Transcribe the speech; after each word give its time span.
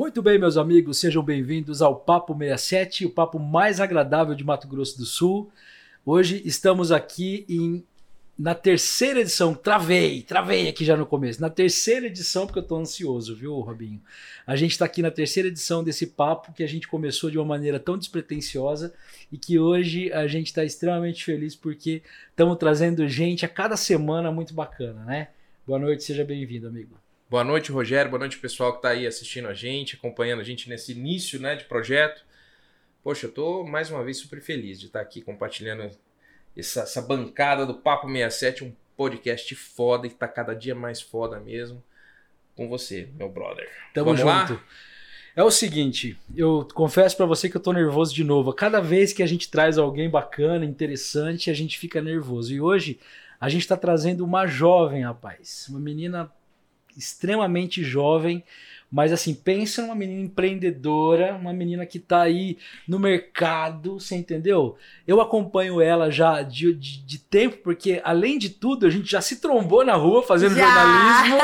Muito 0.00 0.22
bem, 0.22 0.38
meus 0.38 0.56
amigos, 0.56 0.96
sejam 0.96 1.22
bem-vindos 1.22 1.82
ao 1.82 1.94
Papo 1.94 2.34
67, 2.34 3.04
o 3.04 3.10
papo 3.10 3.38
mais 3.38 3.80
agradável 3.80 4.34
de 4.34 4.42
Mato 4.42 4.66
Grosso 4.66 4.96
do 4.96 5.04
Sul. 5.04 5.52
Hoje 6.06 6.40
estamos 6.42 6.90
aqui 6.90 7.44
em, 7.46 7.84
na 8.38 8.54
terceira 8.54 9.20
edição. 9.20 9.54
Travei, 9.54 10.22
travei 10.22 10.70
aqui 10.70 10.86
já 10.86 10.96
no 10.96 11.04
começo. 11.04 11.38
Na 11.42 11.50
terceira 11.50 12.06
edição, 12.06 12.46
porque 12.46 12.60
eu 12.60 12.62
estou 12.62 12.78
ansioso, 12.78 13.36
viu, 13.36 13.60
Robinho? 13.60 14.00
A 14.46 14.56
gente 14.56 14.70
está 14.70 14.86
aqui 14.86 15.02
na 15.02 15.10
terceira 15.10 15.50
edição 15.50 15.84
desse 15.84 16.06
papo 16.06 16.54
que 16.54 16.62
a 16.62 16.66
gente 16.66 16.88
começou 16.88 17.30
de 17.30 17.36
uma 17.36 17.44
maneira 17.44 17.78
tão 17.78 17.98
despretensiosa 17.98 18.94
e 19.30 19.36
que 19.36 19.58
hoje 19.58 20.10
a 20.14 20.26
gente 20.26 20.46
está 20.46 20.64
extremamente 20.64 21.22
feliz 21.22 21.54
porque 21.54 22.02
estamos 22.30 22.56
trazendo 22.56 23.06
gente 23.06 23.44
a 23.44 23.48
cada 23.50 23.76
semana 23.76 24.32
muito 24.32 24.54
bacana, 24.54 25.04
né? 25.04 25.28
Boa 25.66 25.78
noite, 25.78 26.04
seja 26.04 26.24
bem-vindo, 26.24 26.66
amigo. 26.66 26.96
Boa 27.30 27.44
noite, 27.44 27.70
Rogério. 27.70 28.10
Boa 28.10 28.18
noite, 28.18 28.38
pessoal 28.38 28.72
que 28.72 28.78
está 28.78 28.88
aí 28.88 29.06
assistindo 29.06 29.46
a 29.46 29.54
gente, 29.54 29.94
acompanhando 29.94 30.40
a 30.40 30.42
gente 30.42 30.68
nesse 30.68 30.90
início 30.90 31.40
né, 31.40 31.54
de 31.54 31.62
projeto. 31.62 32.24
Poxa, 33.04 33.28
eu 33.28 33.30
tô 33.30 33.62
mais 33.62 33.88
uma 33.88 34.02
vez 34.02 34.16
super 34.16 34.40
feliz 34.42 34.80
de 34.80 34.86
estar 34.86 35.00
aqui 35.00 35.22
compartilhando 35.22 35.88
essa, 36.56 36.80
essa 36.80 37.00
bancada 37.00 37.64
do 37.64 37.74
Papo 37.74 38.08
67, 38.08 38.64
um 38.64 38.72
podcast 38.96 39.54
foda 39.54 40.08
e 40.08 40.10
tá 40.10 40.26
cada 40.26 40.54
dia 40.54 40.74
mais 40.74 41.00
foda 41.00 41.38
mesmo 41.38 41.80
com 42.56 42.68
você, 42.68 43.08
meu 43.14 43.28
brother. 43.28 43.70
Tamo 43.94 44.06
Vamos 44.06 44.20
junto. 44.22 44.54
lá? 44.54 44.64
É 45.36 45.44
o 45.44 45.52
seguinte, 45.52 46.18
eu 46.34 46.66
confesso 46.74 47.16
pra 47.16 47.26
você 47.26 47.48
que 47.48 47.56
eu 47.56 47.62
tô 47.62 47.72
nervoso 47.72 48.12
de 48.12 48.24
novo. 48.24 48.52
Cada 48.52 48.80
vez 48.80 49.12
que 49.12 49.22
a 49.22 49.26
gente 49.26 49.48
traz 49.48 49.78
alguém 49.78 50.10
bacana, 50.10 50.64
interessante, 50.64 51.48
a 51.48 51.54
gente 51.54 51.78
fica 51.78 52.02
nervoso. 52.02 52.52
E 52.52 52.60
hoje 52.60 52.98
a 53.40 53.48
gente 53.48 53.68
tá 53.68 53.76
trazendo 53.76 54.24
uma 54.24 54.48
jovem, 54.48 55.04
rapaz. 55.04 55.68
Uma 55.68 55.78
menina 55.78 56.28
extremamente 57.00 57.82
jovem, 57.82 58.44
mas 58.90 59.12
assim, 59.12 59.34
pensa 59.34 59.82
numa 59.82 59.94
menina 59.94 60.20
empreendedora, 60.20 61.34
uma 61.34 61.52
menina 61.52 61.86
que 61.86 61.98
tá 61.98 62.22
aí 62.22 62.58
no 62.88 62.98
mercado, 62.98 64.00
você 64.00 64.16
entendeu? 64.16 64.76
Eu 65.06 65.20
acompanho 65.20 65.80
ela 65.80 66.10
já 66.10 66.42
de, 66.42 66.74
de, 66.74 67.00
de 67.04 67.18
tempo, 67.18 67.58
porque 67.62 68.00
além 68.04 68.36
de 68.36 68.50
tudo, 68.50 68.86
a 68.86 68.90
gente 68.90 69.08
já 69.08 69.20
se 69.20 69.36
trombou 69.36 69.84
na 69.84 69.94
rua 69.94 70.22
fazendo 70.22 70.56
Já. 70.56 70.66
jornalismo. 70.66 71.38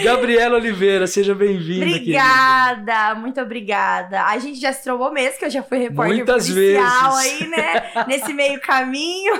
Gabriela 0.02 0.56
Oliveira, 0.56 1.06
seja 1.06 1.34
bem-vinda. 1.34 1.86
querida. 1.86 2.00
Obrigada, 2.00 3.14
muito 3.14 3.40
obrigada. 3.40 4.24
A 4.24 4.38
gente 4.38 4.60
já 4.60 4.72
se 4.72 4.82
trombou 4.82 5.12
mesmo, 5.12 5.38
que 5.38 5.44
eu 5.44 5.50
já 5.50 5.62
fui 5.62 5.78
repórter 5.78 6.16
Muitas 6.16 6.48
policial 6.48 7.16
vezes. 7.16 7.42
aí, 7.42 7.48
né? 7.48 7.92
Nesse 8.08 8.32
meio 8.32 8.60
caminho. 8.60 9.34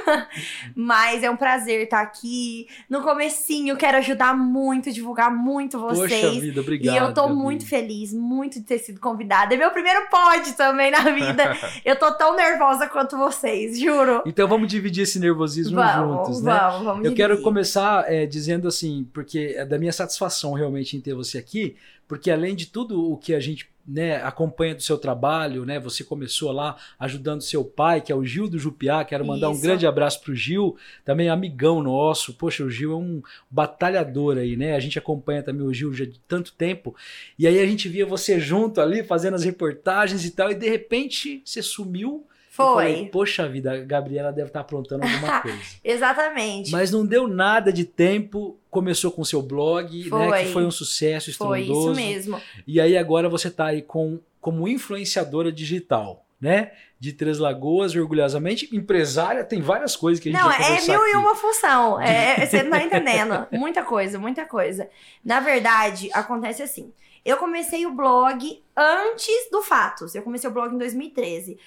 Mas 0.75 1.23
é 1.23 1.30
um 1.30 1.36
prazer 1.36 1.83
estar 1.83 2.01
aqui. 2.01 2.69
No 2.89 3.03
comecinho, 3.03 3.77
quero 3.77 3.98
ajudar 3.98 4.36
muito, 4.36 4.92
divulgar 4.92 5.30
muito 5.34 5.80
vocês. 5.80 6.20
Poxa 6.20 6.41
vida, 6.41 6.61
obrigado. 6.61 6.95
e 6.95 6.98
eu 6.98 7.12
tô 7.12 7.23
Gabi. 7.28 7.41
muito 7.41 7.67
feliz, 7.67 8.12
muito 8.12 8.61
de 8.61 8.67
ter 8.67 8.78
sido 8.78 9.00
convidada. 9.00 9.55
É 9.55 9.56
meu 9.56 9.70
primeiro 9.70 10.08
pod 10.08 10.53
também 10.53 10.91
na 10.91 11.00
vida. 11.11 11.56
eu 11.84 11.97
tô 11.97 12.12
tão 12.12 12.36
nervosa 12.36 12.86
quanto 12.86 13.17
vocês, 13.17 13.78
juro. 13.78 14.22
Então 14.27 14.47
vamos 14.48 14.69
dividir 14.69 15.03
esse 15.03 15.19
nervosismo 15.19 15.77
vamos, 15.77 16.17
juntos, 16.17 16.42
né? 16.42 16.52
vamos, 16.52 16.84
vamos. 16.84 17.05
Eu 17.05 17.14
quero 17.14 17.34
dividir. 17.34 17.45
começar 17.45 18.05
é, 18.11 18.27
dizendo 18.27 18.69
assim, 18.69 19.08
porque 19.12 19.55
é 19.56 19.64
da 19.64 19.78
minha 19.78 19.92
satisfação 19.92 20.52
realmente 20.52 20.97
em 20.97 21.00
ter 21.00 21.14
você 21.14 21.39
aqui, 21.39 21.77
porque 22.06 22.30
além 22.30 22.55
de 22.55 22.66
tudo 22.66 23.10
o 23.10 23.16
que 23.16 23.34
a 23.34 23.41
gente 23.41 23.69
né, 23.86 24.16
acompanha 24.22 24.74
do 24.74 24.83
seu 24.83 24.97
trabalho, 24.97 25.64
né? 25.64 25.78
Você 25.78 26.02
começou 26.02 26.50
lá 26.52 26.77
ajudando 26.98 27.42
seu 27.42 27.64
pai, 27.64 28.00
que 28.00 28.11
é 28.11 28.14
o 28.14 28.24
Gil 28.24 28.48
do 28.48 28.58
Jupiá. 28.58 29.05
Quero 29.05 29.27
mandar 29.27 29.50
um 29.50 29.52
Isso. 29.52 29.62
grande 29.62 29.86
abraço 29.86 30.22
pro 30.22 30.34
Gil, 30.34 30.77
também 31.05 31.28
amigão 31.28 31.83
nosso. 31.83 32.34
Poxa, 32.34 32.64
o 32.64 32.70
Gil 32.70 32.92
é 32.92 32.96
um 32.96 33.22
batalhador 33.50 34.38
aí, 34.38 34.56
né? 34.56 34.74
A 34.74 34.80
gente 34.80 34.98
acompanha 34.98 35.42
também 35.42 35.66
o 35.66 35.72
Gil 35.72 35.92
já 35.92 36.05
de 36.05 36.19
tanto 36.20 36.52
tempo. 36.55 36.94
E 37.38 37.46
aí 37.46 37.61
a 37.61 37.66
gente 37.66 37.88
via 37.88 38.06
você 38.06 38.41
junto 38.41 38.80
ali 38.80 39.05
fazendo 39.05 39.34
as 39.34 39.44
reportagens 39.44 40.24
e 40.24 40.30
tal, 40.30 40.50
e 40.50 40.55
de 40.55 40.68
repente 40.68 41.42
você 41.44 41.62
sumiu. 41.62 42.27
Eu 42.62 42.66
Foi. 42.66 42.74
falei, 42.84 43.06
Poxa 43.06 43.48
vida, 43.48 43.72
a 43.72 43.78
Gabriela 43.78 44.33
deve 44.33 44.48
estar 44.48 44.60
aprontando 44.60 45.02
alguma 45.05 45.41
coisa. 45.42 45.58
Exatamente. 45.83 46.70
Mas 46.70 46.90
não 46.90 47.05
deu 47.05 47.27
nada 47.27 47.73
de 47.73 47.84
tempo. 47.84 48.56
Começou 48.70 49.11
com 49.11 49.24
seu 49.24 49.42
blog, 49.42 50.05
né? 50.05 50.08
Foi. 50.08 50.45
Que 50.45 50.52
foi 50.52 50.64
um 50.64 50.70
sucesso 50.70 51.33
Foi 51.36 51.61
estrondoso. 51.62 51.92
isso 51.92 52.01
mesmo. 52.01 52.40
E 52.67 52.80
aí 52.80 52.96
agora 52.96 53.29
você 53.29 53.51
tá 53.51 53.67
aí 53.67 53.83
com, 53.83 54.18
como 54.40 54.68
influenciadora 54.68 55.51
digital, 55.52 56.24
né? 56.40 56.73
De 57.01 57.12
Três 57.12 57.39
Lagoas, 57.39 57.95
orgulhosamente. 57.95 58.74
Empresária, 58.74 59.45
tem 59.45 59.61
várias 59.61 59.95
coisas 59.96 60.23
que 60.23 60.29
a 60.29 60.33
gente 60.33 60.40
Não, 60.40 60.50
é 60.50 60.80
mil 60.80 61.06
e 61.06 61.11
aqui. 61.11 61.17
uma 61.17 61.34
função. 61.34 62.00
É, 62.00 62.46
você 62.46 62.62
não 62.62 62.70
tá 62.70 62.83
entendendo. 62.84 63.46
Muita 63.52 63.83
coisa, 63.83 64.18
muita 64.18 64.45
coisa. 64.46 64.89
Na 65.24 65.40
verdade, 65.40 66.08
acontece 66.12 66.62
assim. 66.62 66.92
Eu 67.24 67.39
comecei 67.39 67.86
o 67.86 67.90
blog 67.95 68.62
antes 68.77 69.48
do 69.50 69.62
Fatos. 69.62 70.14
Eu 70.14 70.23
comecei 70.23 70.48
o 70.48 70.52
blog 70.52 70.74
em 70.74 70.79
2013. 70.79 71.58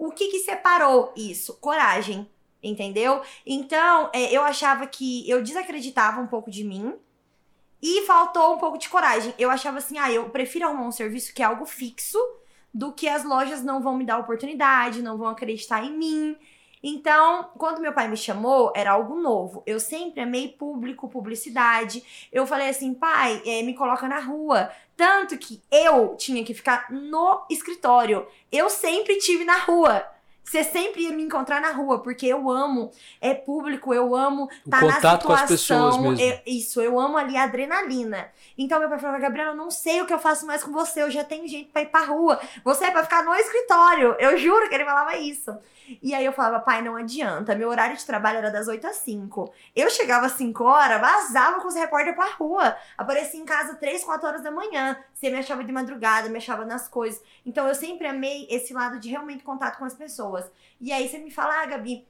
O 0.00 0.10
que 0.10 0.28
que 0.28 0.38
separou 0.38 1.12
isso? 1.14 1.58
Coragem, 1.60 2.26
entendeu? 2.62 3.20
Então, 3.44 4.08
é, 4.14 4.34
eu 4.34 4.42
achava 4.42 4.86
que 4.86 5.28
eu 5.28 5.42
desacreditava 5.42 6.22
um 6.22 6.26
pouco 6.26 6.50
de 6.50 6.64
mim 6.64 6.94
e 7.82 8.06
faltou 8.06 8.54
um 8.54 8.56
pouco 8.58 8.78
de 8.78 8.88
coragem. 8.88 9.34
Eu 9.38 9.50
achava 9.50 9.76
assim, 9.76 9.98
ah, 9.98 10.10
eu 10.10 10.30
prefiro 10.30 10.64
arrumar 10.64 10.86
um 10.86 10.90
serviço 10.90 11.34
que 11.34 11.42
é 11.42 11.44
algo 11.44 11.66
fixo 11.66 12.18
do 12.72 12.94
que 12.94 13.06
as 13.06 13.24
lojas 13.24 13.62
não 13.62 13.82
vão 13.82 13.94
me 13.94 14.06
dar 14.06 14.16
oportunidade, 14.16 15.02
não 15.02 15.18
vão 15.18 15.28
acreditar 15.28 15.84
em 15.84 15.94
mim. 15.94 16.34
Então, 16.82 17.50
quando 17.58 17.80
meu 17.80 17.92
pai 17.92 18.08
me 18.08 18.16
chamou, 18.16 18.72
era 18.74 18.92
algo 18.92 19.16
novo. 19.16 19.62
Eu 19.66 19.78
sempre 19.78 20.20
amei 20.20 20.48
público, 20.48 21.08
publicidade. 21.08 22.02
Eu 22.32 22.46
falei 22.46 22.68
assim, 22.68 22.94
pai, 22.94 23.42
eh, 23.44 23.62
me 23.62 23.74
coloca 23.74 24.08
na 24.08 24.18
rua. 24.18 24.70
Tanto 24.96 25.36
que 25.36 25.62
eu 25.70 26.16
tinha 26.16 26.44
que 26.44 26.54
ficar 26.54 26.90
no 26.90 27.44
escritório. 27.50 28.26
Eu 28.50 28.70
sempre 28.70 29.18
tive 29.18 29.44
na 29.44 29.58
rua. 29.58 30.06
Você 30.50 30.64
sempre 30.64 31.02
ia 31.04 31.12
me 31.12 31.22
encontrar 31.22 31.60
na 31.60 31.70
rua, 31.70 32.02
porque 32.02 32.26
eu 32.26 32.50
amo 32.50 32.90
é 33.20 33.32
público, 33.34 33.94
eu 33.94 34.16
amo 34.16 34.48
O 34.66 34.70
tá 34.70 34.80
na 34.80 34.94
contato 34.94 35.24
com 35.26 35.32
as 35.32 35.40
situação. 35.48 35.90
pessoas 36.00 36.18
mesmo. 36.18 36.20
eu- 36.20 36.40
isso, 36.44 36.80
eu 36.80 36.98
amo 36.98 37.16
ali 37.16 37.36
a 37.36 37.44
adrenalina. 37.44 38.28
Então 38.58 38.80
meu 38.80 38.88
pai 38.88 38.98
falava, 38.98 39.20
Gabriela, 39.20 39.50
eu 39.52 39.56
não 39.56 39.70
sei 39.70 40.02
o 40.02 40.06
que 40.06 40.12
eu 40.12 40.18
faço 40.18 40.44
mais 40.44 40.64
com 40.64 40.72
você, 40.72 41.02
eu 41.04 41.10
já 41.10 41.22
tenho 41.22 41.46
gente 41.46 41.70
pra 41.70 41.82
ir 41.82 41.86
pra 41.86 42.04
rua. 42.04 42.40
Você 42.64 42.86
é 42.86 42.90
pra 42.90 43.04
ficar 43.04 43.22
no 43.24 43.32
escritório. 43.34 44.16
Eu 44.18 44.36
juro 44.36 44.68
que 44.68 44.74
ele 44.74 44.84
falava 44.84 45.16
isso. 45.16 45.56
E 46.02 46.14
aí 46.14 46.24
eu 46.24 46.32
falava, 46.32 46.60
pai, 46.60 46.82
não 46.82 46.94
adianta. 46.96 47.54
Meu 47.54 47.68
horário 47.68 47.96
de 47.96 48.04
trabalho 48.04 48.38
era 48.38 48.50
das 48.50 48.66
8 48.68 48.86
às 48.86 48.96
5. 48.96 49.52
Eu 49.74 49.88
chegava 49.90 50.26
às 50.26 50.32
5 50.32 50.62
horas, 50.64 51.00
vazava 51.00 51.60
com 51.60 51.66
os 51.68 51.74
repórteres 51.74 52.14
pra 52.16 52.30
rua. 52.30 52.76
Aparecia 52.98 53.40
em 53.40 53.44
casa 53.44 53.74
3, 53.74 54.04
4 54.04 54.26
horas 54.26 54.42
da 54.42 54.50
manhã. 54.52 54.96
Você 55.20 55.28
me 55.28 55.36
achava 55.36 55.62
de 55.62 55.70
madrugada, 55.70 56.30
me 56.30 56.38
achava 56.38 56.64
nas 56.64 56.88
coisas. 56.88 57.22
Então 57.44 57.68
eu 57.68 57.74
sempre 57.74 58.06
amei 58.06 58.46
esse 58.48 58.72
lado 58.72 58.98
de 58.98 59.10
realmente 59.10 59.44
contato 59.44 59.76
com 59.76 59.84
as 59.84 59.92
pessoas. 59.92 60.50
E 60.80 60.90
aí 60.90 61.06
você 61.06 61.18
me 61.18 61.30
fala, 61.30 61.62
ah, 61.62 61.66
Gabi, 61.66 62.06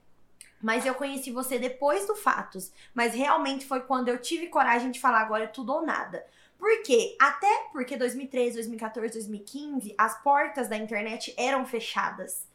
mas 0.62 0.87
eu 0.87 0.94
conheci 0.94 1.32
você 1.32 1.59
depois 1.59 2.06
do 2.06 2.15
Fatos. 2.15 2.70
Mas 2.94 3.12
realmente 3.12 3.66
foi 3.66 3.81
quando 3.81 4.06
eu 4.09 4.19
tive 4.19 4.47
coragem 4.47 4.93
de 4.93 5.00
falar 5.00 5.22
agora 5.22 5.43
é 5.43 5.49
tudo 5.49 5.72
ou 5.72 5.84
nada. 5.84 6.25
Por 6.56 6.82
quê? 6.84 7.16
Até 7.20 7.49
porque 7.72 7.97
2013, 7.97 8.54
2014, 8.54 9.12
2015, 9.15 9.93
as 9.99 10.22
portas 10.22 10.69
da 10.69 10.76
internet 10.76 11.34
eram 11.37 11.66
fechadas. 11.66 12.47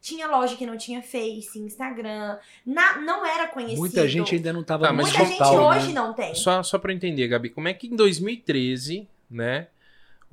Tinha 0.00 0.28
loja 0.28 0.54
que 0.54 0.64
não 0.66 0.76
tinha 0.76 1.02
Face, 1.02 1.58
Instagram, 1.58 2.38
na- 2.64 2.98
não 2.98 3.26
era 3.26 3.48
conhecido. 3.48 3.80
Muita 3.80 4.06
gente 4.06 4.34
ainda 4.36 4.52
não 4.52 4.60
estava 4.60 4.86
Tá, 4.86 4.92
Muita 4.92 5.10
digital, 5.24 5.48
gente 5.48 5.56
né? 5.58 5.66
hoje 5.66 5.92
não 5.92 6.12
tem. 6.12 6.34
Só, 6.36 6.62
só 6.62 6.78
pra 6.78 6.92
eu 6.92 6.96
entender, 6.96 7.26
Gabi, 7.26 7.48
como 7.50 7.66
é 7.66 7.74
que 7.74 7.88
em 7.88 7.96
2013, 7.96 9.08
né? 9.28 9.66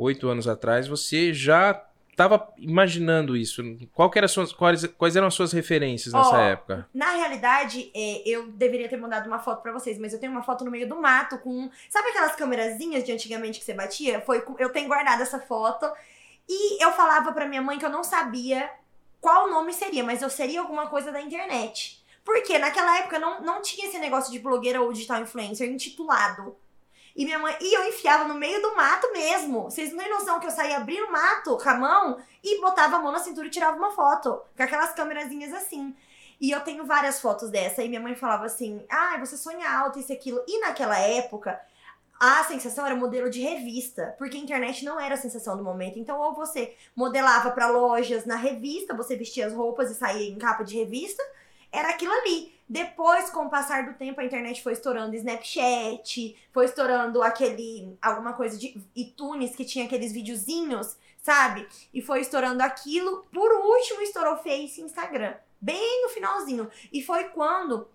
Oito 0.04 0.28
anos 0.28 0.48
atrás, 0.48 0.88
você 0.88 1.32
já 1.32 1.80
tava 2.16 2.52
imaginando 2.58 3.38
isso? 3.38 3.62
Qual 3.94 4.10
era 4.16 4.26
as 4.26 4.32
suas, 4.32 4.52
quais, 4.52 4.84
quais 4.98 5.16
eram 5.16 5.28
as 5.28 5.36
suas 5.36 5.54
referências 5.54 6.12
nessa 6.12 6.40
Ó, 6.40 6.42
época? 6.42 6.90
Na 6.92 7.12
realidade, 7.12 7.92
é, 7.94 8.28
eu 8.28 8.48
deveria 8.48 8.90
ter 8.90 8.98
mandado 8.98 9.28
uma 9.28 9.38
foto 9.38 9.62
pra 9.62 9.72
vocês, 9.72 10.00
mas 10.00 10.12
eu 10.12 10.20
tenho 10.20 10.32
uma 10.32 10.42
foto 10.42 10.66
no 10.66 10.72
meio 10.72 10.90
do 10.90 11.00
mato 11.00 11.38
com. 11.38 11.70
Sabe 11.88 12.10
aquelas 12.10 12.36
câmerazinhas 12.36 13.04
de 13.04 13.12
antigamente 13.12 13.60
que 13.60 13.66
você 13.66 13.76
batia? 13.76 14.22
Foi, 14.22 14.44
eu 14.58 14.72
tenho 14.72 14.88
guardado 14.88 15.22
essa 15.22 15.40
foto. 15.40 15.86
E 16.50 16.84
eu 16.84 16.92
falava 16.94 17.32
pra 17.32 17.48
minha 17.48 17.62
mãe 17.62 17.78
que 17.78 17.86
eu 17.86 17.90
não 17.92 18.04
sabia 18.04 18.72
qual 19.20 19.52
nome 19.52 19.72
seria, 19.72 20.04
mas 20.04 20.24
eu 20.24 20.32
seria 20.32 20.62
alguma 20.62 20.88
coisa 20.88 21.12
da 21.12 21.22
internet. 21.22 22.04
Porque 22.26 22.58
naquela 22.58 22.98
época 22.98 23.20
não, 23.20 23.42
não 23.42 23.62
tinha 23.62 23.88
esse 23.88 24.00
negócio 24.00 24.32
de 24.32 24.40
blogueira 24.40 24.82
ou 24.82 24.92
digital 24.92 25.22
influencer 25.22 25.70
intitulado. 25.70 26.56
E 27.16 27.26
minha 27.26 27.40
mãe. 27.40 27.56
E 27.60 27.74
eu 27.74 27.88
enfiava 27.88 28.26
no 28.26 28.36
meio 28.36 28.62
do 28.62 28.76
mato 28.76 29.12
mesmo. 29.12 29.64
Vocês 29.64 29.92
não 29.92 30.00
têm 30.00 30.10
noção 30.10 30.40
que 30.40 30.48
eu 30.48 30.52
saía 30.52 30.78
abrindo 30.78 31.06
o 31.06 31.12
mato 31.12 31.58
com 31.58 31.70
a 31.70 31.74
mão 31.76 32.18
e 32.44 32.62
botava 32.62 32.98
a 32.98 33.00
mão 33.00 33.12
na 33.12 33.20
cintura 33.20 33.48
e 33.48 33.52
tirava 33.52 33.78
uma 33.78 33.92
foto. 33.92 34.42
Com 34.56 34.64
aquelas 34.64 34.94
câmerazinhas 34.94 35.54
assim. 35.54 35.96
E 36.40 36.50
eu 36.50 36.62
tenho 36.62 36.86
várias 36.86 37.22
fotos 37.22 37.50
dessa. 37.50 37.84
E 37.84 37.90
minha 37.90 38.02
mãe 38.02 38.16
falava 38.16 38.46
assim: 38.46 38.84
ah, 38.90 39.18
você 39.20 39.38
sonha 39.38 39.70
alto, 39.70 40.00
isso 40.00 40.12
e 40.12 40.16
aquilo. 40.16 40.44
E 40.48 40.60
naquela 40.60 40.98
época, 40.98 41.60
a 42.20 42.44
sensação 42.46 42.86
era 42.86 42.96
modelo 42.96 43.30
de 43.30 43.42
revista. 43.42 44.16
Porque 44.18 44.38
a 44.38 44.40
internet 44.40 44.86
não 44.86 45.00
era 45.00 45.16
a 45.16 45.18
sensação 45.18 45.58
do 45.58 45.64
momento. 45.64 46.00
Então, 46.00 46.20
ou 46.20 46.34
você 46.34 46.76
modelava 46.96 47.52
pra 47.52 47.68
lojas 47.68 48.26
na 48.26 48.36
revista, 48.36 48.96
você 48.96 49.16
vestia 49.16 49.46
as 49.46 49.54
roupas 49.54 49.92
e 49.92 49.96
saía 49.96 50.30
em 50.30 50.38
capa 50.38 50.64
de 50.64 50.78
revista. 50.78 51.22
Era 51.72 51.90
aquilo 51.90 52.12
ali. 52.14 52.54
Depois, 52.72 53.30
com 53.30 53.48
o 53.48 53.50
passar 53.50 53.86
do 53.86 53.96
tempo, 53.96 54.22
a 54.22 54.24
internet 54.24 54.64
foi 54.64 54.72
estourando 54.72 55.14
Snapchat, 55.14 56.38
foi 56.54 56.64
estourando 56.64 57.22
aquele. 57.22 57.98
alguma 58.02 58.32
coisa 58.32 58.58
de 58.58 58.82
iTunes 58.96 59.54
que 59.54 59.66
tinha 59.66 59.84
aqueles 59.84 60.14
videozinhos, 60.14 60.96
sabe? 61.22 61.68
E 61.94 62.02
foi 62.02 62.22
estourando 62.22 62.64
aquilo. 62.64 63.26
Por 63.30 63.52
último, 63.52 64.02
estourou 64.02 64.38
Face 64.38 64.80
e 64.80 64.86
Instagram. 64.86 65.34
Bem 65.60 66.04
no 66.04 66.08
finalzinho. 66.12 66.72
E 66.94 67.04
foi 67.04 67.26
quando 67.26 67.90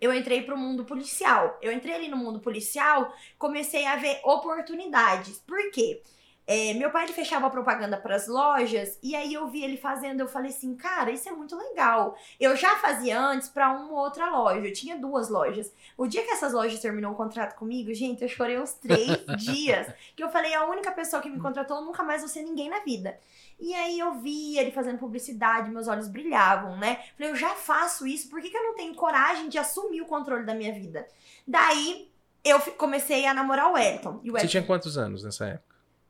eu 0.00 0.12
entrei 0.12 0.42
pro 0.42 0.58
mundo 0.58 0.84
policial. 0.84 1.56
Eu 1.62 1.70
entrei 1.70 1.94
ali 1.94 2.08
no 2.08 2.16
mundo 2.16 2.40
policial, 2.40 3.14
comecei 3.38 3.86
a 3.86 3.94
ver 3.94 4.18
oportunidades. 4.24 5.38
Por 5.46 5.70
quê? 5.70 6.02
É, 6.50 6.72
meu 6.72 6.90
pai 6.90 7.04
ele 7.04 7.12
fechava 7.12 7.50
propaganda 7.50 7.98
para 7.98 8.16
as 8.16 8.26
lojas 8.26 8.98
e 9.02 9.14
aí 9.14 9.34
eu 9.34 9.48
vi 9.48 9.62
ele 9.62 9.76
fazendo, 9.76 10.20
eu 10.20 10.26
falei 10.26 10.50
assim, 10.50 10.74
cara, 10.74 11.10
isso 11.10 11.28
é 11.28 11.32
muito 11.32 11.54
legal. 11.54 12.16
Eu 12.40 12.56
já 12.56 12.74
fazia 12.76 13.20
antes 13.20 13.50
para 13.50 13.70
uma 13.70 14.00
outra 14.00 14.30
loja, 14.30 14.66
eu 14.66 14.72
tinha 14.72 14.96
duas 14.96 15.28
lojas. 15.28 15.70
O 15.94 16.06
dia 16.06 16.24
que 16.24 16.30
essas 16.30 16.54
lojas 16.54 16.80
terminou 16.80 17.12
um 17.12 17.14
contrato 17.14 17.54
comigo, 17.54 17.92
gente, 17.92 18.22
eu 18.22 18.28
chorei 18.30 18.58
uns 18.58 18.72
três 18.72 19.18
dias. 19.36 19.92
Que 20.16 20.24
eu 20.24 20.30
falei, 20.30 20.54
a 20.54 20.64
única 20.64 20.90
pessoa 20.90 21.20
que 21.20 21.28
me 21.28 21.38
contratou 21.38 21.84
nunca 21.84 22.02
mais 22.02 22.22
vou 22.22 22.30
ser 22.30 22.42
ninguém 22.42 22.70
na 22.70 22.78
vida. 22.78 23.18
E 23.60 23.74
aí 23.74 23.98
eu 23.98 24.14
vi 24.14 24.58
ele 24.58 24.70
fazendo 24.70 24.96
publicidade, 24.96 25.70
meus 25.70 25.86
olhos 25.86 26.08
brilhavam, 26.08 26.78
né? 26.78 27.00
Falei, 27.18 27.30
eu 27.30 27.36
já 27.36 27.50
faço 27.50 28.06
isso, 28.06 28.30
por 28.30 28.40
que, 28.40 28.48
que 28.48 28.56
eu 28.56 28.62
não 28.62 28.74
tenho 28.74 28.94
coragem 28.94 29.50
de 29.50 29.58
assumir 29.58 30.00
o 30.00 30.06
controle 30.06 30.46
da 30.46 30.54
minha 30.54 30.72
vida? 30.72 31.06
Daí 31.46 32.10
eu 32.42 32.58
comecei 32.78 33.26
a 33.26 33.34
namorar 33.34 33.70
o 33.70 33.76
Elton. 33.76 34.22
O 34.24 34.32
Você 34.32 34.48
tinha 34.48 34.62
quantos 34.62 34.96
anos 34.96 35.22
nessa 35.22 35.44
época? 35.44 35.67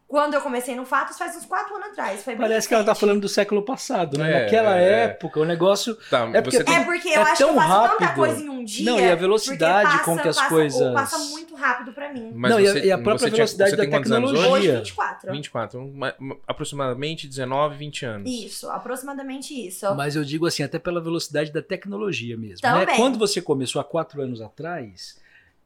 Quando 0.09 0.33
eu 0.33 0.41
comecei 0.41 0.75
no 0.75 0.87
Fatos, 0.87 1.19
faz 1.19 1.37
uns 1.37 1.45
quatro 1.45 1.75
anos 1.77 1.89
atrás. 1.89 2.25
Foi 2.25 2.35
Parece 2.35 2.67
que 2.67 2.73
ela 2.73 2.83
tá 2.83 2.95
falando 2.95 3.21
do 3.21 3.29
século 3.29 3.63
passado, 3.63 4.17
né? 4.17 4.31
É, 4.39 4.43
Naquela 4.45 4.79
é. 4.79 5.05
época, 5.05 5.39
o 5.39 5.45
negócio. 5.45 5.95
Tá, 6.11 6.27
É 6.33 6.41
porque 6.41 6.57
você 6.57 6.65
tem- 6.65 6.77
É 6.77 6.85
porque 6.85 7.09
eu 7.09 7.13
É 7.13 7.17
acho 7.19 7.37
que 7.37 7.43
eu 7.43 7.49
tão 7.49 7.57
faço 7.57 7.69
tanta 7.91 8.05
rápido. 8.07 8.15
coisa 8.17 8.41
em 8.43 8.49
um 8.49 8.65
dia. 8.65 8.91
Não, 8.91 8.99
e 8.99 9.11
a 9.11 9.15
velocidade 9.15 9.91
passa, 9.91 10.05
com 10.05 10.19
que 10.19 10.29
as 10.29 10.37
passa, 10.37 10.49
coisas- 10.49 10.95
Passa 10.95 11.19
muito 11.19 11.55
rápido 11.55 11.93
pra 11.93 12.11
mim. 12.11 12.33
Mas 12.35 12.51
Não, 12.51 12.59
e 12.59 12.67
a- 12.67 12.73
você- 12.73 12.85
e 12.87 12.91
a 12.91 12.97
própria 12.97 13.19
você 13.19 13.25
tinha- 13.27 13.37
velocidade 13.37 13.71
você 13.71 13.77
da 13.77 13.83
tem 13.83 13.91
quantos 13.91 14.11
anos 14.11 14.31
hoje? 14.31 14.41
tecnologia. 14.41 14.71
Hoje, 14.73 14.79
24. 14.81 15.33
24, 15.33 15.81
uma- 15.85 16.15
uma- 16.19 16.37
aproximadamente 16.47 17.29
19, 17.29 17.77
20 17.77 18.07
anos. 18.07 18.31
Isso, 18.31 18.71
aproximadamente 18.71 19.53
isso. 19.53 19.95
Mas 19.95 20.17
eu 20.17 20.25
digo 20.25 20.47
assim, 20.47 20.63
até 20.63 20.79
pela 20.79 21.03
velocidade 21.03 21.53
da 21.53 21.61
tecnologia 21.61 22.35
mesmo. 22.35 22.63
Também. 22.63 22.87
Né? 22.87 22.97
Quando 22.97 23.19
você 23.19 23.43
começou 23.43 23.79
há 23.79 23.85
quatro 23.85 24.23
anos 24.23 24.41
atrás, 24.41 25.19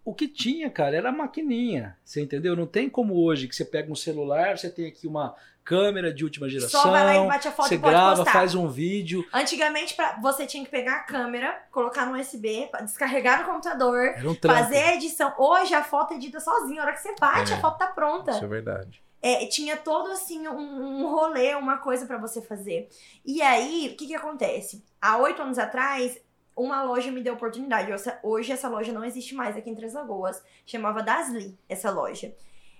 o 0.04 0.14
que 0.14 0.26
tinha, 0.28 0.68
cara, 0.70 0.96
era 0.96 1.08
a 1.10 1.12
maquininha. 1.12 1.96
Você 2.04 2.20
entendeu? 2.22 2.56
Não 2.56 2.66
tem 2.66 2.88
como 2.88 3.14
hoje 3.22 3.46
que 3.48 3.54
você 3.54 3.64
pega 3.64 3.90
um 3.90 3.96
celular, 3.96 4.58
você 4.58 4.68
tem 4.70 4.86
aqui 4.86 5.06
uma 5.06 5.34
câmera 5.64 6.12
de 6.12 6.24
última 6.24 6.48
geração. 6.48 6.82
Só 6.82 6.90
vai 6.90 7.04
lá 7.04 7.24
e 7.24 7.28
bate 7.28 7.46
a 7.46 7.52
foto 7.52 7.68
você 7.68 7.76
e 7.76 7.78
pode 7.78 7.92
grava, 7.92 8.16
postar. 8.16 8.32
faz 8.32 8.54
um 8.54 8.68
vídeo. 8.68 9.24
Antigamente, 9.32 9.94
pra, 9.94 10.18
você 10.20 10.44
tinha 10.44 10.64
que 10.64 10.70
pegar 10.70 10.96
a 10.96 11.00
câmera, 11.04 11.56
colocar 11.70 12.04
no 12.06 12.18
USB, 12.18 12.68
descarregar 12.82 13.40
no 13.40 13.46
computador, 13.46 14.14
um 14.24 14.34
fazer 14.34 14.78
a 14.82 14.94
edição. 14.96 15.32
Hoje 15.38 15.72
a 15.72 15.84
foto 15.84 16.14
é 16.14 16.16
edita 16.16 16.40
sozinha. 16.40 16.80
A 16.82 16.84
hora 16.86 16.92
que 16.94 17.00
você 17.00 17.14
bate, 17.20 17.52
É. 17.52 17.54
a 17.56 17.60
foto 17.60 17.78
tá 17.78 17.86
pronta. 17.86 18.32
Isso 18.32 18.44
é 18.44 18.48
verdade. 18.48 19.02
É, 19.24 19.46
tinha 19.46 19.76
todo 19.76 20.10
assim 20.10 20.48
um, 20.48 21.04
um 21.04 21.06
rolê, 21.08 21.54
uma 21.54 21.78
coisa 21.78 22.06
pra 22.06 22.18
você 22.18 22.42
fazer. 22.42 22.88
E 23.24 23.40
aí, 23.40 23.90
o 23.92 23.96
que 23.96 24.08
que 24.08 24.14
acontece? 24.16 24.84
Há 25.00 25.16
oito 25.18 25.40
anos 25.40 25.60
atrás, 25.60 26.18
uma 26.56 26.82
loja 26.82 27.10
me 27.10 27.22
deu 27.22 27.34
oportunidade. 27.34 27.90
Hoje 28.22 28.52
essa 28.52 28.68
loja 28.68 28.92
não 28.92 29.04
existe 29.04 29.34
mais 29.34 29.56
aqui 29.56 29.70
em 29.70 29.74
Três 29.74 29.94
Lagoas. 29.94 30.42
Chamava 30.66 31.02
Dasli, 31.02 31.58
essa 31.68 31.90
loja. 31.90 32.34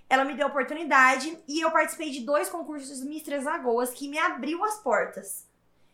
Ela 0.08 0.24
me 0.24 0.34
deu 0.34 0.46
oportunidade 0.46 1.38
e 1.48 1.60
eu 1.60 1.70
participei 1.70 2.10
de 2.10 2.20
dois 2.20 2.48
concursos 2.50 3.02
Miss 3.02 3.22
Três 3.22 3.44
Lagoas 3.44 3.90
que 3.90 4.08
me 4.08 4.18
abriu 4.18 4.62
as 4.64 4.78
portas. 4.78 5.48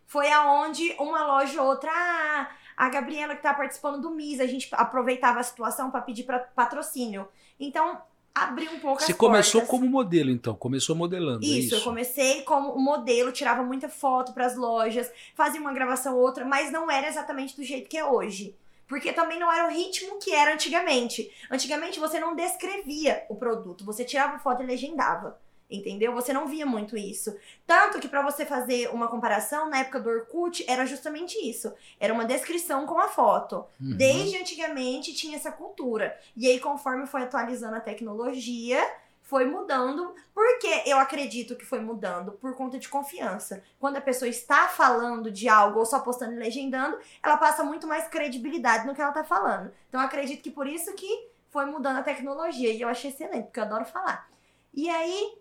Foi 0.06 0.30
aonde 0.30 0.96
uma 0.98 1.24
loja 1.26 1.60
ou 1.62 1.68
outra, 1.68 1.90
ah, 1.92 2.50
a 2.76 2.88
Gabriela 2.88 3.36
que 3.36 3.42
tá 3.42 3.52
participando 3.52 4.00
do 4.00 4.10
Miss, 4.10 4.40
a 4.40 4.46
gente 4.46 4.68
aproveitava 4.72 5.38
a 5.38 5.42
situação 5.42 5.90
pra 5.90 6.00
pedir 6.00 6.24
pra 6.24 6.38
patrocínio. 6.38 7.28
Então, 7.60 8.00
abriu 8.34 8.70
um 8.72 8.78
pouco 8.78 9.02
Você 9.02 9.12
as 9.12 9.18
começou 9.18 9.60
portas. 9.60 9.70
como 9.78 9.90
modelo, 9.90 10.30
então. 10.30 10.54
Começou 10.54 10.94
modelando. 10.94 11.44
é 11.44 11.48
Isso, 11.48 11.74
eu 11.74 11.80
comecei 11.82 12.42
como 12.42 12.78
modelo, 12.78 13.32
tirava 13.32 13.62
muita 13.62 13.88
foto 13.88 14.32
pras 14.32 14.56
lojas, 14.56 15.10
fazia 15.34 15.60
uma 15.60 15.72
gravação 15.72 16.16
ou 16.16 16.22
outra, 16.22 16.44
mas 16.44 16.70
não 16.70 16.90
era 16.90 17.08
exatamente 17.08 17.56
do 17.56 17.64
jeito 17.64 17.88
que 17.88 17.96
é 17.98 18.04
hoje. 18.04 18.54
Porque 18.86 19.12
também 19.12 19.38
não 19.38 19.52
era 19.52 19.66
o 19.66 19.70
ritmo 19.70 20.18
que 20.18 20.32
era 20.32 20.54
antigamente. 20.54 21.30
Antigamente 21.50 22.00
você 22.00 22.18
não 22.18 22.34
descrevia 22.34 23.24
o 23.28 23.34
produto, 23.36 23.84
você 23.84 24.02
tirava 24.04 24.38
foto 24.38 24.62
e 24.62 24.66
legendava. 24.66 25.38
Entendeu? 25.70 26.14
Você 26.14 26.32
não 26.32 26.46
via 26.46 26.64
muito 26.64 26.96
isso. 26.96 27.36
Tanto 27.66 27.98
que 27.98 28.08
pra 28.08 28.22
você 28.22 28.46
fazer 28.46 28.88
uma 28.88 29.08
comparação, 29.08 29.68
na 29.68 29.80
época 29.80 30.00
do 30.00 30.08
Orkut, 30.08 30.64
era 30.66 30.86
justamente 30.86 31.36
isso. 31.38 31.72
Era 32.00 32.14
uma 32.14 32.24
descrição 32.24 32.86
com 32.86 32.98
a 32.98 33.08
foto. 33.08 33.66
Uhum. 33.78 33.94
Desde 33.94 34.38
antigamente 34.38 35.12
tinha 35.12 35.36
essa 35.36 35.52
cultura. 35.52 36.18
E 36.34 36.46
aí, 36.46 36.58
conforme 36.58 37.06
foi 37.06 37.22
atualizando 37.22 37.76
a 37.76 37.80
tecnologia, 37.80 38.82
foi 39.20 39.44
mudando. 39.44 40.14
Porque 40.32 40.84
eu 40.86 40.98
acredito 40.98 41.54
que 41.54 41.66
foi 41.66 41.80
mudando 41.80 42.32
por 42.32 42.54
conta 42.54 42.78
de 42.78 42.88
confiança. 42.88 43.62
Quando 43.78 43.98
a 43.98 44.00
pessoa 44.00 44.28
está 44.28 44.68
falando 44.68 45.30
de 45.30 45.50
algo 45.50 45.80
ou 45.80 45.84
só 45.84 46.00
postando 46.00 46.32
e 46.32 46.38
legendando, 46.38 46.98
ela 47.22 47.36
passa 47.36 47.62
muito 47.62 47.86
mais 47.86 48.08
credibilidade 48.08 48.86
no 48.86 48.94
que 48.94 49.02
ela 49.02 49.12
tá 49.12 49.22
falando. 49.22 49.70
Então, 49.90 50.00
eu 50.00 50.06
acredito 50.06 50.42
que 50.42 50.50
por 50.50 50.66
isso 50.66 50.94
que 50.94 51.28
foi 51.50 51.66
mudando 51.66 51.98
a 51.98 52.02
tecnologia. 52.02 52.72
E 52.72 52.80
eu 52.80 52.88
achei 52.88 53.10
excelente, 53.10 53.44
porque 53.44 53.60
eu 53.60 53.64
adoro 53.64 53.84
falar. 53.84 54.30
E 54.72 54.88
aí, 54.88 55.37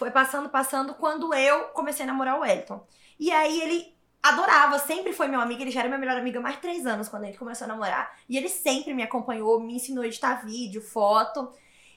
foi 0.00 0.10
passando, 0.10 0.48
passando, 0.48 0.94
quando 0.94 1.34
eu 1.34 1.64
comecei 1.74 2.04
a 2.04 2.06
namorar 2.06 2.40
o 2.40 2.44
Elton. 2.44 2.82
E 3.18 3.30
aí, 3.30 3.60
ele 3.60 3.94
adorava, 4.22 4.78
sempre 4.78 5.12
foi 5.12 5.28
meu 5.28 5.38
amigo, 5.38 5.60
ele 5.60 5.70
já 5.70 5.80
era 5.80 5.90
meu 5.90 5.98
melhor 5.98 6.16
amigo 6.16 6.38
há 6.38 6.40
mais 6.40 6.54
de 6.54 6.62
três 6.62 6.86
anos 6.86 7.06
quando 7.06 7.26
gente 7.26 7.36
começou 7.36 7.66
a 7.66 7.68
namorar. 7.68 8.18
E 8.26 8.38
ele 8.38 8.48
sempre 8.48 8.94
me 8.94 9.02
acompanhou, 9.02 9.60
me 9.60 9.74
ensinou 9.74 10.02
a 10.02 10.06
editar 10.06 10.42
vídeo, 10.42 10.80
foto. 10.80 11.52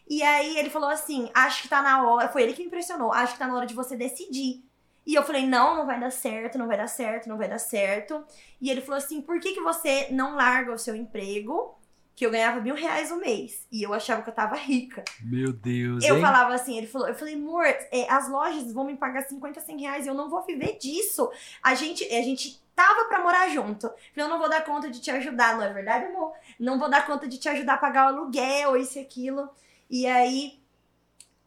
E 0.05 0.21
aí 0.21 0.57
ele 0.57 0.69
falou 0.69 0.89
assim: 0.89 1.31
acho 1.33 1.61
que 1.61 1.69
tá 1.69 1.81
na 1.81 2.05
hora. 2.05 2.27
Foi 2.27 2.43
ele 2.43 2.51
que 2.51 2.59
me 2.59 2.67
impressionou, 2.67 3.13
acho 3.13 3.33
que 3.33 3.39
tá 3.39 3.47
na 3.47 3.55
hora 3.55 3.65
de 3.65 3.73
você 3.73 3.95
decidir. 3.95 4.65
E 5.05 5.15
eu 5.15 5.23
falei, 5.23 5.45
não, 5.47 5.77
não 5.77 5.85
vai 5.85 5.97
dar 5.97 6.11
certo, 6.11 6.57
não 6.57 6.67
vai 6.67 6.75
dar 6.75 6.87
certo, 6.87 7.29
não 7.29 7.37
vai 7.37 7.47
dar 7.47 7.57
certo. 7.57 8.21
E 8.59 8.69
ele 8.69 8.81
falou 8.81 8.97
assim: 8.97 9.21
por 9.21 9.39
que, 9.39 9.53
que 9.53 9.61
você 9.61 10.09
não 10.11 10.35
larga 10.35 10.73
o 10.73 10.77
seu 10.77 10.93
emprego? 10.93 11.79
Que 12.15 12.25
eu 12.25 12.31
ganhava 12.31 12.61
mil 12.61 12.75
reais 12.75 13.11
o 13.11 13.17
mês. 13.17 13.65
E 13.71 13.81
eu 13.81 13.93
achava 13.93 14.21
que 14.21 14.29
eu 14.29 14.33
tava 14.33 14.55
rica. 14.55 15.03
Meu 15.21 15.51
Deus, 15.51 16.03
Eu 16.03 16.15
hein? 16.15 16.21
falava 16.21 16.53
assim, 16.53 16.77
ele 16.77 16.87
falou, 16.87 17.07
eu 17.07 17.15
falei, 17.15 17.33
amor, 17.33 17.65
é, 17.65 18.07
as 18.09 18.29
lojas 18.29 18.71
vão 18.71 18.83
me 18.85 18.95
pagar 18.95 19.23
50, 19.23 19.59
100 19.59 19.81
reais 19.81 20.05
e 20.05 20.09
eu 20.09 20.13
não 20.13 20.29
vou 20.29 20.43
viver 20.43 20.77
disso. 20.77 21.31
A 21.61 21.73
gente, 21.73 22.03
a 22.05 22.21
gente 22.21 22.61
tava 22.75 23.05
pra 23.05 23.21
morar 23.21 23.49
junto. 23.49 23.89
Eu 24.15 24.27
não 24.27 24.37
vou 24.37 24.49
dar 24.49 24.63
conta 24.63 24.89
de 24.89 24.99
te 24.99 25.09
ajudar, 25.11 25.55
não 25.57 25.63
é 25.63 25.73
verdade, 25.73 26.05
amor? 26.05 26.33
Não 26.59 26.77
vou 26.77 26.89
dar 26.89 27.05
conta 27.05 27.27
de 27.27 27.37
te 27.37 27.49
ajudar 27.49 27.75
a 27.75 27.77
pagar 27.77 28.05
o 28.05 28.15
aluguel, 28.17 28.77
isso 28.77 28.99
e 28.99 29.01
aquilo. 29.01 29.49
E 29.89 30.05
aí, 30.05 30.59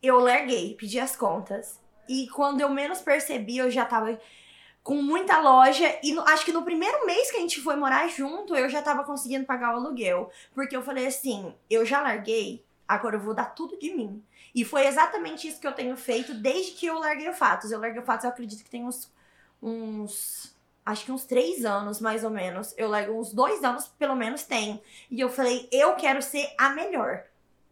eu 0.02 0.18
larguei, 0.18 0.74
pedi 0.74 0.98
as 0.98 1.14
contas. 1.16 1.78
E 2.08 2.28
quando 2.28 2.60
eu 2.60 2.68
menos 2.68 3.00
percebi, 3.00 3.58
eu 3.58 3.70
já 3.70 3.84
tava 3.84 4.18
com 4.86 5.02
muita 5.02 5.40
loja. 5.40 5.98
E 6.00 6.12
no- 6.12 6.22
acho 6.28 6.44
que 6.44 6.52
no 6.52 6.62
primeiro 6.62 7.04
mês 7.06 7.28
que 7.28 7.36
a 7.36 7.40
gente 7.40 7.60
foi 7.60 7.74
morar 7.74 8.06
junto, 8.06 8.54
eu 8.54 8.68
já 8.68 8.80
tava 8.80 9.02
conseguindo 9.02 9.44
pagar 9.44 9.74
o 9.74 9.78
aluguel. 9.78 10.30
Porque 10.54 10.76
eu 10.76 10.82
falei 10.82 11.06
assim, 11.08 11.52
eu 11.68 11.84
já 11.84 12.00
larguei, 12.00 12.64
agora 12.86 13.16
eu 13.16 13.20
vou 13.20 13.34
dar 13.34 13.46
tudo 13.46 13.76
de 13.76 13.92
mim. 13.92 14.22
E 14.54 14.64
foi 14.64 14.86
exatamente 14.86 15.48
isso 15.48 15.60
que 15.60 15.66
eu 15.66 15.72
tenho 15.72 15.96
feito 15.96 16.32
desde 16.34 16.70
que 16.72 16.86
eu 16.86 17.00
larguei 17.00 17.28
o 17.28 17.34
Fatos. 17.34 17.72
Eu 17.72 17.80
larguei 17.80 18.00
o 18.00 18.04
Fatos, 18.04 18.24
eu 18.24 18.30
acredito 18.30 18.62
que 18.62 18.70
tem 18.70 18.84
uns. 18.84 19.12
uns 19.60 20.54
acho 20.84 21.04
que 21.04 21.10
uns 21.10 21.24
três 21.24 21.64
anos, 21.64 22.00
mais 22.00 22.22
ou 22.22 22.30
menos. 22.30 22.72
Eu 22.78 22.88
largo 22.88 23.18
uns 23.18 23.32
dois 23.32 23.64
anos, 23.64 23.88
pelo 23.98 24.14
menos 24.14 24.44
tem. 24.44 24.80
E 25.10 25.18
eu 25.20 25.28
falei, 25.28 25.68
eu 25.72 25.96
quero 25.96 26.22
ser 26.22 26.48
a 26.56 26.68
melhor. 26.68 27.24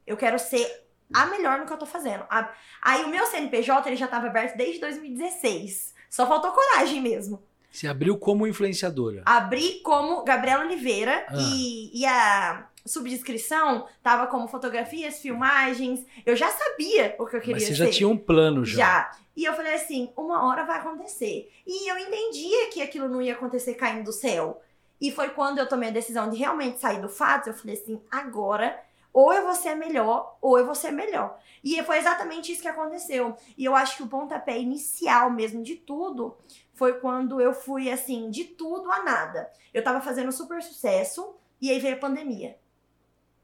Eu 0.04 0.16
quero 0.16 0.36
ser 0.36 0.84
a 1.12 1.26
melhor 1.26 1.58
no 1.60 1.66
que 1.66 1.72
eu 1.72 1.78
tô 1.78 1.86
fazendo. 1.86 2.24
A- 2.28 2.52
Aí 2.82 3.04
o 3.04 3.08
meu 3.08 3.24
CNPJ 3.26 3.88
ele 3.88 3.94
já 3.96 4.08
tava 4.08 4.26
aberto 4.26 4.56
desde 4.56 4.80
2016. 4.80 5.93
Só 6.14 6.28
faltou 6.28 6.52
coragem 6.52 7.00
mesmo. 7.00 7.42
Você 7.72 7.88
abriu 7.88 8.16
como 8.16 8.46
influenciadora. 8.46 9.24
Abri 9.26 9.80
como 9.82 10.22
Gabriela 10.22 10.64
Oliveira 10.64 11.26
Ah. 11.28 11.34
e, 11.36 11.90
e 11.92 12.06
a 12.06 12.68
subdescrição 12.86 13.88
tava 14.00 14.28
como 14.28 14.46
fotografias, 14.46 15.18
filmagens. 15.18 16.06
Eu 16.24 16.36
já 16.36 16.48
sabia 16.52 17.16
o 17.18 17.26
que 17.26 17.34
eu 17.34 17.40
queria 17.40 17.54
Mas 17.56 17.64
você 17.64 17.74
ser. 17.74 17.86
já 17.86 17.90
tinha 17.90 18.08
um 18.08 18.16
plano 18.16 18.64
já. 18.64 18.76
Já. 18.76 19.10
E 19.36 19.44
eu 19.44 19.54
falei 19.54 19.74
assim, 19.74 20.12
uma 20.16 20.46
hora 20.46 20.64
vai 20.64 20.78
acontecer. 20.78 21.50
E 21.66 21.90
eu 21.90 21.98
entendia 21.98 22.70
que 22.70 22.80
aquilo 22.80 23.08
não 23.08 23.20
ia 23.20 23.32
acontecer 23.32 23.74
caindo 23.74 24.04
do 24.04 24.12
céu. 24.12 24.62
E 25.00 25.10
foi 25.10 25.30
quando 25.30 25.58
eu 25.58 25.68
tomei 25.68 25.88
a 25.88 25.92
decisão 25.92 26.30
de 26.30 26.36
realmente 26.36 26.78
sair 26.78 27.00
do 27.00 27.08
fato, 27.08 27.48
eu 27.48 27.54
falei 27.54 27.74
assim, 27.74 28.00
agora 28.08 28.78
ou 29.14 29.32
eu 29.32 29.44
vou 29.44 29.54
ser 29.54 29.76
melhor, 29.76 30.36
ou 30.42 30.58
eu 30.58 30.66
vou 30.66 30.74
ser 30.74 30.90
melhor. 30.90 31.38
E 31.62 31.80
foi 31.84 31.98
exatamente 31.98 32.50
isso 32.52 32.60
que 32.60 32.68
aconteceu. 32.68 33.36
E 33.56 33.64
eu 33.64 33.74
acho 33.74 33.96
que 33.96 34.02
o 34.02 34.08
pontapé 34.08 34.58
inicial 34.58 35.30
mesmo 35.30 35.62
de 35.62 35.76
tudo 35.76 36.36
foi 36.74 36.94
quando 36.94 37.40
eu 37.40 37.54
fui 37.54 37.90
assim, 37.90 38.28
de 38.28 38.44
tudo 38.44 38.90
a 38.90 39.04
nada. 39.04 39.48
Eu 39.72 39.84
tava 39.84 40.00
fazendo 40.00 40.32
super 40.32 40.60
sucesso 40.62 41.36
e 41.60 41.70
aí 41.70 41.78
veio 41.78 41.94
a 41.94 41.98
pandemia. 41.98 42.58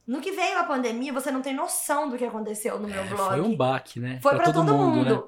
No 0.05 0.21
que 0.21 0.33
veio 0.33 0.59
a 0.59 0.65
pandemia, 0.65 1.12
você 1.12 1.31
não 1.31 1.41
tem 1.41 1.55
noção 1.55 2.09
do 2.09 2.19
que 2.19 2.25
aconteceu 2.25 2.81
no 2.81 2.89
meu 2.89 3.00
É, 3.00 3.05
blog. 3.07 3.29
foi 3.31 3.41
um 3.41 3.57
baque, 3.57 4.00
né? 4.00 4.19
Foi 4.21 4.35
pra, 4.35 4.53
todo, 4.53 4.75
mundo. 4.75 5.05
né? 5.05 5.23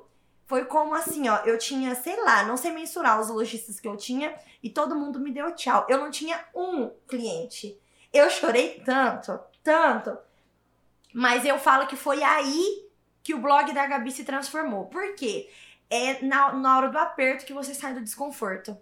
Foi 0.46 0.64
como 0.64 0.92
assim, 0.96 1.28
ó, 1.28 1.36
eu 1.44 1.56
tinha, 1.56 1.94
sei 1.94 2.20
lá, 2.24 2.42
não 2.42 2.56
sei 2.56 2.72
mensurar 2.72 3.20
os 3.20 3.28
lojistas 3.30 3.78
que 3.78 3.86
eu 3.86 3.96
tinha 3.96 4.34
e 4.60 4.68
todo 4.68 4.96
mundo 4.96 5.20
me 5.20 5.30
deu 5.30 5.54
tchau. 5.54 5.86
Eu 5.88 5.98
não 5.98 6.10
tinha 6.10 6.44
um 6.52 6.90
cliente. 7.06 7.78
Eu 8.12 8.28
chorei 8.28 8.82
tanto, 8.84 9.38
tanto. 9.62 10.18
Mas 11.12 11.44
eu 11.44 11.58
falo 11.58 11.86
que 11.86 11.96
foi 11.96 12.22
aí 12.22 12.88
que 13.22 13.34
o 13.34 13.40
blog 13.40 13.72
da 13.72 13.86
Gabi 13.86 14.10
se 14.10 14.24
transformou. 14.24 14.86
Por 14.86 15.14
quê? 15.14 15.48
É 15.88 16.22
na, 16.24 16.52
na 16.54 16.76
hora 16.76 16.88
do 16.88 16.98
aperto 16.98 17.44
que 17.44 17.52
você 17.52 17.74
sai 17.74 17.94
do 17.94 18.02
desconforto. 18.02 18.76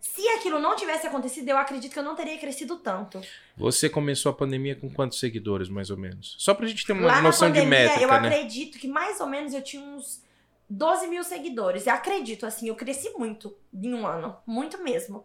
Se 0.00 0.26
aquilo 0.28 0.58
não 0.60 0.76
tivesse 0.76 1.06
acontecido, 1.06 1.48
eu 1.48 1.58
acredito 1.58 1.92
que 1.92 1.98
eu 1.98 2.02
não 2.02 2.14
teria 2.14 2.38
crescido 2.38 2.76
tanto. 2.76 3.20
Você 3.56 3.88
começou 3.88 4.30
a 4.30 4.32
pandemia 4.32 4.76
com 4.76 4.88
quantos 4.88 5.18
seguidores, 5.18 5.68
mais 5.68 5.90
ou 5.90 5.96
menos? 5.96 6.36
Só 6.38 6.54
pra 6.54 6.66
gente 6.66 6.86
ter 6.86 6.92
uma 6.92 7.06
Lá 7.06 7.20
noção 7.20 7.48
na 7.48 7.54
pandemia, 7.54 7.78
de 7.78 7.84
métrica, 7.84 8.02
eu 8.02 8.20
né? 8.20 8.28
acredito 8.28 8.78
que 8.78 8.88
mais 8.88 9.20
ou 9.20 9.26
menos 9.26 9.52
eu 9.52 9.62
tinha 9.62 9.82
uns 9.82 10.22
12 10.70 11.08
mil 11.08 11.24
seguidores. 11.24 11.86
Eu 11.86 11.94
acredito, 11.94 12.46
assim, 12.46 12.68
eu 12.68 12.76
cresci 12.76 13.10
muito 13.18 13.54
em 13.74 13.92
um 13.92 14.06
ano. 14.06 14.36
Muito 14.46 14.82
mesmo. 14.82 15.24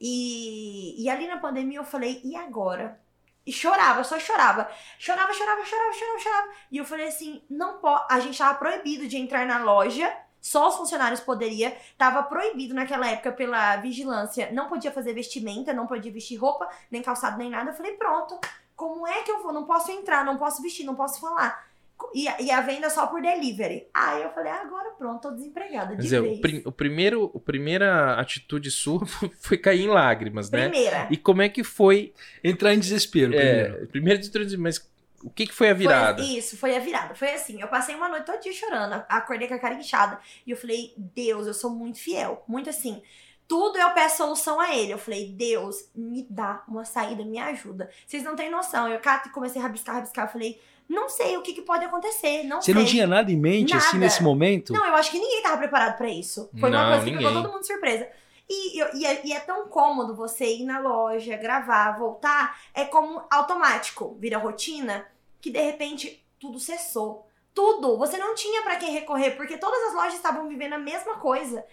E, 0.00 1.00
e 1.00 1.08
ali 1.08 1.26
na 1.26 1.36
pandemia 1.36 1.78
eu 1.78 1.84
falei, 1.84 2.20
e 2.24 2.34
agora? 2.34 2.98
E 3.44 3.52
chorava, 3.52 4.04
só 4.04 4.18
chorava. 4.18 4.70
Chorava, 4.98 5.32
chorava, 5.32 5.64
chorava, 5.64 5.92
chorava, 5.92 6.18
chorava. 6.18 6.48
E 6.70 6.78
eu 6.78 6.84
falei 6.84 7.08
assim, 7.08 7.42
não 7.50 7.78
pode. 7.78 8.04
A 8.08 8.20
gente 8.20 8.38
tava 8.38 8.58
proibido 8.58 9.08
de 9.08 9.16
entrar 9.16 9.46
na 9.46 9.58
loja. 9.58 10.14
Só 10.40 10.68
os 10.68 10.76
funcionários 10.76 11.20
poderiam. 11.20 11.72
Tava 11.96 12.22
proibido 12.24 12.74
naquela 12.74 13.08
época 13.08 13.32
pela 13.32 13.76
vigilância. 13.76 14.50
Não 14.52 14.68
podia 14.68 14.90
fazer 14.90 15.12
vestimenta, 15.12 15.72
não 15.72 15.86
podia 15.86 16.12
vestir 16.12 16.36
roupa, 16.36 16.68
nem 16.90 17.02
calçado, 17.02 17.38
nem 17.38 17.50
nada. 17.50 17.70
Eu 17.70 17.74
falei, 17.74 17.92
pronto. 17.92 18.38
Como 18.74 19.06
é 19.06 19.22
que 19.22 19.30
eu 19.30 19.42
vou? 19.42 19.52
Não 19.52 19.64
posso 19.64 19.90
entrar, 19.92 20.24
não 20.24 20.36
posso 20.36 20.60
vestir, 20.62 20.84
não 20.84 20.94
posso 20.94 21.20
falar. 21.20 21.71
E, 22.14 22.28
a- 22.28 22.40
e 22.40 22.50
a 22.50 22.60
venda 22.60 22.90
só 22.90 23.06
por 23.06 23.22
delivery. 23.22 23.86
Aí 23.94 24.22
eu 24.22 24.30
falei, 24.30 24.52
ah, 24.52 24.60
agora 24.62 24.90
pronto, 24.98 25.22
tô 25.22 25.30
desempregada. 25.30 25.88
Quer 25.90 25.96
De 25.96 26.02
dizer, 26.02 26.20
vez. 26.22 26.38
o, 26.38 26.40
prim- 26.40 26.62
o 26.66 26.72
primeiro, 26.72 27.32
a 27.34 27.38
primeira 27.40 28.14
atitude 28.20 28.70
sua 28.70 29.06
foi 29.40 29.56
cair 29.56 29.82
em 29.82 29.88
lágrimas, 29.88 30.50
né? 30.50 30.68
Primeira. 30.68 31.08
E 31.10 31.16
como 31.16 31.40
é 31.42 31.48
que 31.48 31.64
foi. 31.64 32.12
Entrar 32.44 32.74
em 32.74 32.78
desespero 32.78 33.30
primeiro. 33.32 33.82
É, 33.82 33.86
primeiro 33.86 34.20
de 34.20 34.30
tudo, 34.30 34.58
mas 34.58 34.78
o 35.22 35.30
que, 35.30 35.46
que 35.46 35.54
foi 35.54 35.68
a 35.70 35.74
Foi- 35.74 35.78
virada? 35.78 36.22
isso, 36.22 36.56
foi 36.56 36.76
a 36.76 36.80
virada. 36.80 37.14
Foi 37.14 37.30
assim, 37.32 37.60
eu 37.62 37.68
passei 37.68 37.94
uma 37.94 38.08
noite 38.08 38.26
todo 38.26 38.40
dia 38.42 38.52
chorando, 38.52 38.94
acordei 39.08 39.46
com 39.48 39.54
a 39.54 39.58
cara 39.58 39.74
inchada. 39.74 40.18
E 40.46 40.50
eu 40.50 40.56
falei, 40.56 40.92
Deus, 40.96 41.46
eu 41.46 41.54
sou 41.54 41.70
muito 41.70 41.98
fiel. 41.98 42.42
Muito 42.48 42.68
assim. 42.68 43.00
Tudo 43.48 43.78
eu 43.78 43.90
peço 43.90 44.18
solução 44.18 44.58
a 44.60 44.74
ele. 44.74 44.92
Eu 44.92 44.98
falei, 44.98 45.26
Deus, 45.30 45.88
me 45.94 46.26
dá 46.28 46.62
uma 46.66 46.84
saída, 46.84 47.24
me 47.24 47.38
ajuda. 47.38 47.90
Vocês 48.06 48.22
não 48.22 48.34
têm 48.34 48.50
noção. 48.50 48.88
Eu 48.88 48.98
cato 49.00 49.28
e 49.28 49.32
comecei 49.32 49.60
a 49.60 49.64
rabiscar, 49.64 49.96
rabiscar. 49.96 50.26
Eu 50.26 50.32
falei, 50.32 50.60
não 50.88 51.08
sei 51.08 51.36
o 51.36 51.42
que, 51.42 51.52
que 51.52 51.62
pode 51.62 51.84
acontecer. 51.84 52.44
Não 52.44 52.60
Você 52.62 52.72
sei. 52.72 52.74
não 52.74 52.84
tinha 52.84 53.06
nada 53.06 53.30
em 53.30 53.36
mente, 53.36 53.74
assim, 53.76 53.86
Nada. 53.94 53.98
nesse 53.98 54.22
momento? 54.22 54.72
Não, 54.72 54.86
eu 54.86 54.94
acho 54.94 55.10
que 55.10 55.18
ninguém 55.18 55.42
tava 55.42 55.58
preparado 55.58 55.96
pra 55.98 56.08
isso. 56.08 56.48
Foi 56.58 56.70
uma 56.70 56.82
Não, 56.82 56.88
coisa 56.90 57.04
que 57.04 57.10
ninguém. 57.10 57.26
pegou 57.26 57.42
todo 57.42 57.50
mundo 57.52 57.60
de 57.60 57.66
surpresa. 57.66 58.08
E, 58.48 58.78
e 58.98 59.06
é, 59.06 59.20
e 59.26 59.32
é 59.32 59.40
tão 59.40 59.66
cômodo 59.68 60.14
você 60.14 60.44
ir 60.46 60.64
na 60.64 60.78
loja, 60.80 61.36
gravar, 61.36 61.98
voltar. 61.98 62.58
É 62.74 62.84
como 62.84 63.22
automático, 63.30 64.16
vira 64.18 64.38
rotina, 64.38 65.06
que 65.40 65.50
de 65.50 65.60
repente 65.60 66.22
tudo 66.38 66.58
cessou. 66.58 67.26
Tudo. 67.54 67.96
Você 67.98 68.16
não 68.18 68.34
tinha 68.34 68.62
pra 68.62 68.76
quem 68.76 68.92
recorrer, 68.92 69.32
porque 69.32 69.58
todas 69.58 69.80
as 69.88 69.94
lojas 69.94 70.14
estavam 70.14 70.48
vivendo 70.48 70.72
a 70.72 70.78
mesma 70.78 71.16
coisa. 71.16 71.64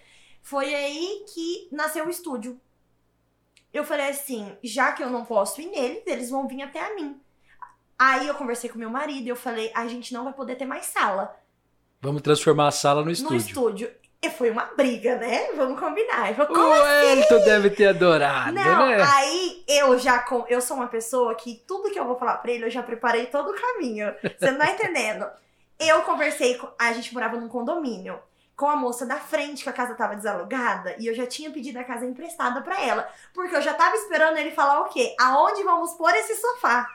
Foi 0.49 0.73
aí 0.73 1.23
que 1.31 1.69
nasceu 1.71 2.07
o 2.07 2.09
estúdio. 2.09 2.59
Eu 3.71 3.83
falei 3.83 4.09
assim, 4.09 4.57
já 4.63 4.91
que 4.91 5.03
eu 5.03 5.09
não 5.11 5.23
posso 5.23 5.61
ir 5.61 5.67
neles, 5.67 6.01
eles 6.07 6.31
vão 6.31 6.47
vir 6.47 6.63
até 6.63 6.83
a 6.83 6.95
mim. 6.95 7.21
Aí 7.99 8.27
eu 8.27 8.33
conversei 8.33 8.67
com 8.67 8.79
meu 8.79 8.89
marido 8.89 9.27
e 9.27 9.29
eu 9.29 9.35
falei, 9.35 9.71
a 9.75 9.85
gente 9.87 10.11
não 10.11 10.23
vai 10.23 10.33
poder 10.33 10.55
ter 10.55 10.65
mais 10.65 10.87
sala 10.87 11.37
Vamos 12.01 12.23
transformar 12.23 12.69
a 12.69 12.71
sala 12.71 13.01
no 13.01 13.05
no 13.07 13.11
estúdio. 13.11 13.37
estúdio. 13.37 13.91
E 14.23 14.29
foi 14.31 14.49
uma 14.49 14.65
briga, 14.75 15.17
né? 15.17 15.51
Vamos 15.55 15.79
combinar. 15.79 16.33
Falou, 16.33 16.51
O 16.51 16.55
como 16.55 16.71
Wellington 16.71 17.39
deve 17.45 17.69
ter 17.69 17.87
adorado, 17.89 18.53
não, 18.53 18.87
né? 18.87 19.03
aí 19.03 19.63
eu 19.67 19.99
já 19.99 20.17
com, 20.19 20.45
eu 20.49 20.61
sou 20.61 20.77
uma 20.77 20.87
pessoa 20.87 21.35
que 21.35 21.61
tudo 21.67 21.91
que 21.91 21.99
eu 21.99 22.05
vou 22.05 22.17
falar 22.17 22.37
pra 22.37 22.51
ele, 22.51 22.65
eu 22.65 22.71
já 22.71 22.81
preparei 22.81 23.27
todo 23.27 23.51
o 23.51 23.55
caminho. 23.61 24.11
Você 24.39 24.49
não 24.49 24.57
tá 24.57 24.71
entendendo? 24.73 25.27
Eu 25.79 26.01
conversei 26.01 26.55
com, 26.57 26.67
a 26.79 26.91
gente 26.91 27.13
morava 27.13 27.37
num 27.37 27.47
condomínio 27.47 28.19
com 28.59 28.67
a 28.67 28.75
moça 28.75 29.05
da 29.05 29.15
frente 29.15 29.63
que 29.63 29.69
a 29.69 29.73
casa 29.73 29.95
tava 29.95 30.17
desalugada 30.17 30.93
e 30.99 31.07
eu 31.07 31.15
já 31.15 31.25
tinha 31.25 31.49
pedido 31.49 31.79
a 31.79 31.83
casa 31.85 32.05
emprestada 32.05 32.61
pra 32.61 32.83
ela, 32.83 33.07
porque 33.33 33.55
eu 33.55 33.61
já 33.61 33.73
tava 33.73 33.95
esperando 33.95 34.35
ele 34.35 34.51
falar 34.51 34.81
o 34.81 34.89
quê? 34.89 35.15
Aonde 35.17 35.63
vamos 35.63 35.93
pôr 35.93 36.13
esse 36.13 36.35
sofá? 36.35 36.85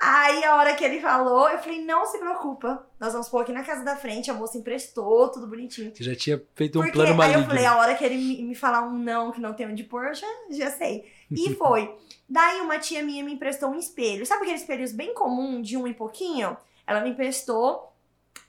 Aí 0.00 0.42
a 0.44 0.56
hora 0.56 0.74
que 0.74 0.82
ele 0.82 0.98
falou, 0.98 1.46
eu 1.50 1.58
falei: 1.58 1.84
"Não 1.84 2.06
se 2.06 2.18
preocupa, 2.18 2.86
nós 2.98 3.12
vamos 3.12 3.28
pôr 3.28 3.42
aqui 3.42 3.52
na 3.52 3.62
casa 3.62 3.84
da 3.84 3.96
frente". 3.96 4.30
A 4.30 4.34
moça 4.34 4.56
emprestou, 4.56 5.28
tudo 5.28 5.46
bonitinho. 5.46 5.94
Você 5.94 6.04
já 6.04 6.14
tinha 6.14 6.42
feito 6.54 6.78
um 6.78 6.82
Porque 6.82 6.92
plano 6.92 7.10
aí 7.10 7.16
maligno. 7.18 7.42
eu 7.42 7.46
falei, 7.46 7.66
a 7.66 7.76
hora 7.76 7.94
que 7.94 8.04
ele 8.04 8.42
me, 8.42 8.54
falar 8.54 8.80
um 8.80 8.96
não, 8.96 9.30
que 9.30 9.42
não 9.42 9.52
tem 9.52 9.66
onde 9.68 9.84
pôr, 9.84 10.06
eu 10.06 10.14
já, 10.14 10.26
já 10.50 10.70
sei. 10.70 11.04
E 11.30 11.52
foi. 11.56 11.94
Daí 12.26 12.62
uma 12.62 12.78
tia 12.78 13.02
minha 13.02 13.22
me 13.22 13.34
emprestou 13.34 13.68
um 13.68 13.78
espelho. 13.78 14.24
Sabe 14.24 14.44
aqueles 14.44 14.62
espelhos 14.62 14.92
bem 14.92 15.12
comum, 15.12 15.60
de 15.60 15.76
um 15.76 15.86
e 15.86 15.92
pouquinho? 15.92 16.56
Ela 16.86 17.02
me 17.02 17.10
emprestou. 17.10 17.92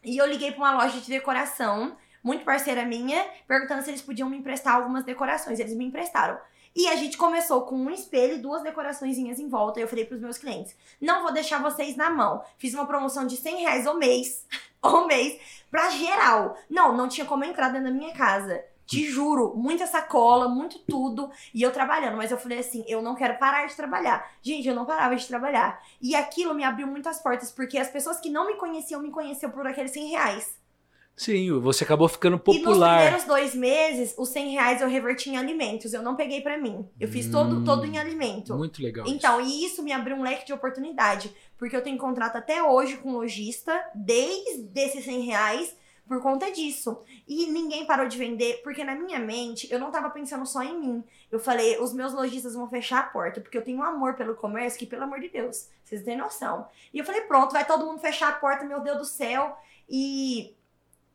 E 0.02 0.18
eu 0.18 0.26
liguei 0.26 0.52
pra 0.52 0.60
uma 0.62 0.84
loja 0.84 1.02
de 1.02 1.10
decoração, 1.10 1.98
muito 2.24 2.46
parceira 2.46 2.86
minha, 2.86 3.26
perguntando 3.48 3.84
se 3.84 3.90
eles 3.90 4.02
podiam 4.02 4.30
me 4.30 4.38
emprestar 4.38 4.76
algumas 4.76 5.04
decorações. 5.04 5.60
Eles 5.60 5.76
me 5.76 5.86
emprestaram. 5.86 6.38
E 6.76 6.88
a 6.88 6.96
gente 6.96 7.18
começou 7.18 7.64
com 7.64 7.76
um 7.76 7.90
espelho 7.90 8.36
e 8.36 8.42
duas 8.42 8.62
decoraçõezinhas 8.62 9.40
em 9.40 9.50
volta. 9.50 9.80
E 9.80 9.84
eu 9.84 9.88
falei 9.88 10.06
pros 10.06 10.22
meus 10.22 10.38
clientes: 10.38 10.76
não 11.02 11.24
vou 11.24 11.34
deixar 11.34 11.62
vocês 11.62 11.96
na 11.96 12.10
mão. 12.10 12.44
Fiz 12.58 12.74
uma 12.74 12.86
promoção 12.86 13.26
de 13.26 13.38
100 13.38 13.62
reais 13.62 13.88
ao 13.88 13.98
mês. 13.98 14.46
ao 14.82 15.08
mês. 15.08 15.40
Pra 15.70 15.90
geral. 15.90 16.56
Não, 16.70 16.96
não 16.96 17.08
tinha 17.08 17.26
como 17.26 17.44
entrar 17.44 17.70
dentro 17.70 17.92
da 17.92 17.94
minha 17.94 18.14
casa. 18.14 18.64
Te 18.86 19.06
juro, 19.06 19.54
muita 19.56 19.86
sacola, 19.86 20.48
muito 20.48 20.80
tudo. 20.80 21.30
E 21.54 21.62
eu 21.62 21.72
trabalhando. 21.72 22.18
Mas 22.18 22.32
eu 22.32 22.38
falei 22.38 22.60
assim: 22.60 22.84
eu 22.88 23.02
não 23.02 23.16
quero 23.16 23.38
parar 23.38 23.66
de 23.68 23.76
trabalhar. 23.76 24.32
Gente, 24.42 24.68
eu 24.68 24.76
não 24.76 24.86
parava 24.86 25.16
de 25.16 25.28
trabalhar. 25.28 25.82
E 26.02 26.16
aquilo 26.16 26.54
me 26.54 26.64
abriu 26.64 26.88
muitas 26.88 27.20
portas, 27.22 27.52
porque 27.52 27.78
as 27.78 27.90
pessoas 27.90 28.20
que 28.20 28.30
não 28.30 28.48
me 28.48 28.56
conheciam 28.56 29.02
me 29.02 29.12
conheciam 29.12 29.52
por 29.52 29.66
aqueles 29.66 29.92
100 29.92 30.10
reais. 30.10 30.60
Sim, 31.20 31.52
você 31.60 31.84
acabou 31.84 32.08
ficando 32.08 32.36
E 32.38 32.40
nos 32.40 32.44
popular. 32.64 33.00
primeiros 33.02 33.26
dois 33.26 33.54
meses, 33.54 34.16
os 34.18 34.30
100 34.30 34.52
reais 34.54 34.82
eu 34.82 34.88
reverti 34.88 35.30
em 35.30 35.36
alimentos. 35.36 35.94
Eu 35.94 36.02
não 36.02 36.16
peguei 36.16 36.40
pra 36.40 36.58
mim. 36.58 36.88
Eu 36.98 37.10
fiz 37.10 37.30
todo, 37.30 37.58
Hum, 37.58 37.64
todo 37.66 37.86
em 37.86 37.98
alimento. 37.98 38.56
Muito 38.56 38.82
legal. 38.82 39.06
Então, 39.06 39.42
e 39.42 39.66
isso 39.66 39.84
me 39.84 39.92
abriu 39.92 40.16
um 40.16 40.24
leque 40.24 40.46
de 40.46 40.54
oportunidade. 40.54 41.36
Porque 41.58 41.76
eu 41.76 41.82
tenho 41.84 41.98
contrato 41.98 42.38
até 42.38 42.64
hoje 42.64 42.96
com 42.96 43.12
lojista, 43.12 43.78
desde 43.94 44.70
esses 44.80 45.04
100 45.04 45.20
reais, 45.26 45.76
por 46.08 46.22
conta 46.22 46.50
disso. 46.54 46.98
E 47.28 47.48
ninguém 47.48 47.86
parou 47.86 48.08
de 48.08 48.18
vender, 48.18 48.62
porque 48.64 48.86
na 48.86 48.96
minha 48.96 49.20
mente, 49.20 49.68
eu 49.70 49.78
não 49.78 49.92
tava 49.92 50.10
pensando 50.12 50.46
só 50.46 50.64
em 50.64 50.80
mim. 50.80 51.04
Eu 51.30 51.38
falei, 51.38 51.78
os 51.82 51.92
meus 51.92 52.14
lojistas 52.14 52.54
vão 52.56 52.70
fechar 52.70 53.00
a 53.00 53.04
porta, 53.04 53.42
porque 53.42 53.58
eu 53.58 53.62
tenho 53.62 53.80
um 53.80 53.84
amor 53.84 54.14
pelo 54.14 54.36
comércio, 54.36 54.80
que 54.80 54.86
pelo 54.86 55.04
amor 55.04 55.20
de 55.20 55.28
Deus, 55.28 55.68
vocês 55.84 56.02
têm 56.02 56.16
noção. 56.18 56.66
E 56.94 57.00
eu 57.00 57.04
falei, 57.04 57.20
pronto, 57.22 57.52
vai 57.52 57.66
todo 57.68 57.86
mundo 57.86 58.00
fechar 58.00 58.30
a 58.30 58.34
porta, 58.38 58.64
meu 58.64 58.80
Deus 58.80 58.98
do 59.00 59.06
céu. 59.06 59.58
E 59.90 60.56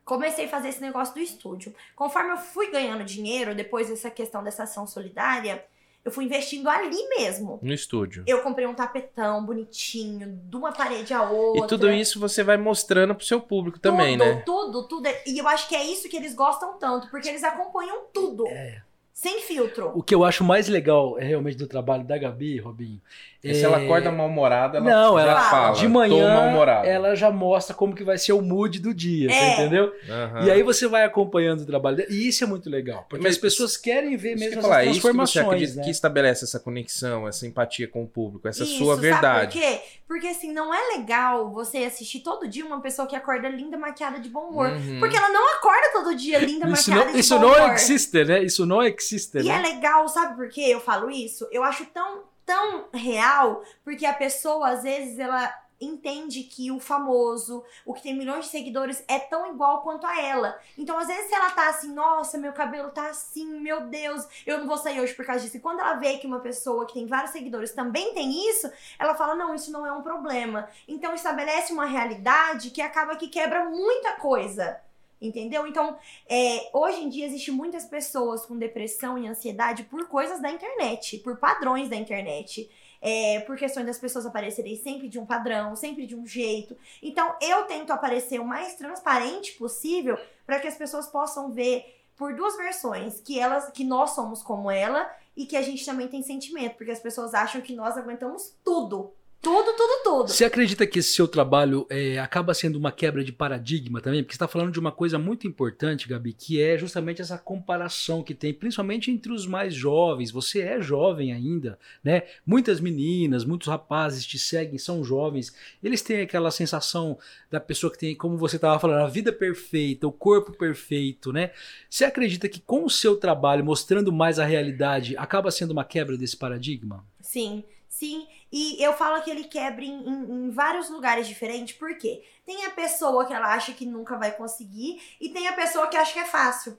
comecei 0.05 0.47
a 0.47 0.49
fazer 0.49 0.69
esse 0.69 0.81
negócio 0.81 1.15
do 1.15 1.21
estúdio. 1.21 1.75
Conforme 1.97 2.33
eu 2.33 2.37
fui 2.37 2.71
ganhando 2.71 3.05
dinheiro, 3.05 3.55
depois 3.55 3.89
dessa 3.89 4.11
questão 4.11 4.43
dessa 4.43 4.65
ação 4.65 4.87
solidária, 4.87 5.65
eu 6.05 6.13
fui 6.13 6.27
investindo 6.27 6.69
ali 6.69 7.09
mesmo. 7.17 7.59
No 7.63 7.73
estúdio. 7.73 8.25
Eu 8.27 8.43
comprei 8.43 8.67
um 8.67 8.75
tapetão 8.75 9.45
bonitinho, 9.45 10.39
de 10.45 10.57
uma 10.57 10.71
parede 10.71 11.15
a 11.15 11.23
outra. 11.23 11.65
E 11.65 11.69
tudo 11.69 11.91
isso 11.91 12.21
você 12.21 12.43
vai 12.43 12.59
mostrando 12.59 13.15
pro 13.15 13.25
seu 13.25 13.41
público 13.41 13.79
também, 13.79 14.19
tudo, 14.19 14.29
né? 14.29 14.43
Tudo, 14.45 14.89
tudo. 14.89 15.09
E 15.27 15.39
eu 15.39 15.49
acho 15.49 15.67
que 15.67 15.75
é 15.75 15.83
isso 15.83 16.09
que 16.09 16.17
eles 16.17 16.35
gostam 16.35 16.75
tanto, 16.79 17.09
porque 17.09 17.29
eles 17.29 17.43
acompanham 17.43 18.05
tudo. 18.13 18.47
É. 18.49 18.83
Sem 19.15 19.41
filtro. 19.41 19.93
O 19.95 20.03
que 20.03 20.15
eu 20.15 20.25
acho 20.25 20.45
mais 20.45 20.69
legal 20.69 21.19
é 21.19 21.25
realmente 21.25 21.57
do 21.57 21.69
trabalho 21.69 22.05
da 22.05 22.19
Gabi, 22.19 22.59
Robinho. 22.59 23.01
E 23.45 23.55
se 23.55 23.65
ela 23.65 23.77
acorda 23.77 24.11
mal-humorada, 24.11 24.79
ela 24.79 24.91
Não, 24.91 25.17
já 25.19 25.23
ela- 25.23 25.41
fala. 25.51 25.75
de 25.77 25.83
"Tô 25.83 25.89
manhã 25.91 26.35
mal-humorada." 26.35 26.87
ela 26.87 27.15
já 27.15 27.31
mostra 27.31 27.75
como 27.77 27.95
que 27.95 28.03
vai 28.03 28.17
ser 28.19 28.33
o 28.33 28.41
mood 28.41 28.81
do 28.81 28.95
dia, 28.95 29.29
você 29.29 29.35
É. 29.37 29.53
entendeu? 29.55 29.93
Aham. 30.09 30.45
E 30.47 30.51
aí 30.51 30.63
você 30.63 30.87
vai 30.89 31.05
acompanhando 31.05 31.61
o 31.61 31.67
trabalho 31.67 31.99
dela. 31.99 32.09
E 32.11 32.27
isso 32.29 32.43
é 32.43 32.47
muito 32.47 32.71
legal, 32.71 33.05
porque 33.09 33.23
Mas 33.23 33.35
as 33.35 33.39
pessoas 33.41 33.77
querem 33.77 34.17
ver 34.17 34.31
Isso 34.31 34.39
que 34.39 34.41
mesmo 34.41 34.45
ia 34.45 34.59
essas 34.59 34.63
falar, 34.63 34.81
é 34.81 34.85
isso 34.87 34.95
que 34.95 34.95
você 34.95 35.03
transformações, 35.13 35.47
acredita 35.47 35.77
né? 35.79 35.85
que 35.85 35.91
estabelece 35.91 36.45
essa 36.45 36.59
conexão, 36.59 37.29
essa 37.29 37.47
empatia 37.47 37.87
com 37.87 38.03
o 38.03 38.07
público, 38.07 38.49
essa 38.49 38.65
Isso, 38.65 38.79
sua 38.79 38.97
verdade. 38.97 39.53
Sabe 39.53 39.67
por 39.75 39.79
quê? 39.79 39.81
Porque 40.09 40.27
assim, 40.29 40.53
não 40.53 40.73
é 40.73 40.97
legal 40.97 41.51
você 41.51 41.79
assistir 41.79 42.21
todo 42.21 42.47
dia 42.49 42.65
uma 42.65 42.81
pessoa 42.81 43.07
que 43.07 43.17
acorda 43.17 43.49
linda, 43.49 43.77
maquiada 43.77 44.19
de 44.21 44.29
bom 44.29 44.49
humor. 44.49 44.69
Uhum. 44.71 45.01
Porque 45.01 45.17
ela 45.17 45.29
não 45.31 45.55
acorda 45.55 45.91
todo 45.93 46.15
dia 46.15 46.39
linda, 46.39 46.69
Isso 46.69 46.91
maquiada 46.91 47.05
não, 47.07 47.13
de 47.15 47.21
isso 47.21 47.35
bom 47.35 47.41
não 47.43 47.55
humor. 47.57 47.73
existe, 47.75 48.25
né? 48.25 48.43
Isso 48.43 48.67
não 48.67 48.83
existe, 48.83 49.39
E 49.39 49.49
é 49.51 49.61
né? 49.61 49.63
legal, 49.63 50.09
sabe 50.09 50.37
por 50.37 50.49
que 50.49 50.71
eu 50.71 50.81
falo 50.81 51.11
isso? 51.11 51.47
Eu 51.51 51.63
acho 51.65 51.85
tão, 51.87 52.21
tão 52.45 52.89
real, 52.93 53.63
porque 53.83 54.07
a 54.07 54.15
pessoa, 54.15 54.71
às 54.71 54.83
vezes, 54.83 55.19
ela 55.19 55.53
entende 55.81 56.45
que 56.45 56.71
o 56.71 56.81
famoso, 56.81 57.65
o 57.85 57.93
que 57.93 58.03
tem 58.03 58.17
milhões 58.17 58.47
de 58.47 58.51
seguidores, 58.51 59.05
é 59.09 59.19
tão 59.19 59.53
igual 59.53 59.83
quanto 59.83 60.07
a 60.07 60.21
ela. 60.21 60.59
Então, 60.79 60.99
às 60.99 61.07
vezes, 61.07 61.27
se 61.27 61.35
ela 61.35 61.51
tá 61.51 61.69
assim, 61.69 61.93
nossa, 61.93 62.39
meu 62.39 62.53
cabelo 62.53 62.91
tá 62.91 63.09
assim, 63.09 63.61
meu 63.61 63.83
Deus, 63.87 64.27
eu 64.47 64.59
não 64.59 64.67
vou 64.67 64.79
sair 64.79 65.01
hoje 65.01 65.15
por 65.15 65.27
causa 65.27 65.43
disso. 65.45 65.57
E 65.57 65.61
quando 65.61 65.81
ela 65.81 65.95
vê 65.95 66.19
que 66.19 66.27
uma 66.27 66.41
pessoa 66.41 66.87
que 66.87 66.95
tem 66.95 67.07
vários 67.07 67.33
seguidores 67.33 67.73
também 67.73 68.15
tem 68.15 68.49
isso, 68.51 68.71
ela 68.99 69.15
fala, 69.15 69.35
não, 69.35 69.55
isso 69.55 69.73
não 69.73 69.87
é 69.87 69.93
um 69.93 70.03
problema. 70.03 70.69
Então, 70.89 71.15
estabelece 71.15 71.73
uma 71.73 71.87
realidade 71.87 72.71
que 72.71 72.81
acaba 72.81 73.17
que 73.17 73.29
quebra 73.29 73.65
muita 73.65 74.13
coisa. 74.13 74.81
Entendeu? 75.27 75.67
Então, 75.67 75.97
é, 76.29 76.69
hoje 76.73 77.03
em 77.03 77.09
dia 77.09 77.27
existe 77.27 77.51
muitas 77.51 77.85
pessoas 77.87 78.45
com 78.45 78.59
depressão 78.59 79.17
e 79.17 79.27
ansiedade 79.27 79.85
por 79.85 80.07
coisas 80.07 80.41
da 80.41 80.51
internet, 80.51 81.19
por 81.19 81.39
padrões 81.39 81.89
da 81.89 81.97
internet. 81.97 82.71
É, 83.07 83.41
por 83.41 83.59
questões 83.59 83.85
das 83.85 83.99
pessoas 83.99 84.25
aparecerem 84.25 84.77
sempre 84.77 85.11
de 85.11 85.19
um 85.19 85.27
padrão, 85.27 85.77
sempre 85.77 86.07
de 86.07 86.17
um 86.17 86.27
jeito. 86.27 86.75
Então, 87.03 87.37
eu 87.39 87.65
tento 87.65 87.93
aparecer 87.93 88.41
o 88.41 88.47
mais 88.47 88.77
transparente 88.77 89.53
possível 89.59 90.19
para 90.47 90.59
que 90.59 90.67
as 90.67 90.75
pessoas 90.75 91.07
possam 91.07 91.51
ver 91.51 91.85
por 92.17 92.35
duas 92.35 92.57
versões, 92.57 93.21
que 93.21 93.39
elas, 93.39 93.71
que 93.73 93.85
nós 93.85 94.13
somos 94.13 94.43
como 94.43 94.71
ela 94.71 95.11
e 95.37 95.45
que 95.45 95.55
a 95.57 95.61
gente 95.61 95.85
também 95.85 96.09
tem 96.09 96.23
sentimento, 96.23 96.77
porque 96.77 96.93
as 96.93 97.01
pessoas 97.01 97.35
acham 97.35 97.61
que 97.61 97.75
nós 97.75 97.99
aguentamos 97.99 98.55
tudo. 98.65 99.13
Tudo, 99.45 99.77
tudo, 99.77 100.03
tudo. 100.03 100.29
Você 100.31 100.43
acredita 100.43 100.87
que 100.87 101.01
esse 101.01 101.11
seu 101.11 101.29
trabalho 101.29 101.87
é, 101.91 102.19
acaba 102.19 102.55
sendo 102.55 102.77
uma 102.77 102.91
quebra 102.91 103.23
de 103.23 103.31
paradigma 103.31 104.01
também? 104.01 104.23
Porque 104.23 104.33
você 104.33 104.37
está 104.37 104.49
falando 104.49 104.73
de 104.73 104.81
uma 104.81 104.91
coisa 104.91 105.19
muito 105.19 105.47
importante, 105.47 106.09
Gabi, 106.09 106.33
que 106.33 106.59
é 106.59 106.79
justamente 106.79 107.21
essa 107.21 107.37
comparação 107.37 108.23
que 108.23 108.33
tem, 108.33 108.55
principalmente 108.55 109.11
entre 109.11 109.31
os 109.31 109.47
mais 109.47 109.75
jovens. 109.75 110.31
Você 110.31 110.63
é 110.63 110.81
jovem 110.81 111.31
ainda, 111.31 111.79
né? 112.03 112.23
Muitas 112.47 112.81
meninas, 112.81 113.45
muitos 113.45 113.69
rapazes 113.69 114.25
te 114.25 114.39
seguem, 114.39 114.79
são 114.79 115.05
jovens. 115.05 115.55
Eles 115.83 116.01
têm 116.01 116.23
aquela 116.23 116.51
sensação 116.51 117.19
da 117.51 117.61
pessoa 117.61 117.93
que 117.93 117.99
tem, 117.99 118.17
como 118.17 118.39
você 118.39 118.57
estava 118.57 118.81
falando, 118.81 119.05
a 119.05 119.09
vida 119.09 119.31
perfeita, 119.31 120.07
o 120.07 120.13
corpo 120.13 120.53
perfeito, 120.57 121.35
né? 121.35 121.51
Você 121.91 122.07
acredita 122.07 122.49
que 122.49 122.61
com 122.61 122.87
o 122.87 122.91
seu 122.91 123.15
trabalho, 123.15 123.63
mostrando 123.63 124.11
mais 124.11 124.39
a 124.39 124.47
realidade, 124.47 125.15
acaba 125.19 125.51
sendo 125.51 125.73
uma 125.73 125.85
quebra 125.85 126.17
desse 126.17 126.39
paradigma? 126.39 127.05
Sim. 127.21 127.63
Sim, 127.95 128.27
e 128.57 128.81
eu 128.81 128.93
falo 128.93 129.21
que 129.21 129.29
ele 129.29 129.43
quebra 129.43 129.85
em, 129.85 130.09
em, 130.09 130.47
em, 130.47 130.51
vários 130.51 130.89
lugares 130.89 131.27
diferentes, 131.27 131.75
porque 131.75 132.23
tem 132.47 132.65
a 132.65 132.71
pessoa 132.71 133.27
que 133.27 133.35
ela 133.35 133.53
acha 133.53 133.73
que 133.73 133.85
nunca 133.85 134.17
vai 134.17 134.31
conseguir 134.31 135.03
e 135.21 135.29
tem 135.29 135.49
a 135.49 135.53
pessoa 135.55 135.89
que 135.89 135.97
acha 135.97 136.13
que 136.13 136.21
é 136.21 136.25
fácil. 136.25 136.79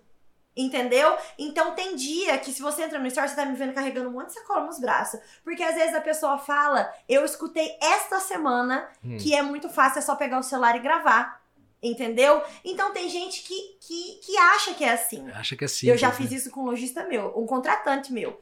Entendeu? 0.55 1.17
Então 1.37 1.75
tem 1.75 1.97
dia 1.97 2.37
que 2.37 2.53
se 2.53 2.61
você 2.61 2.83
entra 2.83 2.97
no 2.97 3.05
story, 3.07 3.27
você 3.27 3.35
tá 3.35 3.45
me 3.45 3.57
vendo 3.57 3.73
carregando 3.73 4.07
um 4.07 4.13
monte 4.13 4.27
de 4.27 4.35
sacola 4.35 4.65
nos 4.65 4.79
braços. 4.79 5.19
Porque 5.43 5.61
às 5.61 5.75
vezes 5.75 5.93
a 5.93 5.99
pessoa 5.99 6.37
fala, 6.37 6.89
eu 7.09 7.25
escutei 7.25 7.77
esta 7.81 8.21
semana 8.21 8.87
hum. 9.03 9.17
que 9.17 9.35
é 9.35 9.41
muito 9.41 9.67
fácil, 9.67 9.99
é 9.99 10.01
só 10.01 10.15
pegar 10.15 10.39
o 10.39 10.43
celular 10.43 10.77
e 10.77 10.79
gravar. 10.79 11.43
Entendeu? 11.83 12.41
Então 12.63 12.93
tem 12.93 13.09
gente 13.09 13.43
que, 13.43 13.77
que, 13.81 14.21
que 14.25 14.37
acha 14.37 14.73
que 14.73 14.85
é 14.85 14.93
assim. 14.93 15.29
Acha 15.31 15.57
que 15.57 15.65
é 15.65 15.67
assim. 15.67 15.89
Eu 15.89 15.97
já 15.97 16.09
fiz 16.09 16.31
isso 16.31 16.49
com 16.51 16.61
um 16.61 16.65
lojista 16.67 17.03
meu, 17.03 17.37
um 17.37 17.45
contratante 17.45 18.13
meu. 18.13 18.39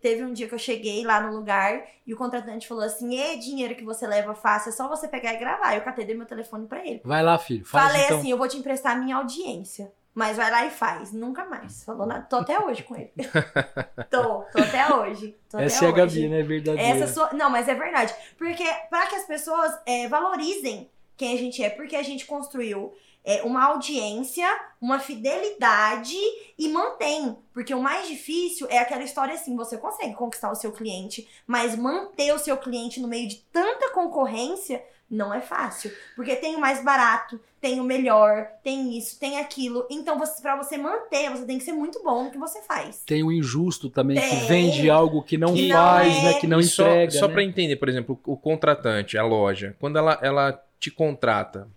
Teve 0.00 0.24
um 0.24 0.32
dia 0.32 0.48
que 0.48 0.54
eu 0.54 0.58
cheguei 0.58 1.04
lá 1.04 1.20
no 1.20 1.34
lugar 1.34 1.84
e 2.06 2.12
o 2.12 2.16
contratante 2.16 2.68
falou 2.68 2.84
assim: 2.84 3.18
é 3.18 3.36
dinheiro 3.36 3.74
que 3.74 3.84
você 3.84 4.06
leva 4.06 4.34
fácil, 4.34 4.68
é 4.68 4.72
só 4.72 4.88
você 4.88 5.08
pegar 5.08 5.34
e 5.34 5.38
gravar. 5.38 5.74
Eu 5.74 5.82
catei 5.82 6.04
dei 6.04 6.16
meu 6.16 6.26
telefone 6.26 6.66
para 6.66 6.86
ele. 6.86 7.00
Vai 7.04 7.22
lá, 7.22 7.38
filho. 7.38 7.64
Faz 7.64 7.86
Falei 7.86 8.04
então. 8.04 8.18
assim: 8.18 8.30
eu 8.30 8.36
vou 8.36 8.48
te 8.48 8.56
emprestar 8.56 8.96
a 8.96 9.00
minha 9.00 9.16
audiência. 9.16 9.92
Mas 10.14 10.36
vai 10.36 10.50
lá 10.50 10.66
e 10.66 10.70
faz. 10.70 11.10
Nunca 11.10 11.46
mais. 11.46 11.84
Falou 11.84 12.06
nada. 12.06 12.26
Tô 12.28 12.36
até 12.36 12.58
hoje 12.60 12.82
com 12.82 12.94
ele. 12.94 13.10
tô, 14.10 14.42
tô 14.52 14.58
até 14.58 14.94
hoje. 14.94 15.34
Tô 15.48 15.58
Essa 15.58 15.78
até 15.78 15.86
é 15.86 15.88
a. 15.88 15.92
Gabi, 15.92 16.28
né? 16.28 16.40
É 16.40 16.42
verdade. 16.42 16.78
Essa 16.78 17.06
sua... 17.06 17.32
Não, 17.32 17.48
mas 17.48 17.66
é 17.66 17.74
verdade. 17.74 18.14
Porque 18.36 18.64
para 18.90 19.06
que 19.06 19.14
as 19.14 19.24
pessoas 19.24 19.72
é, 19.86 20.08
valorizem 20.08 20.90
quem 21.16 21.34
a 21.34 21.38
gente 21.38 21.62
é, 21.62 21.70
porque 21.70 21.96
a 21.96 22.02
gente 22.02 22.26
construiu 22.26 22.92
é, 23.24 23.42
uma 23.42 23.64
audiência, 23.64 24.46
uma 24.80 24.98
fidelidade 24.98 26.16
e 26.58 26.68
mantém. 26.68 27.36
Porque 27.52 27.74
o 27.74 27.82
mais 27.82 28.08
difícil 28.08 28.66
é 28.70 28.78
aquela 28.78 29.04
história 29.04 29.34
assim: 29.34 29.56
você 29.56 29.76
consegue 29.78 30.14
conquistar 30.14 30.50
o 30.50 30.56
seu 30.56 30.72
cliente, 30.72 31.28
mas 31.46 31.76
manter 31.76 32.32
o 32.34 32.38
seu 32.38 32.56
cliente 32.56 33.00
no 33.00 33.08
meio 33.08 33.28
de 33.28 33.36
tanta 33.52 33.90
concorrência 33.90 34.82
não 35.08 35.32
é 35.32 35.42
fácil. 35.42 35.92
Porque 36.16 36.34
tem 36.34 36.56
o 36.56 36.60
mais 36.60 36.82
barato, 36.82 37.38
tem 37.60 37.78
o 37.80 37.84
melhor, 37.84 38.48
tem 38.64 38.96
isso, 38.96 39.20
tem 39.20 39.38
aquilo. 39.38 39.86
Então, 39.90 40.18
você, 40.18 40.40
para 40.40 40.56
você 40.56 40.78
manter, 40.78 41.28
você 41.30 41.44
tem 41.44 41.58
que 41.58 41.64
ser 41.64 41.72
muito 41.72 42.02
bom 42.02 42.24
no 42.24 42.30
que 42.30 42.38
você 42.38 42.62
faz. 42.62 43.02
Tem 43.04 43.22
o 43.22 43.30
injusto 43.30 43.90
também, 43.90 44.18
Tem. 44.18 44.30
que 44.30 44.36
vende 44.46 44.88
algo 44.88 45.22
que 45.22 45.36
não 45.36 45.52
Que 45.52 45.70
faz, 45.70 46.16
não 46.16 46.22
né? 46.22 46.30
é. 46.30 46.40
Que 46.40 46.46
não 46.46 46.60
E 46.60 46.64
só, 46.64 46.82
entrega. 46.84 47.12
Só 47.12 47.28
né? 47.28 47.34
para 47.34 47.42
entender, 47.44 47.76
por 47.76 47.90
exemplo, 47.90 48.18
o 48.24 48.36
contratante, 48.38 49.18
a 49.18 49.22
loja, 49.22 49.76
quando 49.78 49.98
ela, 49.98 50.18
ela 50.22 50.58
te 50.80 50.90
contrata, 50.90 51.68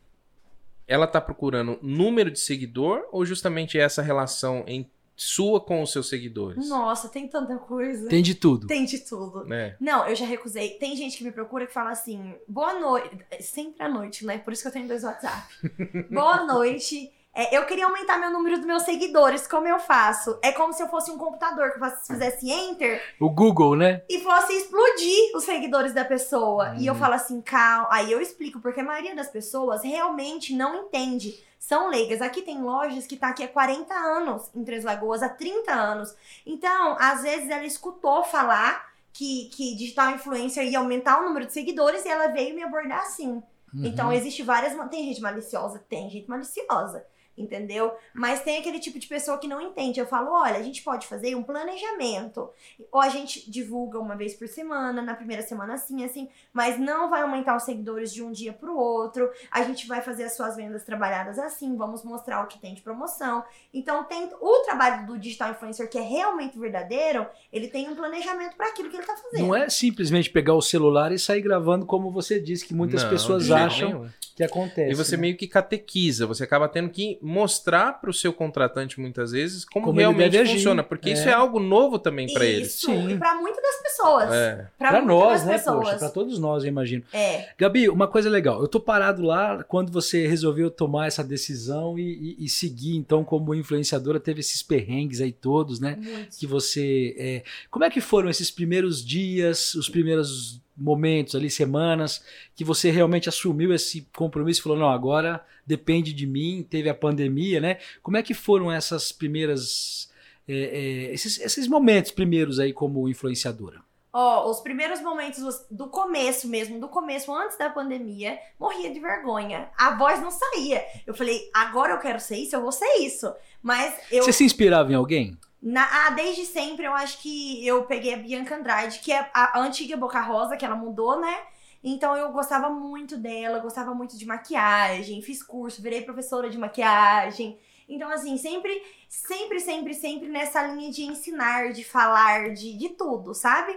ela 0.88 1.08
tá 1.08 1.20
procurando 1.20 1.80
número 1.82 2.30
de 2.30 2.40
seguidor 2.40 3.08
ou 3.12 3.26
justamente 3.26 3.78
essa 3.78 4.02
relação 4.02 4.64
em 4.68 4.90
sua 5.16 5.62
com 5.62 5.82
os 5.82 5.92
seus 5.92 6.10
seguidores? 6.10 6.68
Nossa, 6.68 7.08
tem 7.08 7.28
tanta 7.28 7.58
coisa. 7.58 8.10
Tem 8.10 8.22
de 8.22 8.36
tudo. 8.36 8.68
Tem 8.68 8.86
de 8.86 9.00
tudo. 9.00 9.46
Né? 9.46 9.76
Não, 9.80 10.08
eu 10.08 10.16
já 10.16 10.26
recusei. 10.26 10.72
Tem 10.72 10.96
gente 10.96 11.18
que 11.18 11.24
me 11.24 11.32
procura 11.32 11.66
que 11.66 11.74
fala 11.74 11.92
assim: 11.92 12.36
boa 12.48 12.80
noite. 12.80 13.10
Sempre 13.40 13.84
à 13.84 13.90
noite, 13.90 14.26
né? 14.26 14.38
Por 14.38 14.52
isso 14.52 14.62
que 14.62 14.68
eu 14.68 14.74
tenho 14.74 14.88
dois 14.88 15.04
WhatsApp. 15.04 15.48
boa 16.12 16.46
noite. 16.46 17.12
É, 17.36 17.56
eu 17.56 17.66
queria 17.66 17.86
aumentar 17.86 18.18
meu 18.18 18.32
número 18.32 18.56
dos 18.56 18.66
meus 18.66 18.84
seguidores. 18.84 19.46
Como 19.46 19.68
eu 19.68 19.78
faço? 19.78 20.40
É 20.42 20.54
como 20.54 20.72
se 20.72 20.82
eu 20.82 20.88
fosse 20.88 21.12
um 21.12 21.18
computador 21.18 21.74
que 21.74 21.80
fizesse 22.08 22.50
enter 22.50 23.02
O 23.20 23.30
Google, 23.30 23.76
né? 23.76 24.02
e 24.10 24.22
fosse 24.22 24.54
explodir 24.54 25.36
os 25.36 25.44
seguidores 25.44 25.94
da 25.94 26.06
pessoa. 26.06 26.74
E 26.78 26.88
eu 26.88 26.94
Hum. 26.94 26.98
falo 26.98 27.14
assim, 27.16 27.42
calma. 27.42 27.90
Aí 27.92 28.10
eu 28.10 28.22
explico, 28.22 28.62
porque 28.62 28.80
a 28.80 28.84
maioria 28.86 29.14
das 29.14 29.28
pessoas 29.28 29.84
realmente 29.84 30.56
não 30.56 30.84
entende. 30.86 31.38
São 31.60 31.90
leigas. 31.90 32.22
Aqui 32.22 32.42
tem 32.42 32.62
lojas 32.62 33.06
que 33.06 33.18
tá 33.18 33.30
aqui 33.30 33.44
há 33.44 33.48
40 33.50 33.94
anos, 33.94 34.50
em 34.56 34.64
Três 34.64 34.84
Lagoas, 34.86 35.22
há 35.22 35.28
30 35.28 35.74
anos. 35.74 36.16
Então, 36.46 36.96
às 37.00 37.22
vezes 37.24 37.50
ela 37.50 37.66
escutou 37.66 38.24
falar 38.24 38.86
que, 39.12 39.50
que 39.54 39.76
digital 39.76 40.12
influencer 40.12 40.64
ia 40.66 40.80
aumentar 40.80 41.20
o 41.20 41.24
número 41.26 41.46
de 41.48 41.52
seguidores 41.54 42.06
e 42.06 42.10
ela 42.10 42.28
veio 42.28 42.56
me 42.56 42.64
abordar 42.64 43.00
assim. 43.00 43.42
Uhum. 43.74 43.84
Então, 43.84 44.10
existe 44.14 44.42
várias. 44.42 44.74
Tem 44.90 45.04
gente 45.06 45.20
maliciosa? 45.22 45.84
Tem 45.90 46.10
gente 46.10 46.30
maliciosa. 46.30 47.06
Entendeu? 47.38 47.94
Mas 48.14 48.42
tem 48.44 48.58
aquele 48.58 48.80
tipo 48.80 48.98
de 48.98 49.08
pessoa 49.08 49.38
que 49.38 49.48
não 49.48 49.62
entende. 49.62 50.00
Eu 50.00 50.06
falo, 50.06 50.32
olha, 50.32 50.58
a 50.58 50.64
gente 50.64 50.82
pode 50.82 51.06
fazer 51.06 51.36
um 51.36 51.44
planejamento. 51.44 52.50
Ou 52.92 53.02
a 53.02 53.10
gente 53.10 53.50
divulga 53.52 54.00
uma 54.00 54.16
vez 54.16 54.34
por 54.34 54.48
semana, 54.48 55.02
na 55.02 55.14
primeira 55.14 55.42
semana 55.42 55.74
assim, 55.74 56.04
assim, 56.04 56.30
mas 56.54 56.80
não 56.80 57.10
vai 57.10 57.22
aumentar 57.22 57.56
os 57.56 57.64
seguidores 57.64 58.14
de 58.14 58.24
um 58.24 58.32
dia 58.32 58.54
pro 58.54 58.78
outro. 58.78 59.30
A 59.52 59.64
gente 59.64 59.88
vai 59.88 60.02
fazer 60.02 60.24
as 60.24 60.36
suas 60.36 60.56
vendas 60.56 60.84
trabalhadas 60.84 61.38
assim, 61.38 61.76
vamos 61.76 62.04
mostrar 62.04 62.44
o 62.44 62.48
que 62.48 62.60
tem 62.60 62.74
de 62.74 62.82
promoção. 62.82 63.44
Então, 63.74 64.04
tem 64.06 64.30
o 64.40 64.60
trabalho 64.64 65.06
do 65.06 65.18
digital 65.18 65.52
influencer 65.52 65.90
que 65.90 65.98
é 65.98 66.02
realmente 66.02 66.58
verdadeiro, 66.58 67.26
ele 67.52 67.68
tem 67.68 67.90
um 67.90 67.96
planejamento 67.96 68.56
para 68.56 68.70
aquilo 68.70 68.90
que 68.90 68.98
ele 68.98 69.06
tá 69.06 69.16
fazendo. 69.16 69.48
Não 69.48 69.56
é 69.56 69.70
simplesmente 69.70 70.30
pegar 70.30 70.54
o 70.54 70.62
celular 70.62 71.12
e 71.12 71.20
sair 71.20 71.42
gravando, 71.42 71.86
como 71.86 72.12
você 72.12 72.40
disse, 72.40 72.66
que 72.66 72.74
muitas 72.74 73.04
Não, 73.04 73.10
pessoas 73.10 73.52
acham 73.52 73.90
nenhum. 73.90 74.10
que 74.36 74.44
acontece. 74.44 74.92
E 74.92 74.96
você 74.96 75.16
né? 75.16 75.22
meio 75.22 75.38
que 75.38 75.48
catequiza, 75.48 76.26
você 76.26 76.44
acaba 76.44 76.68
tendo 76.68 76.90
que 76.90 77.20
mostrar 77.26 77.94
para 78.00 78.10
o 78.10 78.14
seu 78.14 78.32
contratante 78.32 79.00
muitas 79.00 79.32
vezes 79.32 79.66
como, 79.66 79.86
Como 79.88 80.00
realmente 80.00 80.38
funciona, 80.46 80.84
porque 80.84 81.10
É. 81.10 81.14
isso 81.14 81.28
é 81.28 81.34
algo 81.34 81.60
novo 81.60 81.98
também 81.98 82.32
para 82.32 82.46
eles. 82.46 82.76
Isso, 82.76 82.86
Sim. 82.88 83.10
e 83.12 83.18
pra 83.18 83.36
muitas 83.36 83.62
das 83.62 83.82
pessoas. 83.82 84.32
É. 84.32 84.68
Muitas 84.80 85.06
nós, 85.06 85.46
né, 85.46 85.54
pessoas. 85.54 85.84
poxa? 85.86 85.98
Pra 85.98 86.10
todos 86.10 86.38
nós, 86.40 86.64
eu 86.64 86.70
imagino. 86.70 87.04
É. 87.12 87.50
Gabi, 87.58 87.90
uma 87.90 88.08
coisa 88.08 88.30
legal. 88.30 88.62
Eu 88.62 88.68
tô 88.68 88.80
parado 88.80 89.24
lá 89.24 89.64
quando 89.64 89.92
você 89.92 90.28
resolveu 90.28 90.70
tomar 90.70 91.08
essa 91.08 91.24
decisão 91.24 91.98
e, 91.98 92.36
e- 92.40 92.46
e 92.46 92.50
seguir, 92.50 92.96
então, 92.96 93.24
como 93.24 93.56
influenciadora, 93.56 94.20
teve 94.20 94.40
esses 94.42 94.62
perrengues 94.62 95.22
aí 95.22 95.32
todos, 95.32 95.80
né? 95.80 95.98
Muito. 96.00 96.38
Que 96.38 96.46
você. 96.46 97.16
é, 97.18 97.44
Como 97.72 97.84
é 97.86 97.90
que 97.90 98.00
foram 98.02 98.30
esses 98.30 98.52
primeiros 98.52 99.04
dias, 99.04 99.74
os 99.76 99.90
primeiros 99.90 100.62
momentos 100.78 101.36
ali, 101.36 101.50
semanas, 101.50 102.24
que 102.56 102.64
você 102.64 102.92
realmente 102.92 103.30
assumiu 103.30 103.74
esse 103.74 104.08
compromisso 104.16 104.60
e 104.60 104.64
falou: 104.64 104.78
não, 104.78 104.90
agora 104.90 105.44
depende 105.66 106.14
de 106.14 106.28
mim, 106.28 106.66
teve 106.70 106.90
a 106.90 106.94
pandemia, 106.96 107.60
né? 107.62 107.78
Como 108.04 108.18
é 108.18 108.24
que 108.24 108.34
foram 108.34 108.72
essas 108.72 109.12
primeiras. 109.12 110.10
é, 110.48 110.54
é, 110.54 111.14
esses, 111.14 111.40
esses 111.40 111.68
momentos 111.68 112.12
primeiros 112.12 112.60
aí 112.60 112.72
como 112.74 113.08
influenciadora? 113.10 113.84
Ó, 114.18 114.50
os 114.50 114.62
primeiros 114.62 115.02
momentos 115.02 115.40
os- 115.42 115.66
do 115.70 115.88
começo 115.88 116.48
mesmo, 116.48 116.80
do 116.80 116.88
começo, 116.88 117.34
antes 117.36 117.58
da 117.58 117.70
pandemia, 117.70 118.40
morria 118.58 118.90
de 118.94 119.00
vergonha. 119.00 119.70
A 119.78 119.94
voz 119.98 120.22
não 120.22 120.32
saía. 120.32 120.82
Eu 121.06 121.14
falei, 121.14 121.50
agora 121.54 121.92
eu 121.94 122.00
quero 122.00 122.18
ser 122.22 122.38
isso, 122.38 122.56
eu 122.56 122.62
vou 122.62 122.72
ser 122.72 122.86
isso. 123.02 123.30
Mas 123.62 123.94
eu. 124.10 124.24
Você 124.24 124.32
se 124.32 124.46
inspirava 124.46 124.90
em 124.90 124.96
alguém? 124.96 125.38
Na, 125.66 126.06
ah, 126.06 126.12
desde 126.12 126.46
sempre 126.46 126.86
eu 126.86 126.94
acho 126.94 127.18
que 127.18 127.66
eu 127.66 127.86
peguei 127.86 128.14
a 128.14 128.18
Bianca 128.18 128.56
Andrade, 128.56 129.00
que 129.00 129.12
é 129.12 129.32
a, 129.34 129.60
antiga 129.60 129.98
Boca 129.98 130.22
Rosa, 130.22 130.56
que 130.56 130.64
ela 130.64 130.76
mudou, 130.76 131.20
né? 131.20 131.36
Então 131.84 132.16
eu 132.16 132.32
gostava 132.32 132.70
muito 132.70 133.18
dela, 133.18 133.58
gostava 133.58 133.92
muito 133.96 134.16
de 134.16 134.28
maquiagem, 134.28 135.24
fiz 135.24 135.42
curso, 135.42 135.82
virei 135.82 136.04
professora 136.04 136.52
de 136.52 136.58
maquiagem. 136.60 137.58
Então, 137.90 138.10
assim, 138.12 138.38
sempre, 138.38 138.80
sempre, 139.10 139.60
sempre, 139.60 139.94
sempre 139.96 140.28
nessa 140.30 140.62
linha 140.68 140.92
de 140.92 141.04
ensinar, 141.04 141.74
de 141.74 141.84
falar, 141.84 142.54
de, 142.54 142.78
de 142.78 142.90
tudo, 142.90 143.34
sabe? 143.34 143.76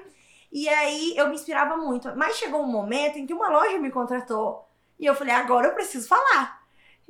E 0.53 0.69
aí 0.69 1.15
eu 1.17 1.29
me 1.29 1.37
inspirava 1.37 1.77
muito. 1.79 2.15
Mas 2.17 2.37
chegou 2.37 2.63
um 2.63 2.71
momento 2.71 3.19
em 3.19 3.27
que 3.27 3.33
uma 3.33 3.49
loja 3.49 3.79
me 3.79 3.91
contratou. 3.91 4.69
E 4.99 5.07
eu 5.07 5.15
falei, 5.15 5.35
agora 5.35 5.69
eu 5.69 5.75
preciso 5.75 6.07
falar. 6.07 6.58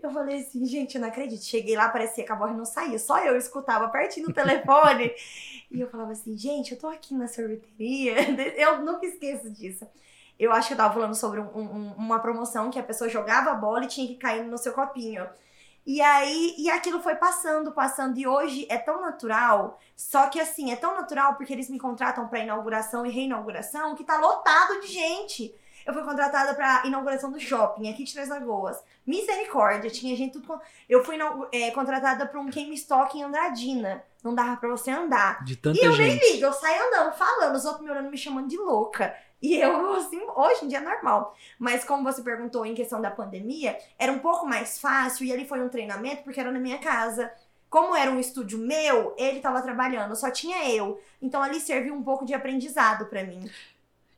Eu 0.01 0.11
falei 0.13 0.41
assim, 0.41 0.65
gente, 0.65 0.95
eu 0.95 1.01
não 1.01 1.09
acredito. 1.09 1.43
Cheguei 1.45 1.77
lá, 1.77 1.89
parecia 1.89 2.25
que 2.25 2.31
a 2.33 2.37
voz 2.37 2.55
não 2.57 2.65
saía. 2.65 2.99
Só 2.99 3.19
eu 3.25 3.37
escutava 3.37 3.89
pertinho 3.89 4.29
no 4.29 4.33
telefone. 4.35 5.13
e 5.71 5.81
eu 5.81 5.89
falava 5.91 6.13
assim, 6.13 6.37
gente, 6.37 6.73
eu 6.73 6.79
tô 6.79 6.87
aqui 6.89 7.15
na 7.15 7.27
sorveteria. 7.29 8.15
Eu 8.57 8.81
nunca 8.85 9.07
esqueço 9.07 9.51
disso. 9.51 9.87
Eu 10.39 10.53
acho 10.53 10.69
que 10.69 10.75
eu 10.75 10.79
tava 10.79 10.95
falando 10.95 11.15
sobre 11.17 11.41
um- 11.41 11.49
um- 11.59 11.93
uma 11.97 12.21
promoção 12.21 12.71
que 12.71 12.79
a 12.79 12.83
pessoa 12.83 13.11
jogava 13.11 13.51
a 13.51 13.55
bola 13.55 13.85
e 13.85 13.89
tinha 13.89 14.07
que 14.07 14.15
cair 14.15 14.45
no 14.45 14.57
seu 14.57 14.73
copinho. 14.73 15.27
E 15.85 16.01
aí, 16.01 16.55
e 16.59 16.71
aquilo 16.71 17.01
foi 17.01 17.17
passando, 17.17 17.73
passando. 17.73 18.17
E 18.19 18.27
hoje 18.27 18.67
é 18.71 18.79
tão 18.79 19.01
natural. 19.01 19.81
Só 19.97 20.29
que 20.29 20.39
assim, 20.39 20.71
é 20.71 20.77
tão 20.77 20.95
natural 20.95 21.35
porque 21.35 21.53
eles 21.53 21.69
me 21.69 21.79
contratam 21.79 22.29
pra 22.29 22.39
inauguração 22.41 23.05
e 23.05 23.11
reinauguração 23.11 23.97
que 23.97 24.05
tá 24.05 24.17
lotado 24.19 24.81
de 24.81 24.87
gente. 24.89 25.53
Eu 25.89 25.95
fui 25.95 26.03
contratada 26.05 26.53
pra 26.55 26.83
inauguração 26.85 27.33
do 27.33 27.41
shopping 27.41 27.91
aqui 27.91 28.05
de 28.05 28.13
Três 28.13 28.29
Lagoas. 28.29 28.79
Misericórdia, 29.07 29.91
tinha 29.91 30.15
gente 30.15 30.35
tudo. 30.35 30.47
com- 30.47 30.61
Eu 30.87 31.03
fui 31.03 31.17
é, 31.51 31.71
contratada 31.71 32.27
pra 32.27 32.39
um 32.39 32.51
Game 32.51 32.75
Stock 32.75 33.17
em 33.19 33.23
Andradina. 33.23 34.05
Não 34.23 34.35
dava 34.35 34.59
pra 34.59 34.69
você 34.69 34.91
andar. 34.91 35.43
De 35.45 35.55
E 35.55 35.57
tanta 35.57 35.81
eu 35.83 35.97
nem 35.97 36.11
gente. 36.13 36.33
ligo, 36.35 36.45
eu 36.45 36.53
saio 36.53 36.89
andando, 36.89 37.15
falando, 37.15 37.57
os 37.57 37.65
outros 37.65 37.83
me 37.85 37.91
olhando, 37.91 38.11
me 38.11 38.19
chamando 38.19 38.49
de 38.49 38.57
louca. 38.59 39.17
E 39.41 39.57
eu, 39.59 39.95
assim, 39.97 40.21
hoje 40.37 40.67
em 40.67 40.69
dia 40.69 40.79
é 40.79 40.83
normal. 40.83 41.35
Mas 41.59 41.85
como 41.85 42.05
você 42.05 42.21
perguntou 42.21 42.67
em 42.67 42.75
questão 42.75 43.01
da 43.01 43.11
pandemia, 43.11 43.79
era 43.99 44.13
um 44.13 44.19
pouco 44.19 44.47
mais 44.47 44.79
fácil 44.79 45.25
e 45.25 45.33
ali 45.33 45.47
foi 45.49 45.61
um 45.63 45.69
treinamento 45.71 46.23
porque 46.23 46.39
era 46.39 46.53
na 46.53 46.59
minha 46.61 46.79
casa. 46.79 47.33
Como 47.71 47.95
era 47.97 48.11
um 48.11 48.19
estúdio 48.21 48.59
meu, 48.59 49.15
ele 49.17 49.41
tava 49.41 49.61
trabalhando, 49.63 50.15
só 50.17 50.31
tinha 50.31 50.71
eu. 50.71 51.01
Então 51.21 51.43
ali 51.43 51.59
serviu 51.61 51.95
um 51.95 52.03
pouco 52.03 52.25
de 52.27 52.35
aprendizado 52.35 53.07
pra 53.07 53.25
mim. 53.25 53.49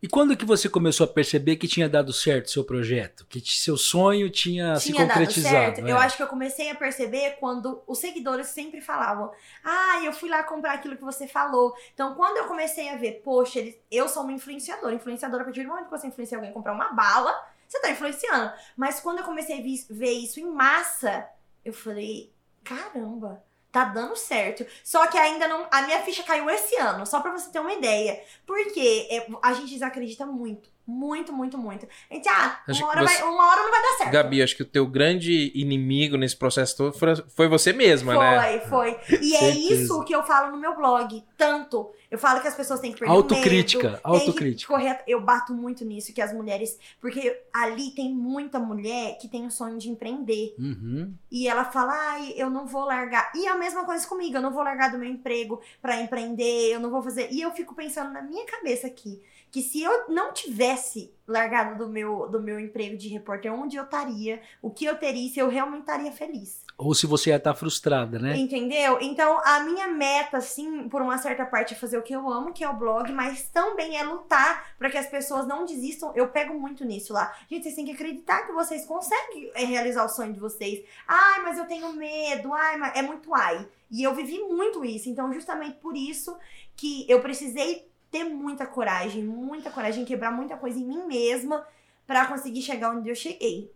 E 0.03 0.09
quando 0.09 0.35
que 0.37 0.47
você 0.47 0.67
começou 0.69 1.05
a 1.05 1.09
perceber 1.09 1.57
que 1.57 1.69
tinha 1.69 1.87
dado 1.89 2.11
certo 2.13 2.47
o 2.47 2.51
seu 2.51 2.65
projeto? 2.65 3.27
Que 3.27 3.39
seu 3.41 3.77
sonho 3.77 4.31
tinha, 4.31 4.77
se 4.77 4.93
tinha 4.93 5.07
dado 5.07 5.19
concretizado? 5.19 5.55
certo. 5.77 5.87
é. 5.87 5.93
Eu 5.93 5.99
acho 5.99 6.17
que 6.17 6.23
eu 6.23 6.27
comecei 6.27 6.71
a 6.71 6.75
perceber 6.75 7.37
quando 7.39 7.83
os 7.87 7.99
seguidores 7.99 8.47
sempre 8.47 8.81
falavam: 8.81 9.31
Ah, 9.63 10.01
eu 10.03 10.13
fui 10.13 10.31
lá 10.31 10.43
comprar 10.43 10.73
aquilo 10.73 10.97
que 10.97 11.05
você 11.05 11.29
falou. 11.29 11.75
Então, 11.93 12.15
quando 12.15 12.39
eu 12.39 12.45
comecei 12.45 12.89
a 12.89 12.97
ver, 12.97 13.21
poxa, 13.23 13.59
eles- 13.59 13.77
eu 13.91 14.09
sou 14.09 14.23
uma 14.23 14.33
influenciadora. 14.33 14.95
Influenciadora, 14.95 15.43
a 15.43 15.45
partir 15.45 15.63
do 15.65 15.69
momento 15.69 15.85
que 15.85 15.91
você 15.91 16.07
influencia 16.07 16.39
alguém 16.39 16.51
a 16.51 16.55
comprar 16.55 16.73
uma 16.73 16.93
bala, 16.95 17.33
você 17.69 17.79
tá 17.81 17.91
influenciando. 17.91 18.51
Mas 18.77 19.01
quando 19.01 19.19
eu 19.19 19.25
comecei 19.25 19.59
a 19.61 19.95
ver 19.95 20.13
isso 20.13 20.41
em 20.41 20.47
massa, 20.51 21.29
eu 21.63 21.75
falei: 21.75 22.33
caramba. 22.65 23.45
Tá 23.73 23.85
dando 23.85 24.17
certo. 24.17 24.67
Só 24.83 25.07
que 25.07 25.17
ainda 25.17 25.47
não. 25.47 25.67
A 25.71 25.83
minha 25.83 26.01
ficha 26.03 26.23
caiu 26.25 26.51
esse 26.51 26.77
ano, 26.77 27.07
só 27.07 27.21
pra 27.21 27.31
você 27.33 27.51
ter 27.51 27.61
uma 27.61 27.73
ideia. 27.73 28.21
Porque 28.47 29.07
é, 29.11 29.27
a 29.43 29.53
gente 29.53 29.71
desacredita 29.71 30.27
muito. 30.27 30.69
Muito, 30.91 31.33
muito, 31.33 31.57
muito. 31.57 31.87
A 32.11 32.15
gente, 32.15 32.29
ah, 32.29 32.61
uma 32.69 32.89
hora, 32.89 33.07
você- 33.07 33.19
vai, 33.21 33.29
uma 33.31 33.47
hora 33.47 33.63
não 33.63 33.71
vai 33.71 33.83
dar 33.83 33.99
certo. 33.99 34.13
Gabi, 34.13 34.43
acho 34.43 34.57
que 34.57 34.63
o 34.63 34.67
teu 34.67 34.87
grande 34.87 35.53
inimigo 35.55 36.17
nesse 36.17 36.37
processo 36.37 36.77
todo 36.77 36.93
foi- 36.99 37.15
foi 37.35 37.49
você 37.49 37.73
mesma, 37.73 38.13
né? 38.19 38.59
Foi, 38.61 38.95
foi. 38.99 39.19
E 39.23 39.37
é 39.37 39.51
isso 39.51 40.05
que 40.05 40.15
eu 40.15 40.23
falo 40.25 40.51
no 40.51 40.59
meu 40.59 40.75
blog. 40.75 41.23
Tanto. 41.37 41.91
Eu 42.11 42.19
falo 42.19 42.41
que 42.41 42.49
as 42.49 42.57
pessoas 42.57 42.81
têm 42.81 42.93
que 42.93 42.99
perder 42.99 43.15
Autocrítica, 43.15 43.89
medo, 43.91 44.01
autocrítica. 44.03 44.73
Correr, 44.73 45.01
eu 45.07 45.21
bato 45.21 45.55
muito 45.55 45.85
nisso, 45.85 46.13
que 46.13 46.21
as 46.21 46.33
mulheres... 46.33 46.77
Porque 47.01 47.41
ali 47.53 47.93
tem 47.93 48.13
muita 48.13 48.59
mulher 48.59 49.17
que 49.19 49.29
tem 49.29 49.47
o 49.47 49.51
sonho 49.51 49.79
de 49.79 49.89
empreender. 49.89 50.53
Uhum. 50.59 51.15
E 51.31 51.47
ela 51.47 51.65
fala, 51.67 51.93
ai, 51.95 52.35
eu 52.37 52.51
não 52.51 52.67
vou 52.67 52.85
largar. 52.85 53.31
E 53.37 53.47
a 53.47 53.55
mesma 53.55 53.85
coisa 53.85 54.05
comigo, 54.09 54.37
eu 54.37 54.43
não 54.43 54.51
vou 54.53 54.65
largar 54.65 54.91
do 54.91 54.99
meu 54.99 55.09
emprego 55.09 55.61
pra 55.81 56.01
empreender, 56.01 56.73
eu 56.75 56.81
não 56.81 56.91
vou 56.91 57.01
fazer. 57.01 57.29
E 57.31 57.41
eu 57.43 57.53
fico 57.53 57.77
pensando 57.77 58.13
na 58.13 58.23
minha 58.23 58.45
cabeça 58.45 58.89
aqui, 58.89 59.23
que 59.51 59.63
se 59.63 59.83
eu 59.83 60.09
não 60.09 60.33
tivesse 60.33 61.13
largado 61.27 61.85
do 61.85 61.91
meu, 61.91 62.29
do 62.29 62.41
meu 62.41 62.59
emprego 62.59 62.97
de 62.97 63.09
repórter, 63.09 63.53
onde 63.53 63.77
eu 63.77 63.85
estaria, 63.85 64.41
o 64.61 64.71
que 64.71 64.85
eu 64.85 64.97
teria, 64.97 65.31
se 65.31 65.39
eu 65.39 65.49
realmente 65.49 65.83
estaria 65.83 66.13
feliz. 66.13 66.65
Ou 66.77 66.95
se 66.95 67.07
você 67.07 67.31
ia 67.31 67.37
estar 67.37 67.55
frustrada, 67.55 68.19
né? 68.19 68.37
Entendeu? 68.37 68.99
Então, 69.01 69.39
a 69.45 69.61
minha 69.61 69.87
meta, 69.87 70.39
assim, 70.39 70.89
por 70.89 71.03
uma 71.03 71.19
certa 71.19 71.45
parte, 71.45 71.75
é 71.75 71.77
fazer 71.77 71.99
o 71.99 72.03
que 72.03 72.15
eu 72.15 72.29
amo, 72.29 72.53
que 72.53 72.65
é 72.65 72.69
o 72.69 72.77
blog, 72.77 73.13
mas 73.13 73.43
também 73.49 73.99
é 73.99 74.03
lutar 74.03 74.75
para 74.79 74.91
que 74.91 74.97
as 74.97 75.07
pessoas 75.07 75.47
não 75.47 75.65
desistam. 75.65 76.13
Eu 76.17 76.29
pego 76.29 76.59
muito 76.59 76.85
nisso 76.85 77.13
lá. 77.13 77.37
Gente, 77.51 77.65
vocês 77.65 77.75
têm 77.75 77.85
que 77.85 77.93
acreditar 77.93 78.47
que 78.47 78.53
vocês 78.53 78.87
conseguem 78.87 79.51
é, 79.55 79.65
realizar 79.65 80.05
o 80.05 80.09
sonho 80.09 80.33
de 80.33 80.41
vocês. 80.41 80.83
Ai, 81.07 81.43
mas 81.43 81.59
eu 81.59 81.67
tenho 81.67 81.93
medo. 81.93 82.53
Ai, 82.53 82.77
mas 82.77 82.97
é 82.97 83.03
muito 83.03 83.33
ai. 83.35 83.69
E 83.91 84.03
eu 84.03 84.15
vivi 84.15 84.39
muito 84.39 84.85
isso. 84.85 85.09
Então, 85.09 85.33
justamente 85.33 85.77
por 85.79 85.97
isso 85.97 86.37
que 86.77 87.05
eu 87.11 87.21
precisei 87.21 87.90
ter 88.11 88.25
muita 88.25 88.67
coragem, 88.67 89.23
muita 89.23 89.71
coragem, 89.71 90.05
quebrar 90.05 90.31
muita 90.33 90.57
coisa 90.57 90.79
em 90.79 90.85
mim 90.87 91.07
mesma 91.07 91.65
para 92.07 92.27
conseguir 92.27 92.63
chegar 92.63 92.91
onde 92.97 93.09
eu 93.09 93.15
cheguei. 93.15 93.71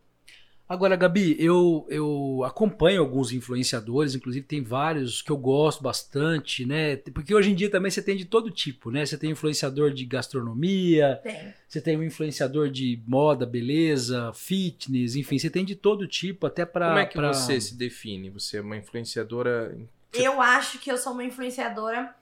Agora, 0.67 0.97
Gabi, 0.97 1.37
eu, 1.39 1.87
eu 1.91 2.43
acompanho 2.43 3.03
alguns 3.03 3.31
influenciadores, 3.33 4.15
inclusive 4.15 4.47
tem 4.47 4.63
vários 4.63 5.21
que 5.21 5.31
eu 5.31 5.37
gosto 5.37 5.83
bastante, 5.83 6.65
né? 6.65 6.97
Porque 6.97 7.35
hoje 7.35 7.51
em 7.51 7.55
dia 7.55 7.71
também 7.71 7.91
você 7.91 8.01
tem 8.01 8.17
de 8.17 8.25
todo 8.25 8.51
tipo, 8.51 8.91
né? 8.91 9.05
Você 9.05 9.19
tem 9.19 9.31
influenciador 9.31 9.93
de 9.93 10.07
gastronomia, 10.07 11.21
Tem. 11.23 11.53
você 11.69 11.83
tem 11.83 11.99
um 11.99 12.03
influenciador 12.03 12.71
de 12.71 12.99
moda, 13.07 13.45
beleza, 13.45 14.33
fitness, 14.33 15.17
enfim, 15.17 15.39
você 15.39 15.51
tem 15.51 15.67
de 15.67 15.77
todo 15.77 16.09
tipo, 16.09 16.47
até 16.47 16.65
pra. 16.65 16.89
Como 16.89 16.99
é 16.99 17.07
que 17.07 17.15
pra- 17.15 17.35
você 17.35 17.61
se 17.61 17.75
define? 17.77 18.31
Você 18.31 18.57
é 18.57 18.61
uma 18.63 18.79
influenciadora. 18.79 19.77
Eu 20.15 20.41
acho 20.41 20.79
que 20.79 20.91
eu 20.91 20.97
sou 20.97 21.13
uma 21.13 21.25
influenciadora 21.25 22.15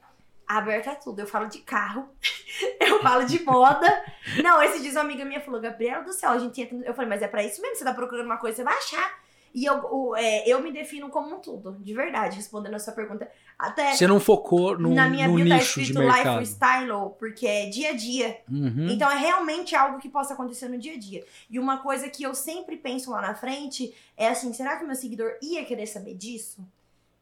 aberta 0.47 0.91
a 0.91 0.95
tudo. 0.95 1.19
Eu 1.19 1.27
falo 1.27 1.47
de 1.47 1.59
carro, 1.59 2.07
eu 2.79 3.01
falo 3.01 3.25
de 3.25 3.43
moda. 3.43 4.03
Não, 4.43 4.61
esse 4.61 4.81
dias 4.81 4.95
uma 4.95 5.01
amiga 5.01 5.25
minha 5.25 5.41
falou, 5.41 5.59
Gabriela 5.61 6.03
do 6.03 6.13
céu, 6.13 6.31
a 6.31 6.37
gente 6.37 6.61
entra... 6.61 6.77
Eu 6.85 6.93
falei, 6.93 7.09
mas 7.09 7.21
é 7.21 7.27
pra 7.27 7.43
isso 7.43 7.61
mesmo, 7.61 7.75
você 7.77 7.83
tá 7.83 7.93
procurando 7.93 8.25
uma 8.25 8.37
coisa, 8.37 8.57
você 8.57 8.63
vai 8.63 8.77
achar. 8.77 9.23
E 9.55 9.65
eu, 9.65 9.75
o- 9.85 10.15
é, 10.15 10.47
eu 10.47 10.59
me 10.63 10.71
defino 10.71 11.09
como 11.09 11.35
um 11.35 11.39
tudo, 11.39 11.77
de 11.79 11.93
verdade, 11.93 12.35
respondendo 12.37 12.73
a 12.73 12.79
sua 12.79 12.91
pergunta. 12.91 13.29
Até 13.59 13.93
Você 13.93 14.07
não 14.07 14.19
focou 14.19 14.75
num, 14.79 14.95
na 14.95 15.07
minha 15.07 15.27
num 15.27 15.35
bio 15.35 15.47
tá 15.47 15.57
escrito 15.57 15.99
lifestyle, 16.39 17.11
porque 17.19 17.45
é 17.45 17.67
dia 17.67 17.89
a 17.91 17.93
dia. 17.93 18.41
Uhum. 18.49 18.87
Então 18.89 19.11
é 19.11 19.15
realmente 19.15 19.75
algo 19.75 19.99
que 19.99 20.09
possa 20.09 20.33
acontecer 20.33 20.67
no 20.69 20.79
dia 20.79 20.93
a 20.93 20.97
dia. 20.97 21.23
E 21.51 21.59
uma 21.59 21.77
coisa 21.77 22.09
que 22.09 22.23
eu 22.23 22.33
sempre 22.33 22.77
penso 22.77 23.11
lá 23.11 23.21
na 23.21 23.35
frente 23.35 23.93
é 24.17 24.27
assim: 24.29 24.51
será 24.53 24.75
que 24.77 24.85
meu 24.85 24.95
seguidor 24.95 25.31
ia 25.39 25.63
querer 25.63 25.85
saber 25.85 26.15
disso? 26.15 26.65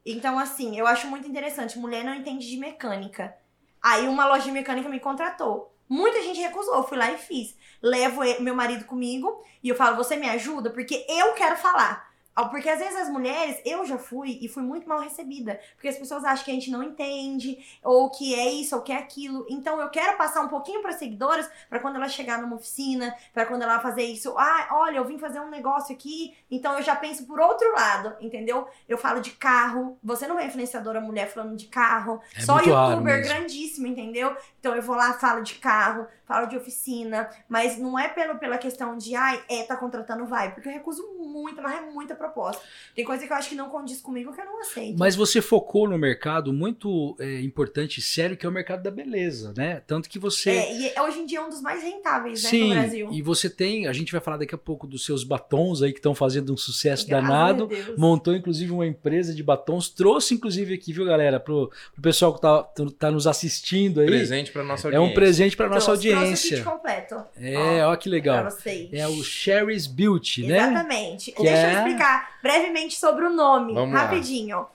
Então, 0.05 0.39
assim, 0.39 0.77
eu 0.77 0.87
acho 0.87 1.07
muito 1.07 1.27
interessante. 1.27 1.77
Mulher 1.77 2.03
não 2.03 2.15
entende 2.15 2.49
de 2.49 2.57
mecânica. 2.57 3.35
Aí 3.81 4.07
uma 4.07 4.27
loja 4.27 4.45
de 4.45 4.51
mecânica 4.51 4.89
me 4.89 4.99
contratou. 4.99 5.73
Muita 5.87 6.21
gente 6.21 6.39
recusou, 6.39 6.75
eu 6.75 6.83
fui 6.83 6.97
lá 6.97 7.11
e 7.11 7.17
fiz. 7.17 7.55
Levo 7.81 8.21
meu 8.39 8.55
marido 8.55 8.85
comigo 8.85 9.43
e 9.61 9.69
eu 9.69 9.75
falo, 9.75 9.97
você 9.97 10.15
me 10.15 10.29
ajuda? 10.29 10.69
Porque 10.69 11.05
eu 11.09 11.33
quero 11.33 11.57
falar. 11.57 12.10
Porque 12.49 12.69
às 12.69 12.79
vezes 12.79 12.95
as 12.95 13.09
mulheres, 13.09 13.61
eu 13.65 13.85
já 13.85 13.97
fui 13.97 14.39
e 14.41 14.47
fui 14.47 14.63
muito 14.63 14.87
mal 14.87 14.99
recebida. 14.99 15.59
Porque 15.75 15.87
as 15.87 15.97
pessoas 15.97 16.23
acham 16.23 16.45
que 16.45 16.51
a 16.51 16.53
gente 16.53 16.71
não 16.71 16.83
entende, 16.83 17.57
ou 17.83 18.09
que 18.09 18.33
é 18.33 18.49
isso, 18.51 18.75
ou 18.75 18.81
que 18.81 18.91
é 18.91 18.97
aquilo. 18.97 19.45
Então 19.49 19.79
eu 19.79 19.89
quero 19.89 20.17
passar 20.17 20.41
um 20.41 20.47
pouquinho 20.47 20.81
para 20.81 20.93
seguidoras, 20.93 21.49
para 21.69 21.79
quando 21.79 21.95
ela 21.95 22.07
chegar 22.07 22.41
numa 22.41 22.55
oficina, 22.55 23.15
para 23.33 23.45
quando 23.45 23.63
ela 23.63 23.79
fazer 23.79 24.03
isso. 24.03 24.33
Ah, 24.37 24.69
olha, 24.71 24.97
eu 24.97 25.05
vim 25.05 25.17
fazer 25.17 25.39
um 25.39 25.49
negócio 25.49 25.93
aqui, 25.93 26.35
então 26.49 26.77
eu 26.77 26.81
já 26.81 26.95
penso 26.95 27.25
por 27.25 27.39
outro 27.39 27.71
lado, 27.73 28.15
entendeu? 28.21 28.67
Eu 28.87 28.97
falo 28.97 29.19
de 29.19 29.31
carro. 29.31 29.97
Você 30.03 30.27
não 30.27 30.39
é 30.39 30.45
influenciadora 30.45 31.01
mulher 31.01 31.29
falando 31.29 31.55
de 31.55 31.67
carro. 31.67 32.21
É 32.35 32.41
Só 32.41 32.59
youtuber 32.59 33.23
grandíssimo, 33.23 33.87
entendeu? 33.87 34.35
Então 34.61 34.75
eu 34.75 34.81
vou 34.83 34.95
lá, 34.95 35.13
falo 35.13 35.41
de 35.41 35.55
carro, 35.55 36.05
falo 36.23 36.45
de 36.45 36.55
oficina, 36.55 37.27
mas 37.49 37.79
não 37.79 37.97
é 37.97 38.07
pelo, 38.07 38.37
pela 38.37 38.59
questão 38.59 38.95
de, 38.95 39.15
ai, 39.15 39.43
é, 39.49 39.63
tá 39.63 39.75
contratando, 39.75 40.23
vai. 40.27 40.53
Porque 40.53 40.69
eu 40.69 40.73
recuso 40.73 41.01
muito, 41.17 41.59
mas 41.63 41.81
é 41.81 41.81
muita 41.81 42.13
proposta. 42.13 42.61
Tem 42.95 43.03
coisa 43.03 43.25
que 43.25 43.33
eu 43.33 43.37
acho 43.37 43.49
que 43.49 43.55
não 43.55 43.69
condiz 43.69 43.99
comigo 44.01 44.31
que 44.31 44.39
eu 44.39 44.45
não 44.45 44.61
aceito. 44.61 44.99
Mas 44.99 45.15
você 45.15 45.41
focou 45.41 45.89
no 45.89 45.97
mercado 45.97 46.53
muito 46.53 47.15
é, 47.19 47.41
importante 47.41 47.97
e 47.97 48.03
sério, 48.03 48.37
que 48.37 48.45
é 48.45 48.49
o 48.49 48.51
mercado 48.51 48.83
da 48.83 48.91
beleza, 48.91 49.51
né? 49.57 49.81
Tanto 49.87 50.07
que 50.07 50.19
você. 50.19 50.51
É, 50.51 50.93
e 50.95 50.99
hoje 51.01 51.19
em 51.21 51.25
dia 51.25 51.39
é 51.39 51.41
um 51.41 51.49
dos 51.49 51.61
mais 51.61 51.81
rentáveis, 51.81 52.43
né, 52.43 52.49
Sim, 52.51 52.69
no 52.69 52.75
Brasil. 52.75 53.09
e 53.11 53.21
você 53.23 53.49
tem, 53.49 53.87
a 53.87 53.93
gente 53.93 54.11
vai 54.11 54.21
falar 54.21 54.37
daqui 54.37 54.53
a 54.53 54.59
pouco 54.59 54.85
dos 54.85 55.03
seus 55.03 55.23
batons 55.23 55.81
aí 55.81 55.91
que 55.91 55.97
estão 55.97 56.13
fazendo 56.13 56.53
um 56.53 56.57
sucesso 56.57 57.07
Graças 57.07 57.27
danado. 57.27 57.67
Montou 57.97 58.35
inclusive 58.35 58.71
uma 58.71 58.85
empresa 58.85 59.33
de 59.33 59.41
batons, 59.41 59.89
trouxe 59.89 60.35
inclusive 60.35 60.75
aqui, 60.75 60.93
viu, 60.93 61.03
galera, 61.03 61.39
pro, 61.39 61.71
pro 61.93 62.01
pessoal 62.01 62.35
que 62.35 62.41
tá, 62.41 62.63
tá 62.99 63.09
nos 63.09 63.25
assistindo 63.25 64.01
aí. 64.01 64.05
Presente 64.05 64.50
pra 64.51 64.63
nossa 64.63 64.87
É 64.87 64.95
audiência. 64.95 65.11
um 65.11 65.13
presente 65.13 65.57
para 65.57 65.67
nossa 65.69 65.85
Trouxe- 65.87 66.01
trouxe 66.09 66.15
o 66.15 66.19
audiência. 66.21 66.57
kit 66.57 66.69
completo 66.69 67.23
É, 67.39 67.85
ó 67.85 67.95
que 67.95 68.09
pra 68.09 68.11
legal. 68.17 68.43
vocês. 68.45 68.89
É 68.93 69.07
o 69.07 69.23
Sherry's 69.23 69.87
Beauty, 69.87 70.45
né? 70.47 70.57
Exatamente. 70.57 71.31
Que 71.31 71.41
Deixa 71.43 71.57
é- 71.57 71.73
eu 71.73 71.77
explicar 71.77 72.29
brevemente 72.43 72.97
sobre 72.99 73.25
o 73.25 73.29
nome, 73.29 73.73
Vamos 73.73 73.93
lá. 73.95 74.01
rapidinho. 74.03 74.65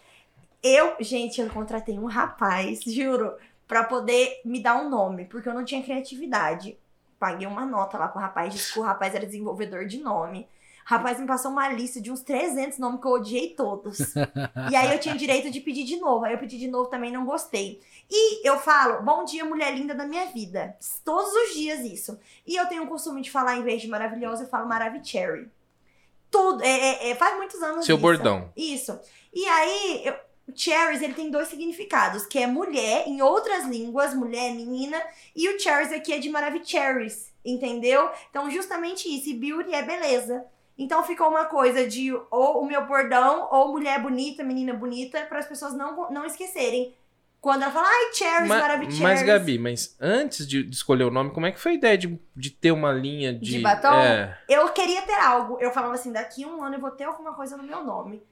Eu, 0.63 0.95
gente, 1.01 1.41
eu 1.41 1.49
contratei 1.51 1.99
um 1.99 2.07
rapaz, 2.07 2.81
juro, 2.85 3.35
pra 3.69 3.85
poder 3.85 4.41
me 4.45 4.61
dar 4.61 4.77
um 4.77 4.89
nome, 4.89 5.25
porque 5.27 5.49
eu 5.49 5.55
não 5.55 5.65
tinha 5.65 5.83
criatividade. 5.83 6.77
Paguei 7.19 7.47
uma 7.47 7.65
nota 7.65 7.97
lá 7.99 8.09
pro 8.09 8.21
rapaz, 8.21 8.53
disse 8.53 8.73
que 8.73 8.79
o 8.79 8.83
rapaz 8.83 9.15
era 9.15 9.25
desenvolvedor 9.25 9.87
de 9.87 9.99
nome. 9.99 10.47
Rapaz 10.89 11.19
me 11.19 11.27
passou 11.27 11.51
uma 11.51 11.69
lista 11.69 12.01
de 12.01 12.13
uns 12.13 12.21
300 12.21 12.79
nomes 12.79 13.01
que 13.01 13.07
eu 13.09 13.11
odiei 13.11 13.49
todos. 13.57 13.99
e 14.71 14.77
aí 14.77 14.93
eu 14.93 15.01
tinha 15.01 15.17
direito 15.17 15.51
de 15.51 15.61
pedir 15.61 15.83
de 15.83 15.97
novo. 15.97 16.25
Aí 16.25 16.33
eu 16.33 16.39
pedi 16.39 16.57
de 16.57 16.69
novo 16.69 16.89
também 16.89 17.11
não 17.11 17.27
gostei. 17.27 17.81
E 18.09 18.47
eu 18.49 18.57
falo, 18.61 19.03
bom 19.03 19.25
dia, 19.25 19.45
mulher 19.45 19.75
linda 19.75 19.97
da 19.97 20.07
minha 20.07 20.27
vida. 20.27 20.77
Todos 21.05 21.33
os 21.33 21.55
dias 21.57 21.81
isso. 21.81 22.17
E 22.47 22.55
eu 22.55 22.67
tenho 22.67 22.85
o 22.85 22.87
costume 22.87 23.21
de 23.21 23.33
falar, 23.33 23.57
em 23.57 23.65
vez 23.65 23.83
de 23.83 23.89
maravilhosa, 23.89 24.45
eu 24.45 24.49
falo 24.49 24.69
maravicherry. 24.69 25.51
Tudo. 26.31 26.63
É, 26.63 26.69
é- 26.69 27.11
é- 27.11 27.15
faz 27.17 27.37
muitos 27.37 27.61
anos 27.61 27.85
Seu 27.85 27.97
isso. 27.97 28.03
bordão. 28.03 28.53
Isso. 28.57 28.97
E 29.35 29.45
aí, 29.45 30.03
eu, 30.05 30.15
cherries, 30.55 31.03
ele 31.03 31.15
tem 31.15 31.33
dois 31.33 31.49
significados, 31.49 32.25
que 32.27 32.39
é 32.39 32.47
mulher, 32.47 33.09
em 33.09 33.21
outras 33.23 33.65
línguas, 33.65 34.15
mulher, 34.15 34.55
menina, 34.55 35.03
e 35.35 35.49
o 35.49 35.59
cherries 35.59 35.93
aqui 35.93 36.13
é 36.13 36.19
de 36.21 36.31
maravicherries, 36.31 37.33
entendeu? 37.45 38.09
Então, 38.31 38.49
justamente 38.49 39.09
isso. 39.13 39.29
E 39.31 39.35
beauty 39.35 39.75
é 39.75 39.83
beleza. 39.83 40.47
Então 40.79 41.03
ficou 41.03 41.29
uma 41.29 41.47
coisa 41.47 41.87
de 41.87 42.13
ou 42.31 42.63
o 42.63 42.67
meu 42.67 42.87
bordão, 42.87 43.49
ou 43.51 43.73
mulher 43.73 44.01
bonita, 44.01 44.45
menina 44.45 44.75
bonita, 44.75 45.23
para 45.23 45.39
as 45.39 45.47
pessoas 45.47 45.75
não, 45.75 46.11
não 46.11 46.25
esquecerem. 46.25 46.95
Quando 47.41 47.63
ela 47.63 47.71
fala, 47.73 47.87
ai, 47.89 48.13
Cherries, 48.13 48.49
Ma- 48.49 48.59
Maravilha 48.59 49.03
mas, 49.03 49.23
Gabi, 49.23 49.59
mas 49.59 49.97
antes 50.01 50.47
de, 50.49 50.65
de 50.65 50.75
escolher 50.75 51.05
o 51.05 51.11
nome, 51.11 51.31
como 51.31 51.47
é 51.47 51.53
que 51.53 51.61
foi 51.61 51.73
a 51.73 51.75
ideia 51.77 51.97
de, 51.97 52.21
de 52.35 52.51
ter 52.51 52.73
uma 52.73 52.91
linha 52.93 53.33
de. 53.33 53.53
De 53.53 53.59
batom? 53.61 53.93
É. 53.95 54.37
Eu 54.49 54.69
queria 54.71 55.03
ter 55.03 55.15
algo. 55.15 55.57
Eu 55.61 55.71
falava 55.71 55.95
assim, 55.95 56.13
daqui 56.13 56.45
um 56.45 56.63
ano 56.63 56.75
eu 56.75 56.81
vou 56.81 56.91
ter 56.91 57.05
alguma 57.05 57.35
coisa 57.35 57.57
no 57.57 57.63
meu 57.63 57.85
nome. 57.85 58.23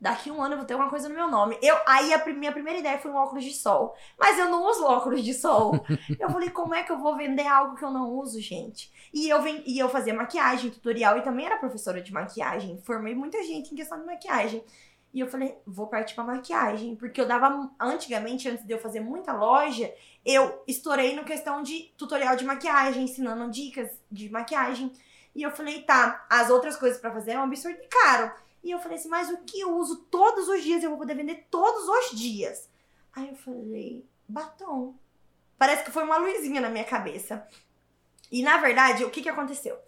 Daqui 0.00 0.30
um 0.30 0.42
ano 0.42 0.54
eu 0.54 0.58
vou 0.58 0.66
ter 0.66 0.72
alguma 0.74 0.88
coisa 0.90 1.08
no 1.08 1.14
meu 1.14 1.28
nome. 1.28 1.58
Eu, 1.60 1.76
aí 1.86 2.12
a 2.14 2.24
minha 2.26 2.52
primeira 2.52 2.78
ideia 2.78 2.98
foi 2.98 3.10
um 3.10 3.16
óculos 3.16 3.44
de 3.44 3.52
sol. 3.52 3.94
Mas 4.18 4.38
eu 4.38 4.48
não 4.48 4.64
uso 4.66 4.84
óculos 4.84 5.22
de 5.22 5.34
sol. 5.34 5.84
eu 6.18 6.30
falei, 6.30 6.50
como 6.50 6.74
é 6.74 6.82
que 6.82 6.90
eu 6.90 6.98
vou 6.98 7.16
vender 7.16 7.46
algo 7.46 7.76
que 7.76 7.84
eu 7.84 7.90
não 7.90 8.10
uso, 8.14 8.40
gente? 8.40 8.90
E 9.12 9.28
eu, 9.28 9.42
ven- 9.42 9.62
e 9.66 9.78
eu 9.78 9.88
fazia 9.90 10.14
maquiagem, 10.14 10.70
tutorial, 10.70 11.18
e 11.18 11.22
também 11.22 11.44
era 11.46 11.58
professora 11.58 12.00
de 12.00 12.12
maquiagem. 12.12 12.80
Formei 12.84 13.14
muita 13.14 13.42
gente 13.42 13.72
em 13.72 13.76
questão 13.76 13.98
de 13.98 14.06
maquiagem. 14.06 14.64
E 15.12 15.20
eu 15.20 15.26
falei, 15.28 15.58
vou 15.66 15.86
partir 15.88 16.14
pra 16.14 16.24
maquiagem. 16.24 16.96
Porque 16.96 17.20
eu 17.20 17.26
dava, 17.26 17.70
antigamente, 17.78 18.48
antes 18.48 18.64
de 18.64 18.72
eu 18.72 18.78
fazer 18.78 19.00
muita 19.00 19.32
loja, 19.32 19.92
eu 20.24 20.62
estourei 20.66 21.14
no 21.14 21.24
questão 21.24 21.62
de 21.62 21.92
tutorial 21.98 22.36
de 22.36 22.44
maquiagem, 22.44 23.02
ensinando 23.04 23.50
dicas 23.50 23.90
de 24.10 24.30
maquiagem. 24.30 24.92
E 25.34 25.42
eu 25.42 25.50
falei, 25.50 25.82
tá, 25.82 26.24
as 26.30 26.48
outras 26.50 26.76
coisas 26.76 27.00
pra 27.00 27.12
fazer 27.12 27.32
é 27.32 27.38
um 27.38 27.42
absurdo 27.42 27.78
de 27.80 27.88
caro. 27.88 28.32
E 28.62 28.70
eu 28.70 28.78
falei 28.78 28.98
assim, 28.98 29.08
mas 29.08 29.30
o 29.30 29.38
que 29.38 29.60
eu 29.60 29.76
uso 29.76 29.96
todos 30.10 30.48
os 30.48 30.62
dias, 30.62 30.82
eu 30.82 30.90
vou 30.90 30.98
poder 30.98 31.14
vender 31.14 31.46
todos 31.50 31.88
os 31.88 32.18
dias. 32.18 32.68
Aí 33.12 33.28
eu 33.28 33.34
falei, 33.34 34.06
batom. 34.28 34.94
Parece 35.56 35.84
que 35.84 35.90
foi 35.90 36.02
uma 36.02 36.18
luzinha 36.18 36.60
na 36.60 36.70
minha 36.70 36.84
cabeça. 36.84 37.46
E 38.30 38.42
na 38.42 38.58
verdade, 38.58 39.04
o 39.04 39.10
que 39.10 39.22
que 39.22 39.28
aconteceu? 39.28 39.78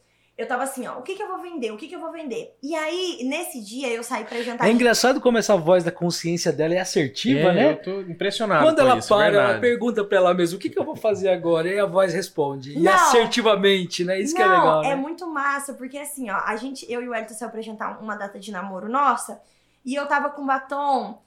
Eu 0.42 0.48
tava 0.48 0.64
assim, 0.64 0.87
ó, 0.88 0.98
o 0.98 1.02
que 1.02 1.14
que 1.14 1.22
eu 1.22 1.28
vou 1.28 1.38
vender? 1.40 1.70
O 1.70 1.76
que 1.76 1.87
que 1.87 1.94
eu 1.94 2.00
vou 2.00 2.11
vender? 2.11 2.57
E 2.61 2.74
aí, 2.74 3.20
nesse 3.24 3.61
dia, 3.61 3.88
eu 3.88 4.02
saí 4.02 4.24
pra 4.24 4.42
jantar. 4.42 4.68
É 4.68 4.72
engraçado 4.72 5.20
como 5.20 5.38
essa 5.38 5.57
voz 5.57 5.85
da 5.85 5.92
consciência 5.92 6.52
dela 6.52 6.74
é 6.74 6.81
assertiva, 6.81 7.50
É, 7.50 7.55
né? 7.55 7.70
Eu 7.72 7.76
tô 7.83 8.00
impressionado. 8.00 8.64
Quando 8.64 8.76
com 8.76 8.83
ela 8.83 8.98
isso, 8.98 9.09
para, 9.09 9.26
ela 9.26 9.37
verdade. 9.42 9.61
pergunta 9.61 10.05
pra 10.05 10.18
ela 10.18 10.35
mesma, 10.35 10.57
o 10.57 10.61
que, 10.61 10.68
que 10.68 10.78
eu 10.78 10.85
vou 10.85 10.96
fazer 10.96 11.28
agora? 11.28 11.68
E 11.68 11.78
a 11.78 11.87
voz 11.87 12.12
responde. 12.12 12.76
E 12.76 12.81
Não. 12.81 12.92
assertivamente, 12.92 14.05
né? 14.05 14.20
Isso 14.20 14.35
que 14.35 14.42
é 14.42 14.46
Não, 14.46 14.57
legal, 14.57 14.83
né? 14.83 14.94
muito 14.96 15.26
massa, 15.26 15.74
porque 15.74 15.96
assim, 15.96 16.28
ó, 16.31 16.37
a 16.44 16.57
gente, 16.57 16.90
eu 16.92 17.02
e 17.02 17.09
o 17.09 17.14
Elton 17.14 17.35
saiu 17.35 17.50
pra 17.50 17.61
jantar 17.62 18.02
uma 18.02 18.16
data 18.16 18.38
de 18.40 18.50
namoro 18.50 18.88
nossa, 18.88 19.40
e 19.85 19.94
eu 19.94 20.07
tava 20.07 20.31
com 20.31 20.44
batom 20.44 21.22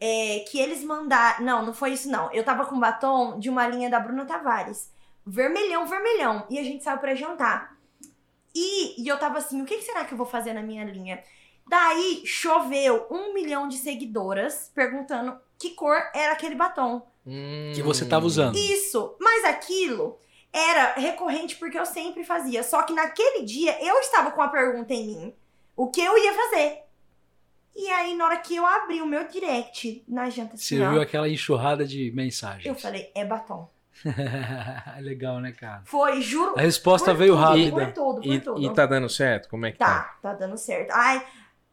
é, 0.00 0.44
que 0.50 0.58
eles 0.58 0.84
mandaram. 0.84 1.44
Não, 1.44 1.66
não 1.66 1.74
foi 1.74 1.92
isso, 1.92 2.08
não. 2.10 2.30
Eu 2.32 2.44
tava 2.44 2.64
com 2.66 2.78
batom 2.78 3.38
de 3.38 3.48
uma 3.50 3.66
linha 3.66 3.90
da 3.90 4.00
Bruna 4.00 4.24
Tavares. 4.24 4.90
Vermelhão, 5.24 5.86
vermelhão. 5.86 6.44
E 6.50 6.58
a 6.58 6.64
gente 6.64 6.82
saiu 6.82 6.98
pra 6.98 7.14
jantar. 7.14 7.71
E, 8.54 9.02
e 9.02 9.08
eu 9.08 9.18
tava 9.18 9.38
assim, 9.38 9.62
o 9.62 9.64
que 9.64 9.76
que 9.78 9.84
será 9.84 10.04
que 10.04 10.12
eu 10.12 10.18
vou 10.18 10.26
fazer 10.26 10.52
na 10.52 10.62
minha 10.62 10.84
linha? 10.84 11.22
Daí 11.66 12.22
choveu 12.26 13.06
um 13.10 13.32
milhão 13.32 13.68
de 13.68 13.76
seguidoras 13.76 14.70
perguntando 14.74 15.38
que 15.58 15.70
cor 15.70 15.96
era 16.14 16.32
aquele 16.32 16.54
batom. 16.54 17.06
Hum. 17.26 17.72
Que 17.74 17.82
você 17.82 18.04
tava 18.04 18.26
usando. 18.26 18.56
Isso, 18.56 19.16
mas 19.20 19.44
aquilo 19.44 20.18
era 20.52 20.94
recorrente 20.94 21.56
porque 21.56 21.78
eu 21.78 21.86
sempre 21.86 22.24
fazia. 22.24 22.62
Só 22.62 22.82
que 22.82 22.92
naquele 22.92 23.44
dia 23.44 23.78
eu 23.82 23.98
estava 24.00 24.30
com 24.32 24.42
a 24.42 24.48
pergunta 24.48 24.92
em 24.92 25.06
mim: 25.06 25.34
o 25.76 25.88
que 25.88 26.00
eu 26.00 26.18
ia 26.18 26.32
fazer? 26.34 26.82
E 27.74 27.88
aí, 27.88 28.14
na 28.14 28.26
hora 28.26 28.36
que 28.36 28.54
eu 28.54 28.66
abri 28.66 29.00
o 29.00 29.06
meu 29.06 29.26
direct 29.26 30.04
na 30.06 30.28
janta 30.28 30.56
Você 30.56 30.74
assim, 30.74 30.84
ó, 30.84 30.90
viu 30.90 31.00
aquela 31.00 31.26
enxurrada 31.28 31.86
de 31.86 32.10
mensagens. 32.10 32.66
eu 32.66 32.74
falei: 32.74 33.10
é 33.14 33.24
batom. 33.24 33.70
legal, 35.00 35.40
né, 35.40 35.52
cara? 35.52 35.82
Foi, 35.84 36.20
juro. 36.20 36.54
A 36.56 36.62
resposta 36.62 37.12
veio 37.14 37.34
tudo, 37.34 37.42
rápida. 37.42 37.70
Por 37.86 37.92
tudo, 37.92 38.20
por 38.22 38.26
E, 38.32 38.40
tudo. 38.40 38.62
e 38.62 38.70
tá 38.74 38.86
dando 38.86 39.08
certo? 39.08 39.48
Como 39.48 39.66
é 39.66 39.72
que 39.72 39.78
tá? 39.78 40.16
Tá, 40.22 40.30
tá 40.30 40.34
dando 40.34 40.56
certo. 40.56 40.90
Ai, 40.92 41.24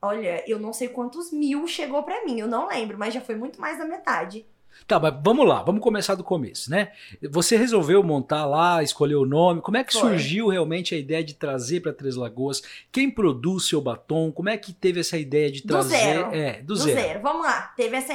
olha, 0.02 0.44
eu 0.48 0.60
não 0.60 0.74
sei 0.74 0.90
quantos 0.90 1.32
mil 1.32 1.68
chegou 1.68 2.04
pra 2.04 2.24
mim, 2.26 2.40
eu 2.40 2.48
não 2.48 2.68
lembro, 2.68 2.98
mas 2.98 3.14
já 3.14 3.22
foi 3.22 3.36
muito 3.36 3.60
mais 3.60 3.78
da 3.78 3.86
metade. 3.86 4.46
Tá, 4.88 4.98
mas 5.00 5.14
vamos 5.24 5.46
lá, 5.46 5.62
vamos 5.62 5.82
começar 5.82 6.16
do 6.16 6.24
começo, 6.24 6.70
né? 6.72 6.92
Você 7.32 7.58
resolveu 7.58 8.02
montar 8.02 8.46
lá, 8.46 8.82
escolher 8.82 9.16
o 9.16 9.26
nome. 9.26 9.62
Como 9.62 9.76
é 9.76 9.84
que 9.84 9.92
Foi. 9.92 10.02
surgiu 10.02 10.48
realmente 10.48 10.96
a 10.96 10.98
ideia 10.98 11.24
de 11.24 11.34
trazer 11.34 11.82
para 11.82 11.92
Três 11.92 12.16
Lagoas? 12.16 12.62
Quem 12.92 13.10
produz 13.12 13.68
seu 13.68 13.82
batom? 13.82 14.32
Como 14.32 14.48
é 14.48 14.58
que 14.58 14.72
teve 14.72 15.00
essa 15.02 15.18
ideia 15.18 15.52
de 15.52 15.62
Do 15.64 15.68
trazer? 15.68 15.98
zero. 15.98 16.30
É, 16.34 16.62
do, 16.62 16.68
Do 16.68 16.76
zero. 16.78 16.98
zero. 17.02 17.20
Vamos 17.22 17.42
lá. 17.46 17.74
Teve 17.76 17.98
essa 17.98 18.14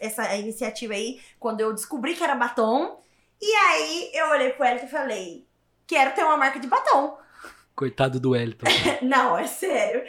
essa 0.00 0.36
iniciativa 0.36 0.94
aí 0.94 1.20
quando 1.38 1.60
eu 1.60 1.74
descobri 1.74 2.14
que 2.14 2.24
era 2.24 2.34
batom. 2.36 3.00
E 3.40 3.52
aí 3.54 4.10
eu 4.14 4.28
olhei 4.30 4.50
pro 4.50 4.64
Elton 4.66 4.86
e 4.86 4.90
falei: 4.90 5.46
quero 5.86 6.12
ter 6.14 6.24
uma 6.24 6.36
marca 6.36 6.58
de 6.58 6.66
batom. 6.66 7.18
Coitado 7.74 8.18
do 8.18 8.30
Wellington. 8.30 8.66
Não, 9.02 9.38
é 9.38 9.46
sério. 9.46 10.02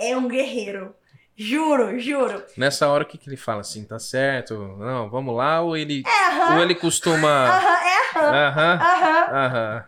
É 0.00 0.16
um 0.16 0.28
guerreiro. 0.28 0.94
Juro, 1.38 1.98
juro. 1.98 2.42
Nessa 2.56 2.88
hora, 2.88 3.02
o 3.02 3.06
que, 3.06 3.18
que 3.18 3.28
ele 3.28 3.36
fala 3.36 3.60
assim? 3.60 3.84
Tá 3.84 3.98
certo? 3.98 4.54
Não, 4.78 5.10
vamos 5.10 5.36
lá? 5.36 5.60
Ou 5.60 5.76
ele, 5.76 6.02
É 6.06 6.28
aham. 6.28 6.56
ou 6.56 6.62
ele 6.62 6.74
costuma. 6.74 7.28
Aham, 7.28 7.76
é 7.84 8.18
aham. 8.18 8.48
Aham. 8.48 8.78
Aham. 8.80 9.26
Aham. 9.34 9.84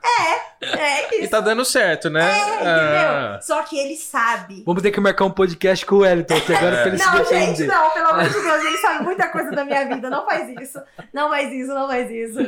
É 0.61 1.15
isso. 1.15 1.25
E 1.25 1.29
tá 1.29 1.41
dando 1.41 1.65
certo, 1.65 2.11
né? 2.11 2.21
É, 2.29 2.55
entendeu? 2.55 2.69
Ah. 2.69 3.39
Só 3.41 3.63
que 3.63 3.79
ele 3.79 3.97
sabe. 3.97 4.63
Vamos 4.67 4.83
ter 4.83 4.91
que 4.91 5.01
marcar 5.01 5.25
um 5.25 5.31
podcast 5.31 5.87
com 5.87 5.95
o 5.95 5.99
Wellington 6.01 6.37
aqui 6.37 6.53
agora 6.55 6.77
pra 6.79 6.89
ele 6.89 6.99
se 6.99 7.07
Não, 7.07 7.13
defender. 7.19 7.47
gente, 7.47 7.67
não, 7.67 7.91
pelo 7.93 8.09
amor 8.09 8.25
de 8.29 8.33
Deus, 8.43 8.65
ele 8.65 8.77
sabe 8.79 9.05
muita 9.05 9.29
coisa 9.29 9.51
da 9.53 9.65
minha 9.65 9.87
vida. 9.89 10.11
Não 10.11 10.27
faz 10.27 10.49
isso. 10.61 10.83
Não 11.15 11.31
faz 11.31 11.51
isso, 11.53 11.73
não 11.73 11.87
faz 11.89 12.11
isso. 12.11 12.39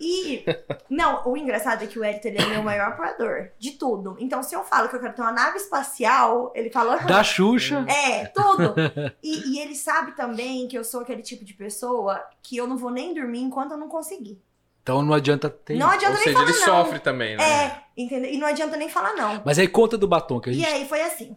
E, 0.00 0.44
não, 0.88 1.22
o 1.28 1.36
engraçado 1.36 1.84
é 1.84 1.86
que 1.86 1.98
o 1.98 2.04
Elton 2.04 2.28
ele 2.28 2.38
é 2.42 2.46
meu 2.46 2.62
maior 2.62 2.88
apoiador 2.88 3.50
de 3.58 3.72
tudo. 3.72 4.16
Então, 4.18 4.42
se 4.42 4.54
eu 4.54 4.64
falo 4.64 4.88
que 4.88 4.96
eu 4.96 5.00
quero 5.00 5.12
ter 5.14 5.20
uma 5.20 5.30
nave 5.30 5.58
espacial, 5.58 6.50
ele 6.54 6.70
fala. 6.70 6.96
Da 6.96 7.22
Xuxa. 7.22 7.84
É, 7.88 8.24
tudo. 8.26 8.74
E, 9.22 9.50
e 9.56 9.60
ele 9.60 9.74
sabe 9.74 10.12
também 10.12 10.66
que 10.68 10.78
eu 10.78 10.82
sou 10.84 11.02
aquele 11.02 11.20
tipo 11.22 11.44
de 11.44 11.52
pessoa 11.52 12.22
que 12.42 12.56
eu 12.56 12.66
não 12.66 12.78
vou 12.78 12.90
nem 12.90 13.12
dormir 13.12 13.40
enquanto 13.40 13.72
eu 13.72 13.76
não 13.78 13.88
conseguir. 13.88 14.40
Então 14.82 15.02
não 15.02 15.12
adianta 15.12 15.50
ter. 15.50 15.76
Não 15.76 15.90
adianta 15.90 16.14
Ou 16.18 16.24
nem 16.24 16.24
seja, 16.24 16.38
falar 16.38 16.48
ele 16.50 16.58
não. 16.58 16.64
sofre 16.64 16.98
também, 16.98 17.36
né? 17.36 17.44
É, 17.66 17.82
entendeu? 17.96 18.30
E 18.32 18.38
não 18.38 18.46
adianta 18.46 18.76
nem 18.78 18.88
falar 18.88 19.12
não. 19.12 19.42
Mas 19.44 19.58
aí 19.58 19.68
conta 19.68 19.98
do 19.98 20.08
batom 20.08 20.40
que 20.40 20.48
a 20.48 20.52
E 20.52 20.56
gente. 20.56 20.66
aí 20.68 20.88
foi 20.88 21.02
assim. 21.02 21.36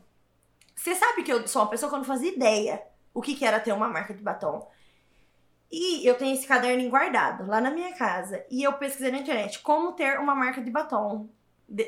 Você 0.73 0.95
sabe 0.95 1.23
que 1.23 1.31
eu 1.31 1.45
sou 1.47 1.61
uma 1.61 1.69
pessoa 1.69 1.89
que 1.89 1.95
eu 1.95 1.99
não 1.99 2.05
fazia 2.05 2.33
ideia 2.33 2.81
o 3.13 3.21
que, 3.21 3.35
que 3.35 3.45
era 3.45 3.59
ter 3.59 3.71
uma 3.73 3.87
marca 3.87 4.13
de 4.13 4.23
batom. 4.23 4.67
E 5.71 6.05
eu 6.07 6.15
tenho 6.15 6.35
esse 6.35 6.45
caderno 6.45 6.87
guardado 6.89 7.47
lá 7.47 7.59
na 7.59 7.71
minha 7.71 7.93
casa. 7.93 8.45
E 8.49 8.63
eu 8.63 8.73
pesquisei 8.73 9.11
na 9.11 9.19
internet 9.19 9.59
como 9.59 9.93
ter 9.93 10.19
uma 10.19 10.35
marca 10.35 10.61
de 10.61 10.69
batom. 10.69 11.27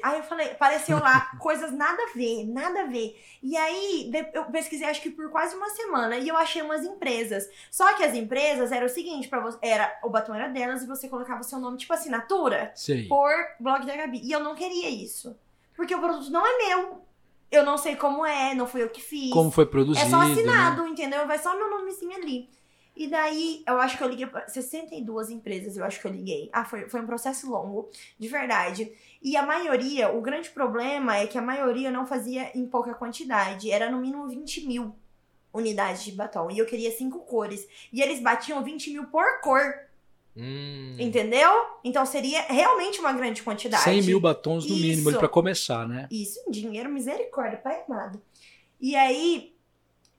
Aí 0.01 0.17
eu 0.17 0.23
falei, 0.23 0.51
apareceu 0.51 0.97
lá 0.99 1.31
coisas 1.37 1.71
nada 1.71 2.01
a 2.01 2.17
ver, 2.17 2.45
nada 2.47 2.81
a 2.81 2.85
ver. 2.85 3.21
E 3.43 3.55
aí 3.55 4.11
eu 4.33 4.45
pesquisei 4.45 4.87
acho 4.87 5.01
que 5.01 5.11
por 5.11 5.29
quase 5.29 5.55
uma 5.55 5.69
semana 5.69 6.17
e 6.17 6.27
eu 6.27 6.35
achei 6.35 6.61
umas 6.61 6.83
empresas. 6.83 7.47
Só 7.69 7.93
que 7.93 8.03
as 8.03 8.15
empresas 8.15 8.71
era 8.71 8.85
o 8.85 8.89
seguinte, 8.89 9.27
para 9.27 9.41
você, 9.41 9.59
era 9.61 9.99
o 10.03 10.09
batom 10.09 10.33
era 10.33 10.47
delas 10.47 10.81
e 10.81 10.87
você 10.87 11.07
colocava 11.07 11.43
seu 11.43 11.59
nome 11.59 11.77
tipo 11.77 11.93
assinatura 11.93 12.71
Sei. 12.73 13.07
por 13.07 13.31
blog 13.59 13.85
da 13.85 13.95
Gabi. 13.95 14.21
E 14.23 14.31
eu 14.31 14.39
não 14.39 14.55
queria 14.55 14.89
isso. 14.89 15.35
Porque 15.75 15.93
o 15.93 15.99
produto 15.99 16.31
não 16.31 16.45
é 16.45 16.67
meu. 16.67 17.05
Eu 17.51 17.63
não 17.63 17.77
sei 17.77 17.95
como 17.95 18.25
é, 18.25 18.55
não 18.55 18.65
fui 18.65 18.81
eu 18.81 18.89
que 18.89 19.01
fiz. 19.01 19.31
Como 19.31 19.51
foi 19.51 19.65
produzido. 19.65 20.05
é 20.05 20.09
só 20.09 20.19
né? 20.19 20.31
assinado, 20.31 20.87
entendeu? 20.87 21.27
Vai 21.27 21.37
só 21.37 21.55
meu 21.55 21.69
nomezinho 21.69 22.15
ali. 22.15 22.49
E 22.95 23.07
daí, 23.07 23.61
eu 23.67 23.79
acho 23.79 23.97
que 23.97 24.03
eu 24.03 24.07
liguei 24.07 24.25
pra 24.25 24.47
62 24.47 25.29
empresas, 25.29 25.75
eu 25.75 25.83
acho 25.83 25.99
que 25.99 26.07
eu 26.07 26.11
liguei. 26.11 26.49
Ah, 26.53 26.63
foi, 26.63 26.87
foi 26.87 27.01
um 27.01 27.05
processo 27.05 27.49
longo, 27.49 27.89
de 28.17 28.27
verdade. 28.27 28.91
E 29.21 29.35
a 29.35 29.45
maioria, 29.45 30.09
o 30.09 30.21
grande 30.21 30.49
problema 30.49 31.17
é 31.17 31.27
que 31.27 31.37
a 31.37 31.41
maioria 31.41 31.91
não 31.91 32.05
fazia 32.05 32.51
em 32.57 32.65
pouca 32.65 32.93
quantidade. 32.93 33.69
Era 33.69 33.91
no 33.91 33.99
mínimo 33.99 34.27
20 34.27 34.65
mil 34.65 34.95
unidades 35.53 36.03
de 36.03 36.11
batom. 36.11 36.49
E 36.51 36.59
eu 36.59 36.65
queria 36.65 36.91
cinco 36.91 37.19
cores. 37.19 37.67
E 37.91 38.01
eles 38.01 38.21
batiam 38.21 38.63
20 38.63 38.91
mil 38.91 39.05
por 39.05 39.41
cor. 39.41 39.85
Hum. 40.37 40.95
Entendeu? 40.99 41.49
Então 41.83 42.05
seria 42.05 42.41
realmente 42.43 42.99
uma 42.99 43.13
grande 43.13 43.41
quantidade. 43.41 43.83
100 43.83 44.03
mil 44.03 44.19
batons 44.19 44.69
no 44.69 44.75
mínimo 44.75 45.09
Isso. 45.09 45.19
para 45.19 45.29
começar, 45.29 45.87
né? 45.87 46.07
Isso, 46.11 46.39
dinheiro, 46.49 46.89
misericórdia, 46.89 47.57
pai 47.57 47.83
amado. 47.87 48.21
E 48.79 48.95
aí, 48.95 49.54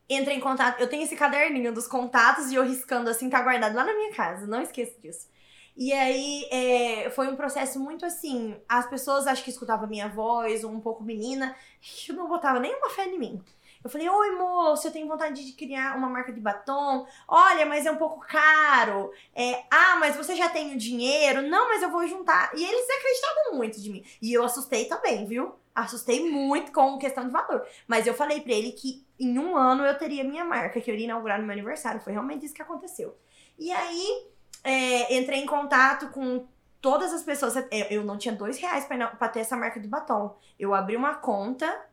entrei 0.08 0.36
em 0.36 0.40
contato. 0.40 0.80
Eu 0.80 0.88
tenho 0.88 1.02
esse 1.02 1.16
caderninho 1.16 1.72
dos 1.72 1.86
contatos 1.86 2.50
e 2.50 2.54
eu 2.54 2.64
riscando 2.64 3.10
assim, 3.10 3.30
tá 3.30 3.40
guardado 3.42 3.74
lá 3.74 3.84
na 3.84 3.94
minha 3.94 4.12
casa, 4.12 4.46
não 4.46 4.62
esqueça 4.62 4.98
disso. 5.00 5.28
E 5.76 5.92
aí, 5.92 6.48
é, 6.50 7.10
foi 7.10 7.28
um 7.28 7.36
processo 7.36 7.78
muito 7.78 8.06
assim. 8.06 8.56
As 8.68 8.88
pessoas 8.88 9.26
acho 9.26 9.44
que 9.44 9.50
escutavam 9.50 9.86
minha 9.86 10.08
voz, 10.08 10.64
um 10.64 10.80
pouco 10.80 11.04
menina, 11.04 11.54
eu 12.08 12.14
não 12.14 12.28
botava 12.28 12.58
nenhuma 12.60 12.88
fé 12.90 13.06
em 13.06 13.18
mim. 13.18 13.44
Eu 13.84 13.90
falei, 13.90 14.08
oi 14.08 14.30
moço, 14.32 14.88
eu 14.88 14.90
tenho 14.90 15.06
vontade 15.06 15.44
de 15.44 15.52
criar 15.52 15.96
uma 15.96 16.08
marca 16.08 16.32
de 16.32 16.40
batom. 16.40 17.06
Olha, 17.28 17.64
mas 17.66 17.86
é 17.86 17.90
um 17.92 17.96
pouco 17.96 18.18
caro. 18.26 19.12
É, 19.32 19.64
ah, 19.70 19.96
mas 20.00 20.16
você 20.16 20.34
já 20.34 20.48
tem 20.48 20.74
o 20.74 20.78
dinheiro? 20.78 21.42
Não, 21.42 21.68
mas 21.68 21.82
eu 21.82 21.90
vou 21.90 22.04
juntar. 22.08 22.50
E 22.56 22.64
eles 22.64 22.90
acreditavam 22.90 23.56
muito 23.56 23.80
de 23.80 23.90
mim. 23.90 24.04
E 24.20 24.32
eu 24.32 24.44
assustei 24.44 24.86
também, 24.86 25.24
viu? 25.24 25.54
Assustei 25.76 26.28
muito 26.30 26.72
com 26.72 26.98
questão 26.98 27.26
de 27.26 27.30
valor. 27.30 27.66
Mas 27.86 28.06
eu 28.06 28.14
falei 28.14 28.40
pra 28.40 28.54
ele 28.54 28.72
que 28.72 29.04
em 29.20 29.38
um 29.38 29.56
ano 29.56 29.84
eu 29.84 29.96
teria 29.98 30.24
minha 30.24 30.44
marca, 30.44 30.80
que 30.80 30.90
eu 30.90 30.94
iria 30.94 31.04
inaugurar 31.04 31.38
no 31.38 31.44
meu 31.44 31.52
aniversário. 31.52 32.00
Foi 32.00 32.14
realmente 32.14 32.46
isso 32.46 32.54
que 32.54 32.62
aconteceu. 32.62 33.14
E 33.58 33.70
aí, 33.70 34.26
é, 34.64 35.16
entrei 35.16 35.40
em 35.40 35.46
contato 35.46 36.08
com 36.08 36.46
todas 36.80 37.12
as 37.12 37.22
pessoas. 37.22 37.54
Eu, 37.90 38.04
não 38.04 38.16
tinha 38.16 38.34
dois 38.34 38.58
reais 38.58 38.86
pra 38.86 39.28
ter 39.28 39.40
essa 39.40 39.56
marca 39.56 39.78
de 39.78 39.86
batom. 39.86 40.36
Eu 40.58 40.74
abri 40.74 40.96
uma 40.96 41.14
conta 41.14 41.84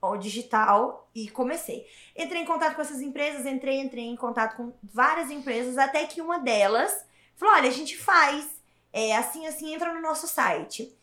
ao 0.00 0.16
digital 0.16 1.08
e 1.14 1.28
comecei. 1.28 1.86
Entrei 2.16 2.42
em 2.42 2.46
contato 2.46 2.74
com 2.76 2.82
essas 2.82 3.00
empresas, 3.00 3.44
entrei, 3.44 3.78
entrei 3.80 4.04
em 4.04 4.16
contato 4.16 4.56
com 4.56 4.72
várias 4.82 5.30
empresas, 5.30 5.76
até 5.76 6.06
que 6.06 6.22
uma 6.22 6.38
delas 6.38 7.04
falou: 7.36 7.54
olha, 7.54 7.68
a 7.68 7.72
gente 7.72 7.96
faz 7.96 8.58
é, 8.92 9.14
assim, 9.16 9.46
assim, 9.46 9.74
entra 9.74 9.92
no 9.92 10.00
nosso 10.00 10.26
site. 10.26 10.96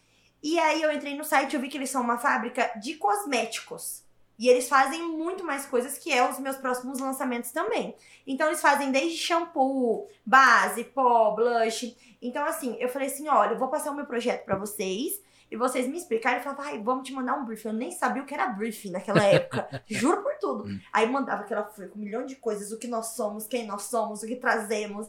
E 0.46 0.60
aí 0.60 0.80
eu 0.80 0.92
entrei 0.92 1.18
no 1.18 1.24
site 1.24 1.54
e 1.54 1.56
eu 1.56 1.60
vi 1.60 1.68
que 1.68 1.76
eles 1.76 1.90
são 1.90 2.04
uma 2.04 2.20
fábrica 2.20 2.72
de 2.80 2.94
cosméticos. 2.98 4.04
E 4.38 4.48
eles 4.48 4.70
fazem 4.70 5.02
muito 5.02 5.44
mais 5.44 5.66
coisas 5.66 5.98
que 5.98 6.14
é 6.14 6.30
os 6.30 6.38
meus 6.38 6.56
próximos 6.56 7.00
lançamentos 7.00 7.50
também. 7.50 7.96
Então 8.28 8.46
eles 8.46 8.62
fazem 8.62 8.92
desde 8.92 9.18
shampoo, 9.18 10.08
base, 10.24 10.84
pó, 10.84 11.32
blush. 11.32 11.98
Então 12.22 12.46
assim, 12.46 12.78
eu 12.80 12.88
falei 12.90 13.08
assim, 13.08 13.28
olha, 13.28 13.54
eu 13.54 13.58
vou 13.58 13.70
passar 13.70 13.90
o 13.90 13.96
meu 13.96 14.06
projeto 14.06 14.46
para 14.46 14.56
vocês 14.56 15.20
e 15.50 15.58
vocês 15.58 15.88
me 15.88 15.98
explicarem. 15.98 16.38
Eu 16.38 16.44
falava, 16.44 16.62
ai, 16.66 16.80
vamos 16.80 17.08
te 17.08 17.14
mandar 17.14 17.34
um 17.34 17.44
briefing. 17.44 17.70
Eu 17.70 17.74
nem 17.74 17.90
sabia 17.90 18.22
o 18.22 18.26
que 18.28 18.36
era 18.36 18.46
briefing 18.50 18.92
naquela 18.92 19.24
época. 19.24 19.82
Juro 19.90 20.22
por 20.22 20.36
tudo. 20.36 20.70
Hum. 20.70 20.80
Aí 20.94 21.10
mandava 21.10 21.42
aquela 21.42 21.64
folha 21.64 21.88
com 21.88 21.98
um 21.98 22.04
milhão 22.04 22.24
de 22.24 22.36
coisas, 22.36 22.72
o 22.72 22.78
que 22.78 22.88
nós 22.88 23.16
somos, 23.16 23.48
quem 23.48 23.66
nós 23.66 23.86
somos, 23.86 24.22
o 24.22 24.28
que 24.28 24.36
trazemos. 24.36 25.08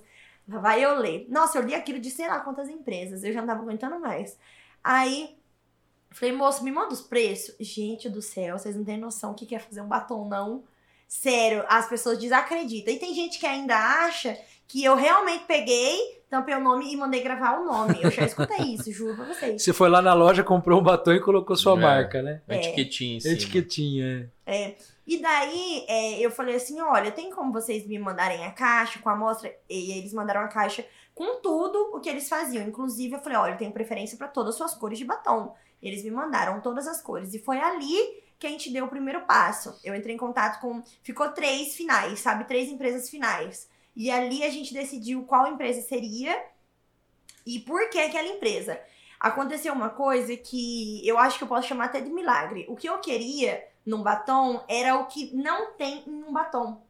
Lá 0.48 0.60
Vai 0.60 0.82
eu 0.82 0.94
ler. 0.94 1.26
Nossa, 1.28 1.58
eu 1.58 1.62
li 1.62 1.74
aquilo 1.74 1.98
de 1.98 2.10
sei 2.10 2.26
lá 2.26 2.40
quantas 2.40 2.70
empresas. 2.70 3.22
Eu 3.22 3.34
já 3.34 3.40
não 3.40 3.48
tava 3.48 3.60
aguentando 3.60 4.00
mais. 4.00 4.38
Aí, 4.88 5.36
falei, 6.12 6.32
moço, 6.32 6.62
me 6.62 6.70
manda 6.70 6.94
os 6.94 7.00
preços. 7.00 7.56
Gente 7.58 8.08
do 8.08 8.22
céu, 8.22 8.56
vocês 8.56 8.76
não 8.76 8.84
têm 8.84 8.96
noção 8.98 9.32
o 9.32 9.34
que 9.34 9.52
é 9.54 9.58
fazer 9.58 9.80
um 9.80 9.88
batom, 9.88 10.28
não. 10.28 10.62
Sério, 11.08 11.64
as 11.68 11.88
pessoas 11.88 12.18
desacreditam. 12.18 12.94
E 12.94 12.98
tem 12.98 13.12
gente 13.12 13.38
que 13.40 13.46
ainda 13.46 13.76
acha 13.76 14.38
que 14.68 14.84
eu 14.84 14.94
realmente 14.96 15.44
peguei, 15.44 16.20
tampei 16.30 16.54
o 16.54 16.60
nome 16.60 16.92
e 16.92 16.96
mandei 16.96 17.20
gravar 17.20 17.60
o 17.60 17.64
nome. 17.64 17.98
Eu 18.00 18.10
já 18.12 18.24
escutei 18.24 18.58
isso, 18.74 18.90
juro 18.92 19.16
pra 19.16 19.24
vocês. 19.24 19.60
Você 19.62 19.72
foi 19.72 19.88
lá 19.88 20.00
na 20.00 20.14
loja, 20.14 20.44
comprou 20.44 20.80
um 20.80 20.84
batom 20.84 21.12
e 21.12 21.20
colocou 21.20 21.56
sua 21.56 21.76
É. 21.78 21.80
marca, 21.82 22.22
né? 22.22 22.42
É. 22.48 22.56
etiquetinha 22.58 23.16
em 23.16 23.20
cima. 23.20 23.34
Etiquetinha. 23.34 24.32
é. 24.46 24.74
E 25.08 25.18
daí, 25.22 25.84
é, 25.86 26.18
eu 26.18 26.32
falei 26.32 26.56
assim, 26.56 26.80
olha, 26.80 27.12
tem 27.12 27.30
como 27.30 27.52
vocês 27.52 27.86
me 27.86 27.96
mandarem 27.96 28.44
a 28.44 28.50
caixa 28.50 28.98
com 28.98 29.08
a 29.08 29.12
amostra? 29.12 29.54
E 29.70 29.92
eles 29.98 30.12
mandaram 30.12 30.40
a 30.40 30.48
caixa 30.48 30.84
com 31.16 31.40
tudo 31.40 31.96
o 31.96 31.98
que 32.00 32.10
eles 32.10 32.28
faziam. 32.28 32.62
Inclusive, 32.68 33.14
eu 33.14 33.20
falei, 33.20 33.38
olha, 33.38 33.52
eu 33.52 33.56
tenho 33.58 33.72
preferência 33.72 34.18
pra 34.18 34.28
todas 34.28 34.50
as 34.50 34.58
suas 34.58 34.74
cores 34.74 34.98
de 34.98 35.04
batom. 35.04 35.56
Eles 35.82 36.04
me 36.04 36.10
mandaram 36.10 36.60
todas 36.60 36.86
as 36.86 37.00
cores. 37.00 37.32
E 37.32 37.38
foi 37.38 37.58
ali 37.58 38.22
que 38.38 38.46
a 38.46 38.50
gente 38.50 38.70
deu 38.70 38.84
o 38.84 38.88
primeiro 38.88 39.22
passo. 39.22 39.80
Eu 39.82 39.94
entrei 39.96 40.14
em 40.14 40.18
contato 40.18 40.60
com... 40.60 40.82
Ficou 41.02 41.30
três 41.32 41.74
finais, 41.74 42.20
sabe? 42.20 42.44
Três 42.44 42.68
empresas 42.68 43.08
finais. 43.08 43.66
E 43.96 44.10
ali 44.10 44.44
a 44.44 44.50
gente 44.50 44.74
decidiu 44.74 45.22
qual 45.24 45.46
empresa 45.46 45.80
seria 45.80 46.38
e 47.46 47.60
por 47.60 47.88
que 47.88 47.98
aquela 47.98 48.28
empresa. 48.28 48.78
Aconteceu 49.18 49.72
uma 49.72 49.88
coisa 49.88 50.36
que 50.36 51.00
eu 51.08 51.18
acho 51.18 51.38
que 51.38 51.44
eu 51.44 51.48
posso 51.48 51.66
chamar 51.66 51.86
até 51.86 51.98
de 52.02 52.10
milagre. 52.10 52.66
O 52.68 52.76
que 52.76 52.86
eu 52.86 52.98
queria 52.98 53.66
num 53.86 54.02
batom 54.02 54.62
era 54.68 54.96
o 54.98 55.06
que 55.06 55.34
não 55.34 55.72
tem 55.72 56.04
em 56.06 56.24
um 56.24 56.30
batom. 56.30 56.82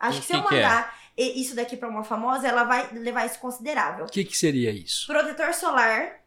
Acho 0.00 0.18
O 0.18 0.20
que 0.22 0.26
se 0.26 0.32
eu 0.34 0.42
que 0.42 0.48
que 0.48 0.54
é? 0.56 0.62
mandar 0.62 0.98
e- 0.98 1.01
isso 1.16 1.54
daqui 1.54 1.76
pra 1.76 1.88
uma 1.88 2.04
famosa, 2.04 2.46
ela 2.48 2.64
vai 2.64 2.92
levar 2.92 3.26
isso 3.26 3.38
considerável. 3.38 4.06
O 4.06 4.08
que, 4.08 4.24
que 4.24 4.36
seria 4.36 4.70
isso? 4.70 5.06
Protetor 5.06 5.52
solar, 5.54 6.20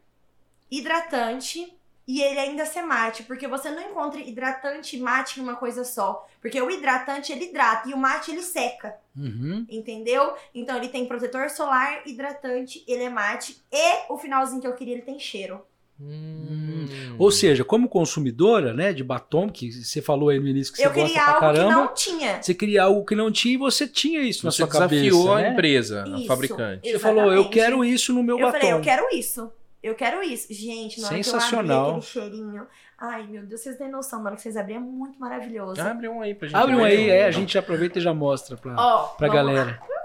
hidratante 0.70 1.72
e 2.08 2.22
ele 2.22 2.38
ainda 2.38 2.64
ser 2.64 2.82
mate, 2.82 3.24
porque 3.24 3.48
você 3.48 3.68
não 3.68 3.82
encontra 3.90 4.20
hidratante 4.20 4.96
e 4.96 5.00
mate 5.00 5.40
em 5.40 5.42
uma 5.42 5.56
coisa 5.56 5.84
só, 5.84 6.24
porque 6.40 6.60
o 6.62 6.70
hidratante 6.70 7.32
ele 7.32 7.46
hidrata 7.46 7.88
e 7.88 7.94
o 7.94 7.96
mate 7.96 8.30
ele 8.30 8.42
seca, 8.42 8.94
Uhum. 9.16 9.66
entendeu? 9.68 10.34
Então 10.54 10.76
ele 10.76 10.88
tem 10.88 11.06
protetor 11.06 11.50
solar, 11.50 12.06
hidratante, 12.06 12.84
ele 12.86 13.02
é 13.04 13.10
mate 13.10 13.60
e 13.72 14.12
o 14.12 14.16
finalzinho 14.18 14.60
que 14.60 14.66
eu 14.68 14.74
queria 14.76 14.94
ele 14.94 15.02
tem 15.02 15.18
cheiro. 15.18 15.66
Hum. 15.98 16.86
Ou 17.18 17.30
seja, 17.30 17.64
como 17.64 17.88
consumidora, 17.88 18.74
né, 18.74 18.92
de 18.92 19.02
batom, 19.02 19.48
que 19.48 19.72
você 19.72 20.02
falou 20.02 20.28
aí 20.28 20.38
no 20.38 20.46
início 20.46 20.72
que 20.72 20.78
você 20.80 20.86
eu 20.86 20.92
gosta 20.92 21.06
queria 21.08 21.22
pra 21.24 21.32
algo 21.34 21.40
caramba, 21.40 21.70
que 21.70 21.76
não 21.80 21.94
tinha. 21.94 22.42
você 22.42 22.54
queria 22.54 22.82
algo 22.82 23.04
que 23.04 23.14
não 23.14 23.32
tinha 23.32 23.54
e 23.54 23.56
você 23.56 23.88
tinha 23.88 24.20
isso 24.20 24.44
na 24.44 24.50
Você 24.50 24.58
sua 24.58 24.68
cabeça, 24.68 25.02
desafiou 25.02 25.32
a 25.34 25.40
né? 25.42 25.52
empresa, 25.52 26.04
a 26.04 26.18
Isso. 26.18 26.26
fabricante. 26.26 26.90
Você 26.90 26.98
falou, 26.98 27.22
eu 27.24 27.26
Exatamente. 27.32 27.52
quero 27.54 27.84
isso 27.84 28.12
no 28.12 28.22
meu 28.22 28.38
Eu 28.38 28.46
batom. 28.46 28.58
falei, 28.60 28.72
eu 28.74 28.80
quero 28.82 29.06
isso. 29.14 29.50
Eu 29.82 29.94
quero 29.94 30.22
isso. 30.22 30.52
Gente, 30.52 31.00
na 31.00 31.06
hora 31.06 31.14
que 31.16 31.20
eu 31.20 31.24
Sensacional. 31.24 31.80
abri 31.90 31.98
aquele 31.98 32.02
cheirinho. 32.12 32.66
Ai, 32.98 33.26
meu 33.26 33.42
Deus, 33.46 33.60
vocês 33.60 33.76
têm 33.76 33.90
noção, 33.90 34.20
na 34.20 34.26
hora 34.30 34.36
que 34.36 34.42
vocês 34.42 34.56
abrirem 34.56 34.82
é 34.82 34.84
muito 34.84 35.18
maravilhoso. 35.20 35.80
Abre 35.80 36.08
um 36.08 36.20
aí 36.22 36.34
pra 36.34 36.48
gente 36.48 36.56
Abre 36.56 36.74
um 36.76 36.82
aí, 36.84 37.08
é, 37.10 37.24
a 37.26 37.30
gente 37.30 37.56
aproveita 37.56 37.98
e 37.98 38.02
já 38.02 38.12
mostra 38.12 38.56
pra, 38.56 38.74
Ó, 38.76 39.02
pra 39.16 39.28
galera. 39.28 39.78
lá. 39.80 39.96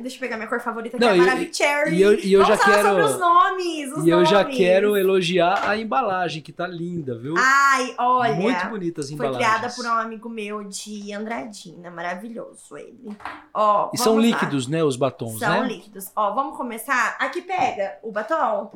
Deixa 0.00 0.16
eu 0.16 0.20
pegar 0.20 0.36
minha 0.36 0.48
cor 0.48 0.60
favorita, 0.60 0.98
que 0.98 1.04
Não, 1.04 1.12
é 1.12 1.16
e- 1.16 1.20
a 1.20 1.24
Maravicherry. 1.24 1.94
E 1.96 2.02
eu, 2.02 2.14
e 2.18 2.32
eu 2.32 2.40
já 2.44 2.54
Vamos 2.56 2.64
falar 2.64 2.82
sobre 2.82 3.02
os 3.02 3.08
quero. 3.12 3.18
nomes, 3.20 3.92
os 3.92 4.06
E 4.06 4.10
eu 4.10 4.24
já 4.24 4.42
nomes. 4.42 4.56
quero 4.56 4.96
elogiar 4.96 5.68
a 5.68 5.76
embalagem, 5.76 6.42
que 6.42 6.52
tá 6.52 6.66
linda, 6.66 7.18
viu? 7.18 7.34
Ai, 7.38 7.94
olha. 7.98 8.34
Muito 8.34 8.66
bonitas 8.68 9.06
as 9.06 9.10
Foi 9.16 9.26
embalagens. 9.26 9.54
criada 9.58 9.74
por 9.74 9.86
um 9.86 9.92
amigo 9.98 10.28
meu 10.28 10.64
de 10.64 11.12
Andradina. 11.12 11.90
Maravilhoso 11.90 12.76
ele. 12.76 13.16
Ó, 13.54 13.90
E 13.94 13.98
são 13.98 14.16
lá. 14.16 14.20
líquidos, 14.22 14.66
né, 14.68 14.82
os 14.84 14.96
batons, 14.96 15.38
São 15.38 15.62
né? 15.62 15.68
líquidos. 15.68 16.10
Ó, 16.14 16.32
vamos 16.34 16.56
começar. 16.56 17.16
Aqui 17.18 17.42
pega 17.42 17.98
o 18.02 18.12
batom. 18.12 18.70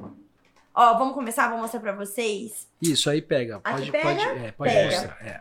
Ó, 0.75 0.95
vamos 0.99 1.15
começar, 1.15 1.49
vou 1.51 1.59
mostrar 1.59 1.81
pra 1.81 1.93
vocês. 1.93 2.69
Isso 2.81 3.11
aí 3.11 3.21
pega. 3.21 3.61
Aqui 3.65 3.91
Pode, 3.91 3.93
pega? 3.93 4.05
pode, 4.05 4.21
é, 4.47 4.53
pode 4.53 4.73
Pega. 4.73 4.91
mostrar. 4.97 5.19
é. 5.27 5.41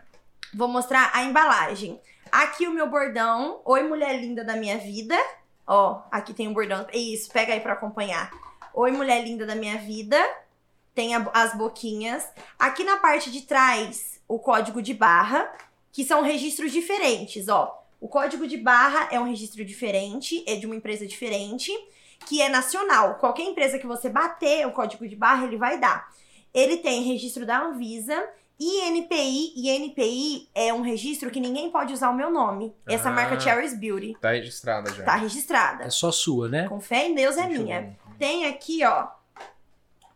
Vou 0.52 0.68
mostrar 0.68 1.10
a 1.14 1.22
embalagem. 1.22 2.00
Aqui 2.32 2.66
o 2.66 2.72
meu 2.72 2.88
bordão. 2.90 3.60
Oi, 3.64 3.82
mulher 3.84 4.20
linda 4.20 4.44
da 4.44 4.56
minha 4.56 4.76
vida. 4.78 5.16
Ó, 5.72 6.02
aqui 6.10 6.34
tem 6.34 6.48
o 6.48 6.52
bordão. 6.52 6.84
Isso, 6.92 7.30
pega 7.30 7.52
aí 7.52 7.60
pra 7.60 7.74
acompanhar. 7.74 8.28
Oi, 8.74 8.90
mulher 8.90 9.22
linda 9.22 9.46
da 9.46 9.54
minha 9.54 9.78
vida. 9.78 10.18
Tem 10.92 11.14
a- 11.14 11.30
as 11.32 11.54
boquinhas. 11.56 12.26
Aqui 12.58 12.82
na 12.82 12.96
parte 12.96 13.30
de 13.30 13.42
trás, 13.42 14.20
o 14.26 14.36
código 14.40 14.82
de 14.82 14.92
barra, 14.92 15.48
que 15.92 16.02
são 16.04 16.22
registros 16.22 16.72
diferentes, 16.72 17.46
ó. 17.48 17.84
O 18.00 18.08
código 18.08 18.48
de 18.48 18.56
barra 18.56 19.08
é 19.12 19.20
um 19.20 19.28
registro 19.28 19.64
diferente, 19.64 20.42
é 20.44 20.56
de 20.56 20.66
uma 20.66 20.74
empresa 20.74 21.06
diferente, 21.06 21.70
que 22.26 22.42
é 22.42 22.48
nacional. 22.48 23.14
Qualquer 23.20 23.44
empresa 23.44 23.78
que 23.78 23.86
você 23.86 24.08
bater 24.08 24.66
o 24.66 24.72
código 24.72 25.06
de 25.06 25.14
barra, 25.14 25.44
ele 25.44 25.56
vai 25.56 25.78
dar. 25.78 26.08
Ele 26.52 26.78
tem 26.78 27.04
registro 27.04 27.46
da 27.46 27.60
Anvisa, 27.62 28.28
INPI, 28.60 29.54
e 29.56 29.70
NPI 29.70 30.48
é 30.54 30.72
um 30.72 30.82
registro 30.82 31.30
que 31.30 31.40
ninguém 31.40 31.70
pode 31.70 31.94
usar 31.94 32.10
o 32.10 32.14
meu 32.14 32.30
nome. 32.30 32.74
Essa 32.86 33.08
Ah. 33.08 33.12
marca 33.12 33.40
Cherry's 33.40 33.74
Beauty 33.74 34.14
Tá 34.20 34.32
registrada 34.32 34.92
já. 34.92 35.02
tá 35.02 35.14
registrada. 35.16 35.84
É 35.84 35.90
só 35.90 36.12
sua, 36.12 36.46
né? 36.48 36.68
Com 36.68 36.78
fé 36.78 37.08
em 37.08 37.14
Deus 37.14 37.38
é 37.38 37.46
Deixa 37.46 37.62
minha. 37.62 37.96
Tem 38.18 38.44
aqui, 38.44 38.84
ó, 38.84 39.08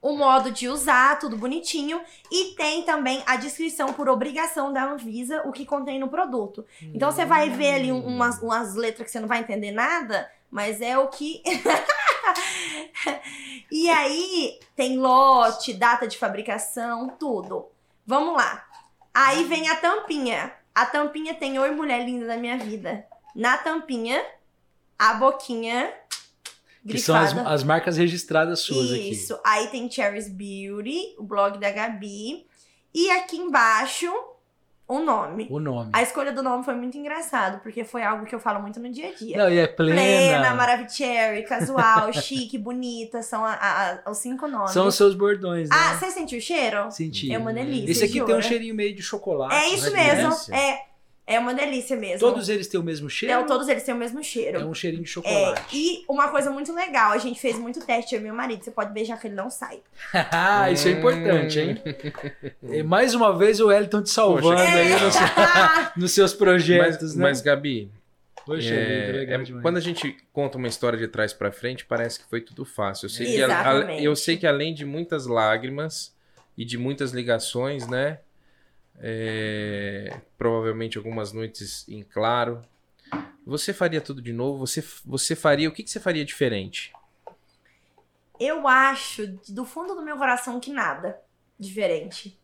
o 0.02 0.14
modo 0.14 0.50
de 0.50 0.68
usar, 0.68 1.18
tudo 1.18 1.38
bonitinho. 1.38 1.98
E 2.30 2.54
tem 2.54 2.82
também 2.82 3.22
a 3.24 3.36
descrição 3.36 3.94
por 3.94 4.10
obrigação 4.10 4.70
da 4.70 4.84
Anvisa, 4.84 5.40
o 5.46 5.52
que 5.52 5.64
contém 5.64 5.98
no 5.98 6.08
produto. 6.08 6.66
Então 6.92 7.10
você 7.10 7.24
vai 7.24 7.48
ver 7.48 7.76
ali 7.76 7.90
um- 7.92 8.04
umas, 8.06 8.38
umas 8.42 8.74
letras 8.74 9.06
que 9.06 9.10
você 9.12 9.20
não 9.20 9.28
vai 9.28 9.38
entender 9.40 9.70
nada, 9.70 10.30
mas 10.50 10.82
é 10.82 10.98
o 10.98 11.08
que. 11.08 11.42
e 13.72 13.88
aí 13.88 14.58
tem 14.76 14.98
lote, 14.98 15.72
data 15.72 16.06
de 16.06 16.18
fabricação, 16.18 17.08
tudo. 17.18 17.68
Vamos 18.06 18.34
lá. 18.36 18.64
Aí 19.12 19.44
vem 19.44 19.68
a 19.68 19.76
tampinha. 19.76 20.52
A 20.74 20.86
tampinha 20.86 21.34
tem 21.34 21.58
Oi 21.58 21.70
Mulher 21.70 22.04
Linda 22.04 22.26
da 22.26 22.36
Minha 22.36 22.58
Vida. 22.58 23.06
Na 23.34 23.56
tampinha, 23.56 24.24
a 24.98 25.14
boquinha 25.14 25.92
Que 26.86 26.98
são 26.98 27.16
as, 27.16 27.32
grifada. 27.32 27.54
as 27.54 27.62
marcas 27.64 27.96
registradas 27.96 28.60
suas 28.60 28.90
aqui. 28.90 29.10
Isso. 29.10 29.38
Aí 29.44 29.68
tem 29.68 29.90
Cherry's 29.90 30.28
Beauty, 30.28 31.14
o 31.18 31.22
blog 31.22 31.58
da 31.58 31.70
Gabi. 31.70 32.46
E 32.92 33.10
aqui 33.10 33.36
embaixo, 33.36 34.12
o 34.86 34.98
nome. 35.00 35.46
O 35.50 35.58
nome. 35.58 35.90
A 35.92 36.02
escolha 36.02 36.30
do 36.32 36.42
nome 36.42 36.62
foi 36.64 36.74
muito 36.74 36.96
engraçado, 36.98 37.60
porque 37.62 37.84
foi 37.84 38.02
algo 38.02 38.26
que 38.26 38.34
eu 38.34 38.38
falo 38.38 38.60
muito 38.60 38.78
no 38.78 38.90
dia 38.90 39.08
a 39.08 39.12
dia. 39.14 39.36
Não, 39.38 39.50
e 39.50 39.58
é 39.58 39.66
plena. 39.66 39.94
Plena, 40.00 40.54
Maravicherry, 40.54 41.42
casual, 41.44 42.12
chique, 42.14 42.58
bonita, 42.58 43.22
são 43.22 43.44
a- 43.44 43.54
a- 43.54 44.00
a- 44.04 44.10
os 44.10 44.18
cinco 44.18 44.46
nomes. 44.46 44.72
São 44.72 44.86
os 44.86 44.94
seus 44.94 45.14
bordões, 45.14 45.68
né? 45.70 45.76
Ah, 45.78 45.96
você 45.96 46.10
sentiu 46.10 46.38
o 46.38 46.42
cheiro? 46.42 46.90
Senti. 46.90 47.32
É 47.32 47.38
uma 47.38 47.52
delícia. 47.52 47.90
Esse 47.90 48.04
aqui 48.04 48.12
tem 48.14 48.22
um 48.22 48.26
jura? 48.26 48.42
cheirinho 48.42 48.74
meio 48.74 48.94
de 48.94 49.02
chocolate. 49.02 49.54
É 49.54 49.68
isso 49.68 49.90
mesmo. 49.92 50.32
É, 50.54 50.80
é 51.26 51.38
uma 51.38 51.54
delícia 51.54 51.96
mesmo. 51.96 52.18
Todos 52.20 52.48
eles 52.48 52.68
têm 52.68 52.78
o 52.78 52.82
mesmo 52.82 53.08
cheiro? 53.08 53.34
Não, 53.34 53.46
todos 53.46 53.66
eles 53.68 53.82
têm 53.82 53.94
o 53.94 53.96
mesmo 53.98 54.22
cheiro. 54.22 54.60
É 54.60 54.64
um 54.64 54.74
cheirinho 54.74 55.02
de 55.02 55.08
É, 55.08 55.12
chocolate. 55.12 55.76
e 55.76 56.04
uma 56.08 56.28
coisa 56.28 56.50
muito 56.50 56.72
legal, 56.74 57.12
a 57.12 57.18
gente 57.18 57.40
fez 57.40 57.58
muito 57.58 57.80
teste, 57.84 58.14
eu 58.14 58.20
e 58.20 58.24
meu 58.24 58.34
marido. 58.34 58.62
Você 58.62 58.70
pode 58.70 58.92
beijar 58.92 59.18
que 59.20 59.26
ele 59.28 59.34
não 59.34 59.48
sai. 59.50 59.80
Ah, 60.12 60.70
isso 60.72 60.86
é 60.88 60.92
importante, 60.92 61.58
hein? 61.60 61.82
E 62.62 62.82
mais 62.82 63.14
uma 63.14 63.36
vez 63.36 63.60
o 63.60 63.68
Wellington 63.68 64.02
te 64.02 64.10
salvando 64.10 64.56
Poxa, 64.56 64.62
aí 64.64 64.90
nos, 64.90 65.14
nos 65.96 66.12
seus 66.12 66.34
projetos, 66.34 67.00
Mas, 67.02 67.14
né? 67.16 67.22
mas, 67.22 67.40
Gabi, 67.40 67.90
Poxa 68.44 68.74
é, 68.74 69.12
legal 69.12 69.40
é- 69.40 69.62
quando 69.62 69.78
a 69.78 69.80
gente 69.80 70.16
conta 70.32 70.58
uma 70.58 70.68
história 70.68 70.98
de 70.98 71.08
trás 71.08 71.32
pra 71.32 71.50
frente, 71.50 71.86
parece 71.86 72.20
que 72.20 72.28
foi 72.28 72.42
tudo 72.42 72.64
fácil. 72.66 73.06
Eu 73.06 73.10
sei, 73.10 73.26
que, 73.26 73.42
a- 73.42 73.46
a- 73.46 73.48
Exatamente. 73.48 74.04
eu 74.04 74.14
sei 74.14 74.36
que 74.36 74.46
além 74.46 74.74
de 74.74 74.84
muitas 74.84 75.26
lágrimas 75.26 76.12
e 76.56 76.64
de 76.64 76.76
muitas 76.76 77.12
ligações, 77.12 77.88
né? 77.88 78.18
É, 78.98 80.20
provavelmente 80.38 80.98
algumas 80.98 81.32
noites 81.32 81.88
em 81.88 82.02
claro. 82.02 82.62
Você 83.46 83.72
faria 83.72 84.00
tudo 84.00 84.22
de 84.22 84.32
novo? 84.32 84.66
Você, 84.66 84.82
você 85.04 85.36
faria. 85.36 85.68
O 85.68 85.72
que, 85.72 85.82
que 85.82 85.90
você 85.90 86.00
faria 86.00 86.24
diferente? 86.24 86.92
Eu 88.38 88.66
acho, 88.66 89.26
do 89.48 89.64
fundo 89.64 89.94
do 89.94 90.02
meu 90.02 90.16
coração, 90.16 90.58
que 90.58 90.72
nada 90.72 91.20
diferente. 91.58 92.38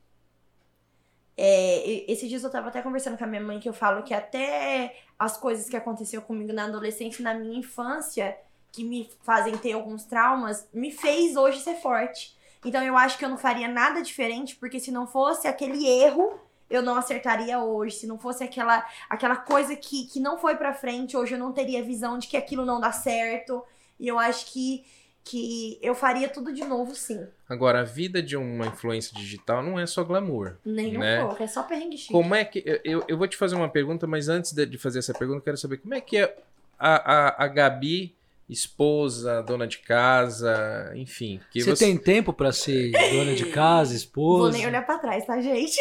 É, 1.36 2.10
esses 2.10 2.28
dias 2.28 2.44
eu 2.44 2.50
tava 2.50 2.68
até 2.68 2.82
conversando 2.82 3.16
com 3.16 3.24
a 3.24 3.26
minha 3.26 3.40
mãe 3.40 3.58
que 3.58 3.68
eu 3.68 3.72
falo 3.72 4.02
que 4.02 4.12
até 4.12 4.94
as 5.18 5.36
coisas 5.36 5.68
que 5.68 5.76
aconteceu 5.76 6.20
comigo 6.20 6.52
na 6.52 6.64
adolescência 6.64 7.24
na 7.24 7.34
minha 7.34 7.58
infância, 7.58 8.36
que 8.70 8.84
me 8.84 9.10
fazem 9.22 9.56
ter 9.56 9.72
alguns 9.72 10.04
traumas, 10.04 10.68
me 10.72 10.92
fez 10.92 11.36
hoje 11.36 11.60
ser 11.60 11.76
forte. 11.76 12.36
Então 12.64 12.82
eu 12.82 12.96
acho 12.96 13.16
que 13.18 13.24
eu 13.24 13.28
não 13.28 13.38
faria 13.38 13.68
nada 13.68 14.02
diferente, 14.02 14.56
porque 14.56 14.78
se 14.78 14.90
não 14.90 15.06
fosse 15.06 15.48
aquele 15.48 15.86
erro, 15.86 16.38
eu 16.68 16.82
não 16.82 16.96
acertaria 16.96 17.58
hoje. 17.58 17.96
Se 17.96 18.06
não 18.06 18.18
fosse 18.18 18.44
aquela, 18.44 18.86
aquela 19.08 19.36
coisa 19.36 19.74
que, 19.74 20.06
que 20.06 20.20
não 20.20 20.38
foi 20.38 20.56
pra 20.56 20.74
frente, 20.74 21.16
hoje 21.16 21.34
eu 21.34 21.38
não 21.38 21.52
teria 21.52 21.82
visão 21.82 22.18
de 22.18 22.28
que 22.28 22.36
aquilo 22.36 22.64
não 22.66 22.78
dá 22.80 22.92
certo. 22.92 23.62
E 23.98 24.06
eu 24.06 24.18
acho 24.18 24.46
que, 24.52 24.84
que 25.24 25.78
eu 25.82 25.94
faria 25.94 26.28
tudo 26.28 26.52
de 26.52 26.62
novo, 26.64 26.94
sim. 26.94 27.26
Agora, 27.48 27.80
a 27.80 27.84
vida 27.84 28.22
de 28.22 28.36
uma 28.36 28.66
influência 28.66 29.14
digital 29.16 29.62
não 29.62 29.78
é 29.80 29.86
só 29.86 30.04
glamour. 30.04 30.56
Nem 30.64 30.96
um 30.96 31.00
Né? 31.00 31.24
pouco, 31.24 31.42
é 31.42 31.46
só 31.46 31.62
perrengue 31.62 31.96
chique. 31.98 32.12
Como 32.12 32.34
é 32.34 32.44
que. 32.44 32.62
eu- 32.84 33.04
Eu, 33.08 33.18
vou 33.18 33.26
te 33.26 33.36
fazer 33.36 33.56
uma 33.56 33.68
pergunta, 33.68 34.06
mas 34.06 34.28
antes 34.28 34.52
de, 34.52 34.64
de 34.66 34.78
fazer 34.78 34.98
essa 35.00 35.12
pergunta, 35.14 35.38
eu 35.40 35.44
quero 35.44 35.56
saber 35.56 35.78
como 35.78 35.94
é 35.94 36.00
que 36.00 36.18
é 36.18 36.36
a, 36.78 36.94
a, 37.38 37.44
a 37.44 37.48
Gabi, 37.48 38.14
esposa, 38.52 39.42
dona 39.42 39.66
de 39.66 39.78
casa, 39.78 40.92
enfim. 40.96 41.40
Que 41.50 41.62
Você, 41.62 41.84
tem 41.84 41.96
tempo 41.96 42.32
pra 42.32 42.52
ser 42.52 42.90
dona 43.12 43.34
de 43.34 43.46
casa, 43.46 43.90
Vou 43.90 43.96
esposa? 43.96 44.52
nem 44.58 44.66
olhar 44.66 44.84
pra 44.84 44.98
trás, 44.98 45.24
tá, 45.24 45.40
gente? 45.40 45.78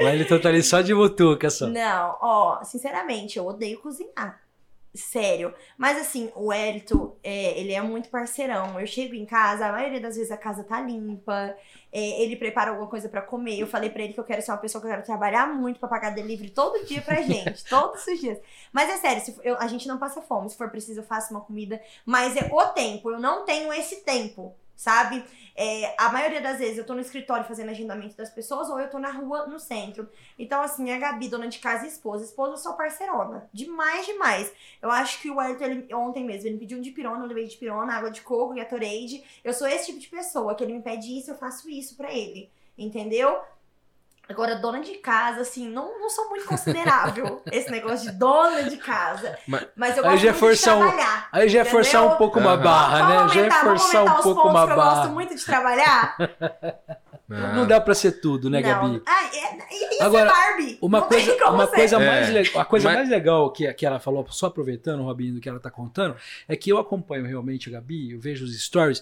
O 0.00 0.04
Wellington 0.04 0.38
tá 0.38 0.48
ali 0.48 0.62
só 0.62 0.80
de 0.80 0.94
mutuca 0.94 1.50
só. 1.50 1.66
Não, 1.66 2.16
ó, 2.22 2.64
sinceramente, 2.64 3.36
eu 3.38 3.46
odeio 3.46 3.78
cozinhar. 3.80 4.40
Sério. 4.92 5.54
Mas 5.78 5.98
assim, 5.98 6.32
o 6.34 6.52
Hélito, 6.52 7.16
é, 7.22 7.58
ele 7.60 7.72
é 7.72 7.80
muito 7.80 8.08
parceirão. 8.08 8.78
Eu 8.80 8.86
chego 8.88 9.14
em 9.14 9.24
casa, 9.24 9.66
a 9.66 9.72
maioria 9.72 10.00
das 10.00 10.16
vezes 10.16 10.32
a 10.32 10.36
casa 10.36 10.64
tá 10.64 10.80
limpa. 10.80 11.56
é, 11.92 12.22
ele 12.22 12.34
prepara 12.36 12.70
alguma 12.70 12.88
coisa 12.88 13.08
pra 13.08 13.22
comer. 13.22 13.58
Eu 13.60 13.68
falei 13.68 13.88
pra 13.88 14.02
ele 14.02 14.12
que 14.12 14.18
eu 14.20 14.24
quero 14.24 14.42
ser 14.42 14.50
uma 14.50 14.58
pessoa 14.58 14.80
que 14.82 14.88
eu 14.88 14.90
quero 14.90 15.04
trabalhar 15.04 15.46
muito 15.46 15.78
pra 15.78 15.88
pagar 15.88 16.10
delivery 16.10 16.50
todo 16.50 16.84
dia 16.84 17.00
pra 17.02 17.22
gente. 17.22 17.64
todos 17.70 18.04
os 18.06 18.18
dias. 18.20 18.38
Mas 18.72 18.90
é 18.90 18.96
sério, 18.96 19.22
se 19.22 19.36
eu- 19.44 19.56
a 19.60 19.66
gente 19.68 19.86
não 19.86 19.96
passa 19.98 20.20
fome. 20.22 20.50
Se 20.50 20.56
for 20.56 20.68
preciso, 20.70 21.00
eu 21.00 21.04
faço 21.04 21.32
uma 21.32 21.40
comida. 21.40 21.80
Mas 22.04 22.36
é 22.36 22.48
o 22.52 22.66
tempo. 22.68 23.10
Eu 23.12 23.20
não 23.20 23.44
tenho 23.44 23.72
esse 23.72 24.02
tempo, 24.02 24.54
sabe? 24.80 25.22
É, 25.54 25.94
a 25.98 26.10
maioria 26.10 26.40
das 26.40 26.58
vezes 26.58 26.78
eu 26.78 26.86
tô 26.86 26.94
no 26.94 27.02
escritório 27.02 27.44
fazendo 27.44 27.68
agendamento 27.68 28.16
das 28.16 28.30
pessoas 28.30 28.70
ou 28.70 28.80
eu 28.80 28.88
tô 28.88 28.98
na 28.98 29.10
rua, 29.10 29.46
no 29.46 29.60
centro. 29.60 30.08
Então, 30.38 30.62
assim, 30.62 30.90
a 30.90 30.98
Gabi, 30.98 31.28
dona 31.28 31.48
de 31.48 31.58
casa 31.58 31.84
e 31.84 31.88
esposa. 31.88 32.24
Esposa, 32.24 32.52
eu 32.52 32.56
sou 32.56 32.72
parceirona. 32.72 33.46
Demais, 33.52 34.06
demais. 34.06 34.50
Eu 34.80 34.90
acho 34.90 35.20
que 35.20 35.30
o 35.30 35.38
Ayrton, 35.38 35.64
ele, 35.64 35.94
ontem 35.94 36.24
mesmo, 36.24 36.46
ele 36.46 36.54
me 36.54 36.60
pediu 36.60 36.78
um 36.78 36.80
de 36.80 36.92
pirona, 36.92 37.22
eu 37.22 37.28
levei 37.28 37.46
de 37.46 37.58
pirona, 37.58 37.92
água 37.92 38.10
de 38.10 38.22
coco, 38.22 38.54
Gatorade. 38.54 39.22
Eu 39.44 39.52
sou 39.52 39.68
esse 39.68 39.86
tipo 39.86 39.98
de 39.98 40.08
pessoa, 40.08 40.54
que 40.54 40.64
ele 40.64 40.72
me 40.72 40.80
pede 40.80 41.18
isso, 41.18 41.30
eu 41.30 41.36
faço 41.36 41.68
isso 41.68 41.94
pra 41.94 42.10
ele. 42.10 42.50
Entendeu? 42.78 43.38
Agora, 44.30 44.56
dona 44.56 44.80
de 44.80 44.94
casa, 44.98 45.40
assim, 45.40 45.68
não, 45.68 45.98
não 45.98 46.08
sou 46.08 46.28
muito 46.28 46.46
considerável 46.46 47.42
esse 47.50 47.70
negócio 47.70 48.10
de 48.10 48.16
dona 48.16 48.62
de 48.64 48.76
casa. 48.76 49.36
Mas- 49.46 49.66
Mas, 49.76 49.96
eu 49.96 50.04
Aí 50.04 50.10
gosto 50.12 50.22
já 50.22 50.28
é 50.28 50.32
muito 50.32 50.34
de 50.34 50.38
forçar 50.40 50.76
um- 50.76 50.80
trabalhar. 50.80 51.28
Aí 51.32 51.48
já 51.48 51.60
é 51.60 51.64
forçar 51.64 52.04
um 52.06 52.16
pouco 52.16 52.38
uma 52.38 52.56
barra, 52.56 52.98
Vamos 52.98 53.10
né? 53.10 53.14
Já 53.16 53.40
é 53.40 53.42
aumentar, 53.50 53.64
forçar 53.64 53.96
aumentar 54.02 54.18
um 54.18 54.22
pouco 54.22 54.48
uma 54.48 54.66
que 54.66 54.72
eu 54.72 54.76
gosto 54.76 54.94
barra. 54.96 55.08
muito 55.08 55.34
de 55.34 55.44
trabalhar. 55.44 56.16
Não 57.28 57.64
dá 57.64 57.80
pra 57.80 57.94
ser 57.94 58.20
tudo, 58.20 58.50
né, 58.50 58.60
não. 58.60 58.68
Gabi? 58.68 59.02
Ah, 59.06 59.24
é, 59.32 59.84
isso 59.94 60.02
Agora, 60.02 60.28
é 60.28 60.32
Barbie. 60.32 60.78
Uma 60.82 60.98
Não 60.98 61.06
coisa, 61.06 61.26
tem 61.30 61.38
como 61.38 61.54
uma 61.54 61.66
ser. 61.68 61.76
coisa, 61.76 61.96
É. 62.02 62.06
mais, 62.06 62.28
le- 62.28 62.58
a 62.58 62.64
coisa 62.64 62.88
Mas- 62.88 62.96
mais 62.96 63.08
legal 63.08 63.52
que, 63.52 63.72
que 63.72 63.86
ela 63.86 64.00
falou, 64.00 64.26
só 64.30 64.46
aproveitando, 64.46 65.04
Robinho, 65.04 65.34
do 65.34 65.40
que 65.40 65.48
ela 65.48 65.60
tá 65.60 65.70
contando, 65.70 66.16
é 66.48 66.56
que 66.56 66.72
eu 66.72 66.78
acompanho 66.78 67.24
realmente 67.24 67.68
a 67.68 67.72
Gabi, 67.74 68.14
eu 68.14 68.20
vejo 68.20 68.44
os 68.44 68.60
stories. 68.60 69.00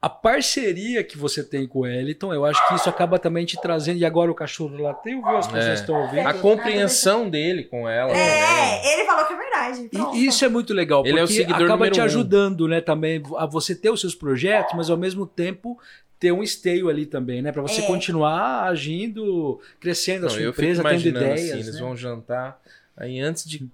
A 0.00 0.08
parceria 0.08 1.02
que 1.02 1.18
você 1.18 1.42
tem 1.42 1.66
com 1.66 1.80
o 1.80 1.82
Wellington, 1.82 2.32
eu 2.32 2.44
acho 2.44 2.64
que 2.68 2.74
isso 2.74 2.88
acaba 2.88 3.18
também 3.18 3.44
te 3.44 3.60
trazendo. 3.60 3.98
E 3.98 4.04
agora 4.04 4.30
o 4.30 4.34
cachorro 4.34 4.76
lá 4.80 4.94
tem, 4.94 5.16
viu? 5.16 5.26
As 5.36 5.46
pessoas 5.48 5.64
É. 5.66 5.74
estão 5.74 6.00
ouvindo. 6.02 6.26
A 6.28 6.34
compreensão 6.34 7.28
dele 7.28 7.64
com 7.64 7.88
ela. 7.88 8.10
também. 8.10 8.22
É, 8.24 8.92
ele 8.94 9.04
falou 9.04 9.24
que 9.26 9.32
é 9.32 9.36
verdade. 9.36 9.88
Pronto. 9.88 10.16
E 10.16 10.26
isso 10.26 10.44
é 10.44 10.48
muito 10.48 10.72
legal, 10.72 11.04
Ele 11.04 11.18
é 11.18 11.24
o 11.24 11.26
porque 11.26 11.34
seguidor 11.34 11.64
acaba 11.64 11.90
te 11.90 12.00
um. 12.00 12.04
ajudando, 12.04 12.68
né, 12.68 12.80
também, 12.80 13.20
a 13.36 13.44
você 13.44 13.74
ter 13.74 13.90
os 13.90 14.00
seus 14.00 14.14
projetos, 14.14 14.72
mas 14.76 14.88
ao 14.88 14.96
mesmo 14.96 15.26
tempo 15.26 15.76
ter 16.20 16.30
um 16.30 16.44
esteio 16.44 16.88
ali 16.88 17.04
também, 17.04 17.42
né, 17.42 17.50
Pra 17.50 17.62
você 17.62 17.80
É. 17.80 17.86
continuar 17.86 18.68
agindo, 18.68 19.60
crescendo 19.80 20.26
a 20.26 20.28
Não, 20.28 20.30
sua 20.30 20.42
eu 20.42 20.52
fico 20.52 20.62
empresa, 20.62 20.82
tendo 20.82 20.90
imaginando 20.92 21.24
ideias, 21.26 21.50
assim, 21.50 21.58
eles 21.60 21.74
né? 21.74 21.80
vão 21.80 21.96
jantar, 21.96 22.60
aí 22.96 23.18
antes 23.18 23.44
de... 23.48 23.66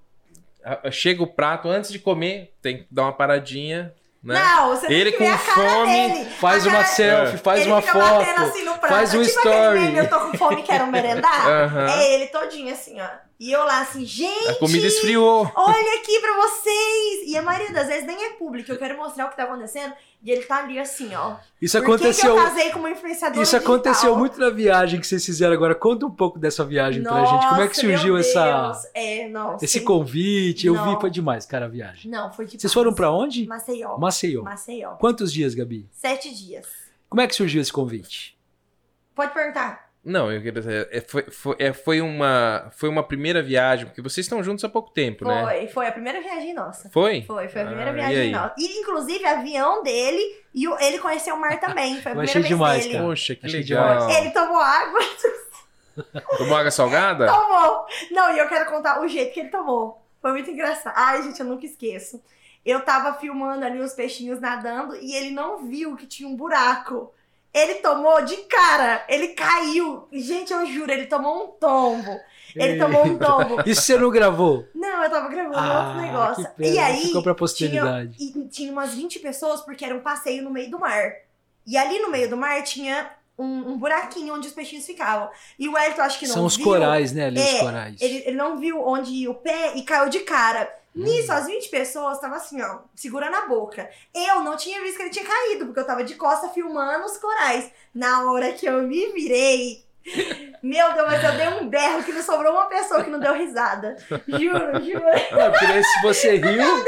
a- 0.65 0.89
a- 0.89 0.91
Chega 0.91 1.23
o 1.23 1.27
prato, 1.27 1.69
antes 1.69 1.93
de 1.93 1.99
comer, 1.99 2.51
tem 2.63 2.79
que 2.79 2.87
dar 2.91 3.03
uma 3.03 3.13
paradinha, 3.13 3.93
né? 4.25 4.43
Não, 4.43 4.71
você 4.71 4.87
Ele 4.93 5.13
tem 5.13 5.13
que 5.13 5.19
com 5.19 5.39
cara 5.39 5.55
fome, 5.55 6.09
dele. 6.09 6.31
Faz 6.41 6.65
A 6.65 6.69
uma 6.69 6.79
cara- 6.79 6.89
selfie, 6.89 7.39
faz 7.39 7.61
ele 7.61 7.71
uma 7.73 7.83
foto. 7.83 8.31
assim 8.41 8.65
faz 8.89 9.15
um 9.15 9.23
story. 9.23 9.79
meme, 9.81 9.99
eu 9.99 10.09
tô 10.09 10.19
com 10.21 10.39
fome, 10.39 10.63
quero 10.63 10.87
merendar. 10.87 11.47
Aham. 11.49 11.87
É 11.91 12.15
ele 12.15 12.27
todinho 12.27 12.73
assim, 12.73 13.01
ó. 13.01 13.07
E 13.39 13.51
eu 13.51 13.65
lá 13.65 13.81
assim, 13.81 14.05
gente, 14.07 14.49
A 14.49 14.55
comida 14.55 14.87
esfriou. 14.87 15.51
olha 15.57 16.01
aqui 16.01 16.21
pra 16.21 16.37
vocês. 16.43 17.23
E 17.29 17.37
a 17.37 17.43
maioria 17.43 17.73
das 17.73 17.89
vezes 17.89 18.07
nem 18.07 18.25
é 18.27 18.31
público, 18.31 18.71
eu 18.71 18.79
quero 18.79 18.97
mostrar 18.97 19.27
o 19.27 19.31
que 19.31 19.37
tá 19.37 19.43
acontecendo. 19.43 19.93
E 20.23 20.31
ele 20.31 20.43
tá 20.43 20.59
ali 20.59 20.79
assim, 20.79 21.15
ó. 21.15 21.35
Isso 21.61 21.77
Por 21.79 21.85
que 21.85 21.87
que 21.87 21.95
aconteceu. 22.05 22.37
eu 22.39 22.43
casei 22.43 22.71
com 22.71 22.79
uma 22.79 22.91
influenciadora 22.91 23.43
Isso 23.43 23.53
digital? 23.57 23.75
aconteceu 23.75 24.17
muito 24.17 24.39
na 24.39 24.49
viagem 24.51 25.01
que 25.01 25.07
vocês 25.07 25.25
fizeram 25.27 25.53
agora. 25.53 25.75
Conta 25.75 26.07
um 26.07 26.11
pouco 26.11 26.39
dessa 26.39 26.65
viagem 26.65 27.03
pra 27.03 27.25
gente. 27.27 27.49
Como 27.49 27.61
é 27.61 27.69
que 27.69 27.77
Nossa, 27.77 27.81
surgiu 27.81 28.17
essa. 28.17 28.91
É, 28.95 29.29
não, 29.29 29.59
esse 29.61 29.81
convite? 29.83 30.67
Eu 30.67 30.75
vi, 30.75 30.81
Não. 30.93 31.01
foi 31.01 31.11
demais, 31.11 31.45
cara, 31.45 31.67
a 31.67 31.69
viagem. 31.69 32.11
Não, 32.11 32.33
foi 32.33 32.47
de 32.47 32.59
Vocês 32.59 32.73
foram 32.73 32.95
pra 32.95 33.11
onde? 33.11 33.47
Maceió. 33.47 33.99
Maceió. 33.99 34.43
Maceió. 34.43 34.91
Quantos 34.93 35.31
dias, 35.33 35.55
Gabi? 35.55 35.87
Sete 35.93 36.33
dias. 36.35 36.67
Como 37.11 37.21
é 37.21 37.27
que 37.27 37.35
surgiu 37.35 37.61
esse 37.61 37.73
convite? 37.73 38.39
Pode 39.15 39.35
perguntar. 39.35 39.93
Não, 40.05 40.31
eu 40.31 40.39
queria 40.43 40.61
dizer, 40.61 40.89
é, 40.93 41.01
foi, 41.01 41.23
foi, 41.31 41.57
é, 41.59 41.73
foi, 41.73 42.01
uma, 42.01 42.69
foi 42.77 42.89
uma 42.91 43.03
primeira 43.03 43.43
viagem, 43.43 43.87
porque 43.87 44.03
vocês 44.03 44.27
estão 44.27 44.43
juntos 44.45 44.63
há 44.63 44.69
pouco 44.69 44.91
tempo, 44.91 45.25
né? 45.25 45.43
Foi, 45.43 45.67
foi 45.69 45.87
a 45.89 45.93
primeira 45.93 46.21
viagem 46.21 46.53
nossa. 46.53 46.91
Foi? 46.91 47.23
Foi, 47.23 47.49
foi 47.49 47.63
a 47.63 47.65
Ah, 47.65 47.67
primeira 47.69 47.91
e 47.91 47.95
viagem 47.95 48.19
aí? 48.19 48.31
nossa. 48.31 48.55
E, 48.59 48.81
inclusive, 48.81 49.25
avião 49.25 49.83
dele 49.83 50.23
e 50.53 50.69
o- 50.69 50.79
ele 50.79 50.99
conheceu 50.99 51.35
o 51.35 51.41
mar 51.41 51.59
também. 51.59 52.03
Foi 52.03 52.13
a 52.13 52.15
Eu 52.15 52.19
primeira 52.19 52.25
achei 52.31 52.43
vez 52.43 52.49
demais, 52.49 52.83
dele. 52.83 52.95
cara. 52.95 53.05
Poxa, 53.07 53.35
que 53.35 53.47
Achei 53.47 53.61
legal. 53.61 54.11
Ele 54.11 54.31
tomou 54.31 54.59
água, 54.59 55.01
Tomou 56.39 56.57
água 56.57 56.71
salgada? 56.71 57.27
tomou. 57.27 57.87
Não, 58.11 58.35
e 58.35 58.39
eu 58.39 58.49
quero 58.49 58.69
contar 58.71 59.01
o 59.01 59.09
jeito 59.09 59.33
que 59.33 59.41
ele 59.41 59.49
tomou. 59.49 60.05
Foi 60.21 60.33
muito 60.33 60.51
engraçado. 60.51 60.93
Ai, 60.97 61.23
gente, 61.23 61.39
eu 61.41 61.47
nunca 61.47 61.65
esqueço. 61.67 62.23
Eu 62.65 62.81
tava 62.81 63.15
filmando 63.19 63.65
ali 63.65 63.79
os 63.81 63.93
peixinhos 63.93 64.41
nadando 64.41 64.97
e 64.97 65.15
ele 65.15 65.31
não 65.31 65.67
viu 65.67 65.97
que 65.97 66.07
tinha 66.07 66.29
um 66.29 66.35
buraco. 66.37 67.13
Ele 67.55 67.75
tomou 67.77 68.21
de 68.25 68.37
cara, 68.49 69.05
ele 69.09 69.29
caiu. 69.29 70.09
Gente, 70.13 70.53
eu 70.53 70.67
juro, 70.67 70.91
ele 70.91 71.07
tomou 71.07 71.45
um 71.45 71.47
tombo. 71.53 72.19
Ele 72.57 72.79
tomou 72.79 73.05
um 73.07 73.17
tombo. 73.17 73.63
Isso 73.65 73.83
você 73.87 73.97
não 73.97 74.11
gravou? 74.11 74.67
Não, 74.75 75.05
eu 75.05 75.11
tava 75.11 75.29
gravando 75.29 75.57
Ah, 75.57 75.87
outro 75.87 76.03
negócio. 76.03 76.49
pena, 76.57 76.75
e 76.75 76.79
aí, 76.79 77.01
ficou 77.03 77.23
pra 77.23 77.33
tinha, 77.33 77.35
posteridade. 77.35 78.17
e 78.21 78.49
tinha 78.49 78.73
umas 78.73 78.93
20 78.95 79.21
pessoas 79.21 79.61
porque 79.61 79.85
era 79.85 79.95
um 79.95 80.01
passeio 80.01 80.43
no 80.43 80.51
meio 80.51 80.71
do 80.71 80.79
mar. 80.81 81.13
E 81.67 81.77
ali 81.77 81.99
no 82.01 82.11
meio 82.11 82.29
do 82.29 82.37
mar 82.37 82.63
tinha 82.65 83.11
um, 83.39 83.45
um 83.73 83.79
buraquinho 83.79 84.35
onde 84.35 84.49
os 84.49 84.53
peixinhos 84.53 84.85
ficavam. 84.87 85.29
E 85.59 85.69
o 85.69 85.79
Elton 85.79 86.03
acho 86.03 86.19
que 86.19 86.27
não 86.27 86.35
São 86.35 86.45
os 86.47 86.57
viu. 86.57 86.65
corais, 86.65 87.13
né, 87.13 87.27
ali, 87.27 87.39
os 87.41 87.47
É, 87.47 87.59
corais. 87.61 87.97
Ele, 88.01 88.23
ele 88.27 88.37
não 88.37 88.59
viu 88.59 88.85
onde 88.87 89.11
ia 89.13 89.31
o 89.31 89.35
pé 89.35 89.73
e 89.77 89.83
caiu 89.83 90.09
de 90.11 90.21
cara. 90.21 90.73
Hum. 90.97 91.03
Nisso, 91.03 91.33
as 91.33 91.47
20 91.47 91.69
pessoas 91.69 92.17
estavam 92.17 92.37
assim, 92.37 92.63
ó, 92.63 92.79
segurando 92.95 93.35
a 93.35 93.47
boca. 93.47 93.89
Eu 94.15 94.41
não 94.41 94.57
tinha 94.57 94.81
visto 94.83 94.97
que 94.97 95.03
ele 95.03 95.11
tinha 95.11 95.25
caído, 95.25 95.67
porque 95.67 95.81
eu 95.81 95.87
tava 95.87 96.05
de 96.05 96.15
costa 96.15 96.49
filmando 96.49 97.05
os 97.05 97.17
corais. 97.19 97.71
Na 97.95 98.31
hora 98.31 98.53
que 98.53 98.67
eu 98.67 98.83
me 98.83 99.13
virei, 99.13 99.85
meu 100.63 100.93
Deus, 100.93 101.07
mas 101.07 101.25
eu 101.25 101.33
dei 101.33 101.49
um 101.61 101.69
berro 101.69 102.03
que 102.05 102.13
não 102.13 102.23
sobrou 102.23 102.53
uma 102.53 102.67
pessoa 102.67 103.03
que 103.03 103.11
não 103.11 103.19
deu 103.19 103.35
risada. 103.35 103.97
Juro, 104.29 104.81
juro. 104.85 105.05
Porque 105.51 105.67
daí 105.67 105.83
se 105.83 106.03
você 106.03 106.37
riu, 106.37 106.85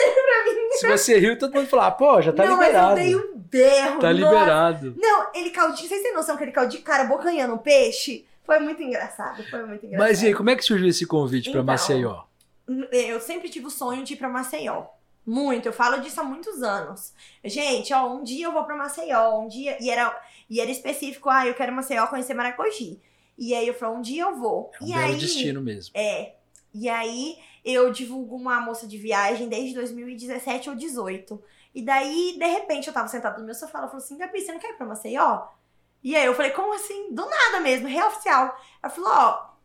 se 0.72 0.86
você 0.86 1.18
riu, 1.18 1.38
todo 1.38 1.54
mundo 1.54 1.66
fala, 1.66 1.86
ah, 1.88 1.90
pô, 1.90 2.20
já 2.20 2.32
tá 2.32 2.44
não, 2.44 2.54
liberado. 2.54 2.94
mas 2.96 2.98
eu 2.98 3.04
dei 3.04 3.16
um 3.16 3.36
berro. 3.36 4.00
Tá 4.00 4.12
nossa. 4.12 4.12
liberado. 4.12 4.94
Não, 4.96 5.26
ele 5.34 5.50
caiu 5.50 5.72
de. 5.72 5.88
Vocês 5.88 6.02
têm 6.02 6.14
noção 6.14 6.36
que 6.36 6.44
ele 6.44 6.52
caiu 6.52 6.68
de 6.68 6.78
cara 6.78 7.04
bocanhando 7.04 7.54
um 7.54 7.58
peixe? 7.58 8.26
Foi 8.44 8.60
muito 8.60 8.80
engraçado, 8.80 9.42
foi 9.50 9.64
muito 9.64 9.84
engraçado. 9.84 10.08
Mas 10.08 10.22
e 10.22 10.26
aí, 10.26 10.34
como 10.34 10.50
é 10.50 10.54
que 10.56 10.62
surgiu 10.62 10.86
esse 10.86 11.04
convite 11.04 11.50
pra 11.50 11.62
Então, 11.62 11.64
Maceió? 11.64 12.20
Eu 12.90 13.20
sempre 13.20 13.48
tive 13.48 13.66
o 13.66 13.70
sonho 13.70 14.04
de 14.04 14.14
ir 14.14 14.16
pra 14.16 14.28
Maceió. 14.28 14.86
Muito, 15.24 15.66
eu 15.66 15.72
falo 15.72 16.00
disso 16.00 16.20
há 16.20 16.24
muitos 16.24 16.62
anos. 16.62 17.12
Gente, 17.44 17.92
ó, 17.92 18.12
um 18.12 18.22
dia 18.22 18.46
eu 18.46 18.52
vou 18.52 18.64
pra 18.64 18.76
Maceió, 18.76 19.40
um 19.40 19.48
dia. 19.48 19.76
E 19.80 19.90
era, 19.90 20.16
e 20.48 20.60
era 20.60 20.70
específico, 20.70 21.28
ah, 21.28 21.46
eu 21.46 21.54
quero 21.54 21.72
Maceió 21.72 22.06
conhecer 22.06 22.34
Maragogi. 22.34 23.00
E 23.36 23.54
aí 23.54 23.66
eu 23.66 23.74
falei, 23.74 23.96
um 23.96 24.00
dia 24.00 24.22
eu 24.22 24.36
vou. 24.36 24.70
É 24.80 24.84
um 24.84 24.86
e 24.86 24.92
belo 24.92 25.04
aí, 25.04 25.16
destino 25.16 25.60
mesmo. 25.60 25.92
É. 25.96 26.34
E 26.72 26.88
aí 26.88 27.38
eu 27.64 27.90
divulgo 27.92 28.36
uma 28.36 28.60
moça 28.60 28.86
de 28.86 28.96
viagem 28.96 29.48
desde 29.48 29.74
2017 29.74 30.70
ou 30.70 30.76
18. 30.76 31.42
E 31.74 31.82
daí, 31.82 32.36
de 32.38 32.46
repente, 32.46 32.86
eu 32.86 32.94
tava 32.94 33.08
sentada 33.08 33.38
no 33.38 33.44
meu 33.44 33.54
sofá, 33.54 33.78
ela 33.78 33.88
falou 33.88 34.02
assim, 34.02 34.16
Gabi, 34.16 34.40
você 34.40 34.52
não 34.52 34.60
quer 34.60 34.70
ir 34.70 34.76
pra 34.76 34.86
Maceió? 34.86 35.48
E 36.02 36.14
aí 36.14 36.24
eu 36.24 36.34
falei, 36.34 36.52
como 36.52 36.72
assim? 36.72 37.12
Do 37.12 37.26
nada 37.28 37.60
mesmo, 37.60 37.88
real 37.88 38.08
oficial. 38.08 38.56
Ela 38.80 38.92
falou, 38.92 39.10
ó, 39.10 39.55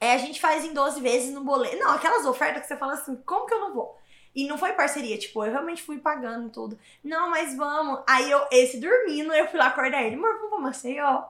é, 0.00 0.14
a 0.14 0.18
gente 0.18 0.40
faz 0.40 0.64
em 0.64 0.72
12 0.72 1.00
vezes 1.00 1.32
no 1.32 1.44
boleto. 1.44 1.76
Não, 1.76 1.90
aquelas 1.90 2.24
ofertas 2.24 2.62
que 2.62 2.68
você 2.68 2.76
fala 2.76 2.94
assim, 2.94 3.16
como 3.26 3.46
que 3.46 3.52
eu 3.52 3.60
não 3.60 3.74
vou? 3.74 4.00
E 4.34 4.46
não 4.46 4.56
foi 4.56 4.72
parceria, 4.72 5.18
tipo, 5.18 5.44
eu 5.44 5.50
realmente 5.50 5.82
fui 5.82 5.98
pagando 5.98 6.48
tudo. 6.50 6.78
Não, 7.02 7.30
mas 7.30 7.56
vamos. 7.56 8.00
Aí 8.08 8.30
eu, 8.30 8.46
esse 8.50 8.78
dormindo, 8.78 9.32
eu 9.32 9.48
fui 9.48 9.58
lá 9.58 9.66
acordar 9.66 10.02
ele, 10.02 10.14
amor, 10.14 10.34
vamos 10.36 10.50
pra 10.50 10.58
Maceió? 10.58 11.24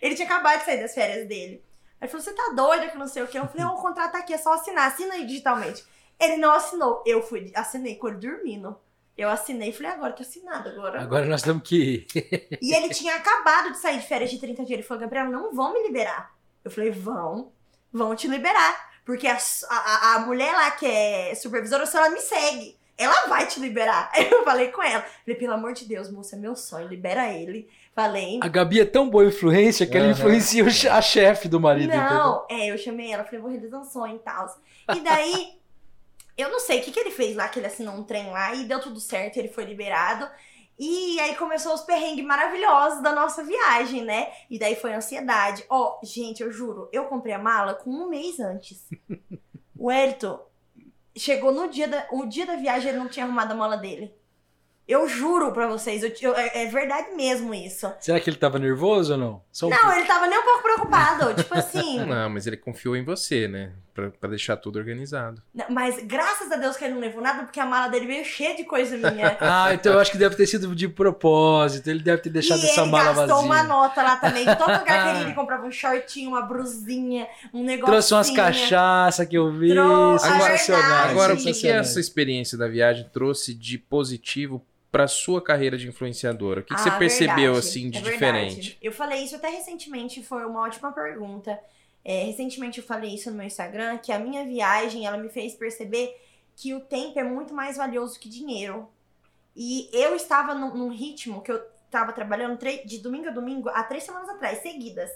Ele 0.00 0.14
tinha 0.14 0.26
acabado 0.26 0.58
de 0.58 0.64
sair 0.64 0.80
das 0.80 0.94
férias 0.94 1.28
dele. 1.28 1.62
Ele 2.00 2.10
falou, 2.10 2.24
você 2.24 2.32
tá 2.32 2.52
doida 2.54 2.88
que 2.88 2.98
não 2.98 3.06
sei 3.06 3.22
o 3.22 3.28
que. 3.28 3.38
Eu 3.38 3.46
falei, 3.46 3.64
o 3.66 3.76
contrato 3.76 4.12
tá 4.12 4.18
aqui, 4.18 4.32
é 4.32 4.38
só 4.38 4.54
assinar. 4.54 4.88
Assina 4.88 5.14
aí 5.14 5.26
digitalmente. 5.26 5.84
Ele 6.18 6.36
não 6.38 6.52
assinou. 6.52 7.02
Eu 7.06 7.22
fui, 7.22 7.52
assinei 7.54 7.96
com 7.96 8.08
ele 8.08 8.16
dormindo. 8.16 8.76
Eu 9.16 9.30
assinei 9.30 9.70
e 9.70 9.72
falei, 9.72 9.92
agora 9.92 10.12
tá 10.12 10.22
assinado 10.22 10.68
agora. 10.68 11.00
Agora 11.00 11.24
nós 11.26 11.42
temos 11.42 11.62
que. 11.62 12.06
E 12.60 12.74
ele 12.74 12.90
tinha 12.90 13.16
acabado 13.16 13.72
de 13.72 13.78
sair 13.78 13.98
de 13.98 14.06
férias 14.06 14.30
de 14.30 14.38
30 14.38 14.64
dias. 14.64 14.78
Ele 14.78 14.82
falou, 14.82 15.02
Gabriela, 15.02 15.30
não 15.30 15.54
vão 15.54 15.72
me 15.72 15.82
liberar. 15.82 16.34
Eu 16.62 16.70
falei, 16.70 16.90
vão, 16.90 17.52
vão 17.92 18.14
te 18.14 18.28
liberar. 18.28 18.86
Porque 19.04 19.28
a, 19.28 19.38
a, 19.70 20.14
a 20.14 20.18
mulher 20.20 20.52
lá 20.52 20.70
que 20.72 20.84
é 20.84 21.34
supervisora, 21.34 21.86
se 21.86 21.96
ela 21.96 22.10
me 22.10 22.20
segue, 22.20 22.76
ela 22.98 23.26
vai 23.26 23.46
te 23.46 23.60
liberar. 23.60 24.10
Aí 24.12 24.28
eu 24.30 24.44
falei 24.44 24.68
com 24.68 24.82
ela. 24.82 25.04
Falei, 25.24 25.38
pelo 25.38 25.52
amor 25.52 25.72
de 25.72 25.84
Deus, 25.84 26.10
moça, 26.10 26.36
é 26.36 26.38
meu 26.38 26.56
sonho, 26.56 26.88
libera 26.88 27.32
ele. 27.32 27.68
Falei. 27.94 28.40
A 28.42 28.48
Gabi 28.48 28.80
é 28.80 28.84
tão 28.84 29.08
boa 29.08 29.24
influência 29.24 29.86
que 29.86 29.96
ela 29.96 30.06
Aham. 30.06 30.12
influencia 30.12 30.64
a 30.92 31.00
chefe 31.00 31.48
do 31.48 31.58
marido, 31.58 31.94
entendeu? 31.94 32.10
Não, 32.10 32.46
é, 32.50 32.70
eu 32.70 32.76
chamei 32.76 33.10
ela, 33.10 33.24
falei, 33.24 33.40
vou 33.40 33.50
realizar 33.50 33.78
um 33.78 33.84
sonho 33.84 34.16
e 34.16 34.18
tal. 34.18 34.54
E 34.94 35.00
daí, 35.00 35.54
eu 36.36 36.50
não 36.50 36.60
sei 36.60 36.80
o 36.80 36.82
que, 36.82 36.90
que 36.90 37.00
ele 37.00 37.10
fez 37.10 37.34
lá, 37.34 37.48
que 37.48 37.58
ele 37.58 37.66
assinou 37.66 37.94
um 37.94 38.02
trem 38.02 38.30
lá 38.30 38.54
e 38.54 38.64
deu 38.64 38.80
tudo 38.80 39.00
certo, 39.00 39.38
ele 39.38 39.48
foi 39.48 39.64
liberado. 39.64 40.28
E 40.78 41.18
aí 41.20 41.34
começou 41.36 41.72
os 41.74 41.80
perrengues 41.82 42.24
maravilhosos 42.24 43.02
da 43.02 43.12
nossa 43.12 43.42
viagem, 43.42 44.04
né? 44.04 44.28
E 44.50 44.58
daí 44.58 44.76
foi 44.76 44.92
ansiedade. 44.92 45.64
Ó, 45.70 45.98
gente, 46.02 46.42
eu 46.42 46.52
juro, 46.52 46.88
eu 46.92 47.04
comprei 47.06 47.32
a 47.34 47.38
mala 47.38 47.74
com 47.74 47.90
um 47.90 48.08
mês 48.08 48.38
antes. 48.40 48.84
O 49.78 49.92
Elton 49.92 50.40
chegou 51.14 51.52
no 51.52 51.68
dia 51.68 51.86
da, 51.86 52.06
o 52.10 52.24
dia 52.24 52.46
da 52.46 52.56
viagem, 52.56 52.88
ele 52.88 52.98
não 52.98 53.08
tinha 53.08 53.26
arrumado 53.26 53.52
a 53.52 53.54
mala 53.54 53.76
dele. 53.76 54.14
Eu 54.88 55.06
juro 55.06 55.52
pra 55.52 55.66
vocês, 55.66 56.02
eu- 56.02 56.12
eu- 56.22 56.34
é, 56.34 56.62
é 56.62 56.66
verdade 56.66 57.10
mesmo 57.14 57.52
isso. 57.52 57.92
Será 58.00 58.18
que 58.18 58.30
ele 58.30 58.38
tava 58.38 58.58
nervoso 58.58 59.12
ou 59.12 59.18
não? 59.18 59.42
Só 59.52 59.66
um 59.66 59.70
Não, 59.70 59.92
ele 59.92 60.06
tava 60.06 60.26
nem 60.28 60.38
um 60.38 60.42
pouco 60.44 60.62
preocupado. 60.62 61.34
tipo 61.34 61.54
assim. 61.54 61.98
Não, 62.06 62.30
mas 62.30 62.46
ele 62.46 62.56
confiou 62.56 62.96
em 62.96 63.04
você, 63.04 63.46
né? 63.46 63.72
Pra, 63.96 64.10
pra 64.10 64.28
deixar 64.28 64.58
tudo 64.58 64.78
organizado. 64.78 65.42
Não, 65.54 65.64
Mas 65.70 65.98
graças 66.04 66.52
a 66.52 66.56
Deus 66.56 66.76
que 66.76 66.84
ele 66.84 66.92
não 66.92 67.00
levou 67.00 67.22
nada, 67.22 67.44
porque 67.44 67.58
a 67.58 67.64
mala 67.64 67.88
dele 67.88 68.06
veio 68.06 68.24
cheia 68.26 68.54
de 68.54 68.62
coisa 68.64 68.94
minha. 68.96 69.36
Ah, 69.40 69.72
então 69.72 69.94
eu 69.94 69.98
acho 69.98 70.12
que 70.12 70.18
deve 70.18 70.36
ter 70.36 70.46
sido 70.46 70.74
de 70.74 70.86
propósito. 70.86 71.88
Ele 71.88 72.00
deve 72.02 72.20
ter 72.20 72.28
deixado 72.28 72.60
e 72.62 72.66
essa 72.66 72.82
ele 72.82 72.90
mala 72.90 73.14
gastou 73.14 73.26
vazia. 73.36 73.46
uma 73.46 73.62
nota 73.62 74.02
lá 74.02 74.16
também. 74.16 74.44
Todo 74.44 74.78
lugar 74.78 74.84
que 74.84 75.08
ele 75.16 75.24
ele 75.24 75.32
comprava 75.34 75.66
um 75.66 75.70
shortinho, 75.70 76.28
uma 76.28 76.42
brusinha, 76.42 77.26
um 77.54 77.64
negócio. 77.64 77.92
Trouxe 77.92 78.12
umas 78.12 78.30
cachaça 78.30 79.24
que 79.24 79.36
eu 79.36 79.50
vi. 79.50 79.70
Trouxe, 79.72 80.26
é 80.26 80.30
sensacional. 80.58 81.08
Agora, 81.08 81.32
o 81.32 81.36
que, 81.38 81.66
essa 81.66 81.98
experiência 81.98 82.58
da 82.58 82.68
viagem 82.68 83.08
trouxe 83.10 83.54
de 83.54 83.78
positivo 83.78 84.62
pra 84.92 85.06
sua 85.08 85.40
carreira 85.42 85.78
de 85.78 85.88
influenciadora? 85.88 86.60
O 86.60 86.62
que, 86.62 86.74
que 86.74 86.80
você 86.80 86.88
Ah, 86.90 86.98
percebeu, 86.98 87.36
verdade, 87.54 87.58
assim, 87.58 87.90
de 87.90 87.98
é 87.98 88.00
diferente? 88.02 88.78
Eu 88.82 88.92
falei 88.92 89.24
isso 89.24 89.36
até 89.36 89.48
recentemente, 89.48 90.22
foi 90.22 90.44
uma 90.44 90.60
ótima 90.60 90.92
pergunta. 90.92 91.58
É, 92.08 92.22
recentemente 92.22 92.78
eu 92.78 92.86
falei 92.86 93.16
isso 93.16 93.28
no 93.32 93.36
meu 93.36 93.46
Instagram, 93.48 93.98
que 93.98 94.12
a 94.12 94.18
minha 94.20 94.44
viagem, 94.44 95.04
ela 95.04 95.16
me 95.16 95.28
fez 95.28 95.56
perceber 95.56 96.16
que 96.54 96.72
o 96.72 96.78
tempo 96.78 97.18
é 97.18 97.24
muito 97.24 97.52
mais 97.52 97.76
valioso 97.76 98.20
que 98.20 98.28
dinheiro. 98.28 98.88
E 99.56 99.90
eu 99.92 100.14
estava 100.14 100.54
num, 100.54 100.72
num 100.72 100.88
ritmo 100.88 101.42
que 101.42 101.50
eu 101.50 101.60
estava 101.84 102.12
trabalhando 102.12 102.60
de 102.84 102.98
domingo 102.98 103.26
a 103.26 103.32
domingo 103.32 103.68
há 103.70 103.82
três 103.82 104.04
semanas 104.04 104.28
atrás, 104.28 104.62
seguidas. 104.62 105.10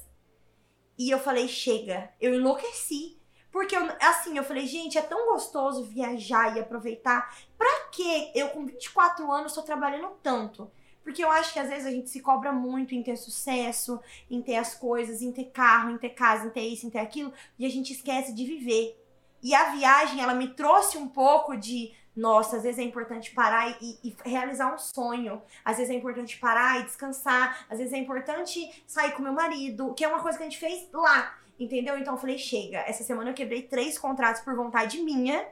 E 0.99 1.11
eu 1.11 1.21
falei, 1.21 1.47
chega. 1.47 2.11
Eu 2.21 2.35
enlouqueci. 2.35 3.17
Porque, 3.53 3.77
eu, 3.77 3.89
assim, 4.01 4.37
eu 4.37 4.43
falei, 4.43 4.67
gente, 4.67 4.99
é 4.99 5.03
tão 5.03 5.27
gostoso 5.27 5.85
viajar 5.85 6.57
e 6.57 6.59
aproveitar. 6.59 7.33
Pra 7.57 7.85
que 7.93 8.33
eu, 8.35 8.49
com 8.49 8.67
24 8.67 9.31
anos, 9.31 9.55
tô 9.55 9.63
trabalhando 9.63 10.11
tanto? 10.25 10.69
Porque 11.03 11.25
eu 11.25 11.31
acho 11.31 11.53
que 11.53 11.59
às 11.59 11.69
vezes 11.69 11.87
a 11.87 11.91
gente 11.91 12.11
se 12.11 12.21
cobra 12.21 12.53
muito 12.53 12.95
em 12.95 13.03
ter 13.03 13.17
sucesso, 13.17 14.01
em 14.31 14.43
ter 14.43 14.57
as 14.57 14.75
coisas, 14.75 15.23
em 15.23 15.33
ter 15.33 15.47
carro, 15.47 15.91
em 15.91 15.99
ter 15.99 16.11
casa, 16.11 16.47
em 16.47 16.51
ter 16.51 16.61
isso, 16.61 16.87
em 16.87 16.91
ter 16.91 16.99
aquilo, 16.99 17.33
e 17.59 17.67
a 17.67 17.71
gente 17.71 17.93
esquece 17.93 18.33
de 18.35 18.45
viver. 18.45 18.97
E 19.43 19.55
a 19.55 19.71
viagem, 19.71 20.21
ela 20.21 20.35
me 20.35 20.49
trouxe 20.49 20.99
um 20.99 21.09
pouco 21.09 21.57
de, 21.57 21.93
nossa, 22.15 22.59
às 22.59 22.63
vezes 22.63 22.79
é 22.79 22.83
importante 22.83 23.31
parar 23.33 23.71
e, 23.81 23.99
e 24.05 24.15
realizar 24.25 24.75
um 24.75 24.79
sonho. 24.79 25.41
Às 25.65 25.79
vezes 25.79 25.91
é 25.91 25.97
importante 25.97 26.39
parar 26.39 26.81
e 26.81 26.85
descansar. 26.85 27.67
Às 27.71 27.79
vezes 27.79 27.93
é 27.93 27.99
importante 27.99 28.85
sair 28.87 29.13
com 29.13 29.23
meu 29.23 29.33
marido, 29.33 29.95
que 29.95 30.05
é 30.05 30.09
uma 30.09 30.21
coisa 30.21 30.37
que 30.37 30.45
a 30.45 30.49
gente 30.49 30.59
fez 30.59 30.87
lá. 30.93 31.39
Entendeu? 31.59 31.99
Então 31.99 32.15
eu 32.15 32.21
falei, 32.21 32.37
chega. 32.37 32.79
Essa 32.81 33.03
semana 33.03 33.31
eu 33.31 33.35
quebrei 33.35 33.63
três 33.63 33.99
contratos 33.99 34.43
por 34.43 34.55
vontade 34.55 35.03
minha, 35.03 35.47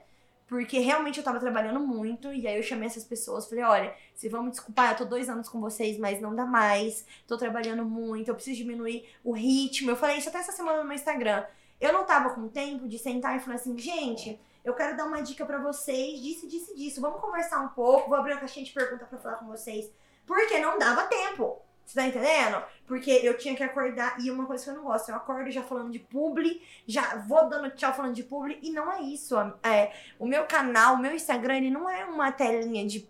porque 0.48 0.78
realmente 0.78 1.18
eu 1.18 1.24
tava 1.24 1.38
trabalhando 1.38 1.78
muito. 1.78 2.32
E 2.32 2.48
aí 2.48 2.56
eu 2.56 2.62
chamei 2.62 2.86
essas 2.88 3.04
pessoas, 3.04 3.48
falei, 3.48 3.62
olha, 3.62 3.94
se 4.14 4.28
vão 4.28 4.42
me 4.42 4.50
desculpar, 4.50 4.92
eu 4.92 4.96
tô 4.96 5.04
dois 5.04 5.28
anos 5.28 5.48
com 5.48 5.60
vocês, 5.60 5.98
mas 5.98 6.20
não 6.20 6.34
dá 6.34 6.46
mais. 6.46 7.04
Tô 7.26 7.36
trabalhando 7.36 7.84
muito, 7.84 8.28
eu 8.28 8.34
preciso 8.34 8.56
diminuir 8.56 9.06
o 9.22 9.32
ritmo. 9.32 9.90
Eu 9.90 9.96
falei 9.96 10.16
isso 10.16 10.30
até 10.30 10.38
essa 10.38 10.52
semana 10.52 10.78
no 10.78 10.84
meu 10.84 10.94
Instagram. 10.94 11.44
Eu 11.78 11.92
não 11.92 12.04
tava 12.04 12.30
com 12.30 12.48
tempo 12.48 12.88
de 12.88 12.98
sentar 12.98 13.36
e 13.36 13.40
falar 13.40 13.56
assim, 13.56 13.78
gente, 13.78 14.40
eu 14.64 14.74
quero 14.74 14.96
dar 14.96 15.04
uma 15.04 15.20
dica 15.20 15.44
pra 15.46 15.58
vocês, 15.58 16.20
disso, 16.20 16.48
disso, 16.48 16.74
disso. 16.74 17.00
Vamos 17.00 17.20
conversar 17.20 17.60
um 17.60 17.68
pouco, 17.68 18.08
vou 18.08 18.18
abrir 18.18 18.32
uma 18.32 18.40
caixinha 18.40 18.64
de 18.64 18.72
pergunta 18.72 19.04
pra 19.04 19.18
falar 19.18 19.36
com 19.36 19.46
vocês. 19.46 19.90
Porque 20.26 20.58
não 20.58 20.78
dava 20.78 21.04
tempo. 21.04 21.62
Você 21.88 22.00
tá 22.00 22.06
entendendo? 22.06 22.62
Porque 22.86 23.10
eu 23.10 23.38
tinha 23.38 23.56
que 23.56 23.62
acordar. 23.62 24.20
E 24.20 24.30
uma 24.30 24.44
coisa 24.44 24.62
que 24.62 24.70
eu 24.70 24.74
não 24.74 24.84
gosto, 24.84 25.08
eu 25.08 25.16
acordo 25.16 25.50
já 25.50 25.62
falando 25.62 25.90
de 25.90 25.98
publi, 25.98 26.60
já 26.86 27.16
vou 27.16 27.48
dando 27.48 27.70
tchau 27.70 27.94
falando 27.94 28.14
de 28.14 28.22
publi. 28.22 28.58
E 28.62 28.70
não 28.70 28.92
é 28.92 29.00
isso. 29.00 29.34
É, 29.62 29.90
o 30.18 30.26
meu 30.26 30.44
canal, 30.44 30.96
o 30.96 30.98
meu 30.98 31.14
Instagram, 31.14 31.56
ele 31.56 31.70
não 31.70 31.88
é 31.88 32.04
uma 32.04 32.30
telinha 32.30 32.86
de 32.86 33.08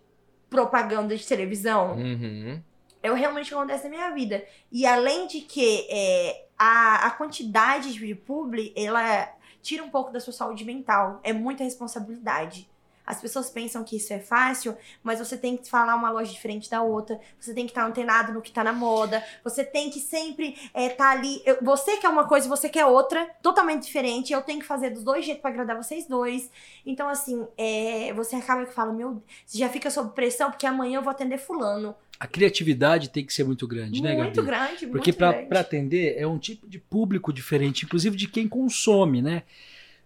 propaganda 0.49 1.13
de 1.13 1.27
televisão. 1.27 1.97
Uhum. 1.97 2.63
É 3.03 3.11
o 3.11 3.15
realmente 3.15 3.49
que 3.49 3.53
acontece 3.53 3.83
na 3.83 3.89
minha 3.89 4.11
vida. 4.11 4.45
E 4.71 4.85
além 4.85 5.27
de 5.27 5.41
que 5.41 5.85
é, 5.89 6.45
a, 6.57 7.07
a 7.07 7.11
quantidade 7.11 7.93
de 7.93 8.15
publi, 8.15 8.73
ela 8.77 9.29
tira 9.61 9.83
um 9.83 9.89
pouco 9.89 10.09
da 10.09 10.21
sua 10.21 10.31
saúde 10.31 10.63
mental. 10.63 11.19
É 11.21 11.33
muita 11.33 11.65
responsabilidade. 11.65 12.69
As 13.09 13.19
pessoas 13.19 13.49
pensam 13.49 13.83
que 13.83 13.97
isso 13.97 14.13
é 14.13 14.19
fácil, 14.19 14.77
mas 15.01 15.17
você 15.17 15.35
tem 15.35 15.57
que 15.57 15.67
falar 15.67 15.95
uma 15.95 16.11
loja 16.11 16.31
diferente 16.31 16.69
da 16.69 16.83
outra. 16.83 17.19
Você 17.39 17.55
tem 17.55 17.65
que 17.65 17.71
estar 17.71 17.83
antenado 17.83 18.31
no 18.31 18.39
que 18.39 18.51
tá 18.51 18.63
na 18.63 18.71
moda. 18.71 19.23
Você 19.43 19.63
tem 19.65 19.89
que 19.89 19.99
sempre 19.99 20.55
estar 20.75 21.09
ali. 21.09 21.41
eu- 21.43 21.57
você 21.63 21.97
quer 21.97 22.07
uma 22.07 22.27
coisa, 22.27 22.47
você 22.47 22.69
quer 22.69 22.85
outra, 22.85 23.25
totalmente 23.41 23.81
diferente. 23.83 24.31
Eu 24.31 24.43
tenho 24.43 24.59
que 24.59 24.65
fazer 24.65 24.91
dos 24.91 25.03
dois 25.03 25.25
jeitos 25.25 25.41
pra 25.41 25.49
agradar 25.49 25.75
vocês 25.75 26.05
dois. 26.07 26.51
Então, 26.85 27.09
assim, 27.09 27.47
é, 27.57 28.13
você 28.13 28.35
acaba 28.35 28.63
que 28.63 28.73
fala, 28.73 28.93
meu, 28.93 29.23
você 29.43 29.57
já 29.57 29.69
fica 29.69 29.89
sob 29.89 30.13
pressão, 30.13 30.51
porque 30.51 30.67
amanhã 30.67 30.99
eu 30.99 31.01
vou 31.01 31.09
atender 31.09 31.39
fulano. 31.39 31.95
A 32.19 32.27
criatividade 32.27 33.09
tem 33.09 33.25
que 33.25 33.33
ser 33.33 33.43
muito 33.43 33.67
grande, 33.67 34.03
né, 34.03 34.09
Gabi? 34.09 34.23
Muito 34.23 34.43
grande, 34.43 34.87
Porque 34.87 35.11
muito 35.11 35.47
para 35.47 35.59
atender 35.61 36.15
é 36.15 36.27
um 36.27 36.37
tipo 36.37 36.67
de 36.67 36.77
público 36.77 37.33
diferente, 37.33 37.85
inclusive 37.85 38.15
de 38.15 38.27
quem 38.27 38.47
consome, 38.47 39.19
né? 39.21 39.43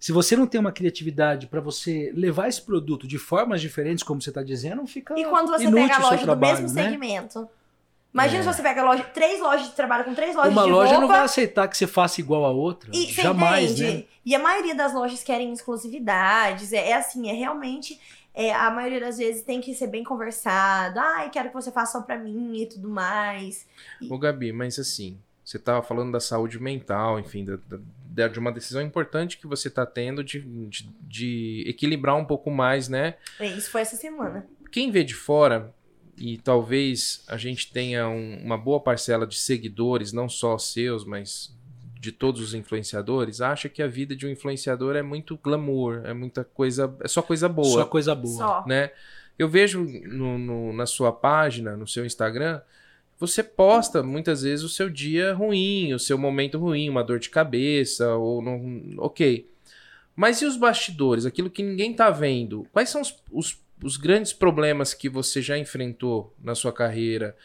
Se 0.03 0.11
você 0.11 0.35
não 0.35 0.45
tem 0.45 0.59
uma 0.59 0.73
criatividade 0.73 1.47
para 1.47 1.61
você 1.61 2.11
levar 2.13 2.49
esse 2.49 2.61
produto 2.61 3.07
de 3.07 3.17
formas 3.17 3.61
diferentes, 3.61 4.03
como 4.03 4.21
você 4.21 4.31
está 4.31 4.43
dizendo, 4.43 4.85
fica 4.85 5.17
E 5.17 5.23
quando 5.23 5.47
você 5.47 5.71
pega 5.71 5.95
a 5.95 5.99
loja 5.99 6.17
do 6.17 6.23
trabalho, 6.23 6.61
mesmo 6.61 6.75
né? 6.75 6.83
segmento. 6.83 7.47
Imagina 8.13 8.39
É. 8.39 8.43
se 8.43 8.53
você 8.53 8.61
pega 8.61 8.81
a 8.81 8.83
loja, 8.83 9.03
três 9.05 9.39
lojas 9.39 9.67
de 9.69 9.73
trabalho 9.73 10.03
com 10.03 10.13
três 10.13 10.35
lojas 10.35 10.51
Uma 10.51 10.65
de 10.65 10.71
loja 10.71 10.87
roupa. 10.89 11.01
não 11.01 11.07
vai 11.07 11.21
aceitar 11.21 11.69
que 11.69 11.77
você 11.77 11.87
faça 11.87 12.19
igual 12.19 12.43
a 12.43 12.49
outra, 12.51 12.89
E 12.93 13.05
jamais, 13.13 13.71
entende? 13.79 13.97
né? 13.99 14.03
E 14.25 14.35
a 14.35 14.39
maioria 14.39 14.75
das 14.75 14.93
lojas 14.93 15.23
querem 15.23 15.53
exclusividades. 15.53 16.73
É, 16.73 16.89
é 16.89 16.93
assim, 16.95 17.29
é 17.29 17.33
realmente. 17.33 17.97
é, 18.35 18.51
a 18.53 18.69
maioria 18.71 18.99
das 18.99 19.17
vezes 19.19 19.41
tem 19.41 19.61
que 19.61 19.73
ser 19.73 19.87
bem 19.87 20.03
conversado. 20.03 20.99
Ai, 20.99 21.29
quero 21.29 21.47
que 21.47 21.53
você 21.55 21.71
faça 21.71 21.93
só 21.93 22.01
pra 22.01 22.17
mim 22.17 22.57
e 22.57 22.65
tudo 22.65 22.89
mais. 22.89 23.65
Ô, 24.09 24.17
Gabi, 24.17 24.51
mas 24.51 24.77
assim, 24.77 25.17
você 25.45 25.57
tava 25.57 25.81
falando 25.81 26.11
da 26.11 26.19
saúde 26.19 26.59
mental, 26.59 27.19
enfim, 27.19 27.45
da- 27.45 27.55
da- 27.69 27.79
de 28.31 28.39
uma 28.39 28.51
decisão 28.51 28.81
importante 28.81 29.37
que 29.37 29.47
você 29.47 29.69
tá 29.69 29.85
tendo 29.85 30.23
de, 30.23 30.39
de, 30.69 30.89
de 31.01 31.63
equilibrar 31.67 32.15
um 32.15 32.25
pouco 32.25 32.51
mais, 32.51 32.87
né? 32.87 33.15
É, 33.39 33.47
Isso 33.47 33.69
foi 33.71 33.81
essa 33.81 33.95
semana. 33.95 34.45
Quem 34.71 34.91
vê 34.91 35.03
de 35.03 35.13
fora, 35.13 35.73
e 36.17 36.37
talvez 36.37 37.23
a 37.27 37.37
gente 37.37 37.71
tenha 37.71 38.07
um- 38.07 38.37
uma 38.43 38.57
boa 38.57 38.79
parcela 38.79 39.25
de 39.25 39.35
seguidores, 39.37 40.13
não 40.13 40.29
só 40.29 40.57
seus, 40.57 41.03
mas 41.05 41.55
de 41.99 42.11
todos 42.11 42.41
os 42.41 42.53
influenciadores, 42.53 43.39
acha 43.41 43.69
que 43.69 43.81
a 43.81 43.87
vida 43.87 44.15
de 44.15 44.27
um 44.27 44.29
influenciador 44.29 44.95
é 44.95 45.01
muito 45.01 45.37
glamour, 45.37 46.01
é 46.03 46.13
muita 46.13 46.43
coisa, 46.43 46.93
é 47.01 47.07
só 47.07 47.21
coisa 47.21 47.47
boa 47.47 47.67
Só 47.81 47.85
coisa 47.85 48.13
boa. 48.13 48.37
Só. 48.37 48.65
né? 48.67 48.91
Eu 49.39 49.47
vejo 49.49 49.83
no, 49.83 50.37
no- 50.37 50.73
na 50.73 50.85
sua 50.85 51.11
página, 51.11 51.75
no 51.77 51.87
seu 51.87 52.05
Instagram, 52.05 52.61
você 53.27 53.41
posta 53.41 54.03
muitas 54.03 54.41
vezes 54.41 54.65
o 54.65 54.69
seu 54.69 54.89
dia 54.89 55.33
ruim, 55.33 55.93
o 55.93 55.99
seu 55.99 56.17
momento 56.17 56.59
ruim, 56.59 56.89
uma 56.89 57.03
dor 57.03 57.19
de 57.19 57.29
cabeça, 57.29 58.15
ou 58.15 58.41
não. 58.41 58.81
Ok. 58.97 59.49
Mas 60.13 60.41
e 60.41 60.45
os 60.45 60.57
bastidores, 60.57 61.25
aquilo 61.25 61.49
que 61.49 61.63
ninguém 61.63 61.93
tá 61.93 62.09
vendo? 62.09 62.67
Quais 62.73 62.89
são 62.89 63.01
os, 63.01 63.15
os, 63.31 63.57
os 63.81 63.95
grandes 63.95 64.33
problemas 64.33 64.93
que 64.93 65.07
você 65.07 65.41
já 65.41 65.57
enfrentou 65.57 66.35
na 66.43 66.53
sua 66.53 66.73
carreira? 66.73 67.35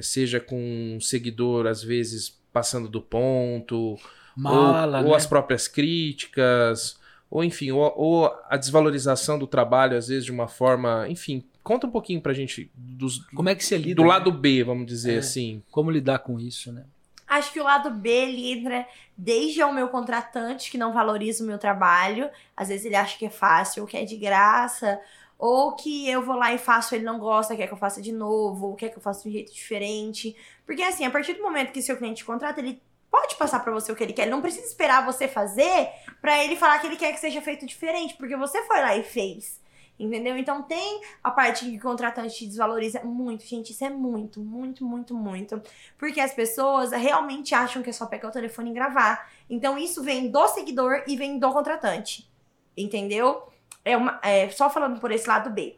Seja 0.00 0.38
com 0.38 0.94
um 0.96 1.00
seguidor, 1.00 1.66
às 1.66 1.82
vezes, 1.82 2.38
passando 2.52 2.88
do 2.88 3.00
ponto, 3.00 3.98
Mala, 4.36 4.98
ou, 4.98 5.02
né? 5.04 5.08
ou 5.08 5.14
as 5.14 5.26
próprias 5.26 5.66
críticas, 5.66 6.98
ou 7.30 7.42
enfim, 7.42 7.70
ou, 7.72 7.92
ou 7.96 8.26
a 8.50 8.56
desvalorização 8.58 9.38
do 9.38 9.46
trabalho, 9.46 9.96
às 9.96 10.08
vezes, 10.08 10.26
de 10.26 10.30
uma 10.30 10.46
forma. 10.46 11.08
Enfim, 11.08 11.42
conta 11.62 11.86
um 11.86 11.90
pouquinho 11.90 12.20
pra 12.20 12.32
gente 12.32 12.70
dos, 12.74 13.18
Como 13.34 13.48
é 13.48 13.54
que 13.54 13.64
você 13.64 13.76
lida? 13.78 13.94
do 13.96 14.02
né? 14.02 14.08
lado 14.08 14.30
B, 14.32 14.62
vamos 14.64 14.86
dizer 14.86 15.14
É. 15.14 15.18
assim. 15.18 15.62
Como 15.70 15.90
lidar 15.90 16.18
com 16.20 16.38
isso, 16.38 16.72
né? 16.72 16.84
Acho 17.26 17.50
que 17.52 17.60
o 17.60 17.64
lado 17.64 17.90
B 17.90 18.10
ele 18.10 18.52
entra 18.52 18.86
desde 19.16 19.62
o 19.62 19.72
meu 19.72 19.88
contratante 19.88 20.70
que 20.70 20.76
não 20.76 20.92
valoriza 20.92 21.42
o 21.42 21.46
meu 21.46 21.56
trabalho. 21.58 22.28
Às 22.56 22.68
vezes 22.68 22.84
ele 22.84 22.96
acha 22.96 23.16
que 23.16 23.24
é 23.24 23.30
fácil, 23.30 23.82
ou 23.82 23.88
que 23.88 23.96
é 23.96 24.04
de 24.04 24.16
graça, 24.16 25.00
ou 25.38 25.74
que 25.74 26.06
eu 26.10 26.20
vou 26.22 26.36
lá 26.36 26.52
e 26.52 26.58
faço, 26.58 26.94
ele 26.94 27.04
não 27.04 27.18
gosta, 27.18 27.56
quer 27.56 27.66
que 27.66 27.72
eu 27.72 27.78
faça 27.78 28.02
de 28.02 28.12
novo, 28.12 28.66
ou 28.68 28.74
quer 28.76 28.90
que 28.90 28.98
eu 28.98 29.02
faça 29.02 29.22
de 29.22 29.28
um 29.30 29.32
jeito 29.32 29.52
diferente. 29.52 30.36
Porque 30.66 30.82
assim, 30.82 31.06
a 31.06 31.10
partir 31.10 31.32
do 31.32 31.42
momento 31.42 31.72
que 31.72 31.80
seu 31.80 31.96
cliente 31.96 32.18
te 32.18 32.24
contrata, 32.24 32.60
ele 32.60 32.82
pode 33.10 33.34
passar 33.36 33.60
para 33.60 33.72
você 33.72 33.90
o 33.90 33.96
que 33.96 34.02
ele 34.04 34.12
quer. 34.12 34.22
Ele 34.22 34.30
não 34.30 34.42
precisa 34.42 34.66
esperar 34.66 35.04
você 35.04 35.26
fazer 35.26 35.88
para 36.20 36.44
ele 36.44 36.54
falar 36.56 36.78
que 36.80 36.86
ele 36.86 36.96
quer 36.96 37.12
que 37.12 37.20
seja 37.20 37.40
feito 37.40 37.64
diferente, 37.64 38.14
porque 38.18 38.36
você 38.36 38.62
foi 38.66 38.78
lá 38.80 38.94
e 38.96 39.02
fez. 39.04 39.58
Entendeu? 40.02 40.36
Então 40.36 40.62
tem 40.62 41.00
a 41.22 41.30
parte 41.30 41.64
que 41.64 41.76
o 41.76 41.80
contratante 41.80 42.34
te 42.34 42.46
desvaloriza 42.46 43.02
muito, 43.04 43.44
gente. 43.44 43.70
Isso 43.70 43.84
é 43.84 43.90
muito, 43.90 44.40
muito, 44.40 44.84
muito, 44.84 45.14
muito. 45.14 45.62
Porque 45.96 46.20
as 46.20 46.34
pessoas 46.34 46.90
realmente 46.92 47.54
acham 47.54 47.82
que 47.82 47.90
é 47.90 47.92
só 47.92 48.06
pegar 48.06 48.28
o 48.28 48.32
telefone 48.32 48.70
e 48.70 48.74
gravar. 48.74 49.30
Então 49.48 49.78
isso 49.78 50.02
vem 50.02 50.30
do 50.30 50.48
seguidor 50.48 51.04
e 51.06 51.16
vem 51.16 51.38
do 51.38 51.52
contratante. 51.52 52.28
Entendeu? 52.76 53.52
é, 53.84 53.96
uma, 53.96 54.20
é 54.22 54.48
só 54.50 54.70
falando 54.70 55.00
por 55.00 55.10
esse 55.10 55.28
lado 55.28 55.50
B. 55.50 55.76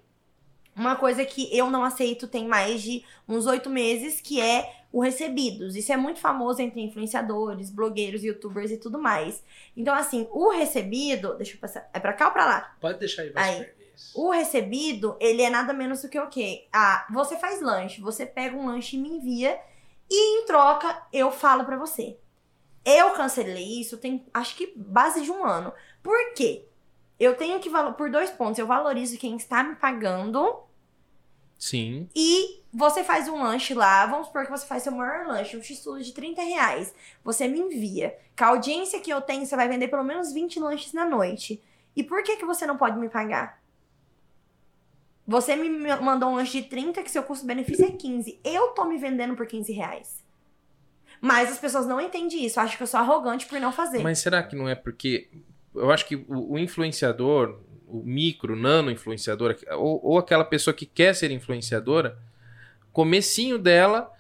Uma 0.76 0.96
coisa 0.96 1.24
que 1.24 1.56
eu 1.56 1.70
não 1.70 1.84
aceito 1.84 2.26
tem 2.26 2.48
mais 2.48 2.82
de 2.82 3.04
uns 3.28 3.46
oito 3.46 3.70
meses, 3.70 4.20
que 4.20 4.40
é 4.40 4.84
o 4.92 5.00
recebidos. 5.00 5.76
Isso 5.76 5.92
é 5.92 5.96
muito 5.96 6.18
famoso 6.18 6.60
entre 6.60 6.80
influenciadores, 6.80 7.70
blogueiros, 7.70 8.24
youtubers 8.24 8.72
e 8.72 8.76
tudo 8.76 8.98
mais. 8.98 9.42
Então, 9.76 9.94
assim, 9.94 10.26
o 10.32 10.50
recebido. 10.50 11.34
Deixa 11.36 11.54
eu 11.54 11.60
passar. 11.60 11.88
É 11.92 12.00
pra 12.00 12.12
cá 12.12 12.26
ou 12.26 12.32
pra 12.32 12.44
lá? 12.44 12.76
Pode 12.80 12.98
deixar 12.98 13.22
aí, 13.22 13.30
vai 13.30 13.56
Aí. 13.56 13.66
O 14.14 14.30
recebido, 14.30 15.16
ele 15.20 15.42
é 15.42 15.50
nada 15.50 15.72
menos 15.72 16.02
do 16.02 16.08
que 16.08 16.18
o 16.18 16.28
quê? 16.28 16.66
Ah, 16.72 17.06
você 17.10 17.36
faz 17.36 17.60
lanche, 17.60 18.00
você 18.00 18.26
pega 18.26 18.56
um 18.56 18.66
lanche 18.66 18.96
e 18.96 19.00
me 19.00 19.08
envia, 19.08 19.60
e 20.10 20.40
em 20.40 20.46
troca 20.46 21.02
eu 21.12 21.30
falo 21.30 21.64
pra 21.64 21.76
você. 21.76 22.18
Eu 22.84 23.12
cancelei 23.12 23.80
isso 23.80 23.96
tem, 23.96 24.26
acho 24.34 24.56
que, 24.56 24.72
base 24.76 25.22
de 25.22 25.30
um 25.30 25.44
ano. 25.44 25.72
Por 26.02 26.34
quê? 26.34 26.66
Eu 27.18 27.36
tenho 27.36 27.58
que 27.60 27.70
por 27.96 28.10
dois 28.10 28.30
pontos. 28.30 28.58
Eu 28.58 28.66
valorizo 28.66 29.18
quem 29.18 29.36
está 29.36 29.62
me 29.62 29.76
pagando 29.76 30.62
Sim. 31.58 32.08
e 32.14 32.62
você 32.72 33.02
faz 33.02 33.28
um 33.28 33.42
lanche 33.42 33.72
lá. 33.72 34.04
Vamos 34.04 34.26
supor 34.26 34.44
que 34.44 34.50
você 34.50 34.66
faz 34.66 34.82
seu 34.82 34.92
maior 34.92 35.26
lanche, 35.26 35.56
um 35.56 35.62
x-tudo 35.62 36.02
de 36.02 36.12
30 36.12 36.42
reais. 36.42 36.94
Você 37.24 37.48
me 37.48 37.58
envia. 37.58 38.18
Com 38.36 38.44
a 38.44 38.48
audiência 38.48 39.00
que 39.00 39.10
eu 39.10 39.22
tenho, 39.22 39.46
você 39.46 39.56
vai 39.56 39.68
vender 39.68 39.88
pelo 39.88 40.04
menos 40.04 40.32
20 40.32 40.60
lanches 40.60 40.92
na 40.92 41.06
noite. 41.06 41.62
E 41.96 42.02
por 42.02 42.22
que, 42.22 42.36
que 42.36 42.44
você 42.44 42.66
não 42.66 42.76
pode 42.76 42.98
me 42.98 43.08
pagar? 43.08 43.63
Você 45.26 45.56
me 45.56 45.68
mandou 46.02 46.28
um 46.30 46.36
lanche 46.36 46.60
de 46.60 46.68
30 46.68 47.02
que 47.02 47.10
seu 47.10 47.22
custo-benefício 47.22 47.86
é 47.86 47.90
15. 47.90 48.38
Eu 48.44 48.68
tô 48.68 48.84
me 48.84 48.98
vendendo 48.98 49.34
por 49.34 49.46
15 49.46 49.72
reais. 49.72 50.22
Mas 51.20 51.50
as 51.50 51.58
pessoas 51.58 51.86
não 51.86 51.98
entendem 52.00 52.44
isso. 52.44 52.60
Acham 52.60 52.76
que 52.76 52.82
eu 52.82 52.86
sou 52.86 53.00
arrogante 53.00 53.46
por 53.46 53.58
não 53.58 53.72
fazer. 53.72 54.02
Mas 54.02 54.18
será 54.18 54.42
que 54.42 54.54
não 54.54 54.68
é 54.68 54.74
porque. 54.74 55.28
Eu 55.74 55.90
acho 55.90 56.06
que 56.06 56.22
o, 56.28 56.58
influenciador, 56.58 57.58
o 57.88 58.02
micro, 58.04 58.54
nano 58.54 58.90
influenciador, 58.90 59.56
ou, 59.72 60.00
ou 60.04 60.18
aquela 60.18 60.44
pessoa 60.44 60.74
que 60.74 60.84
quer 60.86 61.14
ser 61.14 61.30
influenciadora, 61.30 62.18
comecinho 62.92 63.58
dela, 63.58 64.12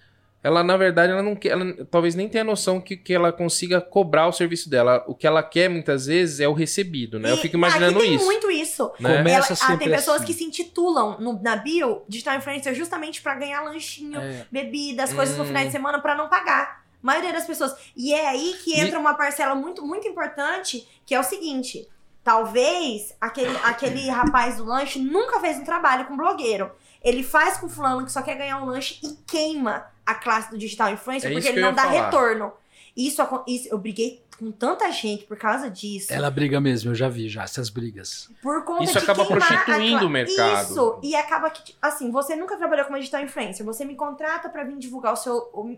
ela 0.42 0.64
na 0.64 0.76
verdade 0.76 1.12
ela 1.12 1.22
não 1.22 1.36
quer, 1.36 1.50
ela 1.50 1.84
talvez 1.90 2.14
nem 2.14 2.28
tenha 2.28 2.42
noção 2.42 2.80
que, 2.80 2.96
que 2.96 3.14
ela 3.14 3.32
consiga 3.32 3.80
cobrar 3.80 4.26
o 4.26 4.32
serviço 4.32 4.68
dela. 4.68 5.04
O 5.06 5.14
que 5.14 5.26
ela 5.26 5.42
quer 5.42 5.68
muitas 5.70 6.06
vezes 6.06 6.40
é 6.40 6.48
o 6.48 6.52
recebido, 6.52 7.18
né? 7.18 7.30
Eu 7.30 7.36
E 7.36 7.38
fico 7.38 7.56
imaginando 7.56 8.02
isso. 8.02 8.24
muito 8.24 8.50
isso. 8.74 8.92
Né? 8.98 9.16
Começa 9.18 9.36
Ela- 9.36 9.46
ah, 9.52 9.56
sempre 9.56 9.78
tem 9.86 9.90
pessoas 9.96 10.16
assim. 10.18 10.26
que 10.26 10.34
se 10.34 10.44
intitulam 10.44 11.16
no- 11.20 11.40
na 11.42 11.56
bio 11.56 12.02
digital 12.08 12.36
influencer 12.36 12.74
justamente 12.74 13.22
pra 13.22 13.34
ganhar 13.36 13.62
lanchinho, 13.62 14.20
É. 14.20 14.46
bebidas, 14.50 15.12
coisas 15.12 15.36
no 15.36 15.44
Hum. 15.44 15.46
final 15.46 15.64
de 15.64 15.70
semana 15.70 16.00
pra 16.00 16.14
não 16.14 16.28
pagar. 16.28 16.82
A 17.02 17.06
maioria 17.06 17.32
das 17.32 17.46
pessoas. 17.46 17.74
E 17.96 18.12
é 18.14 18.26
aí 18.28 18.54
que 18.64 18.72
E- 18.74 18.80
entra 18.80 18.98
uma 18.98 19.14
parcela 19.14 19.54
muito, 19.54 19.84
muito 19.86 20.08
importante, 20.08 20.86
que 21.06 21.14
é 21.14 21.20
o 21.20 21.24
seguinte. 21.24 21.86
Talvez 22.22 23.14
aquele, 23.20 23.54
aquele 23.62 24.08
rapaz 24.10 24.56
do 24.56 24.64
lanche 24.64 24.98
nunca 24.98 25.38
fez 25.40 25.58
um 25.58 25.64
trabalho 25.64 26.06
com 26.06 26.16
blogueiro. 26.16 26.72
Ele 27.02 27.22
faz 27.22 27.58
com 27.58 27.68
fulano 27.68 28.04
que 28.04 28.10
só 28.10 28.22
quer 28.22 28.34
ganhar 28.36 28.56
um 28.62 28.64
lanche 28.64 28.98
e 29.02 29.14
queima 29.26 29.86
a 30.06 30.14
classe 30.14 30.50
do 30.50 30.56
digital 30.58 30.90
influencer 30.90 31.30
É 31.30 31.34
porque 31.34 31.48
ele 31.48 31.60
não 31.60 31.72
dá 31.74 31.82
falar. 31.84 32.04
retorno. 32.06 32.52
Isso, 32.96 33.20
isso, 33.46 33.68
eu 33.70 33.76
briguei 33.76 34.23
com 34.38 34.50
tanta 34.50 34.90
gente 34.90 35.24
por 35.24 35.36
causa 35.36 35.70
disso. 35.70 36.12
Ela 36.12 36.30
briga 36.30 36.60
mesmo, 36.60 36.90
eu 36.90 36.94
já 36.94 37.08
vi 37.08 37.28
já 37.28 37.44
essas 37.44 37.70
brigas. 37.70 38.28
Por 38.42 38.64
conta 38.64 38.84
Isso 38.84 38.92
de 38.92 38.98
acaba 38.98 39.22
a 39.22 39.26
prostituindo 39.26 39.98
cla- 39.98 40.06
o 40.06 40.10
mercado. 40.10 40.62
Isso, 40.70 41.00
e 41.02 41.14
acaba 41.14 41.50
que, 41.50 41.74
assim, 41.80 42.10
você 42.10 42.34
nunca 42.34 42.56
trabalhou 42.56 42.84
como 42.86 42.98
digital 42.98 43.22
influencer, 43.22 43.64
você 43.64 43.84
me 43.84 43.94
contrata 43.94 44.48
pra 44.48 44.64
vir 44.64 44.76
divulgar 44.76 45.12
o 45.12 45.16
seu, 45.16 45.34
o, 45.52 45.76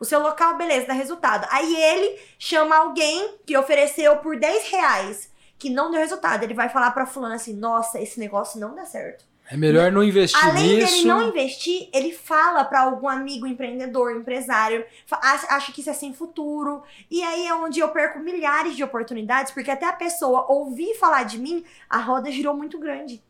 o 0.00 0.04
seu 0.04 0.20
local, 0.20 0.56
beleza, 0.56 0.86
dá 0.88 0.92
resultado. 0.92 1.46
Aí 1.50 1.74
ele 1.76 2.18
chama 2.38 2.76
alguém 2.76 3.36
que 3.46 3.56
ofereceu 3.56 4.16
por 4.18 4.38
10 4.38 4.68
reais, 4.70 5.30
que 5.58 5.70
não 5.70 5.90
deu 5.90 6.00
resultado. 6.00 6.42
Ele 6.42 6.54
vai 6.54 6.68
falar 6.68 6.90
pra 6.90 7.06
fulano 7.06 7.34
assim, 7.34 7.54
nossa, 7.54 8.00
esse 8.00 8.18
negócio 8.18 8.58
não 8.60 8.74
dá 8.74 8.84
certo. 8.84 9.24
É 9.52 9.56
melhor 9.58 9.92
não 9.92 10.02
investir 10.02 10.42
Além 10.42 10.78
nisso. 10.78 10.94
dele 10.94 11.04
não 11.04 11.28
investir, 11.28 11.90
ele 11.92 12.14
fala 12.14 12.64
pra 12.64 12.84
algum 12.84 13.06
amigo 13.06 13.46
empreendedor, 13.46 14.16
empresário, 14.16 14.82
acha, 15.10 15.70
que 15.72 15.82
isso 15.82 15.90
é 15.90 15.92
sem 15.92 16.14
futuro. 16.14 16.82
E 17.10 17.22
aí 17.22 17.46
é 17.46 17.54
onde 17.54 17.78
eu 17.78 17.90
perco 17.90 18.18
milhares 18.18 18.74
de 18.74 18.82
oportunidades, 18.82 19.52
porque 19.52 19.70
até 19.70 19.86
a 19.86 19.92
pessoa 19.92 20.46
ouvir 20.50 20.94
falar 20.94 21.24
de 21.24 21.38
mim, 21.38 21.66
a 21.86 21.98
roda 21.98 22.30
girou 22.30 22.56
muito 22.56 22.78
grande. 22.78 23.22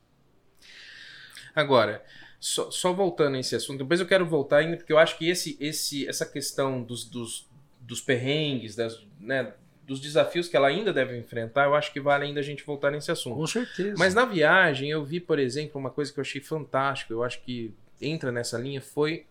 Agora, 1.56 2.04
só, 2.38 2.70
só 2.70 2.92
voltando 2.92 3.34
a 3.34 3.40
esse 3.40 3.56
assunto, 3.56 3.78
depois 3.78 3.98
eu 3.98 4.06
quero 4.06 4.24
voltar 4.24 4.58
ainda, 4.58 4.76
porque 4.76 4.92
eu 4.92 4.98
acho 4.98 5.18
que 5.18 5.28
esse, 5.28 5.56
esse, 5.58 6.06
essa 6.06 6.24
questão 6.24 6.84
dos, 6.84 7.04
dos, 7.04 7.50
dos 7.80 8.00
perrengues, 8.00 8.76
das, 8.76 9.04
né, 9.18 9.54
dos 9.86 10.00
desafios 10.00 10.48
que 10.48 10.56
ela 10.56 10.68
ainda 10.68 10.92
deve 10.92 11.16
enfrentar, 11.18 11.64
eu 11.64 11.74
acho 11.74 11.92
que 11.92 12.00
vale 12.00 12.24
ainda 12.24 12.40
a 12.40 12.42
gente 12.42 12.64
voltar 12.64 12.90
nesse 12.90 13.10
assunto. 13.10 13.36
Com 13.36 13.46
certeza. 13.46 13.94
Mas 13.98 14.14
na 14.14 14.24
viagem 14.24 14.90
eu 14.90 15.04
vi, 15.04 15.18
por 15.20 15.38
exemplo, 15.38 15.80
uma 15.80 15.90
coisa 15.90 16.12
que 16.12 16.18
eu 16.18 16.22
achei 16.22 16.40
fantástica, 16.40 17.12
eu 17.12 17.22
acho 17.22 17.40
que 17.42 17.74
entra 18.00 18.30
nessa 18.32 18.56
linha, 18.58 18.80
foi. 18.80 19.26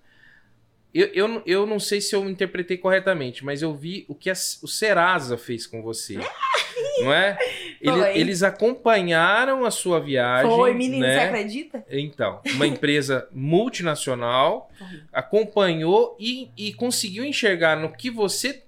Eu, 0.93 1.07
eu, 1.13 1.27
não- 1.27 1.41
eu 1.45 1.65
não 1.65 1.79
sei 1.79 2.01
se 2.01 2.13
eu 2.15 2.29
interpretei 2.29 2.77
corretamente, 2.77 3.45
mas 3.45 3.61
eu 3.61 3.73
vi 3.73 4.03
o 4.09 4.13
que 4.15 4.29
a- 4.29 4.33
o 4.33 4.67
Serasa 4.67 5.37
fez 5.37 5.65
com 5.65 5.81
você. 5.81 6.17
não 7.01 7.13
é? 7.13 7.37
Ele- 7.79 8.19
eles 8.19 8.43
acompanharam 8.43 9.63
a 9.65 9.71
sua 9.71 9.99
viagem. 10.01 10.51
Foi, 10.51 10.73
menino, 10.73 11.05
né? 11.05 11.13
você 11.13 11.25
acredita? 11.27 11.85
Então, 11.89 12.41
uma 12.53 12.67
empresa 12.67 13.27
multinacional 13.31 14.69
acompanhou 15.11 16.15
e, 16.19 16.49
e 16.57 16.73
conseguiu 16.73 17.23
enxergar 17.23 17.77
no 17.77 17.91
que 17.91 18.09
você 18.11 18.63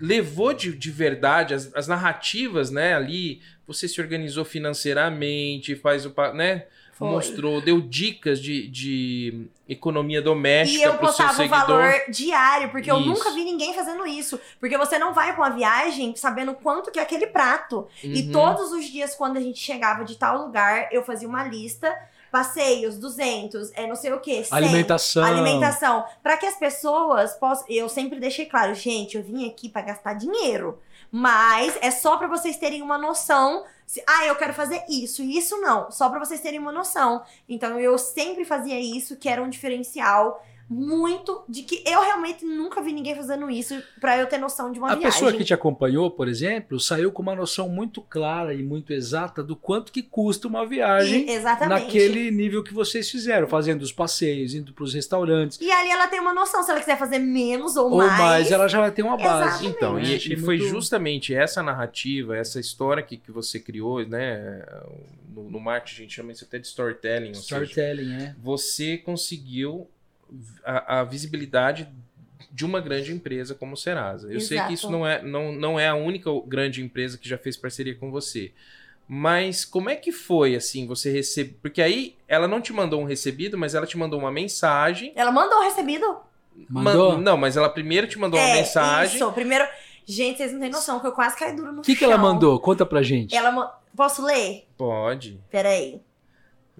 levou 0.00 0.52
de, 0.52 0.72
de 0.76 0.90
verdade, 0.90 1.54
as, 1.54 1.74
as 1.74 1.86
narrativas, 1.88 2.70
né, 2.70 2.94
ali, 2.94 3.40
você 3.66 3.88
se 3.88 4.00
organizou 4.00 4.44
financeiramente, 4.44 5.74
faz 5.76 6.06
o, 6.06 6.14
né, 6.34 6.66
Foi. 6.92 7.08
mostrou, 7.08 7.60
deu 7.60 7.80
dicas 7.80 8.40
de, 8.40 8.68
de 8.68 9.46
economia 9.68 10.18
E 10.18 10.22
doméstica 10.22 10.84
eu 10.84 10.94
para 10.94 11.04
o 11.04 11.06
postava 11.06 11.46
valor 11.46 11.92
diário, 12.08 12.70
porque 12.70 12.90
eu 12.90 12.98
Isso. 12.98 13.08
nunca 13.08 13.30
vi 13.32 13.44
ninguém 13.44 13.74
fazendo 13.74 14.06
isso. 14.06 14.40
Porque 14.58 14.76
você 14.76 14.98
não 14.98 15.12
vai 15.12 15.34
pra 15.34 15.44
uma 15.48 15.56
viagem 15.56 16.14
sabendo 16.16 16.54
quanto 16.54 16.90
que 16.90 16.98
é 16.98 17.02
aquele 17.02 17.26
prato. 17.26 17.86
E 18.02 18.22
Uhum. 18.22 18.32
todos 18.32 18.72
os 18.72 18.84
dias, 18.86 19.14
quando 19.14 19.36
a 19.36 19.40
gente 19.40 19.60
chegava 19.60 20.04
de 20.04 20.16
tal 20.16 20.38
lugar, 20.46 20.88
eu 20.90 21.04
fazia 21.04 21.28
uma 21.28 21.44
lista. 21.44 21.94
Passeios, 22.30 22.98
200, 22.98 23.72
é 23.74 23.86
não 23.86 23.96
sei 23.96 24.12
o 24.12 24.20
que, 24.20 24.44
100. 24.44 24.56
Alimentação. 24.56 25.24
Alimentação. 25.24 26.04
Pra 26.22 26.36
que 26.36 26.46
as 26.46 26.56
pessoas 26.56 27.34
possam. 27.34 27.66
Eu 27.68 27.88
sempre 27.88 28.20
deixei 28.20 28.46
claro, 28.46 28.74
gente, 28.74 29.16
eu 29.16 29.22
vim 29.22 29.48
aqui 29.48 29.68
pra 29.68 29.82
gastar 29.82 30.14
dinheiro. 30.14 30.78
Mas 31.10 31.76
é 31.80 31.90
só 31.90 32.16
pra 32.16 32.26
vocês 32.26 32.56
terem 32.56 32.82
uma 32.82 32.98
noção. 32.98 33.64
Se, 33.86 34.02
ah, 34.06 34.26
eu 34.26 34.36
quero 34.36 34.52
fazer 34.52 34.84
isso 34.88 35.22
e 35.22 35.38
isso 35.38 35.58
não. 35.60 35.90
Só 35.90 36.10
pra 36.10 36.18
vocês 36.18 36.40
terem 36.40 36.58
uma 36.58 36.72
noção. 36.72 37.22
Então 37.48 37.80
eu 37.80 37.96
sempre 37.96 38.44
fazia 38.44 38.78
isso, 38.78 39.16
que 39.16 39.28
era 39.28 39.42
um 39.42 39.48
diferencial 39.48 40.44
muito 40.68 41.44
de 41.48 41.62
que 41.62 41.82
eu 41.86 42.00
realmente 42.02 42.44
nunca 42.44 42.82
vi 42.82 42.92
ninguém 42.92 43.14
fazendo 43.14 43.50
isso 43.50 43.80
pra 44.00 44.18
eu 44.18 44.26
ter 44.26 44.38
noção 44.38 44.70
de 44.70 44.78
uma 44.78 44.92
A 44.92 44.94
viagem. 44.94 45.10
pessoa 45.12 45.32
que 45.32 45.44
te 45.44 45.54
acompanhou, 45.54 46.10
por 46.10 46.28
exemplo, 46.28 46.78
saiu 46.78 47.10
com 47.10 47.22
uma 47.22 47.34
noção 47.34 47.68
muito 47.68 48.02
clara 48.02 48.52
e 48.52 48.62
muito 48.62 48.92
exata 48.92 49.42
do 49.42 49.56
quanto 49.56 49.90
que 49.90 50.02
custa 50.02 50.46
uma 50.46 50.66
viagem 50.66 51.26
E- 51.26 51.30
exatamente. 51.30 51.84
naquele 51.84 52.30
nível 52.30 52.62
que 52.62 52.74
vocês 52.74 53.10
fizeram, 53.10 53.46
fazendo 53.48 53.82
os 53.82 53.92
passeios, 53.92 54.54
indo 54.54 54.72
para 54.72 54.84
os 54.84 54.92
restaurantes. 54.94 55.58
E 55.60 55.70
ali 55.70 55.90
ela 55.90 56.06
tem 56.08 56.20
uma 56.20 56.34
noção, 56.34 56.62
se 56.62 56.70
ela 56.70 56.80
quiser 56.80 56.98
fazer 56.98 57.18
menos 57.18 57.76
ou, 57.76 57.90
Ou 57.92 57.96
mais, 57.98 58.50
ela 58.52 58.68
já 58.68 58.80
vai 58.80 58.90
ter 58.90 59.02
uma 59.02 59.16
base. 59.16 59.66
Exatamente. 59.66 59.76
Então, 59.76 59.98
e, 59.98 60.16
e 60.34 60.36
foi 60.36 60.58
muito- 60.58 60.70
justamente 60.70 61.34
essa 61.34 61.62
narrativa, 61.62 62.36
essa 62.36 62.60
história 62.60 63.02
que, 63.02 63.16
que 63.16 63.32
você 63.32 63.58
criou, 63.58 64.06
né? 64.06 64.64
No, 65.34 65.50
no 65.50 65.60
marketing 65.60 66.00
a 66.00 66.02
gente 66.02 66.14
chama 66.14 66.32
isso 66.32 66.44
até 66.44 66.58
de 66.58 66.66
storytelling. 66.66 67.28
ou 67.28 67.34
seja, 67.36 67.62
Storytelling, 67.64 68.08
né? 68.08 68.36
você 68.42 68.96
conseguiu 68.98 69.88
a, 70.64 71.00
a 71.00 71.04
visibilidade 71.04 71.88
de 72.50 72.64
uma 72.64 72.80
grande 72.80 73.12
empresa 73.12 73.54
como 73.54 73.74
o 73.74 73.76
Serasa. 73.76 74.32
Eu 74.32 74.40
sei 74.40 74.56
Exato. 74.56 74.68
que 74.68 74.74
isso 74.74 74.90
não 74.90 75.06
é, 75.06 75.22
não, 75.22 75.52
não 75.52 75.78
é 75.78 75.88
a 75.88 75.94
única 75.94 76.30
grande 76.46 76.82
empresa 76.82 77.16
que 77.18 77.28
já 77.28 77.38
fez 77.38 77.56
parceria 77.56 77.94
com 77.94 78.10
você. 78.10 78.52
Mas 79.06 79.64
como 79.64 79.88
é 79.88 79.96
que 79.96 80.12
foi, 80.12 80.54
assim, 80.54 80.86
você 80.86 81.10
recebe... 81.10 81.56
Porque 81.62 81.80
aí 81.80 82.14
ela 82.26 82.46
não 82.46 82.60
te 82.60 82.72
mandou 82.72 83.00
um 83.00 83.04
recebido, 83.04 83.56
mas 83.56 83.74
ela 83.74 83.86
te 83.86 83.96
mandou 83.96 84.18
uma 84.18 84.30
mensagem. 84.30 85.12
Ela 85.16 85.32
mandou 85.32 85.58
o 85.58 85.62
recebido? 85.62 86.16
Mandou? 86.68 87.12
Man- 87.12 87.20
Não, 87.20 87.36
mas 87.36 87.56
ela 87.56 87.68
primeiro 87.70 88.06
te 88.06 88.18
mandou 88.18 88.38
uma 88.38 88.48
é, 88.48 88.54
mensagem. 88.56 89.16
Isso, 89.16 89.32
primeiro. 89.32 89.64
Gente, 90.04 90.38
vocês 90.38 90.52
não 90.52 90.60
têm 90.60 90.70
noção 90.70 91.00
que 91.00 91.06
eu 91.06 91.12
quase 91.12 91.36
caí 91.38 91.54
duro 91.54 91.72
no 91.72 91.80
O 91.80 91.82
que, 91.82 91.94
que 91.96 92.04
ela 92.04 92.18
mandou? 92.18 92.58
Conta 92.60 92.84
pra 92.84 93.02
gente. 93.02 93.34
Ela 93.34 93.50
ma- 93.50 93.78
Posso 93.96 94.24
ler? 94.24 94.66
Pode. 94.76 95.40
Peraí. 95.50 96.00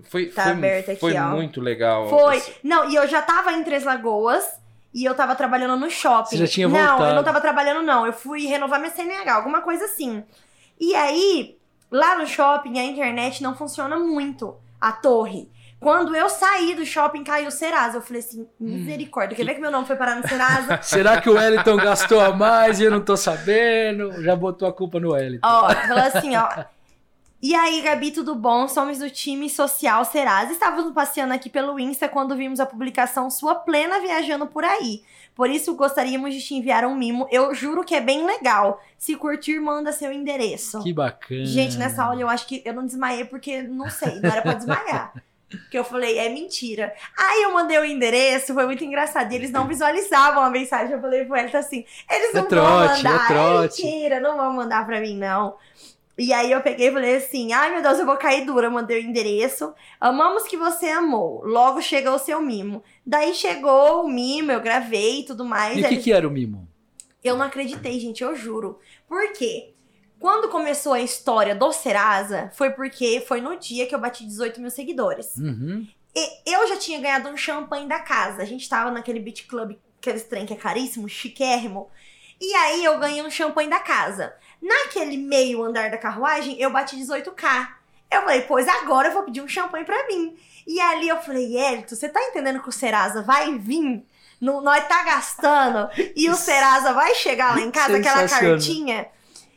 Foi, 0.09 0.27
Tá 0.27 0.45
foi, 0.45 0.53
aberto 0.53 0.91
aqui, 0.91 1.01
foi 1.01 1.17
ó. 1.17 1.29
muito 1.29 1.61
legal. 1.61 2.09
Foi. 2.09 2.43
Não, 2.63 2.89
e 2.89 2.95
eu 2.95 3.07
já 3.09 3.23
tava 3.23 3.53
em 3.53 3.63
Três 3.65 3.85
Lagoas 3.85 4.45
e 4.95 5.05
eu 5.05 5.15
tava 5.15 5.35
trabalhando 5.35 5.77
no 5.77 5.91
shopping. 5.91 6.31
Você 6.31 6.37
já 6.39 6.47
tinha 6.47 6.69
Não, 6.69 6.75
voltado. 6.79 7.05
eu 7.11 7.15
não 7.15 7.25
tava 7.25 7.41
trabalhando, 7.41 7.83
não. 7.83 8.07
Eu 8.07 8.13
fui 8.13 8.47
renovar 8.47 8.79
minha 8.81 8.91
CNH, 8.93 9.35
alguma 9.35 9.61
coisa 9.61 9.85
assim. 9.85 10.23
E 10.81 10.95
aí, 10.95 11.57
lá 11.91 12.17
no 12.19 12.27
shopping, 12.27 12.79
a 12.79 12.85
internet 12.85 13.43
não 13.43 13.55
funciona 13.57 13.97
muito. 13.99 14.57
A 14.81 14.93
torre. 14.93 15.51
Quando 15.81 16.15
eu 16.17 16.29
saí 16.29 16.75
do 16.75 16.85
shopping, 16.85 17.23
caiu 17.23 17.49
o 17.49 17.53
Serasa. 17.53 17.99
Eu 17.99 18.03
falei 18.03 18.21
assim, 18.21 18.49
misericórdia. 18.59 19.37
Quer 19.37 19.45
ver 19.45 19.55
que 19.55 19.61
meu 19.61 19.71
nome 19.71 19.87
foi 19.87 19.95
parar 19.97 20.17
no 20.17 20.27
Serasa? 20.27 20.79
Será 20.83 21.21
que 21.21 21.29
o 21.31 21.35
Wellington 21.35 21.77
gastou 21.77 22.21
a 22.21 22.33
mais 22.33 22.81
e 22.81 22.85
eu 22.85 22.91
não 22.91 23.01
tô 23.01 23.17
sabendo? 23.17 24.23
Já 24.23 24.35
botou 24.35 24.67
a 24.69 24.73
culpa 24.73 24.99
no 24.99 25.13
Wellington. 25.13 25.47
Ó, 25.47 25.71
falou 25.71 25.99
assim, 26.05 26.37
ó. 26.37 26.49
E 27.41 27.55
aí, 27.55 27.81
Gabi, 27.83 28.11
tudo 28.11 28.35
bom? 28.35 28.67
Somos 28.67 28.99
do 28.99 29.09
time 29.09 29.49
social 29.49 30.05
Serasa. 30.05 30.51
Estávamos 30.53 30.93
passeando 30.93 31.33
aqui 31.33 31.49
pelo 31.49 31.79
Insta 31.79 32.09
quando 32.09 32.35
vimos 32.35 32.59
a 32.59 32.67
publicação 32.67 33.31
sua 33.31 33.55
plena 33.55 34.01
viajando 34.01 34.45
por 34.49 34.65
aí. 34.65 35.03
Por 35.37 35.49
isso, 35.49 35.77
gostaríamos 35.77 36.35
de 36.35 36.43
te 36.43 36.57
enviar 36.57 36.85
um 36.85 36.97
mimo. 36.97 37.29
Eu 37.31 37.55
juro 37.55 37.85
que 37.85 37.95
é 37.95 38.01
bem 38.01 38.27
legal. 38.27 38.83
Se 38.99 39.15
curtir, 39.15 39.61
manda 39.61 39.93
seu 39.93 40.11
endereço. 40.11 40.83
Que 40.83 40.93
bacana. 40.93 41.45
Gente, 41.47 41.77
nessa 41.77 42.03
aula 42.03 42.21
eu 42.21 42.29
acho 42.29 42.45
que 42.45 42.61
eu 42.65 42.75
não 42.75 42.85
desmaiei 42.85 43.25
porque 43.25 43.63
não 43.63 43.89
sei, 43.89 44.19
não 44.21 44.31
era 44.31 44.43
pra 44.43 44.55
desmaiar. 44.55 45.13
Que 45.71 45.79
eu 45.79 45.85
falei, 45.85 46.19
é 46.19 46.29
mentira. 46.29 46.93
Aí 47.17 47.43
eu 47.45 47.55
mandei 47.55 47.79
o 47.79 47.85
endereço, 47.85 48.53
foi 48.53 48.67
muito 48.67 48.85
engraçado. 48.85 49.33
E 49.33 49.35
eles 49.35 49.51
não 49.51 49.67
visualizavam 49.67 50.43
a 50.43 50.51
mensagem. 50.51 50.93
Eu 50.93 51.01
falei 51.01 51.25
pro 51.25 51.37
ele 51.37 51.57
assim: 51.57 51.87
eles 52.11 52.35
É 52.35 52.39
não 52.39 52.45
trote, 52.47 53.03
vão 53.03 53.11
é 53.11 53.15
mandar. 53.15 53.27
trote. 53.29 53.83
mentira, 53.83 54.21
não 54.21 54.37
vão 54.37 54.53
mandar 54.53 54.85
pra 54.85 55.01
mim, 55.01 55.17
não. 55.17 55.57
E 56.19 56.33
aí 56.33 56.51
eu 56.51 56.61
peguei 56.61 56.89
e 56.89 56.93
falei 56.93 57.17
assim: 57.17 57.53
ai 57.53 57.71
meu 57.71 57.83
Deus, 57.83 57.99
eu 57.99 58.07
vou 58.07 58.17
cair 58.17 58.45
dura. 58.45 58.67
Eu 58.67 58.73
mandei 58.73 59.01
o 59.01 59.07
endereço. 59.07 59.73
Amamos 60.01 60.45
que 60.45 60.57
você 60.57 60.89
amou. 60.89 61.45
Logo 61.45 61.81
chega 61.81 62.13
o 62.13 62.19
seu 62.19 62.43
mimo. 62.43 62.83
Daí 63.07 63.33
chegou 63.35 64.05
o 64.05 64.09
mimo, 64.09 64.51
eu 64.51 64.61
gravei 64.61 65.21
e 65.21 65.25
tudo 65.25 65.45
mais. 65.45 65.79
E 65.79 65.83
o 65.83 65.89
que, 65.89 65.97
que 65.99 66.13
era 66.13 66.27
o 66.27 66.31
mimo? 66.31 66.69
eu 67.23 67.37
não 67.37 67.45
acreditei, 67.45 67.99
gente, 67.99 68.23
eu 68.23 68.35
juro. 68.35 68.79
Por 69.07 69.33
quê? 69.33 69.75
Quando 70.19 70.49
começou 70.49 70.93
a 70.93 71.01
história 71.01 71.55
do 71.55 71.73
Serasa, 71.73 72.51
foi 72.55 72.71
porque 72.71 73.23
foi 73.27 73.41
no 73.41 73.57
dia 73.57 73.87
que 73.87 73.95
eu 73.95 74.01
bati 74.01 74.27
18 74.27 74.61
mil 74.61 74.71
seguidores. 74.71 75.37
Uhum. 75.37 75.87
E 76.15 76.53
eu 76.53 76.67
já 76.69 76.77
tinha 76.77 77.01
ganhado 77.01 77.29
um 77.29 77.37
champanhe 77.37 77.87
da 77.87 78.01
casa. 78.01 78.43
A 78.43 78.45
gente 78.45 78.69
tava 78.69 78.91
naquele 78.91 79.21
beach 79.21 79.45
club, 79.45 79.77
aqueles 80.01 80.25
trem 80.25 80.45
que 80.45 80.53
é 80.53 80.57
caríssimo, 80.57 81.09
chiquérrimo. 81.09 81.89
E 82.41 82.53
aí 82.55 82.85
eu 82.85 82.99
ganhei 82.99 83.23
um 83.23 83.31
champanhe 83.31 83.71
da 83.71 83.79
casa. 83.79 84.35
Naquele 84.61 85.17
meio 85.17 85.63
andar 85.63 85.91
da 85.91 85.99
carruagem, 85.99 86.61
eu 86.61 86.71
bati 86.71 86.97
18k. 86.97 87.69
Eu 88.11 88.23
falei, 88.23 88.43
pois 88.43 88.67
agora 88.67 89.09
eu 89.09 89.13
vou 89.13 89.23
pedir 89.23 89.41
um 89.41 89.49
champanhe 89.49 89.85
pra 89.85 90.07
mim. 90.07 90.37
E 90.67 90.81
ali 90.81 91.09
eu 91.09 91.21
falei, 91.21 91.57
Elito, 91.57 91.95
você 91.95 92.09
tá 92.09 92.21
entendendo 92.23 92.61
que 92.63 92.69
o 92.69 92.73
Serasa 92.73 93.23
vai 93.23 93.59
vir? 93.59 94.05
No, 94.41 94.61
nós 94.61 94.87
tá 94.87 95.03
gastando 95.03 95.89
e 96.15 96.29
o 96.31 96.35
Serasa 96.37 96.93
vai 96.93 97.15
chegar 97.15 97.57
lá 97.57 97.61
em 97.61 97.71
casa, 97.71 97.97
aquela 97.97 98.29
cartinha. 98.29 99.09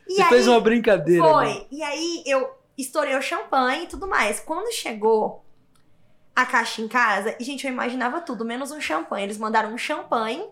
E 0.08 0.16
Você 0.16 0.24
fez 0.24 0.48
uma 0.48 0.60
brincadeira. 0.60 1.22
foi. 1.24 1.46
né? 1.46 1.66
E 1.70 1.82
aí 1.82 2.22
eu 2.26 2.50
estourei 2.76 3.16
o 3.16 3.22
champanhe 3.22 3.84
e 3.84 3.86
tudo 3.86 4.08
mais. 4.08 4.40
Quando 4.40 4.72
chegou 4.72 5.44
a 6.34 6.44
caixa 6.46 6.80
em 6.82 6.88
casa, 6.88 7.36
e 7.38 7.44
gente, 7.44 7.66
eu 7.66 7.72
imaginava 7.72 8.20
tudo, 8.20 8.44
menos 8.44 8.70
um 8.70 8.80
champanhe. 8.80 9.24
Eles 9.24 9.38
mandaram 9.38 9.72
um 9.72 9.78
champanhe, 9.78 10.44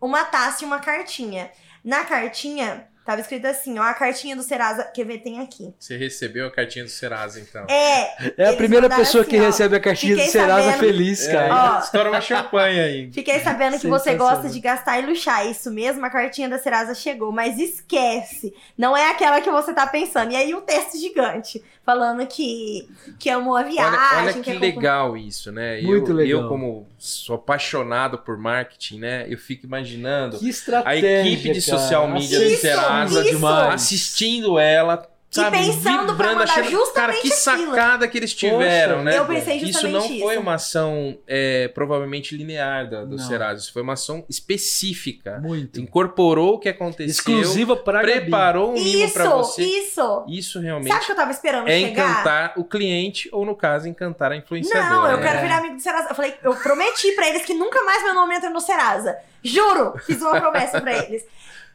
uma 0.00 0.24
taça 0.24 0.62
e 0.64 0.66
uma 0.66 0.78
cartinha. 0.80 1.50
Na 1.84 2.04
cartinha, 2.04 2.88
tava 3.06 3.20
escrito 3.20 3.46
assim, 3.46 3.78
ó, 3.78 3.82
a 3.84 3.94
cartinha 3.94 4.34
do 4.36 4.42
Serasa, 4.42 4.84
quer 4.84 5.06
ver, 5.06 5.18
tem 5.18 5.40
aqui. 5.40 5.72
Você 5.78 5.96
recebeu 5.96 6.46
a 6.48 6.50
cartinha 6.50 6.84
do 6.84 6.90
Serasa, 6.90 7.40
então. 7.40 7.64
É, 7.70 8.32
É 8.36 8.48
a 8.48 8.52
primeira 8.54 8.88
pessoa 8.88 9.22
assim, 9.22 9.30
que 9.30 9.38
ó, 9.40 9.44
recebe 9.46 9.76
a 9.76 9.80
cartinha 9.80 10.16
do 10.16 10.22
fiquei 10.22 10.32
Serasa 10.32 10.62
sabendo- 10.72 10.78
feliz, 10.80 11.26
É, 11.28 11.32
cara. 11.32 11.76
Ó. 11.76 11.78
estoura 11.80 12.08
uma 12.10 12.20
champanhe 12.20 12.80
aí. 12.80 13.10
fiquei 13.12 13.40
sabendo 13.40 13.78
que 13.78 13.86
você 13.86 14.14
gosta 14.16 14.48
de 14.48 14.58
gastar 14.60 14.98
e 15.00 15.06
luxar. 15.06 15.46
Isso 15.46 15.70
mesmo, 15.70 16.04
a 16.04 16.10
cartinha 16.10 16.48
da 16.48 16.58
Serasa 16.58 16.94
chegou, 16.94 17.30
mas 17.32 17.58
esquece. 17.58 18.52
Não 18.76 18.96
é 18.96 19.10
aquela 19.10 19.40
que 19.40 19.50
você 19.50 19.72
tá 19.72 19.86
pensando. 19.86 20.32
E 20.32 20.36
aí 20.36 20.54
um 20.54 20.60
texto 20.60 20.98
gigante, 20.98 21.62
falando 21.86 22.26
que, 22.26 22.88
que 23.18 23.30
amou 23.30 23.56
a 23.56 23.62
viagem. 23.62 23.98
Olha, 23.98 24.22
olha 24.24 24.32
que 24.32 24.50
é 24.50 24.54
compro- 24.54 24.60
legal 24.60 25.16
isso, 25.16 25.52
né? 25.52 25.80
Muito 25.80 26.10
eu, 26.10 26.16
legal. 26.16 26.42
eu, 26.42 26.48
como 26.48 26.86
sou 26.98 27.36
apaixonado 27.36 28.18
por 28.18 28.36
marketing, 28.36 28.98
né? 28.98 29.24
Eu 29.28 29.38
fico 29.38 29.64
imaginando 29.64 30.36
Que 30.36 30.50
a 30.84 30.96
equipe 30.96 31.52
de 31.52 31.60
cara. 31.64 31.78
social 31.78 32.08
media 32.08 32.40
do 32.40 32.44
Isso, 32.44 32.60
Serasa 32.60 33.24
isso. 33.24 33.46
assistindo 33.46 34.58
ela, 34.58 35.08
sabe? 35.30 35.58
pensando 35.58 36.14
pra 36.16 36.28
mandar 36.28 36.44
achando, 36.44 36.54
cara, 36.62 36.70
justamente 36.70 37.20
que 37.22 37.32
aquilo. 37.32 37.70
sacada 37.70 38.08
que 38.08 38.16
eles 38.18 38.32
tiveram, 38.34 38.98
Poxa, 38.98 39.04
né? 39.04 39.18
Eu 39.18 39.26
pensei 39.26 39.56
Isso 39.56 39.66
justamente 39.66 39.92
não 39.92 40.20
foi 40.20 40.34
isso. 40.34 40.40
uma 40.42 40.54
ação 40.54 41.18
é, 41.26 41.68
provavelmente 41.68 42.36
linear 42.36 42.88
da, 42.88 43.04
do 43.04 43.16
Não. 43.16 43.18
Serasa, 43.18 43.60
isso 43.60 43.72
foi 43.72 43.82
uma 43.82 43.92
ação 43.94 44.24
específica. 44.28 45.38
Muito. 45.42 45.80
Incorporou 45.80 46.54
o 46.54 46.58
que 46.58 46.68
aconteceu, 46.68 47.06
Exclusiva 47.10 47.76
para 47.76 48.00
preparou 48.00 48.70
um 48.70 48.74
mimo 48.74 49.04
Isso, 49.04 49.14
pra 49.14 49.28
você. 49.30 49.62
isso. 49.62 50.24
Isso 50.28 50.60
realmente 50.60 50.90
Sabe 50.92 51.02
o 51.02 51.06
que 51.06 51.12
eu 51.12 51.16
tava 51.16 51.30
esperando 51.30 51.68
é 51.68 51.80
chegar? 51.80 51.90
encantar 52.10 52.52
o 52.56 52.64
cliente, 52.64 53.28
ou 53.32 53.44
no 53.44 53.54
caso, 53.54 53.88
encantar 53.88 54.32
a 54.32 54.36
influenciadora. 54.36 54.90
Não, 54.90 55.10
eu 55.10 55.16
né? 55.18 55.22
quero 55.22 55.40
virar 55.42 55.58
amigo 55.58 55.76
do 55.76 55.82
Serasa. 55.82 56.08
Eu 56.10 56.14
falei, 56.14 56.34
eu 56.42 56.54
prometi 56.56 57.12
pra 57.12 57.28
eles 57.28 57.44
que 57.44 57.54
nunca 57.54 57.82
mais 57.84 58.02
meu 58.02 58.14
nome 58.14 58.34
entra 58.36 58.50
no 58.50 58.60
Serasa. 58.60 59.16
Juro! 59.42 59.94
Fiz 60.04 60.20
uma 60.20 60.40
promessa 60.40 60.80
pra 60.80 60.92
eles. 61.04 61.24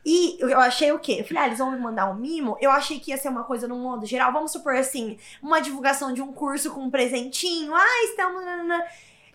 E 0.06 0.38
eu 0.40 0.60
achei 0.60 0.92
o 0.92 1.00
quê? 1.00 1.18
Eu 1.20 1.26
falei, 1.26 1.44
ah, 1.44 1.48
eles 1.48 1.60
vão 1.60 1.72
me 1.72 1.80
mandar 1.80 2.10
um 2.10 2.16
mimo? 2.16 2.58
Eu 2.60 2.72
achei 2.72 3.00
que 3.00 3.12
ia 3.12 3.18
ser 3.18 3.30
uma 3.30 3.44
coisa 3.44 3.68
no 3.68 3.76
modo 3.76 4.06
geral. 4.06 4.34
Vamos 4.34 4.52
supor 4.52 4.76
assim, 4.76 5.18
uma 5.42 5.62
divulgação 5.62 6.14
de 6.14 6.22
um 6.22 6.34
curso 6.34 6.72
com 6.72 6.82
um 6.82 6.90
presentinho. 6.90 7.74
Ah, 7.76 8.04
estamos. 8.06 8.44
nananã. 8.44 8.82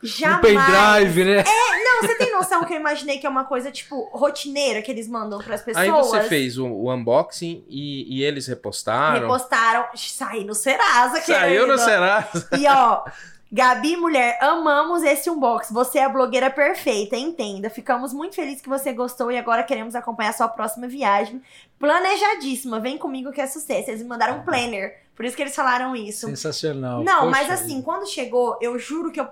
Um 0.02 0.06
Jamais. 0.06 0.42
pendrive, 0.42 1.24
né? 1.24 1.44
Não, 1.84 2.02
você 2.02 2.16
tem 2.16 2.30
noção 2.32 2.64
que 2.64 2.74
eu 2.74 2.78
imaginei 2.78 3.18
que 3.18 3.26
é 3.26 3.30
uma 3.30 3.44
coisa, 3.44 3.70
tipo, 3.72 4.10
rotineira 4.12 4.82
que 4.82 4.90
eles 4.90 5.08
mandam 5.08 5.38
pras 5.38 5.62
pessoas? 5.62 5.84
Aí 5.84 5.90
você 5.90 6.22
fez 6.24 6.58
o, 6.58 6.66
o 6.66 6.92
unboxing 6.92 7.64
e, 7.68 8.18
e 8.18 8.22
eles 8.22 8.46
repostaram. 8.46 9.22
Repostaram, 9.22 9.86
saí 9.94 10.44
no 10.44 10.54
Serasa, 10.54 11.20
Saiu 11.22 11.62
querido. 11.62 11.66
no 11.66 11.78
Serasa. 11.78 12.48
E 12.58 12.66
ó, 12.66 13.04
Gabi, 13.56 13.96
mulher, 13.96 14.36
amamos 14.42 15.02
esse 15.02 15.30
unbox. 15.30 15.70
Você 15.70 15.98
é 15.98 16.04
a 16.04 16.10
blogueira 16.10 16.50
perfeita, 16.50 17.16
entenda. 17.16 17.70
Ficamos 17.70 18.12
muito 18.12 18.34
felizes 18.34 18.60
que 18.60 18.68
você 18.68 18.92
gostou 18.92 19.32
e 19.32 19.38
agora 19.38 19.62
queremos 19.62 19.94
acompanhar 19.94 20.34
sua 20.34 20.46
próxima 20.46 20.86
viagem. 20.86 21.40
Planejadíssima, 21.78 22.78
vem 22.78 22.98
comigo 22.98 23.32
que 23.32 23.40
é 23.40 23.46
sucesso. 23.46 23.88
Eles 23.88 24.02
me 24.02 24.08
mandaram 24.08 24.40
um 24.40 24.44
planner, 24.44 24.98
por 25.14 25.24
isso 25.24 25.34
que 25.34 25.42
eles 25.42 25.56
falaram 25.56 25.96
isso. 25.96 26.26
Sensacional. 26.26 27.02
Não, 27.02 27.20
Poxa 27.20 27.30
mas 27.30 27.50
assim, 27.50 27.80
quando 27.80 28.06
chegou, 28.06 28.58
eu 28.60 28.78
juro 28.78 29.10
que 29.10 29.18
eu, 29.18 29.26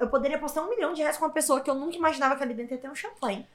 eu 0.00 0.08
poderia 0.08 0.36
postar 0.36 0.62
um 0.62 0.68
milhão 0.68 0.92
de 0.92 1.02
reais 1.02 1.16
com 1.16 1.26
uma 1.26 1.30
pessoa 1.30 1.60
que 1.60 1.70
eu 1.70 1.74
nunca 1.76 1.96
imaginava 1.96 2.34
que 2.34 2.42
ali 2.42 2.54
dentro 2.54 2.74
ia 2.74 2.80
ter 2.80 2.90
um 2.90 2.96
champanhe. 2.96 3.46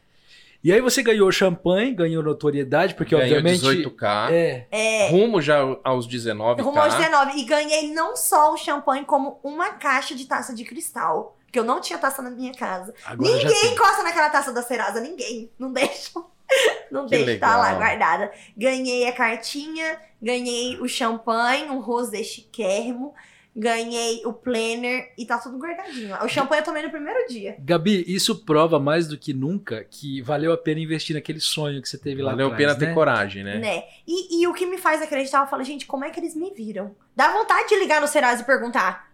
E 0.66 0.74
aí 0.74 0.82
você 0.82 1.04
ganhou 1.04 1.32
champanhe, 1.32 1.94
ganhou 1.94 2.24
notoriedade, 2.24 2.96
porque 2.96 3.16
Ganhou 3.16 3.38
obviamente. 3.38 3.62
18k. 3.62 4.32
É. 4.32 4.68
É. 4.72 5.10
Rumo 5.10 5.40
já 5.40 5.60
aos 5.84 6.08
19k. 6.08 6.60
Rumo 6.64 6.80
aos 6.80 6.96
19. 6.96 7.40
E 7.40 7.44
ganhei 7.46 7.94
não 7.94 8.16
só 8.16 8.52
o 8.52 8.58
champanhe, 8.58 9.06
como 9.06 9.40
uma 9.44 9.74
caixa 9.74 10.16
de 10.16 10.26
taça 10.26 10.56
de 10.56 10.66
cristal. 10.66 11.38
Porque 11.46 11.60
eu 11.60 11.64
não 11.64 11.80
tinha 11.80 12.00
taça 12.00 12.20
na 12.24 12.32
minha 12.32 12.52
casa. 12.52 12.96
Agora 13.06 13.32
Ninguém 13.32 13.74
encosta 13.74 14.02
naquela 14.02 14.28
taça 14.32 14.52
da 14.52 14.64
Serasa, 14.64 15.00
ninguém. 15.00 15.52
Não 15.60 15.72
deixa. 15.72 16.10
Não 16.90 17.06
Que 17.06 17.24
deixa, 17.24 17.40
tá 17.40 17.58
lá 17.58 17.76
guardada. 17.76 18.32
Ganhei 18.58 19.08
a 19.08 19.12
cartinha, 19.12 20.00
ganhei 20.20 20.80
o 20.80 20.88
champanhe, 20.88 21.70
um 21.70 21.80
rosé 21.80 22.24
chiquérrimo, 22.24 23.14
ganhei 23.56 24.22
o 24.26 24.34
planner 24.34 25.14
e 25.18 25.26
tá 25.26 25.38
tudo 25.38 25.58
guardadinho. 25.58 26.16
O 26.24 26.28
champanhe 26.28 26.62
eu 26.62 26.66
tomei 26.66 26.84
no 26.84 26.90
primeiro 26.90 27.26
dia. 27.28 27.56
Gabi, 27.60 28.04
isso 28.06 28.44
prova 28.44 28.80
mais 28.80 29.08
do 29.08 29.18
que 29.18 29.34
nunca 29.34 29.86
que 29.90 30.22
valeu 30.22 30.52
a 30.52 30.58
pena 30.58 30.82
investir 30.82 31.16
naquele 31.16 31.40
sonho 31.40 31.82
que 31.82 31.88
você 31.88 31.98
teve 31.98 32.22
lá 32.22 32.32
Valeu 32.32 32.48
a 32.48 32.56
pena 32.56 32.76
ter 32.76 32.88
né? 32.88 32.94
coragem, 32.94 33.44
né? 33.44 33.58
Né? 33.58 33.84
E, 34.06 34.42
e 34.42 34.48
o 34.48 34.54
que 34.54 34.66
me 34.66 34.78
faz 34.78 35.02
acreditar, 35.02 35.42
eu 35.42 35.48
falo, 35.48 35.64
gente, 35.64 35.86
como 35.86 36.04
é 36.04 36.10
que 36.10 36.20
eles 36.20 36.36
me 36.36 36.52
viram? 36.52 36.96
Dá 37.16 37.32
vontade 37.32 37.70
de 37.70 37.80
ligar 37.80 38.02
no 38.02 38.08
Serasa 38.08 38.42
e 38.42 38.46
perguntar: 38.46 39.10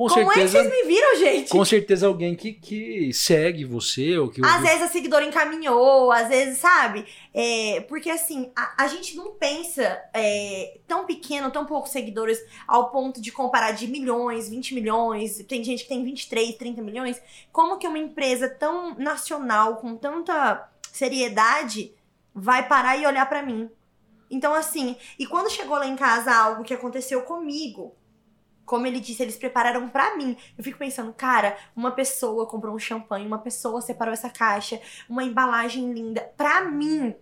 Com 0.00 0.08
como 0.08 0.32
certeza, 0.32 0.58
é 0.58 0.62
que 0.62 0.68
vocês 0.70 0.82
me 0.82 0.88
viram, 0.94 1.16
gente? 1.16 1.50
com 1.50 1.62
certeza 1.62 2.06
alguém 2.06 2.34
que, 2.34 2.54
que 2.54 3.12
segue 3.12 3.66
você 3.66 4.16
ou 4.16 4.30
que 4.30 4.40
Às 4.42 4.62
vezes 4.62 4.80
a 4.80 4.88
seguidora 4.88 5.26
encaminhou, 5.26 6.10
às 6.10 6.28
vezes, 6.28 6.56
sabe? 6.56 7.04
É, 7.34 7.84
porque 7.86 8.08
assim, 8.08 8.50
a, 8.56 8.84
a 8.84 8.86
gente 8.86 9.14
não 9.14 9.34
pensa 9.34 10.02
é, 10.14 10.78
tão 10.88 11.04
pequeno, 11.04 11.50
tão 11.50 11.66
poucos 11.66 11.90
seguidores, 11.90 12.42
ao 12.66 12.90
ponto 12.90 13.20
de 13.20 13.30
comparar 13.30 13.72
de 13.72 13.86
milhões, 13.88 14.48
20 14.48 14.72
milhões, 14.72 15.44
tem 15.46 15.62
gente 15.62 15.82
que 15.82 15.90
tem 15.90 16.02
23, 16.02 16.56
30 16.56 16.80
milhões. 16.80 17.20
Como 17.52 17.76
que 17.76 17.86
uma 17.86 17.98
empresa 17.98 18.48
tão 18.48 18.94
nacional, 18.94 19.76
com 19.76 19.96
tanta 19.96 20.66
seriedade, 20.90 21.92
vai 22.34 22.66
parar 22.66 22.96
e 22.96 23.06
olhar 23.06 23.28
pra 23.28 23.42
mim? 23.42 23.68
Então, 24.30 24.54
assim, 24.54 24.96
e 25.18 25.26
quando 25.26 25.50
chegou 25.50 25.76
lá 25.76 25.86
em 25.86 25.96
casa 25.96 26.32
algo 26.32 26.64
que 26.64 26.72
aconteceu 26.72 27.20
comigo, 27.22 27.94
como 28.70 28.86
ele 28.86 29.00
disse, 29.00 29.20
eles 29.20 29.36
prepararam 29.36 29.88
pra 29.88 30.16
mim. 30.16 30.36
Eu 30.56 30.62
fico 30.62 30.78
pensando, 30.78 31.12
cara, 31.12 31.56
uma 31.74 31.90
pessoa 31.90 32.46
comprou 32.46 32.72
um 32.72 32.78
champanhe, 32.78 33.26
uma 33.26 33.40
pessoa 33.40 33.82
separou 33.82 34.14
essa 34.14 34.30
caixa, 34.30 34.80
uma 35.08 35.24
embalagem 35.24 35.92
linda 35.92 36.20
pra 36.36 36.60
mim. 36.60 37.12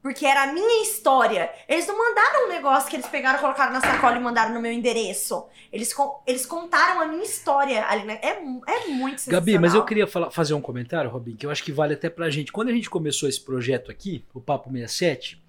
Porque 0.00 0.24
era 0.24 0.42
a 0.44 0.52
minha 0.52 0.82
história. 0.82 1.50
Eles 1.66 1.86
não 1.88 1.98
mandaram 1.98 2.46
um 2.46 2.48
negócio 2.50 2.88
que 2.90 2.94
eles 2.94 3.06
pegaram, 3.08 3.40
colocaram 3.40 3.72
na 3.72 3.80
sacola 3.80 4.16
e 4.16 4.20
mandaram 4.20 4.54
no 4.54 4.60
meu 4.60 4.70
endereço. 4.70 5.46
Eles, 5.72 5.92
eles 6.26 6.46
contaram 6.46 7.00
a 7.00 7.06
minha 7.06 7.24
história 7.24 7.84
ali, 7.88 8.04
né? 8.04 8.20
É, 8.22 8.28
é 8.28 8.40
muito 8.88 9.18
sensacional. 9.22 9.40
Gabi, 9.40 9.58
mas 9.58 9.74
eu 9.74 9.82
queria 9.84 10.06
falar- 10.06 10.30
fazer 10.30 10.54
um 10.54 10.60
comentário, 10.60 11.10
Robin, 11.10 11.34
que 11.34 11.44
eu 11.46 11.50
acho 11.50 11.64
que 11.64 11.72
vale 11.72 11.94
até 11.94 12.08
pra 12.08 12.30
gente. 12.30 12.52
Quando 12.52 12.68
a 12.68 12.72
gente 12.72 12.88
começou 12.88 13.28
esse 13.28 13.40
projeto 13.40 13.90
aqui, 13.90 14.24
o 14.32 14.40
Papo 14.42 14.70
67, 14.70 15.42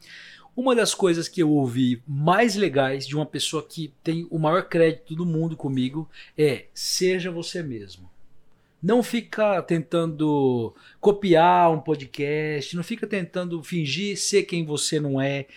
uma 0.56 0.74
das 0.76 0.94
coisas 0.94 1.28
que 1.28 1.42
eu 1.42 1.52
ouvi 1.52 2.02
mais 2.08 2.56
legais 2.56 3.06
de 3.06 3.16
uma 3.16 3.26
pessoa 3.26 3.62
que 3.62 3.94
tem 4.04 4.26
o 4.30 4.40
maior 4.40 4.70
crédito 4.70 5.14
do 5.16 5.26
mundo 5.26 5.58
comigo 5.58 6.10
é 6.38 6.66
seja 6.74 7.30
você 7.30 7.62
mesmo. 7.62 8.10
Não 8.82 9.02
fica 9.02 9.62
tentando 9.64 10.74
copiar 11.02 11.72
um 11.72 11.80
podcast, 11.80 12.76
não 12.76 12.84
fica 12.84 13.06
tentando 13.06 13.62
fingir 13.64 14.18
ser 14.18 14.44
quem 14.44 14.64
você 14.64 15.00
não 15.00 15.20
é. 15.20 15.48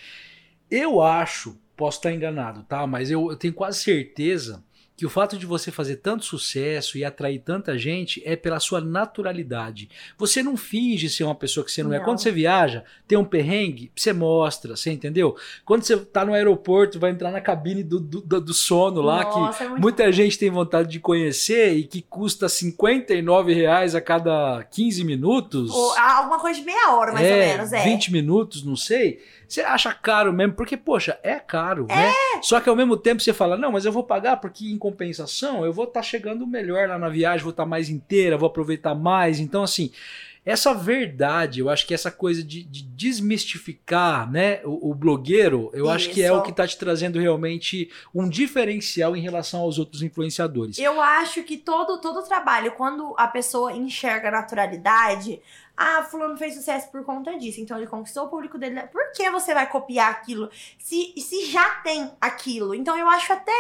Eu 0.71 1.01
acho, 1.01 1.57
posso 1.77 1.99
estar 1.99 2.13
enganado, 2.13 2.63
tá? 2.65 2.87
Mas 2.87 3.11
eu, 3.11 3.31
eu 3.31 3.37
tenho 3.37 3.53
quase 3.53 3.81
certeza 3.81 4.65
que 4.99 5.07
o 5.07 5.09
fato 5.09 5.39
de 5.39 5.47
você 5.47 5.71
fazer 5.71 5.99
tanto 5.99 6.25
sucesso 6.25 6.99
e 6.99 7.05
atrair 7.05 7.39
tanta 7.39 7.79
gente 7.79 8.21
é 8.25 8.35
pela 8.35 8.59
sua 8.59 8.81
naturalidade. 8.81 9.89
Você 10.19 10.43
não 10.43 10.57
finge 10.57 11.09
ser 11.09 11.23
uma 11.23 11.37
pessoa 11.37 11.65
que 11.65 11.71
você 11.71 11.85
não, 11.85 11.93
é. 11.93 11.99
Não. 11.99 12.05
Quando 12.05 12.19
você 12.19 12.33
viaja, 12.33 12.83
tem 13.07 13.17
um 13.17 13.25
perrengue, 13.25 13.93
você 13.95 14.13
mostra, 14.13 14.75
você 14.75 14.91
entendeu? 14.91 15.37
Quando 15.65 15.85
você 15.85 15.97
tá 15.97 16.25
no 16.25 16.35
aeroporto, 16.35 16.99
vai 16.99 17.13
entrar 17.13 17.31
na 17.31 17.41
cabine 17.41 17.85
do, 17.85 18.01
do, 18.01 18.41
do- 18.41 18.53
sono 18.53 19.01
lá, 19.01 19.25
que 19.25 19.39
Nossa, 19.39 19.63
é 19.63 19.69
muito 19.69 19.83
muita 19.83 20.11
gente 20.11 20.37
tem 20.37 20.51
vontade 20.51 20.89
de 20.89 20.99
conhecer 20.99 21.77
e 21.77 21.85
que 21.85 22.03
custa 22.03 22.49
59 22.49 23.55
reais 23.55 23.95
a 23.95 24.01
cada 24.01 24.65
15 24.65 25.05
minutos. 25.05 25.71
Ou, 25.71 25.97
alguma 25.97 26.41
coisa 26.41 26.59
de 26.59 26.67
meia 26.67 26.91
hora, 26.97 27.13
mais 27.13 27.31
ou 27.31 27.37
menos, 27.37 27.73
é. 27.73 27.85
20 27.85 28.13
minutos, 28.13 28.65
não 28.65 28.75
sei. 28.75 29.21
Você 29.49 29.63
acha 29.63 29.95
caro 29.95 30.33
mesmo, 30.33 30.53
porque, 30.53 30.77
poxa, 30.77 31.19
é 31.23 31.37
caro, 31.37 31.87
né? 31.89 32.13
Só 32.43 32.61
que 32.61 32.69
ao 32.69 32.77
mesmo 32.77 32.97
tempo 32.99 33.23
você 33.23 33.33
fala, 33.33 33.57
não, 33.57 33.73
mas 33.73 33.87
eu 33.87 33.93
vou 33.93 34.05
pagar 34.05 34.37
porque 34.37 34.69
em 34.69 34.77
compensação 34.77 35.65
eu 35.65 35.73
vou 35.73 35.87
estar 35.87 36.03
chegando 36.03 36.47
melhor 36.47 36.87
lá 36.87 36.99
na 36.99 37.09
viagem, 37.09 37.43
vou 37.43 37.51
estar 37.51 37.65
mais 37.65 37.89
inteira, 37.89 38.37
vou 38.37 38.49
aproveitar 38.49 38.95
mais. 38.95 39.41
Então, 39.41 39.63
assim, 39.63 39.91
essa 40.49 40.73
verdade, 40.73 41.61
eu 41.61 41.69
acho 41.69 41.87
que 41.87 41.93
essa 41.93 42.11
coisa 42.11 42.43
de, 42.43 42.63
de 42.63 42.83
desmistificar 42.83 44.31
né, 44.31 44.61
o, 44.65 44.91
o 44.91 44.95
blogueiro, 44.95 45.71
eu 45.75 45.91
acho 45.91 46.09
que 46.09 46.23
é 46.23 46.27
Isso. 46.27 46.37
o 46.37 46.43
que 46.43 46.51
está 46.51 46.67
te 46.67 46.79
trazendo 46.79 47.19
realmente 47.19 47.91
um 48.15 48.27
diferencial 48.27 49.15
em 49.15 49.21
relação 49.21 49.61
aos 49.61 49.79
outros 49.79 50.03
influenciadores. 50.03 50.79
Eu 50.79 51.01
acho 51.03 51.43
que 51.43 51.59
todo 51.59 52.01
todo 52.01 52.27
trabalho, 52.27 52.73
quando 52.73 53.15
a 53.19 53.29
pessoa 53.29 53.73
enxerga 53.73 54.29
a 54.29 54.33
naturalidade, 54.33 55.41
ah, 55.81 56.03
fulano 56.03 56.37
fez 56.37 56.55
sucesso 56.55 56.91
por 56.91 57.05
conta 57.05 57.39
disso, 57.39 57.61
então 57.61 57.77
ele 57.77 57.87
conquistou 57.87 58.25
o 58.25 58.29
público 58.29 58.59
dele. 58.59 58.83
Por 58.89 59.13
que 59.13 59.31
você 59.31 59.55
vai 59.55 59.71
copiar 59.71 60.11
aquilo 60.11 60.51
se, 60.77 61.15
se 61.17 61.47
já 61.47 61.77
tem 61.77 62.11
aquilo? 62.21 62.75
Então 62.75 62.99
eu 62.99 63.09
acho 63.09 63.33
até 63.33 63.53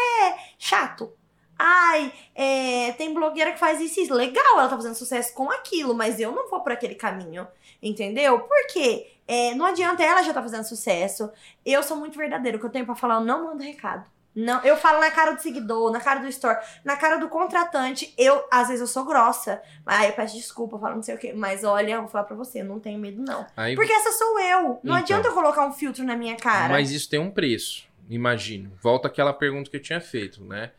chato. 0.58 1.12
Ai, 1.56 2.12
é, 2.34 2.92
tem 2.92 3.14
blogueira 3.14 3.52
que 3.52 3.58
faz 3.58 3.80
isso, 3.80 4.00
isso. 4.00 4.12
Legal, 4.14 4.58
ela 4.58 4.68
tá 4.68 4.76
fazendo 4.76 4.96
sucesso 4.96 5.32
com 5.32 5.48
aquilo, 5.50 5.94
mas 5.94 6.18
eu 6.18 6.32
não 6.32 6.50
vou 6.50 6.60
por 6.60 6.72
aquele 6.72 6.96
caminho. 6.96 7.46
Entendeu? 7.80 8.40
Por 8.40 8.66
quê? 8.72 9.12
É, 9.26 9.54
não 9.54 9.66
adianta, 9.66 10.02
ela 10.02 10.22
já 10.22 10.34
tá 10.34 10.42
fazendo 10.42 10.64
sucesso. 10.64 11.30
Eu 11.64 11.84
sou 11.84 11.96
muito 11.96 12.18
verdadeiro. 12.18 12.58
O 12.58 12.60
que 12.60 12.66
eu 12.66 12.70
tenho 12.70 12.86
pra 12.86 12.96
falar, 12.96 13.16
eu 13.16 13.20
não 13.24 13.44
mando 13.44 13.62
recado. 13.62 14.04
Não, 14.40 14.62
eu 14.62 14.76
falo 14.76 15.00
na 15.00 15.10
cara 15.10 15.32
do 15.32 15.42
seguidor, 15.42 15.90
na 15.90 16.00
cara 16.00 16.20
do 16.20 16.28
store, 16.28 16.58
na 16.84 16.96
cara 16.96 17.16
do 17.16 17.28
contratante. 17.28 18.14
Eu, 18.16 18.44
às 18.50 18.68
vezes, 18.68 18.80
eu 18.80 18.86
sou 18.86 19.04
grossa. 19.04 19.60
Aí 19.84 20.08
eu 20.08 20.12
peço 20.12 20.36
desculpa, 20.36 20.76
eu 20.76 20.80
falo 20.80 20.94
não 20.96 21.02
sei 21.02 21.16
o 21.16 21.18
quê. 21.18 21.32
Mas 21.34 21.64
olha, 21.64 21.94
eu 21.94 22.00
vou 22.02 22.08
falar 22.08 22.24
pra 22.24 22.36
você, 22.36 22.62
não 22.62 22.78
tenho 22.78 22.98
medo, 23.00 23.20
não. 23.20 23.44
Aí, 23.56 23.74
Porque 23.74 23.92
essa 23.92 24.12
sou 24.12 24.38
eu. 24.38 24.62
Não 24.62 24.78
Então. 24.84 24.94
adianta 24.94 25.28
eu 25.28 25.34
colocar 25.34 25.66
um 25.66 25.72
filtro 25.72 26.04
na 26.04 26.14
minha 26.16 26.36
cara. 26.36 26.72
Mas 26.72 26.92
isso 26.92 27.08
tem 27.10 27.18
um 27.18 27.30
preço, 27.32 27.84
imagino. 28.08 28.70
Volta 28.80 29.08
àquela 29.08 29.32
pergunta 29.32 29.68
que 29.68 29.76
eu 29.76 29.82
tinha 29.82 30.00
feito, 30.00 30.44
né? 30.44 30.70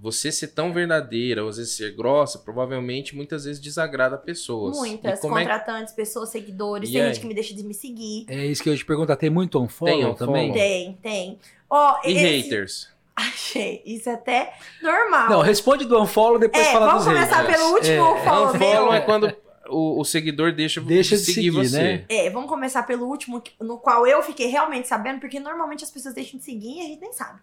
Você 0.00 0.32
ser 0.32 0.48
tão 0.48 0.72
verdadeira, 0.72 1.44
ou 1.44 1.48
às 1.48 1.58
vezes 1.58 1.76
ser 1.76 1.92
grossa, 1.94 2.36
provavelmente 2.40 3.14
muitas 3.14 3.44
vezes 3.44 3.60
desagrada 3.62 4.18
pessoas. 4.18 4.76
Muitas, 4.76 5.18
é 5.20 5.22
contratantes, 5.22 5.94
pessoas, 5.94 6.28
seguidores. 6.30 6.88
E 6.90 6.92
tem 6.92 7.02
aí? 7.02 7.08
gente 7.08 7.20
que 7.20 7.26
me 7.28 7.34
deixa 7.34 7.54
de 7.54 7.62
me 7.62 7.72
seguir. 7.72 8.26
É 8.28 8.44
isso 8.44 8.62
que 8.64 8.68
eu 8.68 8.72
ia 8.72 8.78
te 8.78 8.84
perguntar, 8.84 9.14
tem 9.14 9.30
muito 9.30 9.60
unfollow 9.62 9.94
Tem 9.94 10.04
unfollow? 10.04 10.34
também? 10.34 10.52
Tem, 10.52 10.98
tem. 11.00 11.38
Ó, 11.74 12.00
E 12.04 12.12
esse- 12.12 12.42
haters? 12.42 12.92
Achei. 13.16 13.82
Isso 13.84 14.08
é 14.08 14.14
até 14.14 14.54
normal. 14.82 15.28
Não, 15.28 15.40
responde 15.42 15.84
do 15.84 16.00
unfollow, 16.00 16.38
depois 16.38 16.66
é, 16.66 16.72
fala 16.72 16.86
vamos 16.86 17.04
dos 17.04 17.12
começar 17.14 17.36
haters. 17.42 17.56
pelo 17.56 17.72
último 17.74 17.92
É. 17.94 18.12
unfollow 18.12 18.54
Unfollow 18.54 18.84
meu. 18.84 18.92
é 18.94 19.00
quando 19.00 19.36
o, 19.68 20.00
o 20.00 20.04
seguidor 20.04 20.52
deixa, 20.52 20.80
Deixa 20.80 21.16
de 21.16 21.22
seguir, 21.22 21.34
seguir, 21.34 21.50
você. 21.50 21.82
né? 21.82 22.04
É, 22.08 22.30
vamos 22.30 22.48
começar 22.48 22.82
pelo 22.84 23.06
último, 23.06 23.42
no 23.60 23.78
qual 23.78 24.06
eu 24.06 24.22
fiquei 24.22 24.46
realmente 24.48 24.88
sabendo, 24.88 25.20
porque 25.20 25.38
normalmente 25.40 25.84
as 25.84 25.90
pessoas 25.90 26.14
deixam 26.14 26.38
de 26.38 26.44
seguir 26.44 26.78
e 26.78 26.80
a 26.80 26.84
gente 26.84 27.00
nem 27.00 27.12
sabe. 27.12 27.40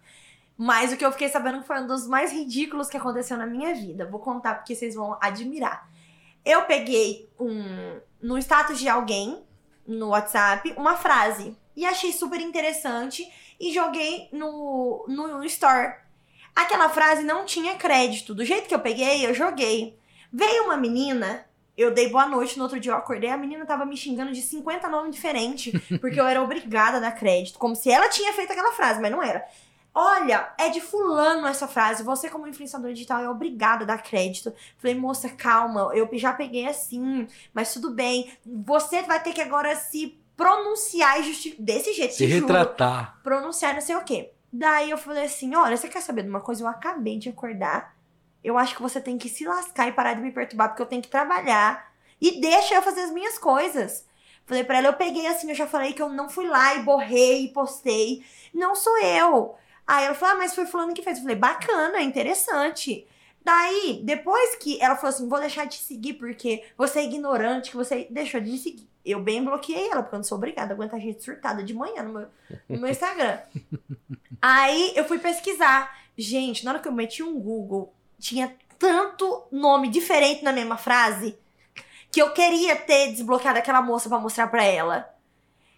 Mas 0.56 0.92
o 0.92 0.96
que 0.96 1.04
eu 1.04 1.12
fiquei 1.12 1.28
sabendo 1.28 1.62
foi 1.62 1.80
um 1.80 1.86
dos 1.86 2.06
mais 2.06 2.32
ridículos 2.32 2.88
que 2.88 2.96
aconteceu 2.96 3.36
na 3.36 3.46
minha 3.46 3.74
vida. 3.74 4.04
Vou 4.06 4.20
contar 4.20 4.54
porque 4.56 4.74
vocês 4.74 4.94
vão 4.94 5.16
admirar. 5.20 5.88
Eu 6.44 6.62
peguei 6.62 7.28
um 7.38 7.98
no 8.20 8.36
status 8.38 8.78
de 8.78 8.88
alguém 8.88 9.42
no 9.86 10.08
WhatsApp 10.08 10.74
uma 10.76 10.96
frase 10.96 11.56
e 11.76 11.86
achei 11.86 12.12
super 12.12 12.40
interessante 12.40 13.26
e 13.60 13.72
joguei 13.72 14.28
no, 14.32 15.04
no 15.06 15.44
store. 15.44 15.96
Aquela 16.56 16.88
frase 16.88 17.22
não 17.22 17.44
tinha 17.44 17.76
crédito. 17.76 18.34
Do 18.34 18.44
jeito 18.44 18.66
que 18.66 18.74
eu 18.74 18.80
peguei, 18.80 19.26
eu 19.26 19.34
joguei. 19.34 19.98
Veio 20.32 20.64
uma 20.64 20.76
menina 20.76 21.44
eu 21.80 21.90
dei 21.90 22.10
boa 22.10 22.26
noite, 22.26 22.58
no 22.58 22.64
outro 22.64 22.78
dia 22.78 22.92
eu 22.92 22.96
acordei, 22.96 23.30
a 23.30 23.38
menina 23.38 23.64
tava 23.64 23.86
me 23.86 23.96
xingando 23.96 24.32
de 24.32 24.42
50 24.42 24.86
nomes 24.88 25.14
diferentes, 25.14 25.72
porque 25.98 26.20
eu 26.20 26.26
era 26.26 26.42
obrigada 26.42 26.98
a 26.98 27.00
dar 27.00 27.12
crédito, 27.12 27.58
como 27.58 27.74
se 27.74 27.90
ela 27.90 28.08
tinha 28.10 28.32
feito 28.34 28.52
aquela 28.52 28.72
frase, 28.72 29.00
mas 29.00 29.10
não 29.10 29.22
era. 29.22 29.46
Olha, 29.92 30.52
é 30.56 30.68
de 30.68 30.80
fulano 30.80 31.46
essa 31.46 31.66
frase, 31.66 32.04
você 32.04 32.28
como 32.28 32.46
influenciador 32.46 32.92
digital 32.92 33.22
é 33.22 33.28
obrigada 33.28 33.82
a 33.82 33.86
dar 33.86 34.02
crédito. 34.02 34.52
Falei, 34.78 34.94
moça, 34.94 35.28
calma, 35.30 35.90
eu 35.94 36.08
já 36.12 36.32
peguei 36.32 36.66
assim, 36.66 37.26
mas 37.52 37.72
tudo 37.72 37.90
bem. 37.90 38.30
Você 38.46 39.02
vai 39.02 39.20
ter 39.20 39.32
que 39.32 39.40
agora 39.40 39.74
se 39.74 40.19
pronunciar 40.40 41.20
e 41.20 41.56
desse 41.58 41.92
jeito, 41.92 42.14
Se 42.14 42.26
te 42.26 42.28
juro 42.28 42.46
retratar. 42.46 43.20
pronunciar 43.22 43.74
não 43.74 43.80
sei 43.82 43.94
o 43.94 44.04
quê. 44.04 44.32
Daí 44.50 44.90
eu 44.90 44.96
falei 44.96 45.24
assim: 45.24 45.54
olha, 45.54 45.76
você 45.76 45.86
quer 45.86 46.00
saber 46.00 46.22
de 46.22 46.30
uma 46.30 46.40
coisa? 46.40 46.62
Eu 46.62 46.68
acabei 46.68 47.18
de 47.18 47.28
acordar. 47.28 47.94
Eu 48.42 48.56
acho 48.56 48.74
que 48.74 48.80
você 48.80 49.00
tem 49.00 49.18
que 49.18 49.28
se 49.28 49.44
lascar 49.44 49.88
e 49.88 49.92
parar 49.92 50.14
de 50.14 50.22
me 50.22 50.32
perturbar, 50.32 50.70
porque 50.70 50.80
eu 50.80 50.86
tenho 50.86 51.02
que 51.02 51.08
trabalhar. 51.10 51.92
E 52.18 52.40
deixa 52.40 52.74
eu 52.74 52.82
fazer 52.82 53.02
as 53.02 53.10
minhas 53.10 53.38
coisas. 53.38 54.06
Falei 54.46 54.64
pra 54.64 54.78
ela, 54.78 54.88
eu 54.88 54.94
peguei 54.94 55.26
assim, 55.26 55.50
eu 55.50 55.54
já 55.54 55.66
falei 55.66 55.92
que 55.92 56.00
eu 56.00 56.08
não 56.08 56.28
fui 56.28 56.46
lá 56.46 56.74
e 56.74 56.82
borrei 56.82 57.44
e 57.44 57.52
postei. 57.52 58.24
Não 58.52 58.74
sou 58.74 58.96
eu. 58.98 59.54
Aí 59.86 60.06
ela 60.06 60.14
falou, 60.14 60.34
ah, 60.34 60.38
mas 60.38 60.54
foi 60.54 60.64
fulano 60.64 60.94
que 60.94 61.02
fez. 61.02 61.18
Eu 61.18 61.22
falei, 61.22 61.36
bacana, 61.36 62.00
interessante. 62.00 63.06
Daí, 63.44 64.00
depois 64.04 64.56
que 64.56 64.80
ela 64.80 64.96
falou 64.96 65.10
assim, 65.10 65.28
vou 65.28 65.38
deixar 65.38 65.66
de 65.66 65.76
te 65.76 65.84
seguir 65.84 66.14
porque 66.14 66.64
você 66.76 67.00
é 67.00 67.04
ignorante, 67.04 67.70
que 67.70 67.76
você 67.76 68.06
deixou 68.10 68.40
de 68.40 68.50
me 68.50 68.58
seguir. 68.58 68.88
Eu 69.10 69.22
bem 69.22 69.44
bloqueei 69.44 69.88
ela, 69.88 70.02
porque 70.02 70.14
eu 70.14 70.18
não 70.18 70.24
sou 70.24 70.38
obrigada 70.38 70.72
a 70.72 70.74
aguentar 70.74 71.00
gente 71.00 71.22
surtada 71.22 71.62
de 71.62 71.74
manhã 71.74 72.02
no 72.02 72.12
meu, 72.12 72.28
no 72.68 72.80
meu 72.80 72.90
Instagram. 72.90 73.38
Aí 74.40 74.92
eu 74.94 75.04
fui 75.04 75.18
pesquisar. 75.18 75.98
Gente, 76.16 76.64
na 76.64 76.72
hora 76.72 76.80
que 76.80 76.88
eu 76.88 76.92
meti 76.92 77.22
um 77.22 77.38
Google, 77.38 77.92
tinha 78.18 78.54
tanto 78.78 79.46
nome 79.50 79.88
diferente 79.88 80.42
na 80.42 80.52
mesma 80.52 80.76
frase 80.76 81.38
que 82.10 82.20
eu 82.20 82.32
queria 82.32 82.74
ter 82.74 83.12
desbloqueado 83.12 83.58
aquela 83.58 83.82
moça 83.82 84.08
pra 84.08 84.18
mostrar 84.18 84.48
pra 84.48 84.64
ela. 84.64 85.08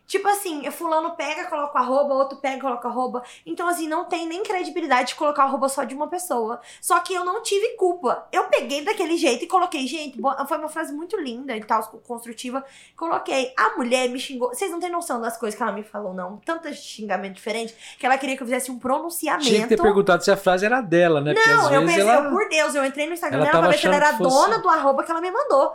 Tipo 0.07 0.29
assim, 0.29 0.71
fulano 0.71 1.13
pega, 1.17 1.47
coloca 1.49 1.79
o 1.79 1.83
arroba, 1.83 2.15
outro 2.15 2.37
pega, 2.39 2.61
coloca 2.61 2.87
o 2.87 2.91
arroba. 2.91 3.23
Então, 3.47 3.67
assim, 3.67 3.89
não 3.89 4.05
tem 4.05 4.27
nem 4.27 4.43
credibilidade 4.43 5.09
de 5.09 5.15
colocar 5.15 5.45
o 5.45 5.47
arroba 5.49 5.69
só 5.71 5.85
de 5.85 5.95
uma 5.95 6.07
pessoa. 6.07 6.61
Só 6.83 7.01
que 7.01 7.15
eu 7.15 7.25
não 7.25 7.43
tive 7.43 7.71
culpa. 7.77 8.27
Eu 8.31 8.45
peguei 8.45 8.85
daquele 8.85 9.17
jeito 9.17 9.45
e 9.45 9.47
coloquei, 9.47 9.87
gente, 9.87 10.21
foi 10.47 10.59
uma 10.59 10.69
frase 10.69 10.93
muito 10.93 11.17
linda 11.19 11.57
e 11.57 11.65
tal, 11.65 11.83
construtiva. 12.07 12.63
Coloquei. 12.95 13.55
A 13.57 13.71
mulher 13.77 14.09
me 14.11 14.19
xingou. 14.19 14.49
Vocês 14.49 14.71
não 14.71 14.81
têm 14.81 14.91
noção 14.91 15.19
das 15.21 15.39
coisas 15.39 15.57
que 15.57 15.63
ela 15.63 15.73
me 15.73 15.83
falou, 15.83 16.13
não. 16.13 16.37
Tanto 16.45 16.71
xingamento 16.75 17.35
diferente 17.35 17.75
que 17.99 18.05
ela 18.05 18.19
queria 18.19 18.37
que 18.37 18.43
eu 18.43 18.47
fizesse 18.47 18.71
um 18.71 18.79
pronunciamento. 18.79 19.45
Tinha 19.49 19.63
que 19.63 19.77
ter 19.77 19.81
perguntado 19.81 20.23
se 20.23 20.31
a 20.31 20.37
frase 20.37 20.67
era 20.67 20.81
dela, 20.83 21.21
né? 21.23 21.33
Não, 21.33 21.73
eu 21.73 21.87
pensei, 21.87 22.01
ela... 22.03 22.25
eu, 22.25 22.31
por 22.31 22.49
Deus, 22.51 22.75
eu 22.75 22.85
entrei 22.85 23.07
no 23.07 23.15
Instagram 23.15 23.39
ela 23.39 23.47
dela 23.47 23.63
pra 23.63 23.71
ver 23.71 23.79
se 23.79 23.87
ela 23.87 23.97
era 23.97 24.13
fosse- 24.19 24.31
dona 24.47 24.59
do 24.59 24.69
arroba 24.69 25.05
que 25.05 25.11
ela 25.11 25.21
me 25.23 25.31
mandou. 25.31 25.75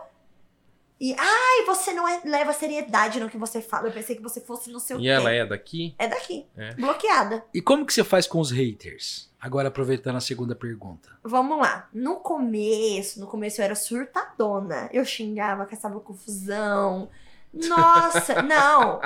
E, 1.00 1.14
ai, 1.18 1.66
você 1.66 1.94
não 1.94 2.08
é- 2.08 2.22
leva 2.26 2.52
seriedade 2.54 3.20
no 3.20 3.30
que 3.30 3.38
você 3.38 3.62
fala. 3.62 3.88
Eu 3.88 3.92
pensei 3.92 4.16
que 4.16 4.22
você 4.22 4.42
fosse 4.42 4.72
no 4.72 4.80
seu 4.80 5.00
E 5.00 5.08
ela 5.08 5.32
é 5.32 5.46
daqui? 5.46 5.94
É 6.00 6.08
daqui. 6.08 6.46
É. 6.58 6.74
Bloqueada. 6.74 7.44
E 7.54 7.62
como 7.62 7.86
que 7.86 7.94
você 7.94 8.04
faz 8.04 8.26
com 8.26 8.40
os 8.40 8.50
haters? 8.52 9.30
Agora 9.40 9.68
aproveitando 9.68 10.16
a 10.16 10.20
segunda 10.22 10.56
pergunta. 10.56 11.10
Vamos 11.24 11.60
lá. 11.60 11.88
No 11.94 12.16
começo, 12.16 13.20
no 13.20 13.28
começo 13.28 13.62
eu 13.62 13.66
era 13.66 13.76
surtadona. 13.76 14.90
Eu 14.92 15.06
xingava, 15.06 15.66
caçava 15.68 16.00
confusão. 16.00 17.10
Nossa, 17.54 18.42
não. 18.42 19.00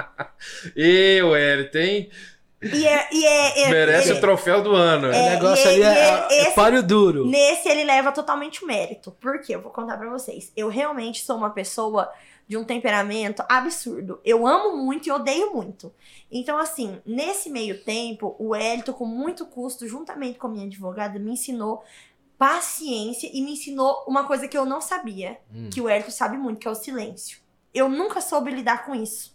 Eu, 0.76 1.36
Hélio, 1.36 1.70
tem. 1.72 2.10
E 2.62 2.88
é. 2.88 3.08
E 3.12 3.26
é, 3.26 3.64
é 3.64 3.70
Merece 3.70 4.10
ele- 4.10 4.18
o 4.18 4.22
troféu 4.22 4.62
do 4.62 4.76
ano. 4.76 5.08
O 5.08 5.12
É, 5.12 5.30
negócio 5.32 5.66
e- 5.66 5.70
ali 5.70 5.84
é, 5.84 6.42
é, 6.48 6.52
páreo 6.52 6.84
duro. 6.84 7.26
Nesse 7.26 7.68
ele 7.70 7.84
leva 7.84 8.12
totalmente 8.12 8.64
o 8.64 8.68
mérito. 8.68 9.12
Por 9.20 9.40
quê? 9.42 9.56
Eu 9.56 9.62
vou 9.62 9.72
contar 9.72 9.98
pra 9.98 10.10
vocês. 10.10 10.52
Eu 10.56 10.70
realmente 10.70 11.24
sou 11.24 11.36
uma 11.38 11.50
pessoa 11.50 12.12
de 12.48 12.58
um 12.58 12.64
temperamento 12.64 13.44
absurdo. 13.50 14.20
Eu 14.26 14.46
amo 14.46 14.76
muito 14.78 15.08
e 15.08 15.12
odeio 15.12 15.54
muito. 15.54 15.92
Então, 16.30 16.58
assim, 16.58 17.02
nesse 17.06 17.50
meio 17.50 17.82
tempo, 17.84 18.36
o 18.38 18.54
Hélito, 18.54 18.94
com 18.94 19.06
muito 19.06 19.46
custo, 19.46 19.88
juntamente 19.88 20.38
com 20.38 20.48
a 20.48 20.50
minha 20.50 20.66
advogada, 20.66 21.18
me 21.18 21.32
ensinou 21.32 21.84
paciência 22.38 23.30
e 23.32 23.42
me 23.42 23.54
ensinou 23.54 24.04
uma 24.08 24.26
coisa 24.26 24.48
que 24.48 24.58
eu 24.58 24.66
não 24.66 24.82
sabia, 24.82 25.38
Hum. 25.54 25.70
que 25.72 25.80
o 25.80 25.88
Hélito 25.88 26.12
sabe 26.12 26.38
muito, 26.38 26.60
que 26.60 26.68
é 26.68 26.72
o 26.72 26.76
silêncio. 26.76 27.40
Eu 27.74 27.88
nunca 27.88 28.20
soube 28.20 28.52
lidar 28.52 28.86
com 28.86 28.94
isso. 28.96 29.34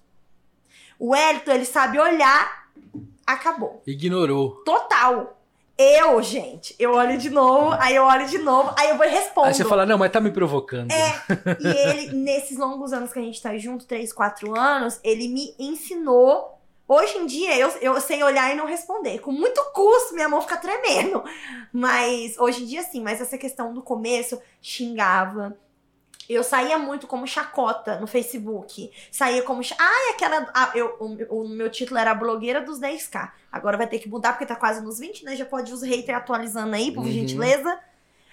O 0.99 1.15
Hélito, 1.15 1.51
ele 1.51 1.65
sabe 1.65 1.99
olhar, 1.99 2.67
acabou. 3.27 3.83
Ignorou. 3.87 4.63
Total. 4.65 5.37
Eu, 5.79 6.23
gente, 6.23 6.75
eu 6.79 6.93
olho 6.93 7.19
de 7.19 7.29
novo, 7.29 7.77
aí 7.79 7.95
eu 7.95 8.05
olho 8.05 8.27
de 8.27 8.39
novo, 8.39 8.73
aí 8.79 8.89
eu 8.89 8.97
vou 8.97 9.05
e 9.05 9.11
respondo. 9.11 9.49
Aí 9.49 9.53
você 9.53 9.63
fala, 9.63 9.85
não, 9.85 9.99
mas 9.99 10.11
tá 10.11 10.19
me 10.23 10.31
provocando. 10.31 10.91
É. 10.91 11.23
E 11.61 11.67
ele, 11.67 12.17
nesses 12.17 12.57
longos 12.57 12.95
anos 12.95 13.13
que 13.13 13.19
a 13.19 13.23
gente 13.23 13.43
tá 13.43 13.55
junto, 13.59 13.85
três, 13.85 14.11
quatro 14.11 14.59
anos, 14.59 14.99
ele 15.05 15.29
me 15.29 15.55
ensinou. 15.59 16.59
Hoje 16.89 17.19
em 17.19 17.27
dia, 17.27 17.59
eu, 17.59 17.69
eu 17.83 18.01
sei 18.01 18.23
olhar 18.23 18.51
e 18.51 18.57
não 18.57 18.65
responder. 18.65 19.19
Com 19.19 19.33
muito 19.33 19.61
custo, 19.75 20.15
minha 20.15 20.31
mão 20.31 20.41
fica 20.41 20.57
tremendo. 20.57 21.23
Mas 21.71 22.39
hoje 22.39 22.63
em 22.63 22.67
dia, 22.67 22.83
sim. 22.83 23.03
Mas 23.03 23.21
essa 23.21 23.37
questão 23.37 23.75
do 23.75 23.83
começo, 23.83 24.41
xingava. 24.63 25.59
Eu 26.29 26.43
saía 26.43 26.77
muito 26.79 27.07
como 27.07 27.27
chacota 27.27 28.01
no 28.01 28.07
Facebook. 28.07 28.91
Saía 29.13 29.43
como. 29.43 29.61
Ai, 29.79 30.11
aquela. 30.11 30.51
ah, 30.55 30.73
eu, 30.75 30.97
o, 30.99 31.43
o 31.45 31.49
meu 31.49 31.71
título 31.71 31.99
era 31.99 32.15
blogueira 32.15 32.61
dos 32.61 32.81
10k. 32.81 33.31
Agora 33.53 33.77
vai 33.77 33.87
ter 33.87 33.99
que 34.01 34.09
mudar 34.09 34.33
porque 34.33 34.47
tá 34.47 34.57
quase 34.57 34.81
nos 34.83 34.99
20, 34.99 35.25
né? 35.25 35.37
Já 35.37 35.45
pode 35.45 35.73
os 35.73 35.83
haters 35.83 36.19
atualizando 36.19 36.75
aí, 36.75 36.91
por 36.91 37.05
Uhum. 37.05 37.11
gentileza. 37.13 37.79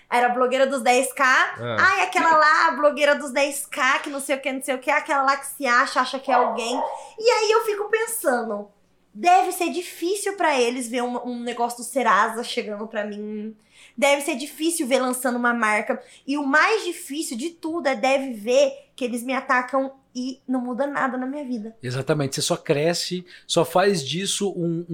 Era 0.09 0.29
blogueira 0.29 0.67
dos 0.67 0.81
10k. 0.83 1.21
Ah. 1.21 1.77
Ai, 1.79 2.01
aquela 2.01 2.35
lá, 2.35 2.71
blogueira 2.71 3.15
dos 3.15 3.31
10k, 3.31 4.01
que 4.01 4.09
não 4.09 4.19
sei 4.19 4.35
o 4.35 4.41
que, 4.41 4.51
não 4.51 4.61
sei 4.61 4.75
o 4.75 4.79
que, 4.79 4.91
aquela 4.91 5.23
lá 5.23 5.37
que 5.37 5.45
se 5.47 5.65
acha, 5.65 6.01
acha 6.01 6.19
que 6.19 6.29
é 6.31 6.35
alguém. 6.35 6.79
E 7.17 7.29
aí 7.29 7.51
eu 7.51 7.63
fico 7.63 7.89
pensando, 7.89 8.69
deve 9.13 9.51
ser 9.51 9.69
difícil 9.69 10.35
pra 10.35 10.59
eles 10.59 10.87
ver 10.87 11.01
um, 11.03 11.17
um 11.27 11.39
negócio 11.39 11.77
do 11.79 11.83
Serasa 11.83 12.43
chegando 12.43 12.87
pra 12.87 13.03
mim. 13.05 13.55
Deve 13.97 14.21
ser 14.21 14.35
difícil 14.35 14.87
ver 14.87 14.99
lançando 14.99 15.37
uma 15.37 15.53
marca. 15.53 16.01
E 16.25 16.37
o 16.37 16.45
mais 16.45 16.83
difícil 16.83 17.37
de 17.37 17.51
tudo 17.51 17.87
é 17.87 17.95
deve 17.95 18.33
ver 18.33 18.89
que 18.95 19.03
eles 19.05 19.23
me 19.23 19.33
atacam 19.33 19.91
e 20.15 20.39
não 20.47 20.61
muda 20.61 20.85
nada 20.85 21.17
na 21.17 21.25
minha 21.25 21.43
vida. 21.43 21.75
Exatamente, 21.81 22.35
você 22.35 22.41
só 22.41 22.55
cresce, 22.55 23.25
só 23.47 23.65
faz 23.65 24.05
disso 24.07 24.51
um, 24.55 24.85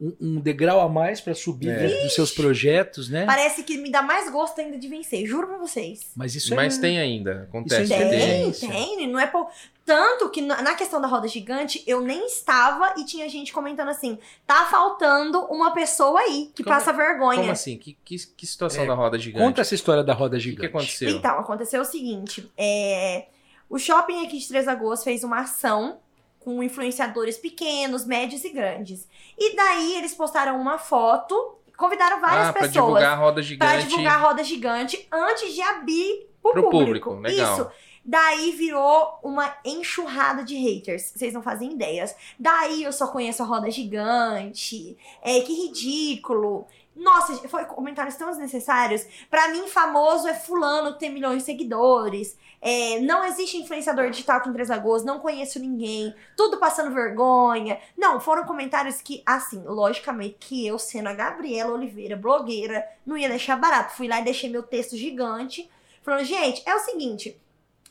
um, 0.00 0.14
um- 0.20 0.40
degrau 0.40 0.80
a 0.80 0.88
mais 0.88 1.20
pra 1.20 1.34
subir 1.34 1.68
É. 1.70 2.02
dos 2.02 2.14
seus 2.14 2.32
projetos, 2.32 3.08
né? 3.08 3.26
Parece 3.26 3.62
que 3.62 3.76
me 3.78 3.90
dá 3.90 4.02
mais 4.02 4.30
gosto 4.30 4.60
ainda 4.60 4.76
de 4.78 4.88
vencer, 4.88 5.26
juro 5.26 5.46
pra 5.46 5.58
vocês. 5.58 6.10
Mas 6.16 6.34
isso 6.34 6.54
Mas 6.54 6.78
é. 6.78 6.80
tem 6.80 6.98
ainda. 6.98 7.42
Acontece. 7.48 7.82
Isso 7.84 7.92
é 7.94 8.08
Tem, 8.08 8.52
tem, 8.96 9.06
não 9.06 9.20
é 9.20 9.26
pou... 9.26 9.48
Tanto 9.84 10.28
que 10.30 10.40
na 10.40 10.74
questão 10.74 11.00
da 11.00 11.08
roda 11.08 11.26
gigante, 11.26 11.82
eu 11.84 12.00
nem 12.00 12.24
estava 12.26 12.94
e 12.96 13.04
tinha 13.04 13.28
gente 13.28 13.52
comentando 13.52 13.88
assim: 13.88 14.18
tá 14.46 14.66
faltando 14.66 15.40
uma 15.46 15.72
pessoa 15.72 16.20
aí 16.20 16.50
que 16.54 16.62
Como- 16.62 16.76
passa 16.76 16.92
vergonha. 16.92 17.40
Como 17.40 17.50
assim? 17.50 17.76
Que, 17.76 17.96
que, 18.04 18.16
que 18.36 18.46
situação 18.46 18.84
É, 18.84 18.86
da 18.86 18.94
roda 18.94 19.18
gigante? 19.18 19.44
Conta 19.44 19.62
essa 19.62 19.74
história 19.74 20.04
da 20.04 20.12
roda 20.14 20.36
O 20.36 20.38
que, 20.38 20.44
gigante. 20.44 20.60
que 20.60 20.66
aconteceu? 20.66 21.10
Então, 21.10 21.38
aconteceu 21.40 21.82
o 21.82 21.84
seguinte: 21.84 22.48
é, 22.56 23.26
o 23.70 23.78
shopping 23.78 24.26
aqui 24.26 24.36
de 24.38 24.48
Três 24.48 24.66
Lagoas 24.66 25.02
fez 25.02 25.24
uma 25.24 25.40
ação 25.40 26.00
com 26.38 26.62
influenciadores 26.62 27.38
pequenos, 27.38 28.04
médios 28.04 28.44
e 28.44 28.50
grandes. 28.50 29.08
E 29.38 29.54
daí 29.56 29.94
eles 29.96 30.12
postaram 30.14 30.60
uma 30.60 30.76
foto, 30.78 31.56
convidaram 31.76 32.20
várias 32.20 32.48
ah, 32.48 32.52
pra 32.52 32.62
pessoas 32.62 32.72
divulgar 32.72 33.12
a 33.12 33.16
roda 33.16 33.34
pra 33.34 33.42
gigante. 33.42 33.86
divulgar 33.86 34.14
a 34.14 34.18
roda 34.18 34.44
gigante 34.44 35.08
antes 35.12 35.54
de 35.54 35.62
abrir 35.62 36.28
pro, 36.42 36.52
Pro 36.52 36.62
público. 36.70 37.10
público, 37.10 37.14
legal. 37.14 37.54
Isso. 37.54 37.70
Daí 38.02 38.52
virou 38.52 39.18
uma 39.22 39.54
enxurrada 39.64 40.42
de 40.42 40.56
haters. 40.56 41.12
Vocês 41.14 41.34
não 41.34 41.42
fazem 41.42 41.72
ideias. 41.72 42.16
Daí 42.38 42.82
eu 42.82 42.92
só 42.92 43.06
conheço 43.06 43.42
a 43.42 43.46
roda 43.46 43.70
gigante. 43.70 44.96
É, 45.22 45.40
que 45.40 45.52
ridículo. 45.52 46.66
Nossa, 46.96 47.36
foi 47.48 47.64
comentários 47.66 48.16
tão 48.16 48.28
desnecessários. 48.30 49.06
Pra 49.30 49.48
mim, 49.48 49.68
famoso 49.68 50.26
é 50.26 50.34
fulano 50.34 50.94
que 50.94 50.98
tem 51.00 51.10
milhões 51.12 51.38
de 51.38 51.44
seguidores. 51.44 52.38
É, 52.62 53.00
não 53.00 53.24
existe 53.24 53.56
influenciador 53.56 54.10
digital 54.10 54.42
em 54.46 54.52
Três 54.52 54.68
Lagoas, 54.68 55.02
não 55.02 55.18
conheço 55.18 55.58
ninguém. 55.58 56.14
Tudo 56.36 56.58
passando 56.58 56.94
vergonha. 56.94 57.80
Não, 57.96 58.20
foram 58.20 58.44
comentários 58.44 59.00
que, 59.00 59.22
assim, 59.24 59.62
logicamente, 59.64 60.36
que 60.38 60.66
eu, 60.66 60.78
sendo 60.78 61.08
a 61.08 61.14
Gabriela 61.14 61.72
Oliveira, 61.72 62.16
blogueira, 62.16 62.86
não 63.06 63.16
ia 63.16 63.28
deixar 63.28 63.56
barato. 63.56 63.96
Fui 63.96 64.06
lá 64.06 64.20
e 64.20 64.24
deixei 64.24 64.50
meu 64.50 64.62
texto 64.62 64.96
gigante. 64.96 65.70
Falando, 66.02 66.24
gente, 66.24 66.62
é 66.66 66.74
o 66.74 66.80
seguinte. 66.80 67.40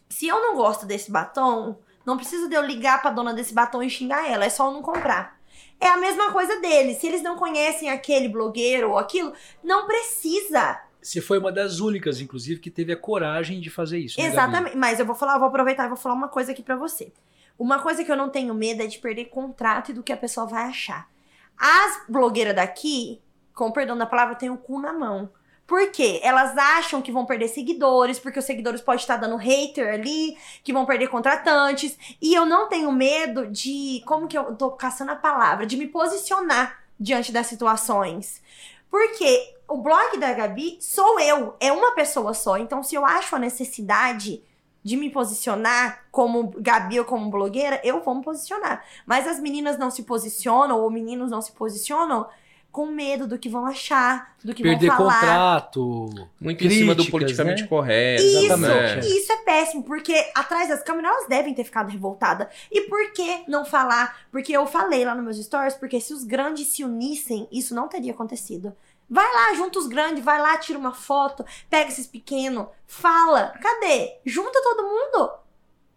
Se 0.07 0.28
eu 0.28 0.39
não 0.39 0.55
gosto 0.55 0.86
desse 0.86 1.11
batom, 1.11 1.80
não 2.05 2.17
precisa 2.17 2.47
de 2.47 2.55
eu 2.55 2.63
ligar 2.63 3.01
pra 3.01 3.11
dona 3.11 3.34
desse 3.34 3.53
batom 3.53 3.82
e 3.82 3.89
xingar 3.89 4.30
ela. 4.30 4.45
É 4.45 4.49
só 4.49 4.67
eu 4.67 4.72
não 4.72 4.82
comprar. 4.84 5.39
É 5.80 5.88
a 5.88 5.97
mesma 5.97 6.32
coisa 6.32 6.59
deles. 6.59 6.97
Se 6.97 7.07
eles 7.07 7.24
não 7.24 7.38
conhecem 7.38 7.89
aquele 7.89 8.28
blogueiro 8.28 8.91
ou 8.91 8.97
aquilo, 8.97 9.34
não 9.63 9.88
precisa. 9.88 10.80
Você 11.02 11.22
foi 11.22 11.38
uma 11.39 11.52
das 11.52 11.80
únicas, 11.80 12.20
inclusive, 12.20 12.60
que 12.60 12.70
teve 12.70 12.91
a 12.91 12.97
coragem 12.97 13.60
de 13.62 13.70
fazer 13.70 14.00
isso. 14.00 14.20
né? 14.20 14.28
Exatamente. 14.28 14.76
Mas 14.78 15.00
eu 15.00 15.06
vou 15.06 15.16
falar, 15.16 15.34
eu 15.36 15.39
vou 15.39 15.47
aproveitar 15.47 15.86
e 15.86 15.88
vou 15.88 15.97
falar 15.97 16.16
uma 16.16 16.28
coisa 16.28 16.52
aqui 16.52 16.62
pra 16.62 16.76
você. 16.76 17.12
Uma 17.58 17.80
coisa 17.80 18.04
que 18.04 18.12
eu 18.12 18.16
não 18.18 18.30
tenho 18.30 18.54
medo 18.54 18.82
é 18.82 18.88
de 18.88 19.00
perder 19.00 19.26
contrato 19.26 19.91
e 19.91 19.93
do 19.93 20.04
que 20.04 20.14
a 20.14 20.18
pessoa 20.18 20.45
vai 20.45 20.64
achar. 20.64 21.10
As 21.58 22.04
blogueiras 22.08 22.56
daqui, 22.56 23.22
com 23.54 23.72
perdão 23.72 23.97
da 23.97 24.06
palavra, 24.06 24.36
têm 24.36 24.50
o 24.50 24.58
cu 24.58 24.80
na 24.80 24.93
mão. 24.93 25.30
Por 25.68 25.91
quê? 25.91 26.20
Elas 26.24 26.58
acham 26.58 27.02
que 27.02 27.12
vão 27.12 27.26
perder 27.26 27.47
seguidores, 27.47 28.18
porque 28.18 28.39
os 28.39 28.45
seguidores 28.45 28.82
podem 28.82 29.02
estar 29.02 29.18
dando 29.18 29.36
hater 29.36 29.93
ali, 29.93 30.36
que 30.64 30.74
vão 30.74 30.86
perder 30.86 31.10
contratantes. 31.10 31.95
E 32.22 32.34
eu 32.34 32.45
não 32.45 32.68
tenho 32.68 32.91
medo 32.91 33.45
de. 33.45 34.02
Como 34.06 34.28
que 34.28 34.38
eu 34.38 34.56
tô 34.56 34.72
caçando 34.72 35.12
a 35.12 35.16
palavra? 35.16 35.66
De 35.68 35.78
me 35.78 35.86
posicionar 35.86 36.82
diante 37.00 37.32
das 37.32 37.45
situações. 37.47 38.41
Porque 38.89 39.54
o 39.70 39.78
blog 39.78 40.17
da 40.17 40.34
Gabi 40.34 40.78
sou 40.82 41.20
eu, 41.20 41.55
é 41.59 41.72
uma 41.72 41.93
pessoa 41.93 42.34
só. 42.34 42.57
Então, 42.57 42.84
se 42.84 42.95
eu 42.95 43.05
acho 43.05 43.36
a 43.36 43.39
necessidade 43.39 44.41
de 44.84 44.97
me 44.97 45.09
posicionar 45.09 46.05
como 46.11 46.53
Gabi 46.57 46.99
ou 46.99 47.05
como 47.05 47.30
blogueira, 47.30 47.80
eu 47.84 48.01
vou 48.01 48.15
me 48.15 48.24
posicionar. 48.24 48.84
Mas 49.05 49.28
as 49.28 49.39
meninas 49.39 49.78
não 49.78 49.91
se 49.91 50.03
posicionam, 50.03 50.80
ou 50.80 50.89
meninos 50.89 51.30
não 51.30 51.41
se 51.41 51.51
posicionam, 51.51 52.28
com 52.72 52.86
medo 52.86 53.28
do 53.28 53.38
que 53.38 53.49
vão 53.49 53.65
achar, 53.65 54.36
do 54.43 54.53
que 54.53 54.61
Perder 54.61 54.88
vão 54.88 54.97
falar. 54.97 55.20
contrato. 55.20 56.30
Muito 56.39 56.65
em 56.65 56.70
cima 56.70 56.93
do 56.93 56.97
Críticas, 56.97 57.11
politicamente 57.11 57.61
né? 57.63 57.67
correto. 57.67 58.24
Isso, 58.24 58.57
né? 58.57 58.99
e 58.99 59.17
isso 59.17 59.32
é 59.32 59.38
péssimo, 59.38 59.84
porque 59.84 60.13
atrás 60.36 60.70
das 60.70 60.84
câmeras 60.84 61.11
elas 61.11 61.28
devem 61.28 61.53
ter 61.53 61.63
ficado 61.63 61.89
revoltadas. 61.89 62.47
E 62.72 62.82
por 62.82 63.11
que 63.11 63.43
não 63.47 63.65
falar? 63.65 64.20
Porque 64.32 64.53
eu 64.53 64.67
falei 64.67 65.03
lá 65.03 65.15
nos 65.15 65.24
meus 65.24 65.43
stories, 65.43 65.76
porque 65.76 65.99
se 65.99 66.13
os 66.13 66.24
grandes 66.24 66.67
se 66.67 66.84
unissem, 66.84 67.47
isso 67.51 67.74
não 67.74 67.88
teria 67.88 68.11
acontecido. 68.11 68.76
Vai 69.10 69.26
lá, 69.34 69.53
junta 69.55 69.80
os 69.80 69.88
grandes, 69.88 70.24
vai 70.24 70.39
lá, 70.39 70.57
tira 70.57 70.78
uma 70.78 70.93
foto, 70.93 71.43
pega 71.70 71.89
esses 71.89 72.05
pequenos, 72.05 72.68
fala. 72.86 73.53
Cadê? 73.62 74.18
Junta 74.26 74.62
todo 74.62 74.84
mundo. 74.84 75.32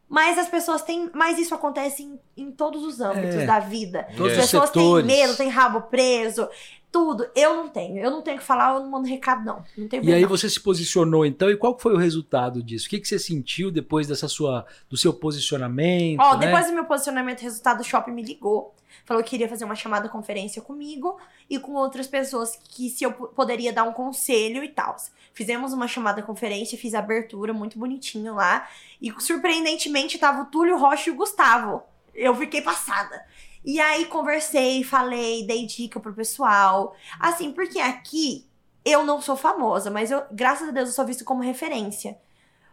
Mas 0.08 0.38
as 0.38 0.48
pessoas 0.48 0.82
têm. 0.82 1.10
Mas 1.14 1.38
isso 1.38 1.54
acontece 1.54 2.02
em, 2.02 2.18
em 2.36 2.50
todos 2.50 2.84
os 2.84 3.00
âmbitos 3.00 3.36
É. 3.36 3.46
da 3.46 3.58
vida. 3.60 4.06
Todos 4.16 4.32
As 4.32 4.38
pessoas 4.42 4.70
têm 4.70 4.82
setores. 4.82 5.06
medo, 5.06 5.36
têm 5.36 5.48
rabo 5.48 5.82
preso, 5.82 6.48
tudo. 6.90 7.26
Eu 7.34 7.54
não 7.54 7.68
tenho. 7.68 7.98
Eu 7.98 8.10
não 8.10 8.20
tenho 8.20 8.36
que 8.38 8.44
falar, 8.44 8.74
eu 8.74 8.80
não 8.80 8.90
mando 8.90 9.08
recado, 9.08 9.42
não. 9.42 9.64
Não 9.76 9.88
tenho 9.88 10.04
E 10.04 10.12
aí 10.12 10.20
não. 10.22 10.28
você 10.28 10.50
se 10.50 10.60
posicionou 10.60 11.24
então, 11.24 11.50
e 11.50 11.56
qual 11.56 11.78
foi 11.78 11.94
o 11.94 11.96
resultado 11.96 12.62
disso? 12.62 12.86
O 12.86 12.90
que, 12.90 13.00
que 13.00 13.08
você 13.08 13.18
sentiu 13.18 13.70
depois 13.70 14.06
dessa 14.06 14.28
sua, 14.28 14.66
do 14.88 14.98
seu 14.98 15.14
posicionamento? 15.14 16.20
Ó, 16.20 16.36
né? 16.36 16.46
depois 16.46 16.66
do 16.66 16.74
meu 16.74 16.84
posicionamento, 16.84 17.40
o 17.40 17.44
resultado 17.44 17.78
do 17.78 17.84
shopping 17.84 18.10
me 18.12 18.22
ligou. 18.22 18.74
Falou 19.04 19.22
que 19.22 19.30
queria 19.30 19.48
fazer 19.48 19.64
uma 19.64 19.74
chamada 19.74 20.08
conferência 20.08 20.62
comigo 20.62 21.18
e 21.50 21.58
com 21.58 21.72
outras 21.72 22.06
pessoas 22.06 22.56
que 22.56 22.88
se 22.88 23.04
eu 23.04 23.12
poderia 23.12 23.72
dar 23.72 23.84
um 23.84 23.92
conselho 23.92 24.62
e 24.62 24.68
tal. 24.68 24.96
Fizemos 25.34 25.72
uma 25.72 25.88
chamada 25.88 26.22
conferência, 26.22 26.78
fiz 26.78 26.94
a 26.94 27.00
abertura 27.00 27.52
muito 27.52 27.78
bonitinho 27.78 28.34
lá. 28.34 28.68
E 29.00 29.12
surpreendentemente 29.20 30.18
tava 30.18 30.42
o 30.42 30.46
Túlio 30.46 30.76
Rocha 30.76 31.10
e 31.10 31.12
o 31.12 31.16
Gustavo. 31.16 31.82
Eu 32.14 32.34
fiquei 32.36 32.62
passada. 32.62 33.24
E 33.64 33.80
aí 33.80 34.06
conversei, 34.06 34.82
falei, 34.82 35.46
dei 35.46 35.66
dica 35.66 36.00
pro 36.00 36.12
pessoal. 36.12 36.94
Assim, 37.18 37.52
porque 37.52 37.78
aqui 37.78 38.46
eu 38.84 39.04
não 39.04 39.20
sou 39.20 39.36
famosa, 39.36 39.90
mas 39.90 40.10
eu, 40.10 40.22
graças 40.32 40.68
a 40.68 40.72
Deus, 40.72 40.88
eu 40.88 40.94
sou 40.94 41.04
visto 41.04 41.24
como 41.24 41.42
referência. 41.42 42.18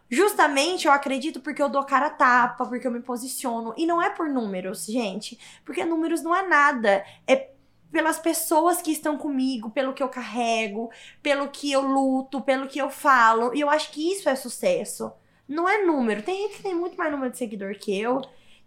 Justamente 0.10 0.88
eu 0.88 0.91
acredito 0.91 1.39
porque 1.39 1.62
eu 1.62 1.70
dou 1.70 1.84
cara 1.84 2.07
a 2.07 2.10
tapa, 2.10 2.66
porque 2.66 2.88
eu 2.88 2.91
me 2.91 3.01
posiciono. 3.01 3.74
E 3.78 3.86
não 3.86 4.01
é 4.01 4.10
por 4.10 4.28
números, 4.28 4.86
gente. 4.86 5.39
Porque 5.64 5.86
números 5.86 6.22
não 6.24 6.36
é 6.36 6.47
nada. 6.47 7.05
É 7.28 7.51
pelas 7.91 8.20
pessoas 8.20 8.82
que 8.82 8.91
estão 8.91 9.18
comigo, 9.18 9.70
pelo 9.70 9.93
que 9.93 10.01
eu 10.01 10.10
carrego, 10.10 10.91
pelo 11.22 11.49
que 11.49 11.72
eu 11.72 11.82
luto, 11.82 12.41
pelo 12.41 12.68
que 12.68 12.80
eu 12.80 12.89
falo. 12.89 13.53
E 13.53 13.62
eu 13.62 13.70
acho 13.70 13.91
que 13.91 14.12
isso 14.12 14.30
é 14.30 14.36
sucesso. 14.36 15.12
Não 15.47 15.68
é 15.68 15.84
número. 15.84 16.22
Tem 16.22 16.43
gente 16.43 16.57
que 16.57 16.64
tem 16.64 16.76
muito 16.76 16.97
mais 16.97 17.12
número 17.12 17.32
de 17.32 17.38
seguidor 17.38 17.76
que 17.76 17.99
eu. 17.99 18.22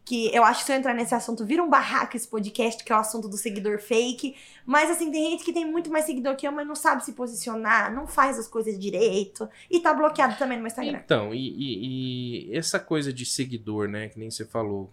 Que 0.04 0.34
eu 0.34 0.42
acho 0.42 0.60
que 0.60 0.66
se 0.66 0.72
eu 0.72 0.76
entrar 0.76 0.94
nesse 0.94 1.14
assunto, 1.14 1.44
vira 1.46 1.62
um 1.62 1.70
barraco 1.70 2.16
esse 2.16 2.26
podcast, 2.26 2.82
que 2.84 2.92
é 2.92 2.96
o 2.96 2.98
assunto 2.98 3.28
do 3.28 3.36
seguidor 3.36 3.78
fake. 3.78 4.34
Mas 4.66 4.90
assim, 4.90 5.10
tem 5.12 5.30
gente 5.30 5.44
que 5.44 5.52
tem 5.52 5.64
muito 5.64 5.90
mais 5.90 6.04
seguidor 6.06 6.34
que 6.34 6.46
eu, 6.46 6.50
mas 6.52 6.66
não 6.66 6.74
sabe 6.74 7.04
se 7.04 7.12
posicionar, 7.12 7.94
não 7.94 8.06
faz 8.06 8.38
as 8.38 8.48
coisas 8.48 8.78
direito. 8.78 9.48
E 9.70 9.78
tá 9.80 9.94
bloqueado 9.94 10.36
também 10.36 10.58
no 10.58 10.66
Instagram. 10.66 11.00
Então, 11.04 11.32
e, 11.32 11.38
e- 11.48 12.48
e 12.50 12.56
essa 12.56 12.80
coisa 12.80 13.12
de 13.12 13.24
seguidor, 13.24 13.88
né, 13.88 14.08
que 14.08 14.18
nem 14.18 14.30
você 14.30 14.44
falou. 14.44 14.90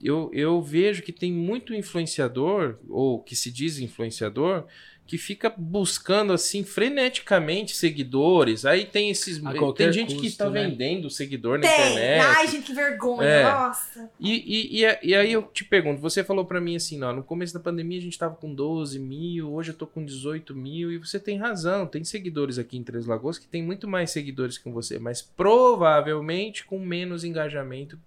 Eu, 0.00 0.30
eu 0.32 0.60
vejo 0.60 1.02
que 1.02 1.12
tem 1.12 1.32
muito 1.32 1.72
influenciador, 1.74 2.76
ou 2.88 3.20
que 3.22 3.36
se 3.36 3.52
diz 3.52 3.78
influenciador, 3.78 4.66
que 5.06 5.18
fica 5.18 5.52
buscando 5.54 6.32
assim 6.32 6.64
freneticamente 6.64 7.76
seguidores. 7.76 8.64
Aí 8.64 8.84
tem 8.84 9.10
esses. 9.10 9.40
Tem 9.76 9.92
gente 9.92 10.14
que 10.14 10.22
custo, 10.22 10.38
tá 10.38 10.50
né? 10.50 10.64
vendendo 10.64 11.10
seguidor 11.10 11.58
na 11.58 11.66
Tem! 11.66 11.74
internet. 11.74 12.36
Ai, 12.36 12.48
gente, 12.48 12.64
que 12.64 12.72
vergonha. 12.72 13.28
É. 13.28 13.42
Nossa. 13.42 14.10
E, 14.18 14.80
e, 14.80 14.84
e, 14.84 14.98
e 15.02 15.14
aí 15.14 15.32
eu 15.32 15.42
te 15.42 15.64
pergunto, 15.64 16.00
você 16.00 16.24
falou 16.24 16.44
pra 16.44 16.60
mim 16.60 16.76
assim, 16.76 17.02
ó, 17.02 17.12
no 17.12 17.22
começo 17.22 17.52
da 17.52 17.60
pandemia 17.60 17.98
a 17.98 18.02
gente 18.02 18.18
tava 18.18 18.36
com 18.36 18.54
12 18.54 18.98
mil, 18.98 19.52
hoje 19.52 19.70
eu 19.70 19.74
tô 19.74 19.86
com 19.86 20.04
18 20.04 20.54
mil, 20.54 20.90
e 20.90 20.98
você 20.98 21.18
tem 21.18 21.36
razão, 21.36 21.86
tem 21.86 22.04
seguidores 22.04 22.58
aqui 22.58 22.76
em 22.76 22.82
Três 22.82 23.06
Lagoas 23.06 23.38
que 23.38 23.46
tem 23.46 23.62
muito 23.62 23.86
mais 23.86 24.10
seguidores 24.10 24.56
que 24.56 24.70
você, 24.70 24.98
mas 24.98 25.20
provavelmente 25.20 26.64
com 26.64 26.78
menos 26.78 27.24
engajamento 27.24 27.98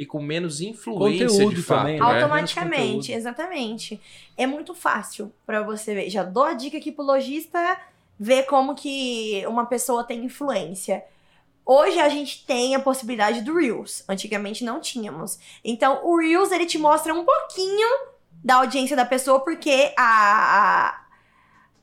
e 0.00 0.06
com 0.06 0.18
menos 0.22 0.62
influência 0.62 1.28
Conteúdo 1.28 1.56
de 1.56 1.62
fato, 1.62 1.80
também, 1.80 2.00
né? 2.00 2.06
né? 2.06 2.22
Automaticamente, 2.22 3.12
exatamente. 3.12 4.00
É 4.34 4.46
muito 4.46 4.74
fácil 4.74 5.30
pra 5.44 5.62
você 5.62 5.94
ver. 5.94 6.08
Já 6.08 6.22
dou 6.22 6.42
a 6.42 6.54
dica 6.54 6.78
aqui 6.78 6.90
pro 6.90 7.04
lojista 7.04 7.78
ver 8.18 8.44
como 8.44 8.74
que 8.74 9.44
uma 9.46 9.66
pessoa 9.66 10.02
tem 10.02 10.24
influência. 10.24 11.04
Hoje 11.66 12.00
a 12.00 12.08
gente 12.08 12.46
tem 12.46 12.74
a 12.74 12.80
possibilidade 12.80 13.42
do 13.42 13.54
Reels. 13.54 14.02
Antigamente 14.08 14.64
não 14.64 14.80
tínhamos. 14.80 15.38
Então, 15.62 16.00
o 16.02 16.16
Reels 16.16 16.50
ele 16.50 16.64
te 16.64 16.78
mostra 16.78 17.12
um 17.12 17.22
pouquinho 17.22 18.08
da 18.42 18.54
audiência 18.54 18.96
da 18.96 19.04
pessoa, 19.04 19.40
porque 19.40 19.92
a, 19.98 20.88
a, 20.88 21.00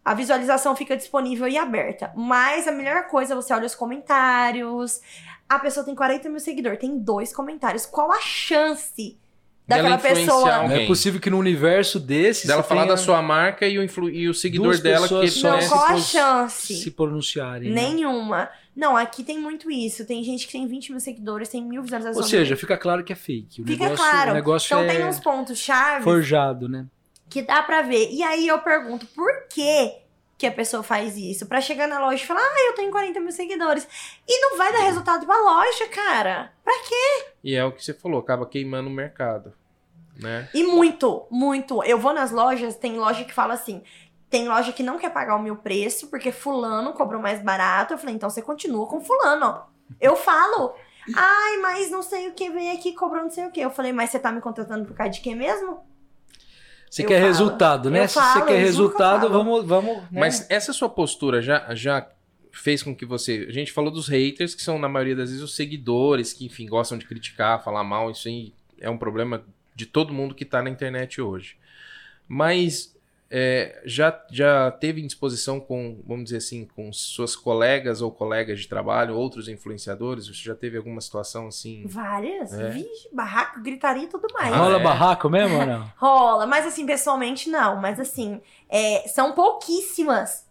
a 0.04 0.14
visualização 0.16 0.76
fica 0.76 0.98
disponível 0.98 1.48
e 1.48 1.56
aberta. 1.56 2.12
Mas 2.16 2.68
a 2.68 2.72
melhor 2.72 3.10
coisa, 3.10 3.36
você 3.36 3.54
olha 3.54 3.68
os 3.68 3.76
comentários. 3.76 5.02
A 5.50 5.60
pessoa 5.60 5.86
tem 5.86 5.96
40 5.96 6.30
mil 6.30 6.40
seguidores, 6.40 6.80
tem 6.80 6.98
dois 7.00 7.34
comentários. 7.34 7.86
Qual 7.86 8.12
a 8.12 8.20
chance 8.20 9.18
daquela 9.68 9.98
pessoa? 9.98 10.56
Alguém. 10.56 10.84
é 10.84 10.88
possível 10.88 11.20
que 11.22 11.30
no 11.30 11.38
universo 11.38 12.00
desse 12.00 12.48
Dela 12.48 12.64
falar 12.64 12.82
tenha 12.84 12.96
da 12.96 12.98
sua 12.98 13.22
marca 13.22 13.66
e 13.68 13.78
o, 13.80 13.84
influ- 13.84 14.10
e 14.10 14.28
o 14.28 14.34
seguidor 14.34 14.68
duas 14.68 14.80
dela 14.82 15.08
que 15.08 15.28
só 15.30 15.52
Não, 15.52 15.62
se 15.62 15.70
qual 15.70 15.84
a 15.86 15.98
chance? 15.98 16.76
se 16.76 16.92
pronunciarem. 16.92 17.72
né? 17.72 17.82
Nenhuma. 17.82 18.50
Não, 18.76 18.96
aqui 18.96 19.24
tem 19.24 19.40
muito 19.40 19.72
isso. 19.72 20.06
Tem 20.06 20.24
gente 20.24 20.46
que 20.46 20.52
tem 20.52 20.68
20 20.68 20.92
mil 20.92 21.00
seguidores, 21.00 21.50
tem 21.50 21.64
mil 21.64 21.82
visualizações. 21.82 22.24
Ou 22.24 22.30
seja, 22.30 22.56
fica 22.56 22.78
claro 22.78 23.04
que 23.04 23.12
é 23.12 23.16
fake. 23.16 23.62
O 23.62 23.66
Fica 23.66 23.86
negócio, 23.86 24.06
claro. 24.12 24.32
O 24.32 24.34
negócio 24.36 24.68
então 24.68 24.82
é 24.82 24.88
tem 24.96 25.06
uns 25.06 25.20
pontos 25.20 25.58
chave 25.58 26.04
forjado, 26.04 26.68
né? 26.70 26.86
que 27.30 27.42
dá 27.42 27.62
pra 27.64 27.82
ver. 27.82 28.10
E 28.12 28.24
aí 28.24 28.48
eu 28.48 28.60
pergunto, 28.60 29.06
por 29.08 29.30
que 29.50 29.92
que 30.38 30.46
a 30.46 30.52
pessoa 30.52 30.84
faz 30.84 31.18
isso? 31.18 31.48
Pra 31.48 31.60
chegar 31.60 31.88
na 31.88 32.00
loja 32.00 32.24
e 32.24 32.28
falar, 32.28 32.42
ah, 32.42 32.68
eu 32.68 32.76
tenho 32.76 32.92
40 32.92 33.20
mil 33.20 33.32
seguidores. 33.32 33.88
E 34.28 34.42
não 34.42 34.58
vai 34.58 34.72
dar 34.72 34.80
resultado 34.80 35.26
pra 35.26 35.36
loja, 35.36 35.88
cara. 35.88 36.54
Pra 36.64 36.74
quê? 36.88 37.26
E 37.44 37.56
é 37.56 37.66
o 37.66 37.72
que 37.72 37.84
você 37.84 37.94
falou, 37.94 38.20
acaba 38.20 38.46
queimando 38.46 38.88
o 38.88 38.94
mercado, 38.94 39.54
né? 40.16 40.48
E 40.54 40.64
muito, 40.64 41.26
muito. 41.32 41.84
Eu 41.84 41.98
vou 41.98 42.14
nas 42.14 42.32
lojas, 42.32 42.76
tem 42.76 42.98
loja 42.98 43.26
que 43.26 43.34
fala 43.34 43.56
assim. 43.56 43.82
Tem 44.30 44.48
loja 44.48 44.74
que 44.74 44.84
não 44.84 45.00
quer 45.00 45.10
pagar 45.10 45.38
o 45.38 45.42
meu 45.42 45.56
preço 45.56 46.08
porque 46.08 46.32
fulano 46.32 46.94
cobrou 46.94 47.22
mais 47.22 47.42
barato. 47.42 47.94
Eu 47.94 47.98
falei, 47.98 48.14
então 48.14 48.30
você 48.30 48.42
continua 48.42 48.86
com 48.86 49.02
fulano. 49.02 49.62
Eu 50.00 50.16
falo. 50.16 50.76
Ai, 51.16 51.58
mas 51.58 51.90
não 51.90 52.04
sei 52.04 52.28
o 52.28 52.34
que, 52.34 52.50
vem 52.50 52.72
aqui 52.72 52.92
cobrou 52.94 53.24
não 53.24 53.30
sei 53.30 53.46
o 53.46 53.52
que. 53.52 53.62
Eu 53.62 53.72
falei, 53.72 53.94
mas 53.94 54.10
você 54.10 54.20
tá 54.20 54.32
me 54.32 54.42
contratando 54.42 54.86
por 54.86 54.96
causa 54.96 55.14
de 55.14 55.22
quê 55.22 55.34
mesmo? 55.34 55.80
Você 56.90 57.04
Eu 57.04 57.08
quer 57.08 57.16
falo. 57.20 57.28
resultado, 57.28 57.90
né? 57.90 58.04
Eu 58.04 58.08
Se 58.08 58.14
falo, 58.16 58.40
você 58.40 58.46
quer 58.54 58.60
resultado, 58.60 59.30
vamos, 59.30 59.66
vamos. 59.66 59.98
né? 59.98 60.08
Mas 60.12 60.50
essa 60.50 60.72
sua 60.74 60.90
postura 60.90 61.42
já, 61.42 61.74
já 61.76 62.08
fez 62.52 62.82
com 62.82 62.96
que 62.96 63.06
você. 63.06 63.46
A 63.48 63.52
gente 63.52 63.72
falou 63.72 63.92
dos 63.92 64.08
haters, 64.08 64.56
que 64.56 64.62
são, 64.62 64.80
na 64.80 64.90
maioria 64.90 65.16
das 65.16 65.30
vezes, 65.30 65.44
os 65.44 65.56
seguidores, 65.56 66.34
que, 66.34 66.46
enfim, 66.46 66.66
gostam 66.66 66.98
de 66.98 67.06
criticar, 67.06 67.64
falar 67.64 67.84
mal. 67.84 68.10
Isso 68.10 68.28
aí 68.28 68.54
é 68.80 68.90
um 68.90 68.98
problema 68.98 69.44
de 69.76 69.86
todo 69.86 70.14
mundo 70.14 70.34
que 70.34 70.46
tá 70.46 70.62
na 70.62 70.70
internet 70.70 71.22
hoje. 71.22 71.56
Mas 72.28 72.97
é, 73.30 73.82
já, 73.86 74.26
já 74.32 74.72
teve 74.72 75.02
indisposição 75.02 75.60
com, 75.60 76.02
vamos 76.06 76.26
dizer 76.26 76.38
assim, 76.38 76.66
com 76.66 76.92
suas 76.94 77.36
colegas 77.36 78.02
ou 78.02 78.10
colegas 78.12 78.60
de 78.60 78.68
trabalho, 78.68 79.16
outros 79.16 79.50
influenciadores? 79.50 80.28
Você 80.28 80.44
já 80.44 80.56
teve 80.56 80.78
alguma 80.78 81.02
situação 81.02 81.48
assim? 81.48 81.86
Várias. 81.86 82.54
É. 82.54 82.70
Vixe, 82.70 83.10
barraco, 83.14 83.62
gritaria 83.62 84.04
e 84.04 84.08
tudo 84.08 84.28
mais. 84.34 84.54
Ah, 84.54 84.58
Rola 84.58 84.80
é? 84.80 84.84
barraco 84.84 85.30
mesmo 85.30 85.60
ou 85.60 85.66
não? 85.66 85.92
Rola, 85.98 86.48
mas 86.48 86.66
assim, 86.66 86.86
pessoalmente 86.86 87.50
não. 87.50 87.82
Mas 87.82 88.00
assim, 88.00 88.42
é, 88.70 89.08
são 89.08 89.34
pouquíssimas 89.34 90.46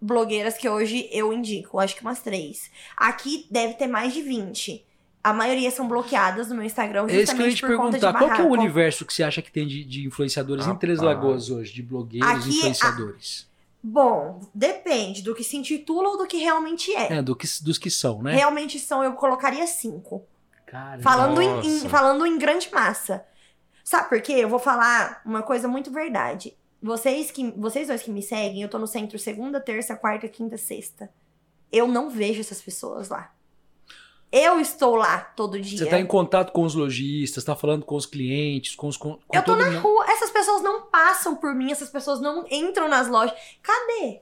blogueiras 0.00 0.56
que 0.56 0.68
hoje 0.68 1.08
eu 1.12 1.32
indico. 1.32 1.78
Acho 1.80 1.96
que 1.96 2.02
umas 2.02 2.22
três. 2.22 2.70
Aqui 2.96 3.46
deve 3.50 3.74
ter 3.74 3.88
mais 3.88 4.14
de 4.14 4.22
20. 4.22 4.86
A 5.22 5.32
maioria 5.34 5.70
são 5.70 5.86
bloqueadas 5.86 6.48
no 6.48 6.54
meu 6.54 6.64
Instagram 6.64 7.06
É 7.08 7.20
isso 7.20 7.34
que 7.34 7.42
eu 7.42 7.46
ia 7.46 7.50
justamente 7.50 7.56
te 7.56 7.60
por 7.60 7.68
perguntar. 8.00 8.18
Qual 8.18 8.30
que 8.34 8.40
é 8.40 8.44
o 8.44 8.48
universo 8.48 9.04
que 9.04 9.12
você 9.12 9.22
acha 9.22 9.42
que 9.42 9.52
tem 9.52 9.66
de, 9.66 9.84
de 9.84 10.06
influenciadores 10.06 10.66
em 10.66 10.74
Três. 10.76 10.98
Lagoas 10.98 11.50
hoje? 11.50 11.74
De 11.74 11.82
blogueiros, 11.82 12.28
Aqui, 12.30 12.48
influenciadores? 12.48 13.46
Bom, 13.82 14.40
depende 14.54 15.22
do 15.22 15.34
que 15.34 15.44
se 15.44 15.56
intitula 15.56 16.10
ou 16.10 16.18
do 16.18 16.26
que 16.26 16.38
realmente 16.38 16.94
é. 16.94 17.14
É, 17.14 17.22
do 17.22 17.34
que, 17.36 17.46
dos 17.62 17.78
que 17.78 17.90
são, 17.90 18.22
né? 18.22 18.34
Realmente 18.34 18.78
são, 18.78 19.02
eu 19.04 19.12
colocaria 19.12 19.66
cinco. 19.66 20.22
Cara, 20.66 21.00
Falando 21.02 21.40
Nossa. 21.40 21.68
em- 21.68 21.88
falando 21.88 22.26
em 22.26 22.38
grande 22.38 22.70
massa. 22.72 23.24
Sabe 23.82 24.08
por 24.08 24.20
quê? 24.20 24.32
Eu 24.34 24.48
vou 24.48 24.58
falar 24.58 25.20
uma 25.24 25.42
coisa 25.42 25.66
muito 25.66 25.90
verdade. 25.90 26.54
Vocês, 26.82 27.30
que, 27.30 27.50
vocês 27.56 27.88
dois 27.88 28.02
que 28.02 28.10
me 28.10 28.22
seguem, 28.22 28.62
eu 28.62 28.68
tô 28.68 28.78
no 28.78 28.86
centro 28.86 29.18
segunda, 29.18 29.60
terça, 29.60 29.96
quarta, 29.96 30.28
quinta, 30.28 30.56
sexta. 30.56 31.10
Eu 31.72 31.88
não 31.88 32.08
vejo 32.08 32.40
essas 32.40 32.60
pessoas 32.62 33.08
lá. 33.08 33.32
Eu 34.32 34.60
estou 34.60 34.94
lá 34.94 35.18
todo 35.18 35.58
dia. 35.60 35.78
Você 35.78 35.86
tá 35.86 35.98
em 35.98 36.06
contato 36.06 36.52
com 36.52 36.62
os 36.62 36.74
lojistas, 36.74 37.42
tá 37.42 37.56
falando 37.56 37.84
com 37.84 37.96
os 37.96 38.06
clientes, 38.06 38.76
com 38.76 38.86
os. 38.86 38.96
Com, 38.96 39.14
com 39.26 39.36
Eu 39.36 39.42
tô 39.42 39.52
todo 39.56 39.58
na 39.64 39.70
mundo. 39.72 39.82
rua, 39.82 40.04
essas 40.08 40.30
pessoas 40.30 40.62
não 40.62 40.82
passam 40.82 41.34
por 41.34 41.52
mim, 41.54 41.72
essas 41.72 41.90
pessoas 41.90 42.20
não 42.20 42.44
entram 42.50 42.88
nas 42.88 43.08
lojas. 43.08 43.36
Cadê? 43.60 44.20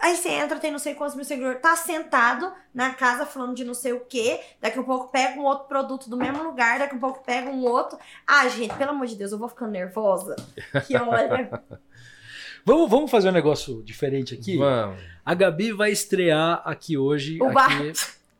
Aí 0.00 0.16
você 0.16 0.28
entra, 0.28 0.58
tem 0.58 0.70
não 0.72 0.78
sei 0.78 0.94
quantos 0.94 1.14
mil 1.14 1.24
seguidores, 1.24 1.60
tá 1.62 1.74
sentado 1.76 2.52
na 2.74 2.92
casa 2.94 3.24
falando 3.24 3.54
de 3.54 3.64
não 3.64 3.74
sei 3.74 3.92
o 3.92 4.00
quê, 4.00 4.40
daqui 4.60 4.78
a 4.78 4.82
pouco 4.82 5.10
pega 5.10 5.40
um 5.40 5.44
outro 5.44 5.66
produto 5.68 6.10
do 6.10 6.16
mesmo 6.16 6.42
lugar, 6.42 6.80
daqui 6.80 6.96
a 6.96 6.98
pouco 6.98 7.22
pega 7.24 7.48
um 7.48 7.64
outro. 7.64 7.96
Ah, 8.26 8.46
gente, 8.48 8.74
pelo 8.74 8.90
amor 8.90 9.06
de 9.06 9.14
Deus, 9.16 9.30
eu 9.32 9.38
vou 9.38 9.48
ficando 9.48 9.70
nervosa. 9.70 10.34
Que 10.86 10.96
olha. 10.98 11.62
Vamos, 12.64 12.90
vamos 12.90 13.10
fazer 13.10 13.28
um 13.28 13.32
negócio 13.32 13.82
diferente 13.82 14.34
aqui? 14.34 14.56
Vamos. 14.56 15.00
A 15.24 15.32
Gabi 15.34 15.72
vai 15.72 15.90
estrear 15.92 16.60
aqui 16.64 16.98
hoje. 16.98 17.38
O 17.40 17.56
aqui- 17.58 17.92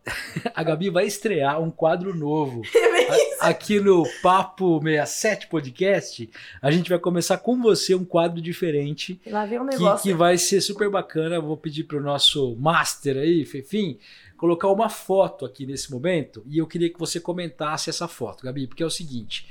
A 0.54 0.62
Gabi 0.62 0.90
vai 0.90 1.06
estrear 1.06 1.60
um 1.60 1.70
quadro 1.70 2.14
novo. 2.14 2.62
É 3.04 3.44
A- 3.44 3.48
Aqui 3.50 3.78
no 3.80 4.02
Papo 4.22 4.80
67 4.82 5.48
Podcast, 5.48 6.30
a 6.62 6.70
gente 6.70 6.88
vai 6.88 6.98
começar 6.98 7.36
com 7.36 7.60
você 7.60 7.94
um 7.94 8.04
quadro 8.04 8.40
diferente 8.40 9.20
Lá 9.26 9.44
vem 9.44 9.58
um 9.60 9.66
que, 9.66 9.74
negócio. 9.74 10.02
que 10.02 10.14
vai 10.14 10.38
ser 10.38 10.62
super 10.62 10.88
bacana. 10.88 11.38
Vou 11.38 11.54
pedir 11.56 11.84
pro 11.84 12.00
nosso 12.00 12.56
master 12.56 13.18
aí, 13.18 13.44
Fefim, 13.44 13.98
colocar 14.38 14.68
uma 14.68 14.88
foto 14.88 15.44
aqui 15.44 15.66
nesse 15.66 15.90
momento 15.92 16.42
e 16.48 16.56
eu 16.56 16.66
queria 16.66 16.88
que 16.90 16.98
você 16.98 17.20
comentasse 17.20 17.90
essa 17.90 18.08
foto, 18.08 18.42
Gabi, 18.44 18.66
porque 18.66 18.82
é 18.82 18.86
o 18.86 18.90
seguinte. 18.90 19.46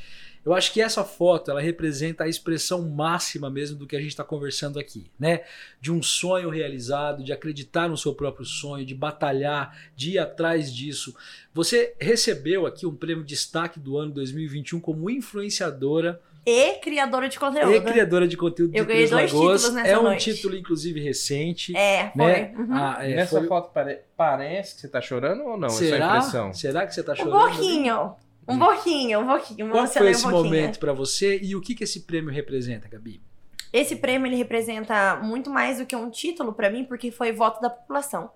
Eu 0.45 0.53
acho 0.53 0.73
que 0.73 0.81
essa 0.81 1.03
foto 1.05 1.49
ela 1.51 1.61
representa 1.61 2.25
a 2.25 2.27
expressão 2.27 2.81
máxima 2.89 3.49
mesmo 3.49 3.77
do 3.77 3.87
que 3.87 3.95
a 3.95 3.99
gente 3.99 4.09
está 4.09 4.23
conversando 4.25 4.77
aqui, 4.77 5.09
né? 5.17 5.41
De 5.79 5.91
um 5.91 6.03
sonho 6.03 6.49
realizado, 6.49 7.23
de 7.23 7.31
acreditar 7.31 7.87
no 7.87 7.95
seu 7.97 8.13
próprio 8.13 8.45
sonho, 8.45 8.85
de 8.85 8.93
batalhar, 8.93 9.77
de 9.95 10.11
ir 10.11 10.19
atrás 10.19 10.73
disso. 10.73 11.15
Você 11.53 11.93
recebeu 11.99 12.65
aqui 12.65 12.85
um 12.85 12.93
prêmio 12.95 13.23
destaque 13.23 13.79
do 13.79 13.97
ano 13.97 14.11
2021 14.11 14.79
como 14.81 15.09
influenciadora 15.09 16.19
E 16.45 16.73
criadora 16.79 17.29
de 17.29 17.39
conteúdo. 17.39 17.71
e 17.73 17.79
criadora 17.81 18.27
de 18.27 18.35
conteúdo 18.35 18.75
Eu 18.75 18.83
de 18.83 18.87
ganhei 18.91 19.07
Três 19.07 19.11
dois 19.11 19.31
Lagoas. 19.31 19.61
títulos 19.61 19.75
nessa 19.75 19.91
É 19.93 19.97
um 19.97 20.03
noite. 20.03 20.33
título, 20.33 20.57
inclusive, 20.57 20.99
recente. 20.99 21.73
É, 21.75 22.09
foi. 22.11 22.25
né? 22.25 22.53
Uhum. 22.57 22.67
Ah, 22.73 22.97
é, 23.01 23.15
Nessa 23.15 23.39
foi- 23.39 23.47
foto 23.47 23.71
pare- 23.71 24.01
parece 24.17 24.75
que 24.75 24.81
você 24.81 24.87
tá 24.89 24.99
chorando 24.99 25.43
ou 25.45 25.57
não? 25.57 25.67
É 25.67 25.71
só 25.71 25.77
Será? 25.77 26.17
impressão. 26.17 26.53
Será 26.53 26.85
que 26.85 26.93
você 26.93 27.01
tá 27.03 27.13
Um 27.13 27.15
chorando? 27.15 27.39
pouquinho. 27.49 28.15
Um 28.47 28.59
pouquinho, 28.59 29.21
um 29.21 29.27
pouquinho. 29.27 29.69
Qual 29.69 29.87
foi 29.87 30.07
um 30.07 30.09
esse 30.09 30.23
pouquinho. 30.23 30.43
momento 30.43 30.79
pra 30.79 30.93
você 30.93 31.39
e 31.41 31.55
o 31.55 31.61
que, 31.61 31.73
que 31.75 31.83
esse 31.83 32.01
prêmio 32.01 32.31
representa, 32.31 32.87
Gabi? 32.87 33.21
Esse 33.71 33.95
prêmio 33.95 34.27
ele 34.27 34.35
representa 34.35 35.15
muito 35.15 35.49
mais 35.49 35.79
do 35.79 35.85
que 35.85 35.95
um 35.95 36.09
título 36.09 36.53
pra 36.53 36.69
mim, 36.69 36.83
porque 36.83 37.09
foi 37.09 37.31
voto 37.31 37.59
da 37.59 37.69
população. 37.69 38.29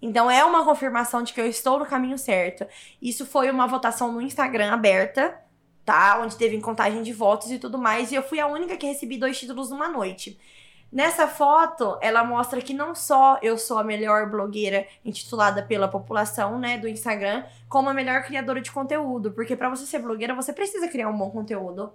Então 0.00 0.30
é 0.30 0.44
uma 0.44 0.64
confirmação 0.64 1.22
de 1.22 1.32
que 1.32 1.40
eu 1.40 1.46
estou 1.46 1.78
no 1.78 1.86
caminho 1.86 2.16
certo. 2.18 2.66
Isso 3.00 3.26
foi 3.26 3.50
uma 3.50 3.66
votação 3.66 4.12
no 4.12 4.20
Instagram 4.20 4.72
aberta, 4.72 5.38
tá? 5.84 6.18
Onde 6.20 6.36
teve 6.36 6.58
contagem 6.60 7.02
de 7.02 7.12
votos 7.12 7.50
e 7.50 7.58
tudo 7.58 7.78
mais. 7.78 8.12
E 8.12 8.14
eu 8.14 8.22
fui 8.22 8.40
a 8.40 8.46
única 8.46 8.76
que 8.76 8.86
recebi 8.86 9.18
dois 9.18 9.38
títulos 9.38 9.70
numa 9.70 9.88
noite. 9.88 10.38
Nessa 10.94 11.26
foto, 11.26 11.98
ela 12.00 12.22
mostra 12.22 12.60
que 12.62 12.72
não 12.72 12.94
só 12.94 13.36
eu 13.42 13.58
sou 13.58 13.78
a 13.78 13.82
melhor 13.82 14.30
blogueira 14.30 14.86
intitulada 15.04 15.60
pela 15.60 15.88
população, 15.88 16.56
né, 16.56 16.78
do 16.78 16.86
Instagram, 16.86 17.44
como 17.68 17.90
a 17.90 17.92
melhor 17.92 18.22
criadora 18.22 18.60
de 18.60 18.70
conteúdo, 18.70 19.32
porque 19.32 19.56
para 19.56 19.68
você 19.68 19.84
ser 19.86 19.98
blogueira, 19.98 20.36
você 20.36 20.52
precisa 20.52 20.86
criar 20.86 21.08
um 21.08 21.18
bom 21.18 21.32
conteúdo. 21.32 21.92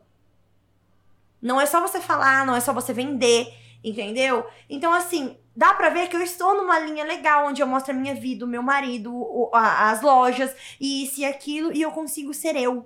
Não 1.41 1.61
é 1.61 1.65
só 1.65 1.79
você 1.79 2.01
falar, 2.01 2.45
não 2.45 2.53
é 2.53 2.59
só 2.59 2.73
você 2.73 2.91
vender, 2.91 3.47
entendeu? 3.81 4.45
Então 4.69 4.91
assim, 4.91 5.37
dá 5.55 5.73
pra 5.73 5.87
ver 5.87 6.09
que 6.09 6.17
eu 6.17 6.21
estou 6.21 6.53
numa 6.53 6.77
linha 6.77 7.05
legal 7.05 7.47
onde 7.47 7.61
eu 7.61 7.67
mostro 7.67 7.93
a 7.93 7.97
minha 7.97 8.15
vida, 8.15 8.43
o 8.43 8.49
meu 8.49 8.61
marido, 8.61 9.49
as 9.53 10.01
lojas, 10.01 10.53
e 10.77 11.05
isso 11.05 11.21
e 11.21 11.25
aquilo, 11.25 11.71
e 11.71 11.81
eu 11.81 11.91
consigo 11.91 12.33
ser 12.33 12.57
eu. 12.57 12.85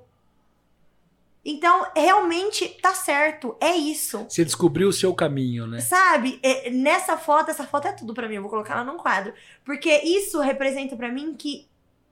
Então, 1.63 1.87
realmente 1.95 2.67
tá 2.81 2.93
certo, 2.93 3.55
é 3.57 3.73
isso. 3.73 4.25
Você 4.27 4.43
descobriu 4.43 4.89
o 4.89 4.91
seu 4.91 5.15
caminho, 5.15 5.65
né? 5.65 5.79
Sabe? 5.79 6.37
É, 6.43 6.69
nessa 6.69 7.15
foto, 7.15 7.51
essa 7.51 7.65
foto 7.65 7.87
é 7.87 7.93
tudo 7.93 8.13
pra 8.13 8.27
mim, 8.27 8.35
eu 8.35 8.41
vou 8.41 8.51
colocar 8.51 8.73
ela 8.73 8.83
num 8.83 8.97
quadro. 8.97 9.33
Porque 9.63 9.89
isso 9.99 10.41
representa 10.41 10.97
pra 10.97 11.09
mim 11.09 11.33
que 11.33 11.69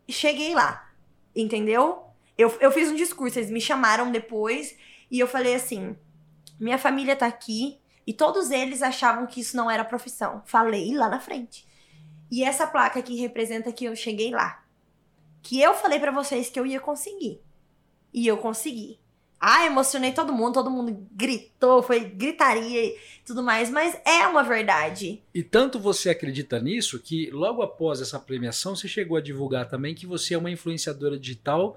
cheguei 0.07 0.55
lá. 0.55 0.89
Entendeu? 1.35 2.01
Eu, 2.37 2.57
eu 2.61 2.71
fiz 2.71 2.89
um 2.89 2.95
discurso, 2.95 3.39
eles 3.39 3.51
me 3.51 3.59
chamaram 3.59 4.09
depois 4.09 4.77
e 5.11 5.19
eu 5.19 5.27
falei 5.27 5.55
assim: 5.55 5.97
minha 6.57 6.77
família 6.77 7.13
tá 7.13 7.27
aqui 7.27 7.77
e 8.07 8.13
todos 8.13 8.51
eles 8.51 8.81
achavam 8.81 9.27
que 9.27 9.41
isso 9.41 9.57
não 9.57 9.69
era 9.69 9.83
profissão. 9.83 10.41
Falei 10.45 10.95
lá 10.95 11.09
na 11.09 11.19
frente. 11.19 11.67
E 12.31 12.41
essa 12.41 12.65
placa 12.65 12.99
aqui 12.99 13.17
representa 13.17 13.69
que 13.73 13.83
eu 13.83 13.97
cheguei 13.97 14.31
lá. 14.31 14.63
Que 15.43 15.59
eu 15.59 15.73
falei 15.73 15.99
pra 15.99 16.09
vocês 16.09 16.49
que 16.49 16.57
eu 16.57 16.65
ia 16.65 16.79
conseguir. 16.79 17.41
E 18.13 18.25
eu 18.25 18.37
consegui. 18.37 19.00
Ah, 19.43 19.65
emocionei 19.65 20.11
todo 20.11 20.31
mundo, 20.31 20.53
todo 20.53 20.69
mundo 20.69 20.95
gritou, 21.11 21.81
foi 21.81 22.01
gritaria 22.01 22.85
e 22.85 22.97
tudo 23.25 23.41
mais, 23.41 23.71
mas 23.71 23.99
é 24.05 24.27
uma 24.27 24.43
verdade. 24.43 25.19
E 25.33 25.41
tanto 25.41 25.79
você 25.79 26.11
acredita 26.11 26.59
nisso 26.59 26.99
que 26.99 27.31
logo 27.31 27.63
após 27.63 28.01
essa 28.01 28.19
premiação 28.19 28.75
você 28.75 28.87
chegou 28.87 29.17
a 29.17 29.21
divulgar 29.21 29.67
também 29.67 29.95
que 29.95 30.05
você 30.05 30.35
é 30.35 30.37
uma 30.37 30.51
influenciadora 30.51 31.17
digital 31.17 31.75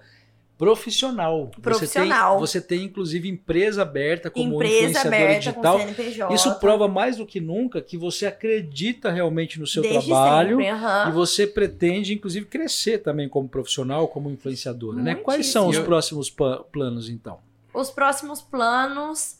profissional. 0.58 1.50
Profissional. 1.60 2.38
Você 2.38 2.60
tem, 2.60 2.68
você 2.68 2.82
tem 2.82 2.86
inclusive 2.86 3.28
empresa 3.28 3.82
aberta 3.82 4.30
como 4.30 4.56
Empresa 4.56 4.74
influenciadora 4.76 5.16
aberta 5.16 5.40
digital. 5.40 5.78
com 5.78 5.84
CNPJ. 5.84 6.34
Isso 6.34 6.54
prova 6.56 6.86
mais 6.86 7.16
do 7.16 7.26
que 7.26 7.40
nunca 7.40 7.80
que 7.80 7.96
você 7.96 8.26
acredita 8.26 9.10
realmente 9.10 9.58
no 9.58 9.66
seu 9.66 9.82
desde 9.82 10.06
trabalho 10.06 10.58
sempre, 10.58 10.68
aham. 10.68 11.08
e 11.08 11.12
você 11.12 11.46
pretende 11.46 12.12
inclusive 12.12 12.46
crescer 12.46 12.98
também 12.98 13.28
como 13.28 13.48
profissional, 13.48 14.06
como 14.06 14.30
influenciadora, 14.30 15.00
né? 15.00 15.14
Quais 15.14 15.46
são 15.46 15.68
os 15.68 15.78
próximos 15.78 16.30
planos 16.70 17.08
então? 17.08 17.38
Os 17.74 17.90
próximos 17.90 18.40
planos. 18.40 19.36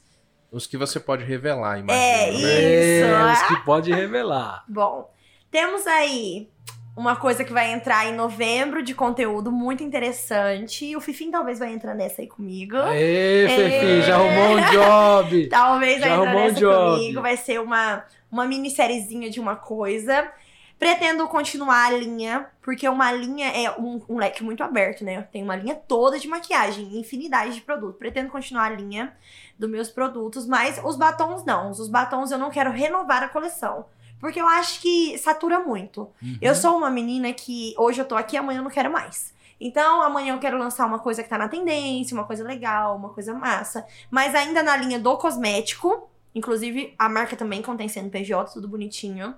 Os 0.51 0.67
que 0.67 0.77
você 0.77 1.01
pode 1.01 1.25
revelar, 1.25 1.79
imagina. 1.79 1.93
É, 2.05 2.31
né? 2.31 2.37
Isso, 2.37 3.07
É, 3.07 3.33
os 3.33 3.43
que 3.49 3.65
pode 3.65 3.93
revelar. 3.93 4.65
Bom, 4.69 5.11
temos 5.51 5.87
aí 5.87 6.49
uma 6.97 7.17
coisa 7.17 7.43
que 7.43 7.53
vai 7.53 7.73
entrar 7.73 8.07
em 8.07 8.15
novembro 8.15 8.81
de 8.83 8.95
conteúdo 8.95 9.51
muito 9.51 9.83
interessante. 9.83 10.95
O 10.95 11.01
Fifim 11.01 11.31
talvez 11.31 11.59
vai 11.59 11.73
entrar 11.73 11.93
nessa 11.95 12.23
aí 12.23 12.29
comigo. 12.29 12.77
Aê, 12.77 13.45
É. 13.45 13.49
Fefi, 13.49 14.03
já 14.03 14.15
arrumou 14.15 14.57
um 14.57 14.71
job. 14.71 15.47
Talvez 15.51 16.01
vai 16.01 16.09
Já 16.09 16.15
entrar 16.17 16.29
arrumou 16.29 16.43
um 16.45 16.49
nessa 16.49 16.61
job. 16.61 16.93
comigo. 16.99 17.23
Vai 17.23 17.37
ser 17.37 17.61
uma, 17.61 18.05
uma 18.31 18.47
minissériezinha 18.47 19.29
de 19.31 19.41
uma 19.41 19.57
coisa. 19.57 20.31
Pretendo 20.79 21.27
continuar 21.29 21.87
a 21.87 21.91
linha, 21.91 22.47
porque 22.61 22.89
uma 22.89 23.11
linha 23.13 23.49
é 23.49 23.71
um, 23.81 24.03
um 24.09 24.17
leque 24.17 24.43
muito 24.43 24.63
aberto, 24.63 25.05
né? 25.05 25.23
Tem 25.33 25.43
uma 25.43 25.57
linha 25.57 25.75
toda 25.75 26.19
de 26.19 26.29
maquiagem, 26.29 26.99
infinidade 26.99 27.55
de 27.55 27.61
produtos. 27.61 27.99
Pretendo 27.99 28.31
continuar 28.31 28.73
a 28.73 28.75
linha 28.75 29.17
dos 29.59 29.71
meus 29.71 29.89
produtos, 29.89 30.47
mas 30.47 30.81
os 30.85 30.97
batons 30.97 31.45
não. 31.45 31.71
Os 31.71 31.89
batons 31.89 32.31
eu 32.31 32.39
não 32.39 32.51
quero 32.51 32.71
renovar 32.71 33.23
a 33.23 33.29
coleção. 33.29 33.87
Porque 34.19 34.41
eu 34.41 34.49
acho 34.49 34.81
que 34.81 35.17
satura 35.19 35.61
muito. 35.61 36.09
Uhum. 36.23 36.39
Eu 36.41 36.55
sou 36.55 36.77
uma 36.77 36.91
menina 36.91 37.33
que 37.33 37.75
hoje 37.79 38.01
eu 38.01 38.05
tô 38.05 38.17
aqui, 38.17 38.37
amanhã 38.37 38.59
eu 38.59 38.65
não 38.65 38.71
quero 38.71 38.91
mais. 38.91 39.35
Então, 39.61 40.03
amanhã 40.03 40.35
eu 40.35 40.39
quero 40.39 40.59
lançar 40.59 40.87
uma 40.87 40.99
coisa 40.99 41.23
que 41.23 41.29
tá 41.29 41.39
na 41.39 41.49
tendência, 41.49 42.15
uma 42.15 42.25
coisa 42.25 42.43
legal, 42.43 42.97
uma 42.97 43.11
coisa 43.11 43.33
massa. 43.33 43.87
Mas 44.11 44.35
ainda 44.35 44.63
na 44.63 44.77
linha 44.77 44.99
do 44.99 45.17
cosmético. 45.17 46.09
Inclusive, 46.35 46.95
a 46.99 47.09
marca 47.09 47.37
também 47.37 47.63
contém 47.63 47.89
CNPJ, 47.89 48.53
tudo 48.53 48.67
bonitinho. 48.67 49.35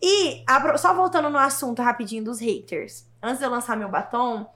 E, 0.00 0.42
a- 0.46 0.76
só 0.78 0.94
voltando 0.94 1.30
no 1.30 1.38
assunto 1.38 1.82
rapidinho 1.82 2.24
dos 2.24 2.38
haters. 2.40 3.06
Antes 3.22 3.38
de 3.38 3.44
eu 3.44 3.50
lançar 3.50 3.76
meu 3.76 3.88
batom, 3.88 4.46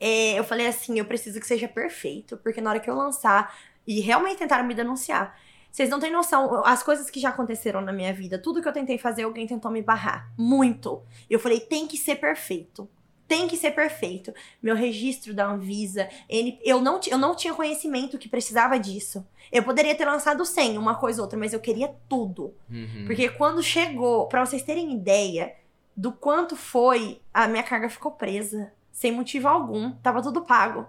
é, 0.00 0.38
eu 0.38 0.44
falei 0.44 0.66
assim, 0.66 0.98
eu 0.98 1.04
preciso 1.04 1.40
que 1.40 1.46
seja 1.46 1.68
perfeito. 1.68 2.36
Porque 2.38 2.60
na 2.60 2.70
hora 2.70 2.80
que 2.80 2.90
eu 2.90 2.94
lançar, 2.94 3.54
e 3.86 4.00
realmente 4.00 4.38
tentaram 4.38 4.64
me 4.64 4.74
denunciar. 4.74 5.38
Vocês 5.70 5.90
não 5.90 6.00
têm 6.00 6.10
noção, 6.10 6.64
as 6.64 6.82
coisas 6.82 7.10
que 7.10 7.20
já 7.20 7.28
aconteceram 7.28 7.80
na 7.80 7.92
minha 7.92 8.12
vida, 8.12 8.38
tudo 8.38 8.60
que 8.60 8.68
eu 8.68 8.72
tentei 8.72 8.98
fazer, 8.98 9.22
alguém 9.22 9.46
tentou 9.46 9.70
me 9.70 9.82
barrar. 9.82 10.30
Muito. 10.36 11.02
Eu 11.28 11.38
falei, 11.38 11.60
tem 11.60 11.86
que 11.86 11.96
ser 11.96 12.16
perfeito. 12.16 12.88
Tem 13.28 13.46
que 13.46 13.56
ser 13.58 13.72
perfeito. 13.72 14.32
Meu 14.62 14.74
registro 14.74 15.34
da 15.34 15.46
Anvisa, 15.46 16.08
ele, 16.28 16.58
eu, 16.64 16.80
não, 16.80 16.98
eu 17.06 17.18
não 17.18 17.36
tinha 17.36 17.52
conhecimento 17.52 18.16
que 18.18 18.28
precisava 18.28 18.78
disso. 18.78 19.24
Eu 19.52 19.62
poderia 19.62 19.94
ter 19.94 20.06
lançado 20.06 20.44
100, 20.46 20.78
uma 20.78 20.94
coisa 20.94 21.20
ou 21.20 21.24
outra, 21.26 21.38
mas 21.38 21.52
eu 21.52 21.60
queria 21.60 21.94
tudo. 22.08 22.54
Uhum. 22.70 23.04
Porque 23.06 23.28
quando 23.28 23.62
chegou, 23.62 24.26
pra 24.28 24.44
vocês 24.44 24.62
terem 24.62 24.94
ideia 24.94 25.54
do 25.94 26.10
quanto 26.10 26.56
foi, 26.56 27.20
a 27.32 27.46
minha 27.46 27.62
carga 27.62 27.90
ficou 27.90 28.12
presa. 28.12 28.72
Sem 28.90 29.12
motivo 29.12 29.46
algum. 29.46 29.92
Tava 29.92 30.22
tudo 30.22 30.40
pago. 30.42 30.86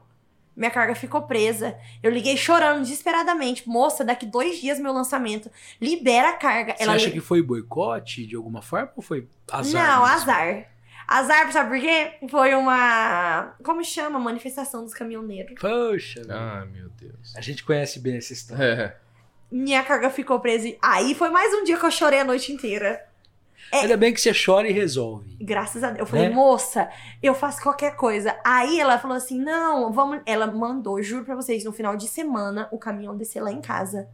Minha 0.56 0.72
carga 0.72 0.96
ficou 0.96 1.22
presa. 1.24 1.78
Eu 2.02 2.10
liguei 2.12 2.36
chorando 2.36 2.82
desesperadamente. 2.82 3.68
Moça, 3.68 4.04
daqui 4.04 4.26
dois 4.26 4.60
dias 4.60 4.80
meu 4.80 4.92
lançamento. 4.92 5.50
Libera 5.80 6.30
a 6.30 6.34
carga. 6.34 6.76
Você 6.76 6.84
Ela 6.84 6.94
acha 6.94 7.06
li- 7.08 7.12
que 7.14 7.20
foi 7.22 7.42
boicote 7.42 8.26
de 8.26 8.36
alguma 8.36 8.62
forma 8.62 8.92
ou 8.96 9.02
foi 9.04 9.28
azar? 9.52 9.74
Não, 9.98 10.02
mesmo? 10.04 10.16
azar. 10.16 10.72
Azar, 11.12 11.52
sabe 11.52 11.72
por 11.72 11.80
quê? 11.80 12.12
Foi 12.30 12.54
uma. 12.54 13.56
Como 13.64 13.84
chama? 13.84 14.20
Manifestação 14.20 14.84
dos 14.84 14.94
caminhoneiros. 14.94 15.60
Poxa. 15.60 16.22
Ah, 16.30 16.66
meu 16.72 16.88
Deus. 16.90 17.36
a 17.36 17.42
gente 17.42 17.64
conhece 17.64 18.00
bem 18.00 18.18
essa 18.18 18.32
história. 18.32 18.64
É. 18.64 18.96
Minha 19.52 19.82
carga 19.84 20.12
ficou 20.12 20.40
presa. 20.40 20.68
e 20.68 20.78
Aí 20.80 21.16
foi 21.16 21.32
mais 21.32 21.52
um 21.56 21.64
dia 21.64 21.78
que 21.78 21.86
eu 21.86 21.90
chorei 21.90 22.20
a 22.20 22.24
noite 22.24 22.52
inteira. 22.52 23.04
É. 23.72 23.80
Ainda 23.80 23.98
bem 23.98 24.14
que 24.14 24.22
você 24.22 24.32
chora 24.34 24.68
e 24.70 24.72
resolve. 24.72 25.36
Graças 25.42 25.84
a 25.84 25.88
Deus. 25.88 26.00
Eu 26.00 26.06
falei, 26.06 26.30
Né? 26.30 26.36
moça, 26.36 26.88
eu 27.24 27.34
faço 27.34 27.62
qualquer 27.64 27.96
coisa. 27.96 28.38
Aí 28.46 28.80
ela 28.80 29.00
falou 29.00 29.18
assim: 29.18 29.40
não, 29.40 29.92
vamos. 29.92 30.22
Ela 30.28 30.46
mandou, 30.46 31.02
juro 31.02 31.26
pra 31.26 31.36
vocês, 31.36 31.64
no 31.64 31.72
final 31.74 31.96
de 31.98 32.08
semana, 32.08 32.68
o 32.72 32.78
caminhão 32.78 33.18
descer 33.18 33.42
lá 33.42 33.52
em 33.52 33.62
casa. 33.62 34.08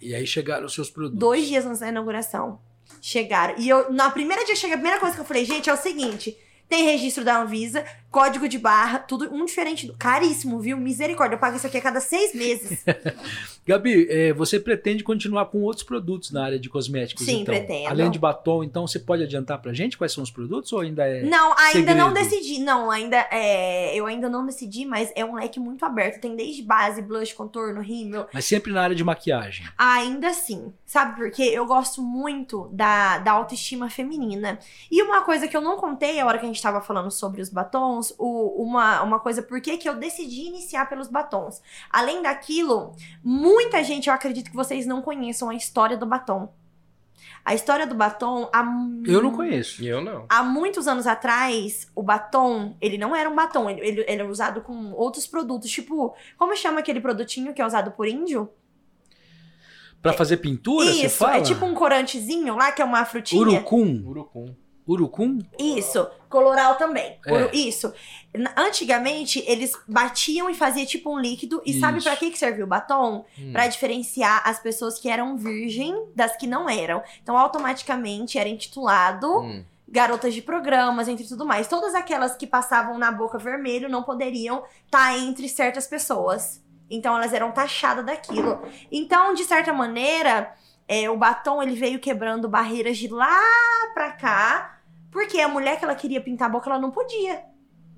E 0.00 0.14
aí 0.14 0.26
chegaram 0.26 0.64
os 0.64 0.72
seus 0.74 0.88
produtos. 0.88 1.18
Dois 1.18 1.46
dias 1.46 1.66
antes 1.66 1.80
da 1.80 1.88
inauguração. 1.88 2.58
Chegaram. 3.00 3.54
E 3.58 3.68
eu, 3.68 3.92
na 3.92 4.10
primeira 4.10 4.44
dia 4.44 4.56
cheguei, 4.56 4.74
a 4.74 4.78
primeira 4.78 5.00
coisa 5.00 5.14
que 5.14 5.20
eu 5.20 5.26
falei, 5.26 5.44
gente, 5.44 5.70
é 5.70 5.72
o 5.72 5.76
seguinte: 5.76 6.36
tem 6.68 6.84
registro 6.84 7.24
da 7.24 7.40
Anvisa, 7.40 7.84
código 8.10 8.48
de 8.48 8.58
barra, 8.58 8.98
tudo 8.98 9.32
um 9.32 9.44
diferente 9.44 9.86
do. 9.86 9.94
Caríssimo, 9.94 10.58
viu? 10.60 10.76
Misericórdia. 10.76 11.36
Eu 11.36 11.40
pago 11.40 11.56
isso 11.56 11.66
aqui 11.66 11.78
a 11.78 11.80
cada 11.80 12.00
seis 12.00 12.34
meses. 12.34 12.84
Gabi, 13.66 14.06
é, 14.08 14.32
você 14.32 14.58
pretende 14.58 15.04
continuar 15.04 15.46
com 15.46 15.60
outros 15.60 15.84
produtos 15.84 16.30
na 16.30 16.42
área 16.42 16.58
de 16.58 16.70
cosméticos? 16.70 17.26
Sim, 17.26 17.42
então? 17.42 17.54
pretendo. 17.54 17.88
Além 17.88 18.10
de 18.10 18.18
batom, 18.18 18.64
então 18.64 18.86
você 18.86 18.98
pode 18.98 19.22
adiantar 19.22 19.60
pra 19.60 19.74
gente 19.74 19.98
quais 19.98 20.10
são 20.10 20.24
os 20.24 20.30
produtos 20.30 20.72
ou 20.72 20.80
ainda 20.80 21.06
é. 21.06 21.22
Não, 21.22 21.54
ainda 21.58 21.94
não 21.94 22.08
segredo. 22.08 22.30
decidi. 22.30 22.60
Não, 22.60 22.90
ainda 22.90 23.28
é, 23.30 23.94
eu 23.94 24.06
ainda 24.06 24.28
não 24.28 24.46
decidi, 24.46 24.86
mas 24.86 25.12
é 25.14 25.22
um 25.22 25.34
leque 25.34 25.60
muito 25.60 25.84
aberto. 25.84 26.20
Tem 26.20 26.34
desde 26.34 26.62
base, 26.62 27.02
blush, 27.02 27.34
contorno, 27.34 27.82
rímel. 27.82 28.26
Mas 28.32 28.46
sempre 28.46 28.72
na 28.72 28.82
área 28.82 28.96
de 28.96 29.04
maquiagem. 29.04 29.66
Ainda 29.76 30.28
assim, 30.28 30.72
sabe 30.86 31.16
por 31.16 31.30
quê? 31.30 31.50
Eu 31.52 31.66
gosto 31.66 32.00
muito 32.00 32.70
da, 32.72 33.18
da 33.18 33.32
autoestima 33.32 33.90
feminina. 33.90 34.58
E 34.90 35.02
uma 35.02 35.20
coisa 35.20 35.46
que 35.46 35.56
eu 35.56 35.60
não 35.60 35.76
contei 35.76 36.18
a 36.18 36.26
hora 36.26 36.38
que 36.38 36.44
a 36.44 36.48
gente 36.48 36.62
tava 36.62 36.80
falando 36.80 37.10
sobre 37.10 37.42
os 37.42 37.50
batons, 37.50 37.97
o- 38.18 38.62
uma, 38.62 39.02
uma 39.02 39.20
coisa, 39.20 39.42
por 39.42 39.60
que 39.60 39.76
que 39.76 39.88
eu 39.88 39.94
decidi 39.94 40.42
iniciar 40.46 40.88
pelos 40.88 41.08
batons? 41.08 41.60
Além 41.90 42.22
daquilo, 42.22 42.92
muita 43.22 43.82
gente, 43.84 44.08
eu 44.08 44.14
acredito 44.14 44.50
que 44.50 44.56
vocês 44.56 44.86
não 44.86 45.02
conheçam 45.02 45.48
a 45.50 45.54
história 45.54 45.96
do 45.96 46.06
batom. 46.06 46.52
A 47.44 47.54
história 47.54 47.86
do 47.86 47.94
batom, 47.94 48.48
há, 48.52 48.62
Eu 49.06 49.22
não 49.22 49.32
conheço. 49.32 49.82
Eu 49.82 50.02
não. 50.02 50.26
há 50.28 50.42
muitos 50.42 50.86
anos 50.86 51.06
atrás, 51.06 51.88
o 51.94 52.02
batom, 52.02 52.76
ele 52.80 52.98
não 52.98 53.16
era 53.16 53.28
um 53.30 53.34
batom, 53.34 53.70
ele, 53.70 53.80
ele, 53.80 54.00
ele 54.02 54.20
era 54.22 54.28
usado 54.28 54.60
com 54.60 54.92
outros 54.92 55.26
produtos, 55.26 55.70
tipo, 55.70 56.14
como 56.36 56.54
chama 56.56 56.80
aquele 56.80 57.00
produtinho 57.00 57.54
que 57.54 57.62
é 57.62 57.66
usado 57.66 57.90
por 57.92 58.06
índio? 58.06 58.50
Pra 60.02 60.12
fazer 60.12 60.36
pintura, 60.36 60.92
você 60.92 61.06
Isso, 61.06 61.16
fala? 61.18 61.38
é 61.38 61.40
tipo 61.42 61.64
um 61.64 61.74
corantezinho 61.74 62.54
lá, 62.54 62.70
que 62.70 62.80
é 62.80 62.84
uma 62.84 63.04
frutinha. 63.04 63.40
Urucum. 63.40 64.02
Urucum. 64.06 64.54
Urucum? 64.88 65.38
Isso, 65.58 66.08
coloral 66.30 66.76
também. 66.76 67.18
É. 67.26 67.32
Uru- 67.32 67.50
Isso. 67.52 67.92
Antigamente, 68.56 69.42
eles 69.46 69.72
batiam 69.86 70.48
e 70.48 70.54
faziam 70.54 70.86
tipo 70.86 71.12
um 71.14 71.18
líquido. 71.18 71.60
E 71.66 71.78
sabe 71.78 71.98
Isso. 71.98 72.06
pra 72.08 72.16
que 72.16 72.30
que 72.30 72.38
serviu 72.38 72.64
o 72.64 72.68
batom? 72.68 73.24
Hum. 73.38 73.52
Pra 73.52 73.66
diferenciar 73.66 74.42
as 74.44 74.58
pessoas 74.58 74.98
que 74.98 75.08
eram 75.08 75.36
virgem 75.36 75.94
das 76.14 76.36
que 76.36 76.46
não 76.46 76.68
eram. 76.68 77.02
Então, 77.22 77.36
automaticamente, 77.36 78.38
era 78.38 78.48
intitulado 78.48 79.40
Hum. 79.40 79.64
garotas 79.88 80.34
de 80.34 80.42
programas, 80.42 81.08
entre 81.08 81.26
tudo 81.26 81.44
mais. 81.44 81.68
Todas 81.68 81.94
aquelas 81.94 82.36
que 82.36 82.46
passavam 82.46 82.98
na 82.98 83.10
boca 83.12 83.38
vermelho 83.38 83.88
não 83.88 84.02
poderiam 84.02 84.62
estar 84.84 85.16
entre 85.18 85.48
certas 85.48 85.86
pessoas. 85.86 86.62
Então 86.90 87.14
elas 87.16 87.34
eram 87.34 87.52
taxadas 87.52 88.04
daquilo. 88.06 88.62
Então, 88.90 89.34
de 89.34 89.44
certa 89.44 89.74
maneira, 89.74 90.54
é, 90.86 91.08
o 91.10 91.18
batom 91.18 91.62
ele 91.62 91.74
veio 91.74 91.98
quebrando 91.98 92.48
barreiras 92.48 92.96
de 92.96 93.08
lá 93.08 93.38
pra 93.92 94.12
cá, 94.12 94.77
porque 95.10 95.40
a 95.40 95.48
mulher 95.48 95.78
que 95.78 95.84
ela 95.84 95.94
queria 95.94 96.20
pintar 96.20 96.48
a 96.48 96.52
boca, 96.52 96.68
ela 96.68 96.78
não 96.78 96.90
podia. 96.90 97.42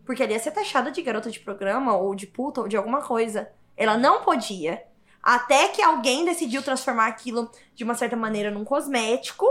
Porque 0.04 0.22
ela 0.22 0.32
ia 0.32 0.38
ser 0.38 0.50
taxada 0.50 0.90
de 0.90 1.02
garota 1.02 1.30
de 1.30 1.40
programa, 1.40 1.96
ou 1.96 2.14
de 2.14 2.26
puta, 2.26 2.60
ou 2.60 2.68
de 2.68 2.76
alguma 2.76 3.02
coisa. 3.02 3.50
Ela 3.76 3.96
não 3.96 4.22
podia. 4.22 4.82
Até 5.22 5.68
que 5.68 5.82
alguém 5.82 6.24
decidiu 6.24 6.62
transformar 6.62 7.06
aquilo 7.06 7.50
de 7.74 7.84
uma 7.84 7.94
certa 7.94 8.16
maneira 8.16 8.50
num 8.50 8.64
cosmético 8.64 9.46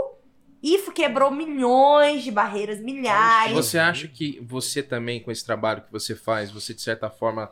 e 0.62 0.78
quebrou 0.92 1.30
milhões 1.30 2.22
de 2.22 2.30
barreiras, 2.30 2.80
milhares. 2.80 3.54
Você 3.54 3.78
acha 3.78 4.08
que 4.08 4.40
você 4.42 4.82
também, 4.82 5.22
com 5.22 5.30
esse 5.30 5.44
trabalho 5.44 5.82
que 5.82 5.92
você 5.92 6.14
faz, 6.14 6.50
você 6.50 6.74
de 6.74 6.82
certa 6.82 7.08
forma 7.08 7.50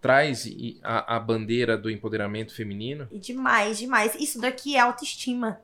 traz 0.00 0.48
a, 0.82 1.16
a 1.16 1.20
bandeira 1.20 1.76
do 1.76 1.90
empoderamento 1.90 2.54
feminino? 2.54 3.08
E 3.10 3.18
demais, 3.18 3.78
demais. 3.78 4.14
Isso 4.14 4.40
daqui 4.40 4.76
é 4.76 4.80
autoestima. 4.80 5.60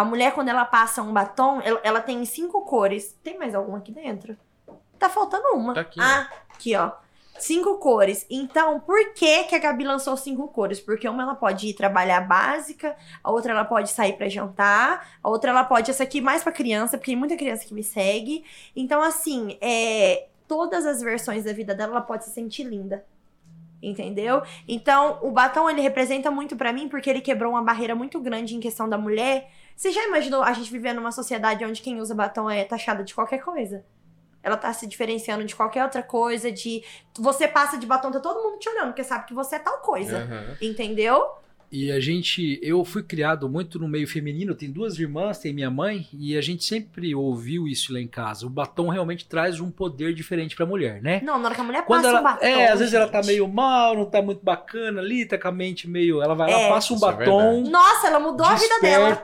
A 0.00 0.04
mulher, 0.04 0.32
quando 0.32 0.48
ela 0.48 0.64
passa 0.64 1.02
um 1.02 1.12
batom, 1.12 1.60
ela, 1.60 1.78
ela 1.84 2.00
tem 2.00 2.24
cinco 2.24 2.62
cores. 2.62 3.14
Tem 3.22 3.36
mais 3.38 3.54
alguma 3.54 3.76
aqui 3.76 3.92
dentro? 3.92 4.34
Tá 4.98 5.10
faltando 5.10 5.48
uma. 5.48 5.74
Tá 5.74 5.82
aqui, 5.82 6.00
ah, 6.00 6.26
aqui, 6.54 6.74
ó. 6.74 6.92
Cinco 7.38 7.76
cores. 7.76 8.24
Então, 8.30 8.80
por 8.80 9.12
que, 9.12 9.44
que 9.44 9.54
a 9.54 9.58
Gabi 9.58 9.84
lançou 9.84 10.16
cinco 10.16 10.48
cores? 10.48 10.80
Porque 10.80 11.06
uma 11.06 11.22
ela 11.22 11.34
pode 11.34 11.66
ir 11.66 11.74
trabalhar 11.74 12.22
básica, 12.22 12.96
a 13.22 13.30
outra 13.30 13.52
ela 13.52 13.66
pode 13.66 13.90
sair 13.90 14.14
pra 14.14 14.26
jantar, 14.26 15.06
a 15.22 15.28
outra 15.28 15.50
ela 15.50 15.64
pode, 15.64 15.90
essa 15.90 16.04
aqui 16.04 16.22
mais 16.22 16.42
pra 16.42 16.50
criança, 16.50 16.96
porque 16.96 17.10
tem 17.10 17.18
muita 17.18 17.36
criança 17.36 17.66
que 17.66 17.74
me 17.74 17.84
segue. 17.84 18.42
Então, 18.74 19.02
assim, 19.02 19.58
é, 19.60 20.28
todas 20.48 20.86
as 20.86 21.02
versões 21.02 21.44
da 21.44 21.52
vida 21.52 21.74
dela, 21.74 21.92
ela 21.92 22.00
pode 22.00 22.24
se 22.24 22.30
sentir 22.30 22.64
linda. 22.64 23.04
Entendeu? 23.82 24.42
Então, 24.66 25.18
o 25.20 25.30
batom 25.30 25.68
ele 25.68 25.82
representa 25.82 26.30
muito 26.30 26.56
pra 26.56 26.72
mim 26.72 26.88
porque 26.88 27.10
ele 27.10 27.20
quebrou 27.20 27.52
uma 27.52 27.62
barreira 27.62 27.94
muito 27.94 28.18
grande 28.18 28.56
em 28.56 28.60
questão 28.60 28.88
da 28.88 28.96
mulher. 28.96 29.50
Você 29.80 29.92
já 29.92 30.04
imaginou 30.06 30.42
a 30.42 30.52
gente 30.52 30.70
viver 30.70 30.92
numa 30.92 31.10
sociedade 31.10 31.64
onde 31.64 31.80
quem 31.80 32.02
usa 32.02 32.14
batom 32.14 32.50
é 32.50 32.64
taxada 32.64 33.02
de 33.02 33.14
qualquer 33.14 33.38
coisa? 33.38 33.82
Ela 34.42 34.54
tá 34.54 34.70
se 34.74 34.86
diferenciando 34.86 35.42
de 35.42 35.56
qualquer 35.56 35.82
outra 35.82 36.02
coisa, 36.02 36.52
de 36.52 36.84
você 37.18 37.48
passa 37.48 37.78
de 37.78 37.86
batom, 37.86 38.10
tá 38.10 38.20
todo 38.20 38.42
mundo 38.42 38.58
te 38.58 38.68
olhando, 38.68 38.88
porque 38.88 39.02
sabe 39.02 39.24
que 39.24 39.32
você 39.32 39.56
é 39.56 39.58
tal 39.58 39.78
coisa. 39.78 40.18
Aham. 40.18 40.54
Entendeu? 40.60 41.30
E 41.72 41.92
a 41.92 42.00
gente, 42.00 42.58
eu 42.62 42.84
fui 42.84 43.00
criado 43.00 43.48
muito 43.48 43.78
no 43.78 43.86
meio 43.86 44.08
feminino, 44.08 44.56
tem 44.56 44.68
duas 44.72 44.98
irmãs, 44.98 45.38
tem 45.38 45.52
minha 45.52 45.70
mãe, 45.70 46.08
e 46.12 46.36
a 46.36 46.40
gente 46.40 46.64
sempre 46.64 47.14
ouviu 47.14 47.68
isso 47.68 47.92
lá 47.92 48.00
em 48.00 48.08
casa. 48.08 48.44
O 48.44 48.50
batom 48.50 48.88
realmente 48.88 49.24
traz 49.28 49.60
um 49.60 49.70
poder 49.70 50.12
diferente 50.12 50.56
pra 50.56 50.66
mulher, 50.66 51.00
né? 51.00 51.20
Não, 51.22 51.38
na 51.38 51.46
hora 51.46 51.54
que 51.54 51.60
a 51.60 51.64
mulher 51.64 51.84
Quando 51.84 52.02
passa 52.02 52.08
ela, 52.08 52.20
um 52.20 52.24
batom. 52.24 52.44
é, 52.44 52.68
às 52.72 52.78
vezes 52.80 52.92
ela 52.92 53.06
tá 53.06 53.22
meio 53.22 53.46
mal, 53.46 53.94
não 53.94 54.04
tá 54.04 54.20
muito 54.20 54.44
bacana 54.44 55.00
ali, 55.00 55.24
tá 55.24 55.38
com 55.38 55.46
a 55.46 55.52
mente 55.52 55.88
meio, 55.88 56.20
ela 56.20 56.34
vai 56.34 56.50
lá, 56.50 56.58
É. 56.58 56.68
passa 56.70 56.92
um 56.92 56.96
é 56.96 57.00
batom, 57.00 57.62
Nossa, 57.70 58.06
ela 58.08 58.18
mudou 58.18 58.44
a 58.44 58.54
vida 58.56 58.80
dela. 58.80 59.22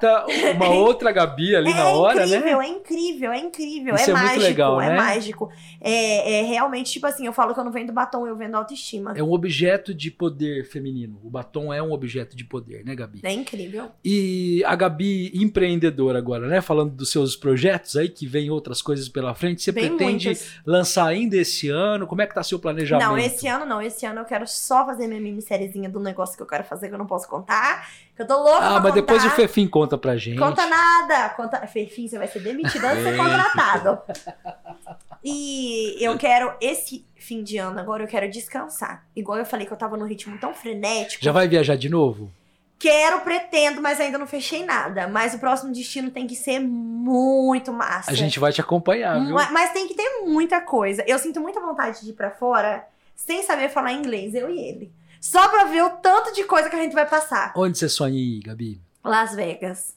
uma 0.55 0.69
outra 0.71 1.11
Gabi 1.11 1.57
ali 1.57 1.73
é 1.73 1.75
na 1.75 1.89
hora, 1.89 2.25
incrível, 2.27 2.59
né? 2.59 2.65
é 2.65 2.69
incrível, 2.69 3.33
é 3.33 3.39
incrível. 3.41 3.95
Isso 3.97 4.11
é, 4.11 4.13
é 4.13 4.17
muito 4.17 4.27
mágico, 4.29 4.43
legal, 4.45 4.81
é 4.81 4.89
né? 4.91 4.97
mágico. 4.97 5.51
É, 5.81 6.39
é 6.39 6.43
realmente, 6.43 6.93
tipo 6.93 7.07
assim, 7.09 7.27
eu 7.27 7.33
falo 7.33 7.55
que 7.55 7.59
eu 7.59 7.65
não 7.65 7.73
vendo 7.73 7.93
batom, 7.93 8.25
eu 8.25 8.37
vendo 8.37 8.55
autoestima. 8.55 9.15
É 9.17 9.23
um 9.23 9.33
objeto 9.33 9.93
de 9.93 10.13
poder 10.13 10.65
feminino. 10.65 11.21
O 11.25 11.29
batom 11.29 11.75
é 11.75 11.83
um 11.83 11.91
objeto 11.91 12.36
de 12.37 12.45
poder, 12.45 12.85
né, 12.85 12.95
Gabi? 12.95 13.21
É 13.23 13.33
incrível. 13.33 13.91
E 14.05 14.63
a 14.67 14.75
Gabi, 14.77 15.33
empreendedora 15.35 16.19
agora, 16.19 16.47
né? 16.47 16.61
Falando 16.61 16.93
dos 16.93 17.11
seus 17.11 17.35
projetos 17.35 17.97
aí, 17.97 18.09
que 18.09 18.27
vem 18.27 18.51
outras 18.51 18.83
coisas 18.83 19.09
pela 19.09 19.35
frente. 19.35 19.63
Você 19.63 19.73
Bem 19.73 19.89
pretende 19.89 20.27
muitos. 20.27 20.47
lançar 20.65 21.07
ainda 21.07 21.37
esse 21.37 21.69
ano? 21.69 22.07
Como 22.07 22.23
é 22.23 22.27
que 22.27 22.35
tá 22.35 22.43
seu 22.43 22.59
planejamento? 22.59 23.09
Não, 23.09 23.19
esse 23.19 23.49
ano 23.49 23.65
não. 23.65 23.81
Esse 23.83 24.07
ano 24.07 24.21
eu 24.21 24.25
quero 24.25 24.47
só 24.47 24.85
fazer 24.85 25.07
minha 25.07 25.21
minissériezinha 25.21 25.89
do 25.89 25.99
negócio 25.99 26.37
que 26.37 26.43
eu 26.43 26.47
quero 26.47 26.65
fazer, 26.65 26.89
que 26.89 26.95
eu 26.95 26.99
não 26.99 27.07
posso 27.07 27.29
contar. 27.29 27.89
Que 28.15 28.23
eu 28.23 28.27
tô 28.27 28.37
louca 28.43 28.65
Ah, 28.65 28.81
mas 28.81 28.95
depois 28.95 29.21
o 29.23 29.25
contar. 29.25 29.37
Fefim 29.37 29.67
conta 29.67 29.99
pra 29.99 30.17
gente. 30.17 30.39
Conta 30.39 30.67
nada. 30.67 31.29
Conta... 31.31 31.67
Fefim, 31.67 32.09
você 32.09 32.19
vai 32.19 32.29
ser 32.29 32.41
demitido 32.41 32.85
antes 32.85 32.99
de 32.99 33.11
ser 33.11 33.17
contratado. 33.17 33.99
E 35.29 35.97
eu 35.99 36.17
quero, 36.17 36.55
esse 36.61 37.05
fim 37.17 37.43
de 37.43 37.59
ano 37.59 37.81
agora, 37.81 38.05
eu 38.05 38.07
quero 38.07 38.31
descansar. 38.31 39.05
Igual 39.17 39.39
eu 39.39 39.45
falei 39.45 39.67
que 39.67 39.73
eu 39.73 39.77
tava 39.77 39.97
num 39.97 40.07
ritmo 40.07 40.39
tão 40.39 40.55
frenético. 40.55 41.25
Já 41.25 41.33
vai 41.33 41.49
viajar 41.49 41.77
de 41.77 41.89
novo? 41.89 42.31
Quero, 42.79 43.23
pretendo, 43.23 43.83
mas 43.83 43.99
ainda 44.01 44.19
não 44.19 44.27
fechei 44.27 44.65
nada. 44.65 45.09
Mas 45.09 45.35
o 45.35 45.39
próximo 45.41 45.73
destino 45.73 46.11
tem 46.13 46.27
que 46.29 46.37
ser 46.37 46.61
muito 46.61 47.73
massa. 47.73 48.11
A 48.11 48.15
gente 48.15 48.39
vai 48.39 48.53
te 48.53 48.61
acompanhar, 48.61 49.19
viu? 49.25 49.35
Ma- 49.35 49.51
Mas 49.51 49.73
tem 49.73 49.89
que 49.89 49.95
ter 49.95 50.21
muita 50.27 50.61
coisa. 50.61 51.03
Eu 51.09 51.19
sinto 51.19 51.41
muita 51.41 51.59
vontade 51.61 52.03
de 52.05 52.11
ir 52.11 52.13
pra 52.13 52.31
fora 52.31 52.87
sem 53.17 53.43
saber 53.43 53.71
falar 53.71 53.93
inglês, 53.95 54.33
eu 54.35 54.49
e 54.49 54.61
ele. 54.61 54.93
Só 55.21 55.49
pra 55.49 55.65
ver 55.65 55.83
o 55.83 55.91
tanto 55.91 56.33
de 56.35 56.45
coisa 56.45 56.69
que 56.71 56.77
a 56.77 56.83
gente 56.83 56.95
vai 56.95 57.09
passar. 57.09 57.53
Onde 57.57 57.77
você 57.79 57.89
sonha 57.89 58.15
ir, 58.17 58.43
Gabi? 58.43 58.81
Las 59.03 59.35
Vegas. 59.35 59.96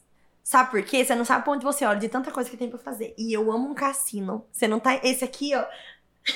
Sabe 0.49 0.71
por 0.71 0.81
quê? 0.81 1.05
Você 1.05 1.13
não 1.13 1.23
sabe 1.23 1.43
pra 1.43 1.53
onde 1.53 1.63
você 1.63 1.85
olha 1.85 1.99
de 1.99 2.09
tanta 2.09 2.31
coisa 2.31 2.49
que 2.49 2.57
tem 2.57 2.67
pra 2.71 2.79
fazer. 2.79 3.13
E 3.19 3.31
eu 3.31 3.51
amo 3.51 3.69
um 3.69 3.75
cassino. 3.75 4.47
Você 4.51 4.67
não 4.67 4.79
tá. 4.79 4.99
Esse 5.03 5.23
aqui, 5.23 5.53
ó. 5.53 5.63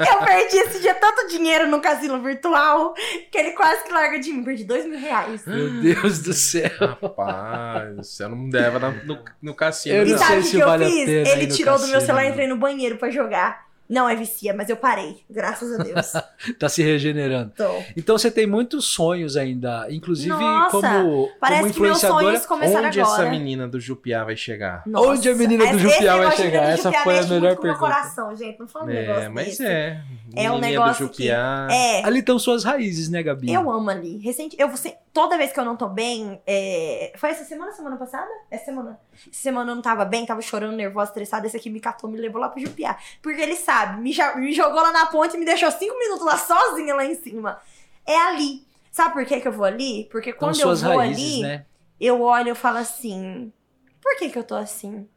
eu 0.00 0.18
perdi 0.24 0.56
esse 0.56 0.80
dia 0.80 0.94
tanto 0.94 1.28
dinheiro 1.28 1.68
no 1.68 1.78
cassino 1.82 2.22
virtual 2.22 2.94
que 3.30 3.36
ele 3.36 3.50
quase 3.50 3.84
que 3.84 3.92
larga 3.92 4.18
de 4.18 4.32
mim. 4.32 4.42
Perdi 4.42 4.64
dois 4.64 4.86
mil 4.86 4.98
reais. 4.98 5.44
Meu 5.44 5.68
Deus 5.82 6.20
do 6.20 6.32
céu. 6.32 6.70
Rapaz, 7.02 7.96
você 7.98 8.26
não 8.26 8.48
deve 8.48 8.78
na- 8.78 8.90
no, 9.04 9.22
no 9.42 9.54
cassino. 9.54 9.94
Eu 9.96 10.06
E 10.06 10.12
não 10.12 10.18
não. 10.18 10.18
sei 10.18 10.26
sabe 10.26 10.38
o 10.40 10.42
se 10.44 10.50
que, 10.50 10.56
que 10.56 10.62
eu 10.62 10.66
vale 10.66 10.84
a 10.86 10.88
pena 10.88 11.28
Ele 11.28 11.46
tirou 11.48 11.78
do 11.78 11.86
meu 11.88 12.00
celular 12.00 12.24
e 12.24 12.28
entrei 12.30 12.46
no 12.46 12.56
banheiro 12.56 12.96
pra 12.96 13.10
jogar. 13.10 13.66
Não 13.88 14.08
é 14.08 14.16
vicia, 14.16 14.54
mas 14.54 14.68
eu 14.70 14.76
parei. 14.76 15.22
Graças 15.30 15.78
a 15.78 15.82
Deus. 15.82 16.12
Tá 16.58 16.68
se 16.68 16.82
regenerando. 16.82 17.52
Tô. 17.56 17.82
Então 17.96 18.16
você 18.18 18.30
tem 18.30 18.46
muitos 18.46 18.86
sonhos 18.86 19.34
ainda, 19.36 19.86
inclusive 19.90 20.28
Nossa, 20.28 20.70
como, 20.70 21.30
Parece 21.40 21.60
como 21.62 21.74
que 21.74 21.80
meus 21.80 21.96
influenciadora. 21.98 22.24
sonhos 22.26 22.46
começaram 22.46 22.86
Onde 22.88 23.00
agora. 23.00 23.22
essa 23.22 23.30
menina 23.30 23.66
do 23.68 23.80
Jupiá 23.80 24.24
vai 24.24 24.36
chegar? 24.36 24.82
Onde 24.94 25.28
a 25.28 25.34
menina 25.34 25.66
do 25.72 25.78
Jupiá 25.78 26.16
vai 26.16 26.36
chegar? 26.36 26.44
menina 26.50 26.66
do 26.66 26.72
Essa 26.72 26.82
Jupiá 26.90 27.02
foi 27.02 27.18
a 27.18 27.22
melhor 27.22 27.40
muito 27.40 27.56
com 27.56 27.62
meu 27.66 27.74
pergunta. 27.74 27.78
coração, 27.94 28.36
gente. 28.36 28.58
Não 28.60 28.68
fala 28.68 28.84
um 28.86 28.90
É, 28.90 28.94
negócio 29.06 29.32
mas 29.32 29.46
desse. 29.46 29.66
é. 29.66 30.02
É 30.36 30.50
um 30.50 30.58
negócio 30.58 31.06
do 31.06 31.12
Jupiá. 31.12 31.68
É, 31.70 32.04
Ali 32.04 32.18
estão 32.20 32.38
suas 32.38 32.62
raízes, 32.64 33.08
né, 33.08 33.22
Gabi? 33.22 33.52
eu 33.52 33.70
amo 33.70 33.88
ali. 33.90 34.18
Recente, 34.18 34.56
eu 34.58 34.68
você, 34.68 34.96
toda 35.12 35.36
vez 35.38 35.52
que 35.52 35.58
eu 35.60 35.64
não 35.64 35.76
tô 35.76 35.88
bem, 35.88 36.40
é, 36.46 37.12
foi 37.16 37.30
essa 37.30 37.44
semana, 37.44 37.72
semana 37.72 37.96
passada? 37.96 38.28
Essa 38.50 38.66
semana. 38.66 38.98
Semana 39.32 39.70
eu 39.70 39.74
não 39.74 39.82
tava 39.82 40.04
bem, 40.04 40.26
tava 40.26 40.42
chorando, 40.42 40.76
nervosa, 40.76 41.10
estressada. 41.10 41.46
Esse 41.46 41.56
aqui 41.56 41.70
me 41.70 41.80
catou, 41.80 42.10
me 42.10 42.18
levou 42.18 42.40
lá 42.40 42.48
pro 42.48 42.60
Jupiá. 42.60 42.96
Porque 43.22 43.40
ele 43.40 43.56
sabe, 43.56 44.00
me, 44.00 44.14
me 44.36 44.52
jogou 44.52 44.80
lá 44.82 44.92
na 44.92 45.06
ponte 45.06 45.36
e 45.36 45.38
me 45.38 45.44
deixou 45.44 45.70
cinco 45.70 45.98
minutos 45.98 46.24
lá 46.24 46.36
sozinha 46.36 46.94
lá 46.94 47.04
em 47.04 47.14
cima. 47.14 47.60
É 48.06 48.16
ali. 48.16 48.64
Sabe 48.90 49.14
por 49.14 49.24
que, 49.26 49.40
que 49.40 49.48
eu 49.48 49.52
vou 49.52 49.64
ali? 49.64 50.08
Porque 50.10 50.30
Estão 50.30 50.48
quando 50.48 50.60
eu 50.60 50.76
vou 50.76 50.98
raízes, 50.98 51.24
ali, 51.24 51.42
né? 51.42 51.66
eu 52.00 52.22
olho 52.22 52.52
e 52.52 52.54
falo 52.54 52.78
assim: 52.78 53.52
por 54.00 54.16
que, 54.16 54.30
que 54.30 54.38
eu 54.38 54.44
tô 54.44 54.54
assim? 54.54 55.08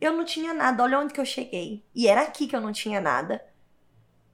Eu 0.00 0.12
não 0.12 0.24
tinha 0.24 0.52
nada, 0.52 0.82
olha 0.82 0.98
onde 0.98 1.12
que 1.12 1.20
eu 1.20 1.24
cheguei. 1.24 1.82
E 1.94 2.08
era 2.08 2.22
aqui 2.22 2.46
que 2.46 2.56
eu 2.56 2.60
não 2.60 2.72
tinha 2.72 3.00
nada. 3.00 3.42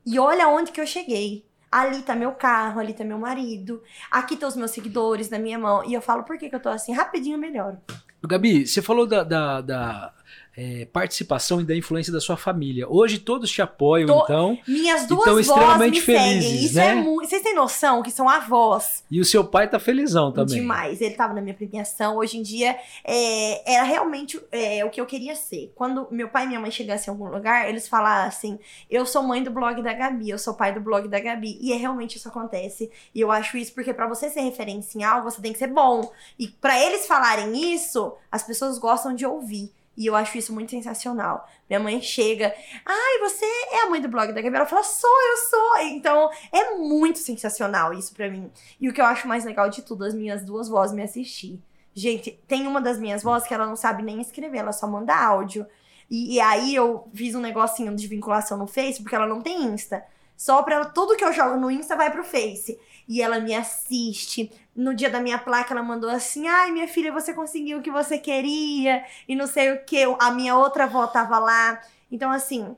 E 0.05 0.19
olha 0.19 0.49
onde 0.49 0.73
que 0.73 0.81
eu 0.81 0.87
cheguei. 0.87 1.45
Ali 1.71 2.03
tá 2.03 2.15
meu 2.15 2.33
carro, 2.33 2.81
ali 2.81 2.95
tá 2.95 3.05
meu 3.05 3.19
marido. 3.19 3.83
Aqui 4.11 4.37
tá 4.37 4.47
os 4.47 4.57
meus 4.57 4.71
seguidores 4.71 5.29
na 5.29 5.39
minha 5.39 5.59
mão. 5.59 5.85
E 5.85 5.93
eu 5.93 6.01
falo, 6.01 6.23
por 6.23 6.39
que, 6.39 6.49
que 6.49 6.55
eu 6.55 6.61
tô 6.61 6.69
assim? 6.69 6.93
Rapidinho 6.93 7.35
eu 7.35 7.41
melhoro. 7.41 7.79
Gabi, 8.27 8.67
você 8.67 8.83
falou 8.83 9.07
da, 9.07 9.23
da- 9.23 9.61
da, 9.61 10.13
é, 10.57 10.87
participação 10.87 11.61
e 11.61 11.65
da 11.65 11.77
influência 11.77 12.13
da 12.13 12.21
sua 12.21 12.37
família. 12.37 12.89
Hoje 12.89 13.19
todos 13.19 13.51
te 13.51 13.61
apoiam, 13.61 14.07
Tô- 14.07 14.25
então. 14.25 14.59
Minhas 14.67 15.07
duas 15.07 15.21
Então, 15.23 15.35
vozes 15.35 15.47
extremamente 15.49 15.95
me 15.97 16.01
seguem. 16.01 16.41
felizes, 16.41 16.63
Isso 16.71 16.75
né? 16.77 16.87
é 16.93 16.95
muito. 16.95 17.29
Vocês 17.29 17.43
têm 17.43 17.55
noção 17.55 18.03
que 18.03 18.11
são 18.11 18.29
avós? 18.29 19.05
E 19.11 19.21
o 19.21 19.25
seu 19.25 19.45
pai 19.45 19.69
tá 19.69 19.79
felizão 19.79 20.33
também. 20.33 20.57
Demais. 20.57 21.01
Ele 21.01 21.15
tava 21.15 21.35
na 21.35 21.41
minha 21.43 21.55
premiação. 21.55 22.17
Hoje 22.17 22.39
em 22.39 22.43
dia, 22.43 22.77
é, 23.05 23.75
era 23.75 23.83
realmente 23.85 24.41
é, 24.51 24.85
o 24.85 24.91
que 24.91 25.01
eu 25.01 25.07
queria 25.07 25.35
ser. 25.35 25.73
Quando 25.75 26.07
meu 26.11 26.29
pai 26.29 26.45
e 26.45 26.49
minha 26.49 26.61
mãe 26.61 26.71
chegassem 26.71 27.13
em 27.13 27.17
algum 27.17 27.29
lugar, 27.31 27.69
eles 27.69 27.87
falassem: 27.89 28.59
Eu 28.91 29.05
sou 29.05 29.23
mãe 29.23 29.43
do 29.43 29.51
blog 29.51 29.83
da 29.83 29.93
Gabi, 29.93 30.31
eu 30.31 30.39
sou 30.39 30.55
pai 30.55 30.73
do 30.73 30.81
blog 30.81 31.07
da 31.09 31.21
Gabi. 31.21 31.59
E 31.61 31.73
é 31.73 31.77
realmente 31.77 32.17
isso 32.17 32.29
acontece. 32.29 32.91
E 33.15 33.21
eu 33.21 33.31
acho 33.31 33.57
isso 33.59 33.75
porque 33.75 33.93
pra 33.93 34.07
você 34.09 34.31
ser 34.31 34.41
referência 34.41 34.99
em 34.99 35.05
algo, 35.05 35.31
você 35.31 35.41
tem 35.43 35.53
que 35.53 35.59
ser 35.59 35.67
bom. 35.69 36.11
E 36.39 36.49
pra 36.49 36.81
eles 36.83 37.07
falarem 37.07 37.75
isso, 37.75 38.15
as 38.33 38.43
pessoas 38.43 38.79
gostam 38.79 39.15
de 39.15 39.27
ouvir. 39.27 39.71
E 39.97 40.07
eu 40.07 40.15
acho 40.15 40.37
isso 40.37 40.53
muito 40.53 40.71
sensacional. 40.71 41.49
Minha 41.69 41.81
mãe 41.81 42.01
chega, 42.03 42.55
ai, 42.85 43.19
você 43.21 43.45
é 43.73 43.83
a 43.83 43.91
mãe 43.91 44.01
do 44.01 44.09
blog 44.09 44.33
da 44.33 44.43
Gabi? 44.43 44.57
Ela 44.57 44.67
fala, 44.67 44.83
sou, 44.83 45.11
eu 45.11 45.37
sou. 45.49 45.79
Então, 45.87 46.31
é 46.53 46.77
muito 46.77 47.19
sensacional 47.19 47.93
isso 47.95 48.15
pra 48.15 48.29
mim. 48.29 48.51
E 48.81 48.89
o 48.89 48.93
que 48.93 49.01
eu 49.01 49.07
acho 49.07 49.27
mais 49.27 49.45
legal 49.45 49.71
de 49.71 49.83
tudo, 49.83 50.05
as 50.05 50.15
minhas 50.15 50.45
duas 50.45 50.69
vozes 50.69 50.95
me 50.95 51.03
assistir. 51.03 51.59
Gente, 51.95 52.39
tem 52.47 52.67
uma 52.67 52.81
das 52.81 52.99
minhas 52.99 53.23
vozes 53.23 53.49
que 53.49 53.55
ela 53.55 53.67
não 53.67 53.77
sabe 53.77 54.03
nem 54.03 54.21
escrever, 54.21 54.59
ela 54.59 54.73
só 54.73 54.87
manda 54.87 55.17
áudio. 55.17 55.67
E, 56.11 56.35
e 56.35 56.41
aí 56.41 56.75
eu 56.75 57.09
fiz 57.15 57.35
um 57.35 57.41
negocinho 57.41 57.97
de 57.97 58.07
vinculação 58.07 58.59
no 58.59 58.67
Face, 58.67 59.03
porque 59.03 59.15
ela 59.15 59.27
não 59.27 59.41
tem 59.41 59.65
Insta. 59.65 60.05
Só 60.37 60.63
pra 60.63 60.75
ela, 60.75 60.85
tudo 60.85 61.17
que 61.17 61.25
eu 61.25 61.33
jogo 61.33 61.57
no 61.57 61.71
Insta 61.71 61.97
vai 61.97 62.11
pro 62.11 62.23
Face. 62.23 62.79
E 63.09 63.23
ela 63.23 63.39
me 63.39 63.55
assiste. 63.55 64.51
No 64.75 64.95
dia 64.95 65.09
da 65.09 65.21
minha 65.21 65.39
placa, 65.39 65.73
ela 65.73 65.83
mandou 65.83 66.11
assim: 66.11 66.47
ai, 66.49 66.71
minha 66.73 66.89
filha, 66.89 67.13
você 67.13 67.33
conseguiu 67.33 67.79
o 67.79 67.83
que 67.83 67.91
você 67.91 68.19
queria. 68.19 69.05
E 69.29 69.35
não 69.35 69.47
sei 69.47 69.73
o 69.73 69.85
que. 69.85 70.03
A 70.19 70.31
minha 70.31 70.57
outra 70.57 70.85
avó 70.85 71.07
tava 71.07 71.39
lá. 71.39 71.81
Então, 72.11 72.31
assim, 72.31 72.77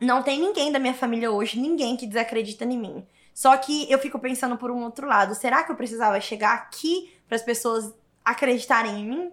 não 0.00 0.22
tem 0.22 0.40
ninguém 0.40 0.70
da 0.70 0.78
minha 0.78 0.94
família 0.94 1.30
hoje, 1.30 1.58
ninguém 1.58 1.96
que 1.96 2.06
desacredita 2.06 2.64
em 2.64 2.78
mim. 2.78 3.06
Só 3.34 3.56
que 3.56 3.90
eu 3.90 3.98
fico 3.98 4.18
pensando 4.18 4.56
por 4.56 4.70
um 4.70 4.82
outro 4.82 5.06
lado, 5.06 5.34
será 5.34 5.62
que 5.62 5.70
eu 5.70 5.76
precisava 5.76 6.18
chegar 6.20 6.54
aqui 6.54 7.12
para 7.28 7.36
as 7.36 7.42
pessoas 7.42 7.92
acreditarem 8.24 9.00
em 9.00 9.08
mim, 9.08 9.30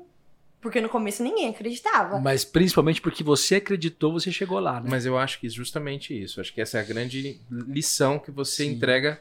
porque 0.61 0.79
no 0.79 0.89
começo 0.89 1.23
ninguém 1.23 1.49
acreditava. 1.49 2.19
Mas 2.19 2.45
principalmente 2.45 3.01
porque 3.01 3.23
você 3.23 3.55
acreditou, 3.55 4.13
você 4.13 4.31
chegou 4.31 4.59
lá, 4.59 4.79
né? 4.79 4.87
Mas 4.89 5.05
eu 5.05 5.17
acho 5.17 5.39
que 5.39 5.49
justamente 5.49 6.13
isso. 6.13 6.39
Acho 6.39 6.53
que 6.53 6.61
essa 6.61 6.77
é 6.77 6.81
a 6.81 6.83
grande 6.83 7.41
lição 7.49 8.19
que 8.19 8.29
você 8.29 8.63
Sim. 8.63 8.71
entrega 8.71 9.19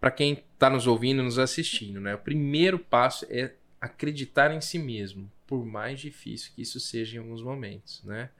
para 0.00 0.10
quem 0.10 0.32
está 0.54 0.70
nos 0.70 0.86
ouvindo, 0.86 1.22
nos 1.22 1.38
assistindo, 1.38 2.00
né? 2.00 2.14
O 2.14 2.18
primeiro 2.18 2.78
passo 2.78 3.26
é 3.28 3.52
acreditar 3.80 4.50
em 4.50 4.60
si 4.60 4.78
mesmo, 4.78 5.30
por 5.46 5.64
mais 5.64 6.00
difícil 6.00 6.52
que 6.54 6.62
isso 6.62 6.80
seja 6.80 7.16
em 7.16 7.20
alguns 7.20 7.42
momentos, 7.42 8.02
né? 8.04 8.30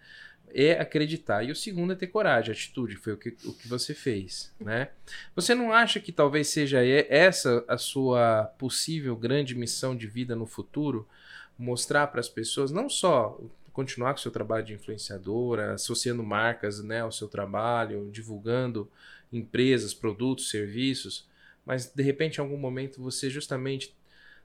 É 0.52 0.72
acreditar. 0.72 1.44
E 1.44 1.52
o 1.52 1.56
segundo 1.56 1.92
é 1.92 1.96
ter 1.96 2.08
coragem, 2.08 2.52
atitude, 2.52 2.96
foi 2.96 3.12
o 3.12 3.16
que, 3.16 3.36
o 3.44 3.52
que 3.52 3.68
você 3.68 3.94
fez, 3.94 4.52
né? 4.58 4.88
Você 5.36 5.54
não 5.54 5.72
acha 5.72 6.00
que 6.00 6.10
talvez 6.10 6.48
seja 6.48 6.84
essa 6.84 7.64
a 7.68 7.76
sua 7.76 8.44
possível 8.58 9.14
grande 9.14 9.54
missão 9.54 9.94
de 9.94 10.06
vida 10.06 10.34
no 10.34 10.46
futuro? 10.46 11.06
Mostrar 11.58 12.06
para 12.06 12.20
as 12.20 12.28
pessoas, 12.28 12.70
não 12.70 12.88
só 12.88 13.38
continuar 13.70 14.14
com 14.14 14.18
o 14.18 14.22
seu 14.22 14.30
trabalho 14.32 14.64
de 14.64 14.72
influenciadora, 14.72 15.74
associando 15.74 16.22
marcas 16.22 16.82
né, 16.82 17.02
ao 17.02 17.12
seu 17.12 17.28
trabalho, 17.28 18.10
divulgando 18.10 18.90
empresas, 19.32 19.94
produtos, 19.94 20.50
serviços, 20.50 21.28
mas 21.70 21.86
de 21.86 22.02
repente 22.02 22.38
em 22.38 22.40
algum 22.40 22.56
momento 22.56 23.00
você 23.00 23.30
justamente 23.30 23.96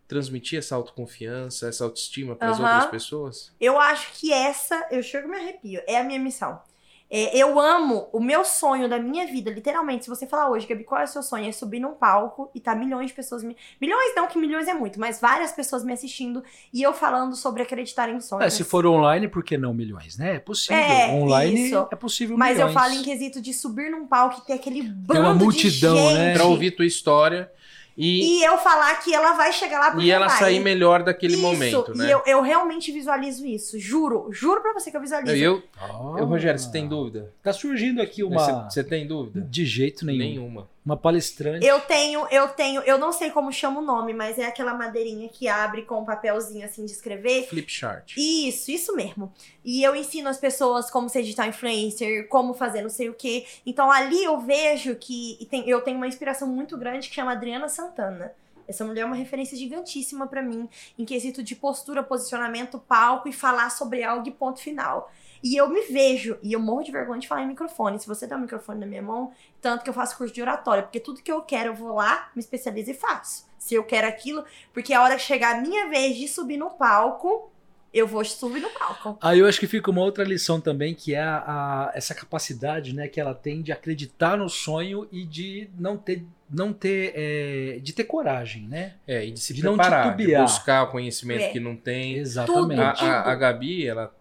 transmitir 0.08 0.60
essa 0.60 0.76
autoconfiança, 0.76 1.68
essa 1.68 1.84
autoestima 1.84 2.36
para 2.36 2.52
as 2.52 2.60
Aham. 2.60 2.70
outras 2.70 2.86
pessoas? 2.86 3.52
Eu 3.60 3.80
acho 3.80 4.14
que 4.14 4.32
essa, 4.32 4.88
eu 4.92 5.02
chego 5.02 5.28
e 5.28 5.32
me 5.32 5.38
arrepio, 5.38 5.82
é 5.88 5.98
a 5.98 6.04
minha 6.04 6.20
missão. 6.20 6.62
É, 7.10 7.38
eu 7.38 7.60
amo 7.60 8.10
o 8.12 8.20
meu 8.20 8.44
sonho 8.44 8.90
da 8.90 8.98
minha 8.98 9.28
vida, 9.28 9.52
literalmente. 9.52 10.06
Se 10.06 10.10
você 10.10 10.26
falar 10.26 10.50
hoje, 10.50 10.66
Gabi, 10.66 10.84
qual 10.84 11.02
é 11.02 11.04
o 11.04 11.08
seu 11.08 11.22
sonho? 11.22 11.48
É 11.48 11.52
subir 11.52 11.80
num 11.80 11.94
palco 11.94 12.50
e 12.54 12.60
tá 12.60 12.76
milhões 12.76 13.08
de 13.08 13.14
pessoas 13.14 13.44
me. 13.44 13.56
Milhões 13.80 14.16
não, 14.16 14.28
que 14.28 14.40
milhões 14.40 14.68
é 14.68 14.74
muito, 14.74 15.00
mas 15.00 15.22
várias 15.22 15.52
pessoas 15.52 15.84
me 15.84 15.94
assistindo 15.94 16.44
e 16.74 16.82
eu 16.82 16.94
falando 16.94 17.36
sobre 17.36 17.62
acreditar 17.62 18.10
em 18.10 18.20
sonhos. 18.20 18.46
É, 18.46 18.50
se 18.50 18.64
for 18.64 18.86
online, 18.88 19.28
por 19.28 19.44
que 19.44 19.58
não 19.58 19.74
milhões, 19.74 20.18
né? 20.18 20.36
É 20.36 20.40
possível. 20.40 20.78
É, 20.82 21.12
online 21.12 21.68
isso. 21.68 21.88
é 21.92 21.96
possível 21.96 22.38
Mas 22.38 22.58
milhões. 22.58 22.74
eu 22.76 22.80
falo 22.80 22.94
em 22.94 23.04
quesito 23.04 23.40
de 23.40 23.54
subir 23.54 23.92
num 23.92 24.08
palco 24.08 24.42
e 24.42 24.48
ter 24.48 24.54
aquele 24.54 24.82
bando 24.82 25.22
uma 25.22 25.34
multidão, 25.34 25.96
de 25.96 26.02
gente. 26.02 26.18
né? 26.18 26.34
Para 26.34 26.46
ouvir 26.46 26.72
tua 26.72 26.86
história 26.86 27.52
e, 27.98 28.40
E 28.40 28.44
eu 28.44 28.58
falar 28.58 28.94
que 29.02 29.14
ela 29.14 29.34
vai 29.34 29.52
chegar 29.54 29.80
lá 29.80 29.92
porque 29.92 30.06
e 30.06 30.12
ela 30.12 30.28
vai. 30.28 30.38
sair 30.40 30.60
melhor 30.60 31.04
daquele 31.04 31.34
Isso, 31.34 31.42
momento, 31.42 31.94
e 31.94 31.98
né? 31.98 32.14
eu, 32.14 32.22
eu 32.26 32.42
realmente 32.42 32.92
visualizo 32.92 33.46
isso. 33.46 33.80
Juro, 33.80 34.28
juro 34.32 34.62
pra 34.62 34.74
você 34.74 34.92
que 34.92 34.98
eu 34.98 35.02
visualizo. 35.02 35.36
Eu, 35.36 35.64
Ah, 35.80 36.16
eu, 36.20 36.26
Rogério, 36.26 36.60
você 36.60 36.72
tem 36.72 36.88
dúvida? 36.88 37.32
Tá 37.42 37.54
surgindo 37.54 38.02
aqui 38.02 38.22
Você, 38.24 38.52
uma. 38.52 38.70
você 38.70 38.84
tem 38.84 39.08
dúvida? 39.08 39.42
De 39.42 39.66
jeito 39.66 40.06
nenhum. 40.06 40.20
Nenhuma. 40.20 40.68
Uma 40.86 40.96
palestrante. 40.96 41.66
Eu 41.66 41.82
tenho, 41.82 42.28
eu 42.30 42.48
tenho, 42.50 42.82
eu 42.82 42.98
não 43.00 43.12
sei 43.12 43.32
como 43.32 43.52
chama 43.52 43.80
o 43.80 43.84
nome, 43.84 44.14
mas 44.14 44.38
é 44.38 44.46
aquela 44.46 44.74
madeirinha 44.76 45.28
que 45.30 45.48
abre 45.48 45.82
com 45.82 46.02
um 46.02 46.06
papelzinho 46.06 46.64
assim 46.64 46.86
de 46.86 46.92
escrever. 46.92 47.48
Flip 47.48 47.68
chart. 47.72 48.14
Isso, 48.18 48.70
isso 48.70 48.96
mesmo. 48.96 49.34
E 49.64 49.82
eu 49.82 49.96
ensino 49.96 50.30
as 50.30 50.38
pessoas 50.38 50.92
como 50.92 51.10
ser 51.10 51.24
digital 51.24 51.48
influencer, 51.48 52.28
como 52.28 52.54
fazer 52.54 52.84
não 52.84 52.90
sei 52.90 53.10
o 53.10 53.16
quê. 53.16 53.46
Então 53.66 53.92
ali 53.92 54.24
eu 54.24 54.40
vejo 54.40 54.96
que 54.96 55.48
tem- 55.50 55.68
eu 55.68 55.82
tenho 55.82 55.98
uma 55.98 56.08
inspiração 56.08 56.48
muito 56.48 56.78
grande 56.78 57.10
que 57.10 57.16
chama 57.16 57.32
Adriana 57.32 57.68
Santana. 57.68 58.32
Essa 58.68 58.84
mulher 58.84 59.02
é 59.02 59.06
uma 59.06 59.16
referência 59.16 59.58
gigantíssima 59.58 60.26
pra 60.28 60.42
mim 60.42 60.68
em 60.98 61.06
quesito 61.06 61.42
de 61.44 61.56
postura, 61.56 62.02
posicionamento, 62.04 62.80
palco 62.80 63.28
e 63.30 63.34
falar 63.34 63.70
sobre 63.70 64.04
algo 64.04 64.28
e 64.28 64.32
ponto 64.32 64.60
final. 64.60 65.12
E 65.48 65.56
eu 65.56 65.70
me 65.70 65.82
vejo, 65.82 66.40
e 66.42 66.54
eu 66.54 66.60
morro 66.60 66.82
de 66.82 66.92
vergonha 66.92 67.20
de 67.20 67.28
falar 67.28 67.44
em 67.44 67.48
microfone. 67.48 68.00
Se 68.00 68.08
você 68.08 68.26
der 68.26 68.36
um 68.36 68.40
microfone 68.42 68.80
na 68.80 68.88
minha 68.88 69.02
mão, 69.04 69.32
tanto 69.62 69.84
que 69.84 69.90
eu 69.92 69.94
faço 69.94 70.18
curso 70.18 70.34
de 70.34 70.42
oratória, 70.42 70.82
porque 70.82 71.00
tudo 71.00 71.22
que 71.22 71.32
eu 71.32 71.40
quero 71.44 71.70
eu 71.70 71.76
vou 71.76 71.94
lá, 71.94 72.32
me 72.36 72.40
especializo 72.40 72.90
e 72.90 72.94
faço. 72.96 73.46
Se 73.60 73.76
eu 73.76 73.84
quero 73.84 74.08
aquilo, 74.08 74.44
porque 74.74 74.92
a 74.92 75.04
hora 75.04 75.16
que 75.16 75.22
chegar 75.22 75.56
a 75.56 75.62
minha 75.62 75.88
vez 75.88 76.16
de 76.18 76.28
subir 76.28 76.58
no 76.58 76.72
palco, 76.72 77.52
eu 77.94 78.08
vou 78.08 78.26
subir 78.26 78.60
no 78.60 78.70
palco. 78.72 79.18
Aí 79.22 79.38
eu 79.38 79.46
acho 79.48 79.60
que 79.60 79.68
fica 79.68 79.92
uma 79.92 80.02
outra 80.02 80.24
lição 80.24 80.60
também, 80.60 80.96
que 80.96 81.14
é 81.14 81.22
a, 81.22 81.38
a- 81.46 81.92
essa 81.94 82.16
capacidade 82.16 82.94
né, 82.96 83.08
que 83.08 83.22
ela 83.22 83.36
tem 83.36 83.62
de 83.62 83.72
acreditar 83.72 84.36
no 84.38 84.50
sonho 84.50 85.08
e 85.12 85.24
de 85.26 85.70
não 85.80 85.96
ter, 85.96 86.26
não 86.50 86.74
ter, 86.74 87.14
é, 87.16 87.80
de 87.84 87.94
ter 87.94 88.04
coragem, 88.06 88.68
né? 88.68 88.96
É, 89.08 89.24
e 89.26 89.32
de 89.32 89.40
se 89.40 89.54
De 89.54 89.64
não 89.64 89.76
preparar, 89.78 90.06
de 90.12 90.18
titubear. 90.18 90.42
buscar 90.44 90.84
o 90.84 90.88
conhecimento 90.92 91.42
É. 91.44 91.50
que 91.50 91.60
não 91.60 91.76
tem. 91.76 92.16
Exatamente. 92.16 92.82
A, 92.82 92.94
Tudo. 92.94 93.06
a, 93.08 93.32
a 93.32 93.36
Gabi, 93.36 93.88
ela, 93.88 94.14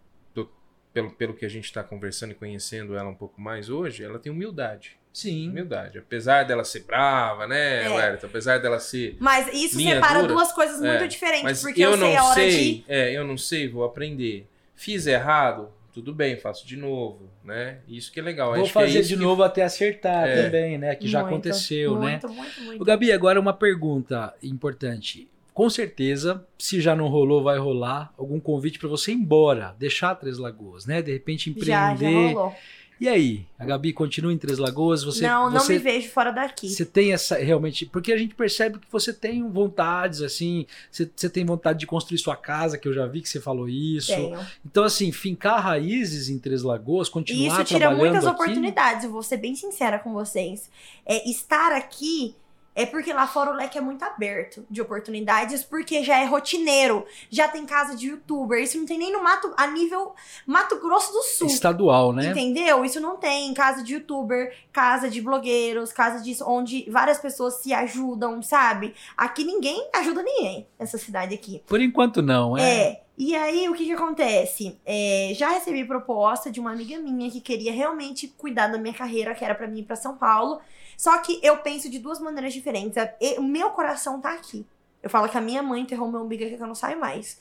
pelo, 0.94 1.10
pelo 1.10 1.34
que 1.34 1.44
a 1.44 1.48
gente 1.50 1.64
está 1.64 1.82
conversando 1.84 2.30
e 2.30 2.34
conhecendo 2.34 2.96
ela 2.96 3.10
um 3.10 3.14
pouco 3.14 3.38
mais 3.40 3.68
hoje, 3.68 4.02
ela 4.04 4.18
tem 4.18 4.32
humildade. 4.32 4.96
Sim. 5.12 5.50
Humildade. 5.50 5.98
Apesar 5.98 6.44
dela 6.44 6.64
ser 6.64 6.84
brava, 6.84 7.46
né, 7.46 7.84
É. 7.84 8.18
Apesar 8.22 8.58
dela 8.58 8.80
ser. 8.80 9.16
Mas 9.20 9.52
isso 9.52 9.76
Linha 9.76 9.96
separa 9.96 10.20
dura. 10.22 10.32
duas 10.34 10.50
coisas 10.52 10.82
É, 10.82 10.88
muito 10.98 11.08
diferentes, 11.08 11.42
Mas 11.44 11.60
porque 11.60 11.84
eu, 11.84 11.90
eu, 11.90 11.98
sei 11.98 12.14
não 12.14 12.18
a 12.18 12.24
hora 12.24 12.34
sei, 12.34 12.74
de. 12.76 12.84
é, 12.88 13.12
eu 13.12 13.24
não 13.24 13.36
sei, 13.36 13.68
vou 13.68 13.84
aprender. 13.84 14.46
Fiz 14.74 15.06
errado, 15.06 15.68
tudo 15.92 16.12
bem, 16.12 16.36
faço 16.36 16.66
de 16.66 16.76
novo, 16.76 17.30
né? 17.44 17.78
Isso 17.86 18.10
que 18.12 18.18
é 18.18 18.22
legal. 18.24 18.52
Vou 18.54 18.62
Acho 18.64 18.72
que 18.72 18.78
é 18.78 18.82
fazer 18.82 18.98
isso 19.00 19.08
de 19.10 19.16
que- 19.16 19.22
novo 19.22 19.42
até 19.44 19.62
acertar 19.62 20.26
É. 20.28 20.42
também, 20.44 20.78
né? 20.78 20.94
Que 20.96 21.06
já 21.06 21.20
Muito, 21.20 21.32
aconteceu, 21.34 21.94
né? 22.00 22.10
Muito, 22.12 22.28
muito, 22.28 22.60
muito. 22.62 22.82
O 22.82 22.84
Gabi, 22.84 23.12
agora 23.12 23.38
uma 23.38 23.52
pergunta 23.52 24.34
importante. 24.42 25.28
Com 25.55 25.70
certeza, 25.70 26.44
se 26.59 26.81
já 26.81 26.97
não 26.97 27.06
rolou, 27.06 27.40
vai 27.40 27.56
rolar 27.59 28.12
algum 28.18 28.40
convite 28.40 28.76
para 28.76 28.89
você 28.89 29.12
ir 29.12 29.14
embora, 29.14 29.76
deixar 29.78 30.16
Três 30.16 30.36
Lagoas, 30.36 30.85
né? 30.85 31.01
De 31.01 31.12
repente 31.12 31.55
Já, 31.59 31.90
já 31.90 31.94
empreender. 31.94 32.35
rolou. 32.35 32.52
e 33.01 33.09
aí, 33.09 33.47
a 33.56 33.64
Gabi 33.64 33.93
continua 33.93 34.32
em 34.32 34.36
Três 34.36 34.59
Lagoas? 34.59 35.05
Você, 35.05 35.24
não, 35.24 35.48
não 35.48 35.60
você, 35.60 35.74
me 35.74 35.78
vejo 35.78 36.10
fora 36.10 36.32
daqui. 36.32 36.68
Você 36.68 36.85
tem 36.85 37.12
essa 37.12 37.36
realmente, 37.36 37.86
porque 37.86 38.12
a 38.12 38.16
gente 38.16 38.35
percebe 38.35 38.81
que 38.81 38.86
você 38.90 39.12
tem 39.12 39.48
vontades 39.48 40.22
assim, 40.22 40.66
você, 40.90 41.09
você 41.14 41.31
tem 41.31 41.44
vontade 41.44 41.78
de 41.78 41.86
construir 41.86 42.18
sua 42.18 42.35
casa, 42.35 42.76
que 42.76 42.89
eu 42.89 42.93
já 42.93 43.06
vi 43.06 43.20
que 43.20 43.28
você 43.28 43.40
falou 43.40 43.68
isso. 43.68 44.12
Tenho. 44.12 44.36
Então 44.66 44.82
assim, 44.82 45.12
fincar 45.12 45.62
raízes 45.62 46.28
em 46.28 46.36
Três 46.36 46.64
Lagoas, 46.64 47.06
E 47.06 47.10
continuar 47.12 47.47
isso 47.47 47.64
tira 47.64 47.78
trabalhando 47.78 48.01
muitas 48.01 48.26
aqui, 48.26 48.35
oportunidades, 48.35 49.05
eu 49.05 49.12
vou 49.12 49.22
ser 49.22 49.36
bem 49.36 49.55
sincera 49.55 50.01
com 50.01 50.12
vocês. 50.12 50.68
É, 51.06 51.31
estar 51.31 51.70
aqui 51.70 52.35
é 52.74 52.84
porque 52.84 53.12
lá 53.12 53.26
fora 53.26 53.51
o 53.51 53.55
leque 53.55 53.78
é 53.78 53.80
muito 53.80 54.02
aberto 54.02 54.66
de 54.68 54.82
oportunidades, 54.82 55.62
porque 55.62 56.02
já 56.02 56.18
é 56.18 56.24
rotineiro, 56.24 57.06
já 57.30 57.46
tem 57.46 57.64
casa 57.64 57.94
de 57.96 58.09
youtuber, 58.09 58.62
isso 58.62 58.76
não 58.78 58.86
tem 58.86 58.98
nem 58.98 59.12
no 59.12 59.22
mato, 59.22 59.52
a 59.56 59.66
nível 59.66 60.14
Mato 60.46 60.80
Grosso 60.80 61.12
do 61.12 61.22
Sul. 61.22 61.46
estadual, 61.46 62.12
né? 62.12 62.30
Entendeu? 62.30 62.84
Isso 62.84 63.01
não 63.01 63.16
tem 63.16 63.52
casa 63.55 63.82
de 63.82 63.94
youtuber, 63.94 64.55
casa 64.72 65.09
de 65.09 65.20
blogueiros, 65.20 65.92
casa 65.92 66.22
disso, 66.22 66.44
onde 66.46 66.88
várias 66.90 67.18
pessoas 67.18 67.55
se 67.55 67.72
ajudam, 67.72 68.42
sabe? 68.42 68.94
Aqui 69.16 69.44
ninguém 69.44 69.88
ajuda 69.94 70.22
ninguém, 70.22 70.66
nessa 70.78 70.98
cidade 70.98 71.34
aqui. 71.34 71.62
Por 71.66 71.80
enquanto 71.80 72.20
não, 72.22 72.59
é. 72.59 72.74
É. 72.74 73.05
E 73.16 73.36
aí, 73.36 73.68
o 73.68 73.74
que 73.74 73.84
que 73.84 73.92
acontece? 73.92 74.76
É, 74.84 75.30
já 75.36 75.51
recebi 75.51 75.84
proposta 75.84 76.51
de 76.51 76.59
uma 76.59 76.72
amiga 76.72 76.98
minha 76.98 77.30
que 77.30 77.40
queria 77.40 77.72
realmente 77.72 78.26
cuidar 78.26 78.66
da 78.66 78.76
minha 78.76 78.92
carreira, 78.92 79.34
que 79.34 79.44
era 79.44 79.55
pra 79.55 79.68
mim 79.68 79.78
ir 79.78 79.84
pra 79.84 79.94
São 79.94 80.16
Paulo. 80.16 80.60
Só 80.96 81.18
que 81.18 81.40
eu 81.42 81.58
penso 81.58 81.90
de 81.90 81.98
duas 81.98 82.20
maneiras 82.20 82.52
diferentes. 82.52 82.96
O 83.38 83.42
meu 83.42 83.70
coração 83.70 84.20
tá 84.20 84.32
aqui. 84.32 84.66
Eu 85.02 85.10
falo 85.10 85.28
que 85.28 85.36
a 85.36 85.40
minha 85.40 85.62
mãe 85.62 85.82
enterrou 85.82 86.10
meu 86.10 86.22
umbigo 86.22 86.44
aqui 86.44 86.56
que 86.56 86.62
eu 86.62 86.66
não 86.66 86.74
saio 86.74 86.98
mais. 86.98 87.38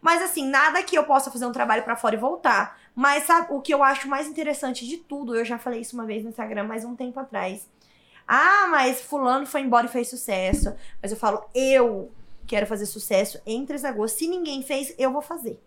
Mas 0.00 0.20
assim, 0.20 0.48
nada 0.48 0.82
que 0.82 0.96
eu 0.96 1.04
possa 1.04 1.30
fazer 1.30 1.46
um 1.46 1.52
trabalho 1.52 1.84
pra 1.84 1.94
fora 1.94 2.14
e 2.14 2.18
voltar. 2.18 2.80
Mas 2.94 3.24
sabe, 3.24 3.48
o 3.50 3.60
que 3.60 3.72
eu 3.72 3.82
acho 3.84 4.08
mais 4.08 4.26
interessante 4.26 4.86
de 4.86 4.96
tudo, 4.96 5.36
eu 5.36 5.44
já 5.44 5.58
falei 5.58 5.80
isso 5.80 5.94
uma 5.94 6.04
vez 6.04 6.22
no 6.22 6.30
Instagram, 6.30 6.64
mais 6.64 6.84
um 6.84 6.96
tempo 6.96 7.20
atrás. 7.20 7.68
Ah, 8.26 8.66
mas 8.70 9.00
fulano 9.00 9.46
foi 9.46 9.60
embora 9.60 9.86
e 9.86 9.90
fez 9.90 10.08
sucesso. 10.08 10.74
Mas 11.00 11.10
eu 11.10 11.16
falo, 11.16 11.44
eu 11.54 12.10
quero 12.46 12.66
fazer 12.66 12.86
sucesso 12.86 13.40
em 13.46 13.64
Três 13.64 13.82
Lagoas. 13.82 14.12
Se 14.12 14.26
ninguém 14.26 14.62
fez, 14.62 14.94
eu 14.98 15.12
vou 15.12 15.22
fazer. 15.22 15.60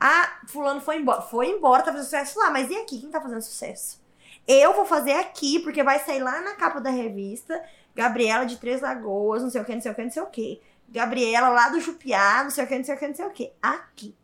Ah, 0.00 0.40
fulano 0.48 0.80
foi 0.80 0.96
embora. 0.96 1.22
Foi 1.22 1.48
embora, 1.48 1.82
tá 1.82 1.92
fazendo 1.92 2.04
sucesso 2.04 2.38
lá. 2.38 2.50
Mas 2.50 2.70
e 2.70 2.76
aqui? 2.76 3.00
Quem 3.00 3.10
tá 3.10 3.20
fazendo 3.20 3.42
sucesso? 3.42 4.01
Eu 4.46 4.74
vou 4.74 4.84
fazer 4.84 5.12
aqui, 5.12 5.60
porque 5.60 5.82
vai 5.82 5.98
sair 6.00 6.22
lá 6.22 6.40
na 6.40 6.54
capa 6.54 6.80
da 6.80 6.90
revista. 6.90 7.62
Gabriela 7.94 8.44
de 8.44 8.56
Três 8.56 8.80
Lagoas, 8.80 9.42
não 9.42 9.50
sei 9.50 9.60
o 9.60 9.64
que, 9.64 9.74
não 9.74 9.80
sei 9.80 9.92
o 9.92 9.94
que, 9.94 10.02
não 10.02 10.10
sei 10.10 10.22
o 10.22 10.26
que. 10.26 10.60
Gabriela 10.88 11.48
lá 11.48 11.68
do 11.68 11.80
Jupiá, 11.80 12.42
não 12.42 12.50
sei 12.50 12.64
o 12.64 12.66
que, 12.66 12.76
não 12.76 12.84
sei 12.84 12.94
o 12.94 12.98
que, 12.98 13.08
não 13.08 13.14
sei 13.14 13.26
o 13.26 13.30
que. 13.30 13.52
Aqui. 13.62 14.14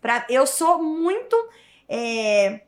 Pra, 0.00 0.26
eu 0.28 0.46
sou 0.46 0.82
muito. 0.82 1.36
é, 1.88 2.62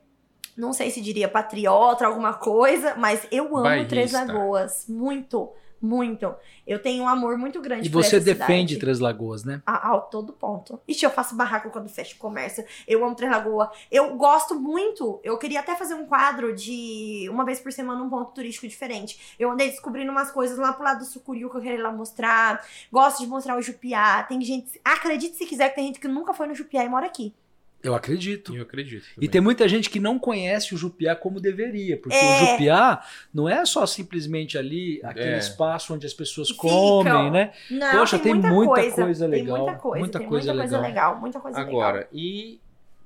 não 0.57 0.73
sei 0.73 0.91
se 0.91 1.01
diria 1.01 1.27
patriota, 1.29 2.05
alguma 2.05 2.33
coisa, 2.33 2.95
mas 2.95 3.25
eu 3.31 3.45
amo 3.45 3.63
Bairrista. 3.63 3.89
Três 3.89 4.11
Lagoas. 4.11 4.85
Muito, 4.87 5.51
muito. 5.81 6.33
Eu 6.65 6.79
tenho 6.81 7.03
um 7.03 7.07
amor 7.07 7.37
muito 7.37 7.59
grande 7.59 7.87
E 7.87 7.91
por 7.91 8.03
você 8.03 8.17
essa 8.17 8.25
defende 8.25 8.73
cidade. 8.73 8.79
Três 8.79 8.99
Lagoas, 8.99 9.43
né? 9.43 9.61
A, 9.65 9.93
a 9.93 9.99
todo 9.99 10.31
ponto. 10.33 10.79
Ixi, 10.87 11.05
eu 11.05 11.09
faço 11.09 11.35
barraco 11.35 11.69
quando 11.69 11.89
fecho 11.89 12.17
comércio. 12.17 12.63
Eu 12.87 13.03
amo 13.03 13.15
Três 13.15 13.31
Lagoas. 13.31 13.69
Eu 13.91 14.15
gosto 14.15 14.59
muito. 14.59 15.19
Eu 15.23 15.37
queria 15.37 15.59
até 15.59 15.75
fazer 15.75 15.95
um 15.95 16.05
quadro 16.05 16.53
de 16.55 17.27
uma 17.29 17.43
vez 17.43 17.59
por 17.59 17.71
semana 17.71 18.01
um 18.01 18.09
ponto 18.09 18.31
turístico 18.31 18.67
diferente. 18.67 19.35
Eu 19.39 19.51
andei 19.51 19.69
descobrindo 19.69 20.11
umas 20.11 20.31
coisas 20.31 20.57
lá 20.57 20.73
pro 20.73 20.83
lado 20.83 20.99
do 20.99 21.05
Sucuriú 21.05 21.49
que 21.49 21.57
eu 21.57 21.61
queria 21.61 21.77
ir 21.77 21.81
lá 21.81 21.91
mostrar. 21.91 22.65
Gosto 22.91 23.19
de 23.19 23.27
mostrar 23.27 23.57
o 23.57 23.61
Jupiá. 23.61 24.23
Tem 24.23 24.39
gente. 24.41 24.79
Acredite 24.83 25.35
se 25.35 25.45
quiser 25.45 25.69
que 25.69 25.75
tem 25.75 25.87
gente 25.87 25.99
que 25.99 26.07
nunca 26.07 26.33
foi 26.33 26.47
no 26.47 26.55
Jupiá 26.55 26.83
e 26.83 26.89
mora 26.89 27.05
aqui. 27.07 27.33
Eu 27.83 27.95
acredito. 27.95 28.55
Eu 28.55 28.63
acredito. 28.63 29.03
E 29.03 29.13
também. 29.15 29.29
tem 29.29 29.41
muita 29.41 29.67
gente 29.67 29.89
que 29.89 29.99
não 29.99 30.19
conhece 30.19 30.73
o 30.75 30.77
Jupiá 30.77 31.15
como 31.15 31.39
deveria, 31.39 31.97
porque 31.97 32.15
É. 32.15 32.43
o 32.43 32.45
Jupiá 32.45 33.01
não 33.33 33.49
é 33.49 33.65
só 33.65 33.85
simplesmente 33.85 34.57
ali 34.57 34.99
aquele 35.03 35.33
É. 35.35 35.37
espaço 35.37 35.93
onde 35.93 36.05
as 36.05 36.13
pessoas 36.13 36.49
Ficam. 36.49 36.69
comem, 36.69 37.31
né? 37.31 37.51
Não, 37.69 37.91
Poxa, 37.99 38.19
tem 38.19 38.33
muita 38.35 38.91
coisa 38.91 39.27
Tem 39.29 39.39
legal, 39.41 39.57
muita 39.57 39.73
coisa, 39.79 39.99
muita 39.99 40.19
tem 40.19 40.27
coisa 40.27 40.53
muita 40.53 40.61
coisa 40.69 40.77
legal. 40.77 40.89
legal. 41.11 41.21
Muita 41.21 41.39
coisa 41.39 41.59
Agora, 41.59 42.07
e. 42.13 42.59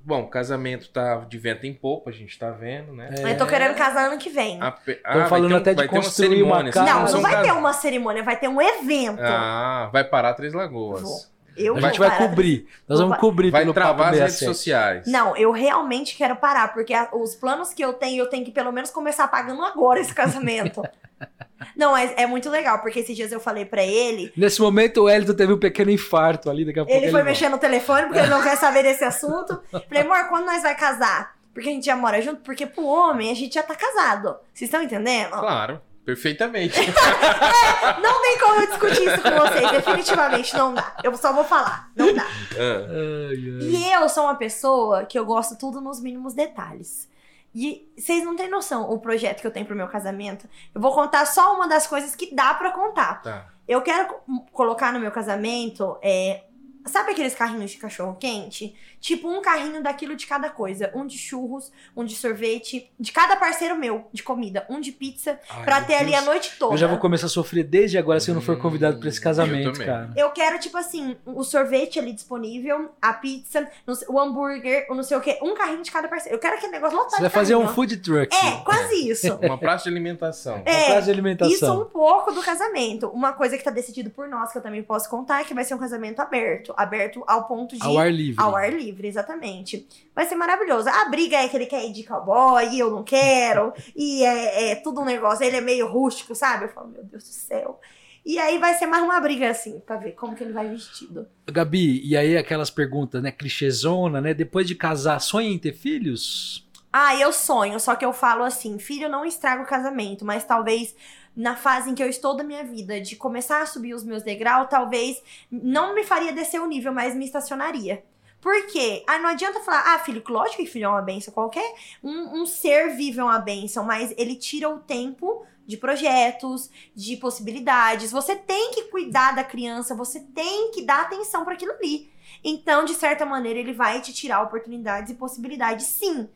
Bom, 0.08 0.20
o 0.22 0.28
casamento 0.28 0.88
tá 0.90 1.16
de 1.28 1.36
vento 1.36 1.66
em 1.66 1.74
popa, 1.74 2.10
a 2.10 2.12
gente 2.12 2.38
tá 2.38 2.52
vendo, 2.52 2.92
né? 2.92 3.08
legal. 3.10 3.26
Eu 3.28 3.38
tô 3.38 3.44
querendo 3.44 3.74
casar 3.74 4.06
ano 4.08 4.18
que 4.18 4.30
vem. 4.30 4.56
A 4.62 4.70
pe- 4.70 4.94
Tão 4.94 5.14
vai 5.14 5.28
falando 5.28 5.52
um- 5.52 5.56
até 5.56 5.70
de 5.72 5.76
vai 5.78 5.88
ter 5.88 5.96
uma 5.96 6.02
construir 6.04 6.26
uma 6.28 6.34
cerimônia, 6.54 6.72
casa. 6.72 6.92
não, 6.92 7.00
não 7.00 7.08
são 7.08 7.20
vai 7.22 7.32
cas- 7.32 7.42
ter 7.44 7.52
uma 7.52 7.72
cerimônia, 7.72 8.22
vai 8.22 8.38
ter 8.38 8.46
um 8.46 8.62
evento. 8.62 9.18
Ah, 9.20 9.90
vai 9.92 10.04
parar 10.04 10.34
Três 10.34 10.54
Lagoas. 10.54 11.02
Vou. 11.02 11.18
Eu 11.56 11.76
A 11.76 11.80
gente 11.80 11.98
vai 11.98 12.10
parar- 12.10 12.28
cobrir. 12.28 12.66
Nós 12.88 13.00
vamos 13.00 13.16
cobrir 13.18 13.50
Vai 13.50 13.62
pelo 13.62 13.72
travar 13.74 13.96
Papo 13.96 14.10
as 14.14 14.18
redes 14.20 14.32
67. 14.34 14.56
sociais. 14.56 15.06
Não, 15.06 15.36
eu 15.36 15.50
realmente 15.52 16.16
quero 16.16 16.36
parar, 16.36 16.72
porque 16.72 16.92
a- 16.94 17.08
os 17.12 17.34
planos 17.34 17.72
que 17.72 17.82
eu 17.84 17.92
tenho, 17.92 18.22
eu 18.22 18.28
tenho 18.28 18.44
que 18.44 18.50
pelo 18.50 18.72
menos 18.72 18.90
começar 18.90 19.26
pagando 19.28 19.62
agora 19.64 20.00
esse 20.00 20.14
casamento. 20.14 20.82
não, 21.76 21.92
mas 21.92 22.12
é 22.16 22.26
muito 22.26 22.50
legal, 22.50 22.80
porque 22.80 23.00
esses 23.00 23.16
dias 23.16 23.32
eu 23.32 23.40
falei 23.40 23.64
pra 23.64 23.82
ele, 23.82 24.32
Nesse 24.36 24.60
momento 24.60 25.02
o 25.02 25.08
Elton 25.08 25.34
teve 25.34 25.52
um 25.52 25.58
pequeno 25.58 25.90
infarto 25.90 26.50
ali, 26.50 26.64
daqui 26.64 26.78
a 26.78 26.84
pouco 26.84 26.92
ele 26.96 27.06
foi 27.06 27.20
volta. 27.20 27.24
mexer 27.24 27.48
no 27.48 27.58
telefone 27.58 28.02
porque 28.06 28.18
ele 28.18 28.28
não 28.28 28.40
quer 28.42 28.56
saber 28.56 28.82
desse 28.82 29.04
assunto. 29.04 29.60
Falei, 29.70 30.02
amor, 30.02 30.28
quando 30.28 30.44
nós 30.46 30.62
vai 30.62 30.74
casar? 30.76 31.34
Porque 31.54 31.70
a 31.70 31.72
gente 31.72 31.86
já 31.86 31.96
mora 31.96 32.20
junto, 32.20 32.42
porque 32.42 32.66
pro 32.66 32.84
homem 32.84 33.30
a 33.30 33.34
gente 33.34 33.54
já 33.54 33.62
tá 33.62 33.74
casado. 33.74 34.36
Vocês 34.52 34.68
estão 34.68 34.82
entendendo? 34.82 35.30
Claro, 35.30 35.80
perfeitamente. 36.06 36.78
Não 38.00 38.22
tem 38.22 38.38
como 38.38 38.60
eu 38.62 38.66
discutir 38.68 39.02
isso 39.06 39.20
com 39.22 39.30
vocês, 39.30 39.70
definitivamente 39.72 40.56
não 40.56 40.72
dá. 40.74 40.96
Eu 41.02 41.14
só 41.16 41.32
vou 41.32 41.44
falar, 41.44 41.90
não 41.94 42.12
dá. 42.14 42.22
Ah, 42.22 42.86
Ai, 43.28 43.36
ai. 43.36 43.68
E 43.68 43.92
eu 43.92 44.08
sou 44.08 44.24
uma 44.24 44.34
pessoa 44.36 45.04
que 45.04 45.18
eu 45.18 45.24
gosto 45.26 45.56
tudo 45.58 45.80
nos 45.80 46.00
mínimos 46.00 46.34
detalhes. 46.34 47.08
E 47.54 47.88
vocês 47.96 48.22
não 48.24 48.36
têm 48.36 48.48
noção 48.50 48.90
o 48.90 48.98
projeto 48.98 49.40
que 49.40 49.46
eu 49.46 49.50
tenho 49.50 49.66
pro 49.66 49.74
meu 49.76 49.88
casamento. 49.88 50.48
Eu 50.74 50.80
vou 50.80 50.92
contar 50.94 51.24
só 51.26 51.54
uma 51.54 51.66
das 51.68 51.86
coisas 51.86 52.14
que 52.14 52.34
dá 52.34 52.54
pra 52.54 52.70
contar. 52.70 53.22
tá. 53.22 53.46
Eu 53.66 53.82
quero 53.82 54.06
co- 54.08 54.46
colocar 54.52 54.92
no 54.92 55.00
meu 55.00 55.10
casamento 55.10 55.98
é, 56.02 56.42
Sabe 56.86 57.10
aqueles 57.10 57.34
carrinhos 57.34 57.72
de 57.72 57.78
cachorro 57.78 58.14
quente? 58.14 58.72
Tipo 59.06 59.28
um 59.28 59.40
carrinho 59.40 59.80
daquilo 59.80 60.16
de 60.16 60.26
cada 60.26 60.50
coisa. 60.50 60.90
Um 60.92 61.06
de 61.06 61.16
churros, 61.16 61.70
um 61.96 62.04
de 62.04 62.16
sorvete, 62.16 62.90
de 62.98 63.12
cada 63.12 63.36
parceiro 63.36 63.76
meu 63.78 64.08
de 64.12 64.20
comida. 64.20 64.66
Um 64.68 64.80
de 64.80 64.90
pizza, 64.90 65.38
Ai, 65.48 65.64
pra 65.64 65.80
ter 65.80 65.94
ali 65.94 66.12
a 66.12 66.16
Deus. 66.16 66.24
noite 66.26 66.56
toda. 66.58 66.74
Eu 66.74 66.78
já 66.78 66.88
vou 66.88 66.98
começar 66.98 67.26
a 67.26 67.28
sofrer 67.28 67.62
desde 67.62 67.96
agora 67.96 68.18
se 68.18 68.28
eu 68.32 68.34
não 68.34 68.42
for 68.42 68.58
convidado 68.58 68.98
pra 68.98 69.08
esse 69.08 69.20
Hum, 69.20 69.22
casamento, 69.22 69.80
eu 69.80 69.86
cara. 69.86 70.10
Eu 70.16 70.30
quero, 70.30 70.58
tipo 70.58 70.76
assim, 70.76 71.16
o 71.24 71.44
sorvete 71.44 72.00
ali 72.00 72.12
disponível, 72.12 72.90
a 73.00 73.12
pizza, 73.12 73.70
o 74.08 74.18
hambúrguer, 74.18 74.86
o 74.90 74.94
não 74.96 75.04
sei 75.04 75.16
o 75.16 75.20
quê. 75.20 75.38
Um 75.40 75.54
carrinho 75.54 75.84
de 75.84 75.92
cada 75.92 76.08
parceiro. 76.08 76.34
Eu 76.34 76.40
quero 76.40 76.56
aquele 76.56 76.72
negócio 76.72 76.96
lotado 76.98 77.12
Você 77.14 77.20
vai 77.20 77.30
fazer 77.30 77.54
um 77.54 77.58
carrinho. 77.60 77.74
food 77.76 77.96
truck. 77.98 78.34
É, 78.34 78.56
quase 78.64 79.08
isso. 79.08 79.34
Uma 79.40 79.56
praça 79.56 79.84
de 79.84 79.90
alimentação. 79.90 80.62
É, 80.64 80.70
Uma 80.72 80.84
praça 80.86 80.92
de 80.94 81.00
Isso 81.02 81.10
alimentação. 81.10 81.82
um 81.82 81.84
pouco 81.84 82.32
do 82.32 82.42
casamento. 82.42 83.06
Uma 83.10 83.32
coisa 83.34 83.56
que 83.56 83.62
tá 83.62 83.70
decidido 83.70 84.10
por 84.10 84.26
nós, 84.26 84.50
que 84.50 84.58
eu 84.58 84.62
também 84.62 84.82
posso 84.82 85.08
contar, 85.08 85.42
é 85.42 85.44
que 85.44 85.54
vai 85.54 85.62
ser 85.62 85.74
um 85.74 85.78
casamento 85.78 86.18
aberto. 86.20 86.74
Aberto 86.76 87.22
ao 87.24 87.44
ponto 87.46 87.76
de. 87.76 87.84
Ao 87.84 87.96
ar 87.98 88.12
livre. 88.12 88.42
Ao 88.42 88.56
ar 88.56 88.72
livre, 88.72 88.95
exatamente. 89.04 89.86
Vai 90.14 90.26
ser 90.26 90.36
maravilhoso. 90.36 90.88
A 90.88 91.04
briga 91.06 91.36
é 91.36 91.48
que 91.48 91.56
ele 91.56 91.66
quer 91.66 91.84
ir 91.84 91.92
de 91.92 92.04
cowboy 92.04 92.68
e 92.72 92.78
eu 92.78 92.90
não 92.90 93.02
quero. 93.02 93.72
e 93.94 94.24
é, 94.24 94.70
é 94.70 94.74
tudo 94.76 95.00
um 95.00 95.04
negócio. 95.04 95.44
Ele 95.44 95.56
é 95.56 95.60
meio 95.60 95.86
rústico, 95.86 96.34
sabe? 96.34 96.64
Eu 96.64 96.68
falo, 96.68 96.88
meu 96.88 97.04
Deus 97.04 97.24
do 97.24 97.32
céu. 97.32 97.80
E 98.24 98.40
aí 98.40 98.58
vai 98.58 98.74
ser 98.74 98.86
mais 98.86 99.04
uma 99.04 99.20
briga 99.20 99.48
assim, 99.48 99.78
pra 99.78 99.96
ver 99.96 100.12
como 100.12 100.34
que 100.34 100.42
ele 100.42 100.52
vai 100.52 100.68
vestido. 100.68 101.28
Gabi, 101.46 102.04
e 102.04 102.16
aí 102.16 102.36
aquelas 102.36 102.70
perguntas, 102.70 103.22
né, 103.22 103.30
clichêzona, 103.30 104.20
né? 104.20 104.34
Depois 104.34 104.66
de 104.66 104.74
casar, 104.74 105.20
sonha 105.20 105.48
em 105.48 105.58
ter 105.58 105.72
filhos? 105.72 106.66
Ah, 106.92 107.14
eu 107.14 107.32
sonho, 107.32 107.78
só 107.78 107.94
que 107.94 108.04
eu 108.04 108.12
falo 108.12 108.42
assim, 108.42 108.80
filho 108.80 109.08
não 109.08 109.24
estraga 109.24 109.62
o 109.62 109.66
casamento, 109.66 110.24
mas 110.24 110.44
talvez 110.44 110.96
na 111.36 111.54
fase 111.54 111.90
em 111.90 111.94
que 111.94 112.02
eu 112.02 112.08
estou 112.08 112.34
da 112.34 112.42
minha 112.42 112.64
vida, 112.64 113.00
de 113.00 113.14
começar 113.14 113.60
a 113.60 113.66
subir 113.66 113.94
os 113.94 114.02
meus 114.02 114.22
degraus, 114.22 114.68
talvez 114.70 115.22
não 115.48 115.94
me 115.94 116.02
faria 116.02 116.32
descer 116.32 116.60
o 116.60 116.66
nível, 116.66 116.92
mas 116.92 117.14
me 117.14 117.26
estacionaria. 117.26 118.02
Por 118.46 118.64
quê? 118.68 119.02
Ah, 119.08 119.18
não 119.18 119.30
adianta 119.30 119.58
falar, 119.58 119.82
ah, 119.92 119.98
filho, 119.98 120.22
lógico 120.28 120.62
que 120.62 120.68
filho 120.68 120.84
é 120.84 120.88
uma 120.88 121.02
benção, 121.02 121.34
qualquer 121.34 121.74
um, 122.00 122.42
um 122.42 122.46
ser 122.46 122.94
vive 122.94 123.18
é 123.18 123.24
uma 123.24 123.40
benção, 123.40 123.82
mas 123.82 124.14
ele 124.16 124.36
tira 124.36 124.68
o 124.68 124.78
tempo 124.78 125.44
de 125.66 125.76
projetos, 125.76 126.70
de 126.94 127.16
possibilidades. 127.16 128.12
Você 128.12 128.36
tem 128.36 128.70
que 128.70 128.84
cuidar 128.84 129.34
da 129.34 129.42
criança, 129.42 129.96
você 129.96 130.20
tem 130.20 130.70
que 130.70 130.84
dar 130.84 131.00
atenção 131.00 131.44
para 131.44 131.54
aquilo 131.54 131.72
ali. 131.72 132.08
Então, 132.44 132.84
de 132.84 132.94
certa 132.94 133.26
maneira, 133.26 133.58
ele 133.58 133.72
vai 133.72 134.00
te 134.00 134.12
tirar 134.12 134.40
oportunidades 134.42 135.10
e 135.10 135.16
possibilidades, 135.16 135.84
sim. 135.84 136.28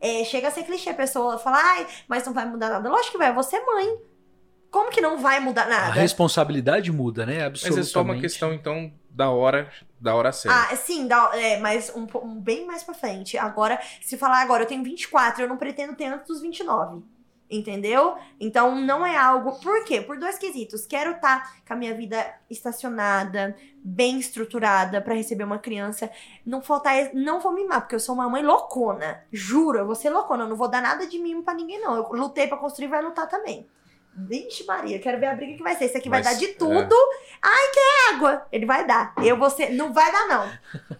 É, 0.00 0.24
chega 0.24 0.48
a 0.48 0.50
ser 0.50 0.62
clichê 0.62 0.88
a 0.88 0.94
pessoa 0.94 1.36
falar, 1.36 1.62
ai, 1.62 1.86
mas 2.08 2.24
não 2.24 2.32
vai 2.32 2.46
mudar 2.46 2.70
nada. 2.70 2.88
Lógico 2.88 3.12
que 3.12 3.18
vai, 3.18 3.34
você 3.34 3.56
é 3.56 3.66
mãe. 3.66 3.94
Como 4.70 4.90
que 4.90 5.02
não 5.02 5.18
vai 5.18 5.38
mudar 5.38 5.66
A 5.66 5.68
nada? 5.68 5.92
responsabilidade 6.00 6.90
muda, 6.90 7.26
né? 7.26 7.40
Mas 7.40 7.46
Absolutamente. 7.46 7.88
é 7.88 7.92
só 7.92 8.00
uma 8.00 8.18
questão, 8.18 8.54
então, 8.54 8.90
da 9.18 9.30
hora, 9.30 9.68
da 10.00 10.14
hora 10.14 10.30
certa. 10.30 10.72
Ah, 10.72 10.76
sim, 10.76 11.08
dá, 11.08 11.32
é, 11.34 11.58
mas 11.58 11.92
um, 11.92 12.06
um 12.22 12.40
bem 12.40 12.64
mais 12.64 12.84
pra 12.84 12.94
frente. 12.94 13.36
Agora, 13.36 13.80
se 14.00 14.16
falar 14.16 14.40
agora, 14.40 14.62
eu 14.62 14.66
tenho 14.68 14.84
24, 14.84 15.42
eu 15.42 15.48
não 15.48 15.56
pretendo 15.56 15.96
ter 15.96 16.04
antes 16.04 16.28
dos 16.28 16.40
29. 16.40 17.02
Entendeu? 17.50 18.16
Então 18.38 18.76
não 18.76 19.04
é 19.04 19.16
algo. 19.16 19.58
Por 19.58 19.82
quê? 19.84 20.00
Por 20.00 20.20
dois 20.20 20.38
quesitos. 20.38 20.86
Quero 20.86 21.12
estar 21.12 21.56
com 21.66 21.72
a 21.72 21.76
minha 21.76 21.94
vida 21.94 22.32
estacionada, 22.48 23.56
bem 23.82 24.20
estruturada 24.20 25.00
pra 25.00 25.14
receber 25.14 25.44
uma 25.44 25.58
criança. 25.58 26.08
Não 26.46 26.62
faltar. 26.62 27.12
Não 27.12 27.40
vou 27.40 27.52
mimar, 27.52 27.80
porque 27.80 27.96
eu 27.96 28.00
sou 28.00 28.14
uma 28.14 28.28
mãe 28.28 28.44
loucona. 28.44 29.24
Juro, 29.32 29.78
eu 29.78 29.86
vou 29.86 29.96
ser 29.96 30.10
loucona. 30.10 30.44
Eu 30.44 30.48
não 30.48 30.56
vou 30.56 30.68
dar 30.68 30.82
nada 30.82 31.06
de 31.08 31.18
mimo 31.18 31.42
pra 31.42 31.54
ninguém, 31.54 31.80
não. 31.80 31.96
Eu 31.96 32.08
lutei 32.12 32.46
pra 32.46 32.58
construir, 32.58 32.86
vai 32.86 33.02
lutar 33.02 33.28
também. 33.28 33.66
Vixe, 34.26 34.64
Maria, 34.66 34.98
quero 34.98 35.18
ver 35.20 35.26
a 35.26 35.34
briga 35.34 35.56
que 35.56 35.62
vai 35.62 35.74
ser. 35.76 35.84
Esse 35.84 35.96
aqui 35.98 36.08
vai 36.08 36.22
Mas, 36.22 36.32
dar 36.32 36.38
de 36.38 36.48
tudo. 36.54 36.94
Ai, 37.42 37.70
quer 37.72 38.14
água? 38.14 38.42
Ele 38.50 38.66
vai 38.66 38.86
dar. 38.86 39.14
Eu 39.22 39.36
vou 39.36 39.48
ser. 39.50 39.70
Não 39.70 39.92
vai 39.92 40.10
dar, 40.10 40.26
não. 40.28 40.50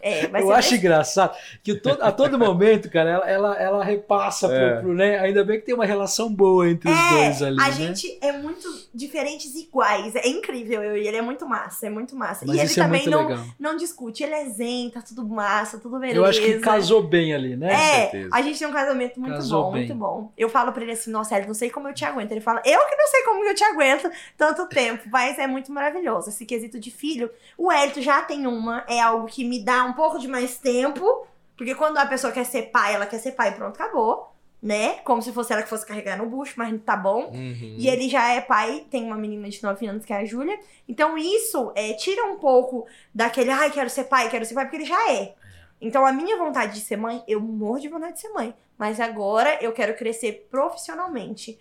É, 0.01 0.27
vai 0.29 0.43
Eu 0.43 0.47
ser 0.49 0.53
acho 0.55 0.75
engraçado 0.77 1.37
que 1.63 1.73
o 1.73 1.81
to- 1.81 1.99
a 2.01 2.13
todo 2.13 2.39
momento, 2.39 2.89
cara, 2.91 3.11
ela, 3.11 3.29
ela, 3.29 3.57
ela 3.57 3.85
repassa 3.85 4.47
pro, 4.49 4.57
É. 4.57 4.81
pro, 4.81 4.95
né? 4.95 5.19
Ainda 5.19 5.43
bem 5.45 5.59
que 5.59 5.67
tem 5.67 5.75
uma 5.75 5.85
relação 5.87 6.33
boa 6.33 6.69
entre 6.69 6.91
os 6.91 6.97
É, 6.99 7.11
dois 7.11 7.43
ali, 7.43 7.61
a 7.61 7.65
né? 7.67 7.73
gente 7.73 8.19
é 8.21 8.33
muito 8.33 8.69
diferentes 8.95 9.55
e 9.55 9.63
iguais. 9.63 10.15
É 10.15 10.29
incrível 10.29 10.83
eu 10.83 10.97
e 10.97 11.07
ele. 11.09 11.17
É 11.17 11.23
muito 11.23 11.47
massa, 11.47 11.87
é 11.87 11.91
muito 11.91 12.15
massa. 12.15 12.45
Mas 12.47 12.57
e 12.57 12.59
ele 12.61 12.67
isso 12.67 12.79
é 12.81 12.83
também 12.85 13.07
não, 13.09 13.27
legal. 13.29 13.45
não 13.59 13.77
discute. 13.77 14.23
Ele 14.23 14.35
é 14.35 14.45
zen, 14.49 14.91
tá 14.91 15.03
tudo 15.03 15.27
massa, 15.27 15.79
tudo 15.79 15.99
beleza. 15.99 16.19
Eu 16.19 16.25
acho 16.25 16.41
que 16.41 16.59
casou 16.61 17.03
bem 17.03 17.35
ali, 17.35 17.57
né? 17.57 17.73
É, 17.73 18.01
certeza. 18.11 18.29
a 18.33 18.43
gente 18.43 18.59
tem 18.59 18.69
um 18.69 18.73
casamento 18.73 19.19
muito 19.21 19.35
Casou 19.35 19.65
bom, 19.65 19.73
bem. 19.73 19.81
muito 19.87 19.95
bom. 19.99 20.33
Eu 20.39 20.49
falo 20.49 20.73
pra 20.73 20.83
ele 20.83 20.93
assim, 20.93 21.11
nossa, 21.11 21.35
Hélio, 21.35 21.49
não 21.49 21.55
sei 21.55 21.71
como 21.71 21.89
eu 21.89 21.95
te 21.95 22.05
aguento. 22.05 22.31
Ele 22.31 22.41
fala, 22.41 22.63
eu 22.65 22.79
que 22.87 22.97
não 22.97 23.08
sei 23.09 23.23
como 23.25 23.45
eu 23.45 23.55
te 23.55 23.65
aguento 23.65 24.11
tanto 24.37 24.69
tempo, 24.69 25.09
mas 25.11 25.39
é 25.39 25.47
muito 25.47 25.73
maravilhoso. 25.73 26.29
Esse 26.29 26.47
quesito 26.47 26.79
de 26.79 26.91
filho, 26.91 27.31
o 27.57 27.71
Hélio 27.71 28.03
já 28.03 28.23
tem 28.23 28.47
uma, 28.47 28.85
é 28.89 29.01
algo 29.01 29.27
que 29.27 29.45
me 29.45 29.65
dá 29.65 29.85
um 29.85 29.93
pouco 29.93 30.19
de 30.19 30.29
mais 30.29 30.59
tempo, 30.59 31.27
porque 31.57 31.75
quando 31.75 31.99
a 31.99 32.07
pessoa 32.07 32.33
quer 32.33 32.45
ser 32.45 32.71
pai, 32.71 32.95
ela 32.95 33.07
quer 33.07 33.19
ser 33.19 33.33
pai 33.33 33.49
e 33.49 33.53
pronto, 33.53 33.75
acabou, 33.75 34.33
né? 34.63 34.95
Como 35.05 35.21
se 35.23 35.33
fosse 35.33 35.53
ela 35.53 35.63
que 35.63 35.69
fosse 35.69 35.87
carregar 35.87 36.17
no 36.17 36.27
bucho, 36.27 36.55
mas 36.57 36.73
tá 36.83 36.97
bom. 36.97 37.31
Uhum. 37.33 37.77
E 37.79 37.89
ele 37.89 38.09
já 38.09 38.29
é 38.33 38.41
pai, 38.41 38.87
tem 38.91 39.05
uma 39.05 39.17
menina 39.17 39.49
de 39.49 39.63
9 39.63 39.87
anos 39.87 40.05
que 40.05 40.13
é 40.13 40.19
a 40.19 40.25
Júlia. 40.25 40.59
Então 40.89 41.17
isso 41.19 41.73
é, 41.75 41.93
tira 41.95 42.25
um 42.25 42.37
pouco 42.37 42.87
daquele, 43.15 43.51
ai, 43.51 43.71
quero 43.71 43.91
ser 43.91 44.05
pai, 44.05 44.29
quero 44.29 44.45
ser 44.45 44.55
pai, 44.55 44.65
porque 44.65 44.77
ele 44.77 44.85
já 44.85 45.13
é. 45.13 45.35
Então 45.81 46.05
a 46.05 46.13
minha 46.13 46.37
vontade 46.37 46.75
de 46.75 46.81
ser 46.81 46.97
mãe, 46.97 47.23
eu 47.27 47.41
morro 47.41 47.79
de 47.79 47.89
vontade 47.89 48.15
de 48.15 48.21
ser 48.21 48.31
mãe. 48.31 48.55
Mas 48.77 49.01
agora 49.01 49.59
eu 49.61 49.73
quero 49.73 49.97
crescer 49.97 50.47
profissionalmente. 50.51 51.59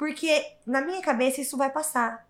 Porque 0.00 0.56
na 0.66 0.80
minha 0.80 1.02
cabeça 1.02 1.42
isso 1.42 1.58
vai 1.58 1.68
passar. 1.68 2.26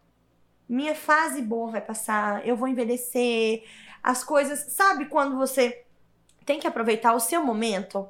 Minha 0.68 0.92
fase 0.92 1.40
boa 1.40 1.70
vai 1.70 1.80
passar, 1.80 2.44
eu 2.44 2.56
vou 2.56 2.66
envelhecer, 2.66 3.62
as 4.02 4.24
coisas. 4.24 4.72
Sabe 4.72 5.04
quando 5.04 5.36
você 5.36 5.84
tem 6.44 6.58
que 6.58 6.66
aproveitar 6.66 7.14
o 7.14 7.20
seu 7.20 7.44
momento? 7.44 8.08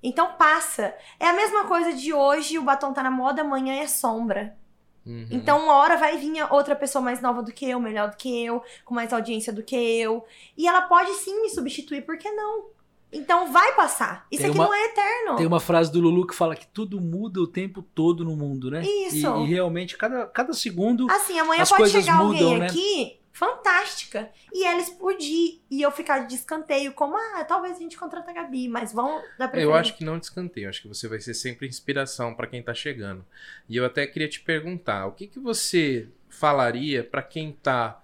Então 0.00 0.34
passa. 0.34 0.94
É 1.18 1.26
a 1.26 1.32
mesma 1.32 1.64
coisa 1.64 1.92
de 1.92 2.14
hoje, 2.14 2.60
o 2.60 2.62
batom 2.62 2.92
tá 2.92 3.02
na 3.02 3.10
moda, 3.10 3.42
amanhã 3.42 3.74
é 3.74 3.88
sombra. 3.88 4.56
Uhum. 5.04 5.26
Então, 5.32 5.64
uma 5.64 5.74
hora 5.78 5.96
vai 5.96 6.16
vir 6.16 6.40
outra 6.52 6.76
pessoa 6.76 7.02
mais 7.02 7.20
nova 7.20 7.42
do 7.42 7.52
que 7.52 7.68
eu, 7.68 7.80
melhor 7.80 8.08
do 8.08 8.16
que 8.16 8.44
eu, 8.44 8.62
com 8.84 8.94
mais 8.94 9.12
audiência 9.12 9.52
do 9.52 9.64
que 9.64 9.74
eu. 9.74 10.24
E 10.56 10.68
ela 10.68 10.82
pode 10.82 11.12
sim 11.14 11.42
me 11.42 11.50
substituir, 11.50 12.02
por 12.02 12.16
que 12.16 12.30
não? 12.30 12.66
Então, 13.12 13.52
vai 13.52 13.74
passar. 13.74 14.26
Isso 14.30 14.40
Tem 14.42 14.50
aqui 14.50 14.58
uma- 14.58 14.66
não 14.66 14.74
é 14.74 14.84
eterno. 14.86 15.36
Tem 15.36 15.46
uma 15.46 15.60
frase 15.60 15.92
do 15.92 16.00
Lulu 16.00 16.26
que 16.26 16.34
fala 16.34 16.56
que 16.56 16.66
tudo 16.66 17.00
muda 17.00 17.40
o 17.40 17.46
tempo 17.46 17.82
todo 17.82 18.24
no 18.24 18.34
mundo, 18.36 18.70
né? 18.70 18.82
Isso. 18.82 19.26
E, 19.26 19.44
e 19.44 19.46
realmente, 19.46 19.96
cada, 19.98 20.26
cada 20.26 20.52
segundo. 20.54 21.10
Assim, 21.10 21.38
amanhã 21.38 21.62
As 21.62 21.68
pode 21.68 21.82
coisas 21.82 22.04
chegar 22.04 22.16
mudam, 22.18 22.44
alguém 22.46 22.58
né? 22.60 22.66
aqui, 22.66 23.18
fantástica, 23.32 24.30
e 24.52 24.64
ela 24.64 24.80
explodir, 24.80 25.60
e 25.70 25.82
eu 25.82 25.90
ficar 25.90 26.20
de 26.20 26.34
escanteio, 26.34 26.92
como, 26.92 27.16
ah, 27.16 27.44
talvez 27.44 27.76
a 27.76 27.80
gente 27.80 27.96
contrata 27.98 28.30
a 28.30 28.34
Gabi, 28.34 28.68
mas 28.68 28.92
vão 28.92 29.20
dar 29.38 29.46
Eu 29.46 29.50
preferência. 29.50 29.80
acho 29.80 29.96
que 29.96 30.04
não 30.04 30.18
descanteio, 30.18 30.68
acho 30.68 30.82
que 30.82 30.88
você 30.88 31.08
vai 31.08 31.20
ser 31.20 31.34
sempre 31.34 31.66
inspiração 31.66 32.34
para 32.34 32.46
quem 32.46 32.62
tá 32.62 32.72
chegando. 32.74 33.24
E 33.68 33.76
eu 33.76 33.84
até 33.84 34.06
queria 34.06 34.28
te 34.28 34.40
perguntar, 34.40 35.06
o 35.06 35.12
que, 35.12 35.26
que 35.26 35.38
você 35.38 36.08
falaria 36.28 37.04
para 37.04 37.22
quem 37.22 37.52
tá 37.52 38.00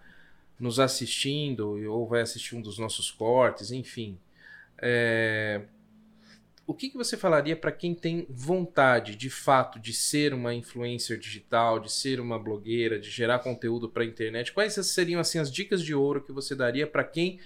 nos 0.60 0.80
assistindo 0.80 1.78
ou 1.93 2.06
vai 2.06 2.20
assistir 2.20 2.56
um 2.56 2.60
dos 2.60 2.78
nossos 2.78 3.10
cortes, 3.10 3.70
enfim, 3.70 4.18
é, 4.80 5.62
o 6.66 6.74
que, 6.74 6.90
que 6.90 6.96
você 6.96 7.16
falaria 7.16 7.56
para 7.56 7.72
quem 7.72 7.94
tem 7.94 8.26
vontade, 8.28 9.16
de 9.16 9.30
fato, 9.30 9.78
de 9.78 9.94
ser 9.94 10.34
uma 10.34 10.52
influencer 10.52 11.18
digital, 11.18 11.80
de 11.80 11.90
ser 11.90 12.20
uma 12.20 12.38
blogueira, 12.38 12.98
de 12.98 13.10
gerar 13.10 13.38
conteúdo 13.38 13.88
para 13.88 14.02
a 14.02 14.06
internet? 14.06 14.52
Quais 14.52 14.74
seriam 14.74 15.20
assim 15.20 15.38
as 15.38 15.50
dicas 15.50 15.82
de 15.82 15.94
ouro 15.94 16.22
que 16.22 16.30
você 16.30 16.55
daria 16.55 16.86
para 16.86 17.05
quem 17.05 17.40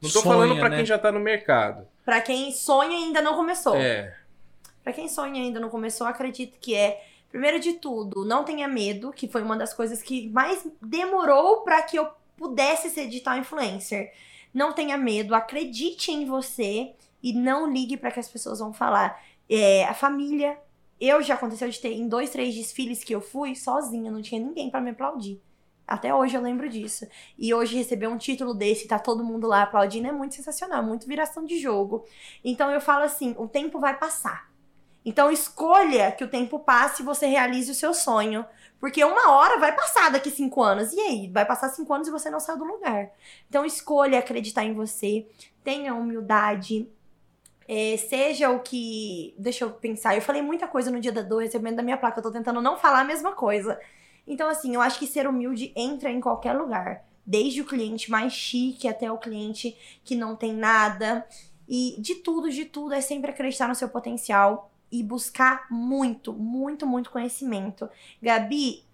não 0.00 0.10
tô 0.10 0.20
Sonha, 0.20 0.34
falando 0.34 0.58
para 0.58 0.68
né? 0.68 0.76
quem 0.76 0.86
já 0.86 0.98
tá 0.98 1.10
no 1.10 1.20
mercado. 1.20 1.88
Pra 2.04 2.20
quem 2.20 2.52
sonha 2.52 2.98
e 2.98 3.04
ainda 3.04 3.22
não 3.22 3.34
começou. 3.34 3.76
É. 3.76 4.14
Pra 4.84 4.92
quem 4.92 5.08
sonha 5.08 5.40
e 5.40 5.46
ainda 5.46 5.58
não 5.58 5.70
começou, 5.70 6.06
acredito 6.06 6.58
que 6.60 6.74
é, 6.74 7.02
primeiro 7.30 7.58
de 7.58 7.74
tudo, 7.74 8.24
não 8.24 8.44
tenha 8.44 8.68
medo, 8.68 9.10
que 9.10 9.26
foi 9.26 9.42
uma 9.42 9.56
das 9.56 9.72
coisas 9.72 10.02
que 10.02 10.28
mais 10.28 10.66
demorou 10.82 11.62
pra 11.62 11.82
que 11.82 11.98
eu 11.98 12.08
pudesse 12.36 12.90
ser 12.90 13.06
digital 13.06 13.38
influencer. 13.38 14.12
Não 14.56 14.72
tenha 14.72 14.96
medo, 14.96 15.34
acredite 15.34 16.10
em 16.10 16.24
você 16.24 16.94
e 17.22 17.34
não 17.34 17.70
ligue 17.70 17.94
pra 17.94 18.10
que 18.10 18.18
as 18.18 18.26
pessoas 18.26 18.58
vão 18.58 18.72
falar. 18.72 19.22
É, 19.50 19.84
a 19.84 19.92
família, 19.92 20.58
eu 20.98 21.22
já 21.22 21.34
aconteceu 21.34 21.68
de 21.68 21.78
ter 21.78 21.92
em 21.92 22.08
dois, 22.08 22.30
três 22.30 22.54
desfiles 22.54 23.04
que 23.04 23.14
eu 23.14 23.20
fui 23.20 23.54
sozinha, 23.54 24.10
não 24.10 24.22
tinha 24.22 24.40
ninguém 24.40 24.70
pra 24.70 24.80
me 24.80 24.92
aplaudir. 24.92 25.42
Até 25.86 26.14
hoje 26.14 26.38
eu 26.38 26.40
lembro 26.40 26.70
disso. 26.70 27.06
E 27.38 27.52
hoje 27.52 27.76
receber 27.76 28.06
um 28.06 28.16
título 28.16 28.54
desse, 28.54 28.88
tá 28.88 28.98
todo 28.98 29.22
mundo 29.22 29.46
lá 29.46 29.62
aplaudindo, 29.62 30.08
é 30.08 30.12
muito 30.12 30.34
sensacional, 30.34 30.82
muito 30.82 31.06
viração 31.06 31.44
de 31.44 31.58
jogo. 31.58 32.06
Então 32.42 32.70
eu 32.70 32.80
falo 32.80 33.04
assim: 33.04 33.34
o 33.36 33.46
tempo 33.46 33.78
vai 33.78 33.98
passar. 33.98 34.50
Então 35.04 35.30
escolha 35.30 36.12
que 36.12 36.24
o 36.24 36.28
tempo 36.28 36.58
passe 36.58 37.02
e 37.02 37.04
você 37.04 37.26
realize 37.26 37.70
o 37.70 37.74
seu 37.74 37.92
sonho. 37.92 38.42
Porque 38.78 39.02
uma 39.02 39.32
hora 39.32 39.58
vai 39.58 39.74
passar 39.74 40.10
daqui 40.10 40.30
cinco 40.30 40.62
anos. 40.62 40.92
E 40.92 41.00
aí? 41.00 41.30
Vai 41.32 41.44
passar 41.44 41.68
cinco 41.70 41.92
anos 41.92 42.08
e 42.08 42.10
você 42.10 42.28
não 42.28 42.40
saiu 42.40 42.58
do 42.58 42.64
lugar. 42.64 43.10
Então 43.48 43.64
escolha 43.64 44.18
acreditar 44.18 44.64
em 44.64 44.74
você. 44.74 45.26
Tenha 45.64 45.94
humildade. 45.94 46.88
É, 47.68 47.96
seja 47.96 48.50
o 48.50 48.60
que. 48.60 49.34
Deixa 49.38 49.64
eu 49.64 49.70
pensar. 49.70 50.14
Eu 50.14 50.22
falei 50.22 50.42
muita 50.42 50.68
coisa 50.68 50.90
no 50.90 51.00
dia 51.00 51.12
da 51.12 51.22
dor, 51.22 51.42
recebendo 51.42 51.76
da 51.76 51.82
minha 51.82 51.96
placa. 51.96 52.18
Eu 52.18 52.22
tô 52.22 52.30
tentando 52.30 52.60
não 52.60 52.76
falar 52.76 53.00
a 53.00 53.04
mesma 53.04 53.32
coisa. 53.32 53.78
Então, 54.26 54.48
assim, 54.48 54.74
eu 54.74 54.80
acho 54.80 54.98
que 54.98 55.06
ser 55.06 55.26
humilde 55.26 55.72
entra 55.74 56.10
em 56.10 56.20
qualquer 56.20 56.52
lugar. 56.52 57.04
Desde 57.24 57.60
o 57.60 57.64
cliente 57.64 58.10
mais 58.10 58.32
chique 58.32 58.86
até 58.86 59.10
o 59.10 59.18
cliente 59.18 59.76
que 60.04 60.14
não 60.14 60.36
tem 60.36 60.52
nada. 60.52 61.26
E 61.68 61.96
de 61.98 62.16
tudo, 62.16 62.50
de 62.50 62.64
tudo, 62.64 62.94
é 62.94 63.00
sempre 63.00 63.30
acreditar 63.30 63.66
no 63.66 63.74
seu 63.74 63.88
potencial 63.88 64.70
e 64.90 65.02
buscar 65.02 65.66
muito, 65.70 66.32
muito, 66.32 66.86
muito 66.86 67.10
conhecimento. 67.10 67.88
Gabi, 68.22 68.84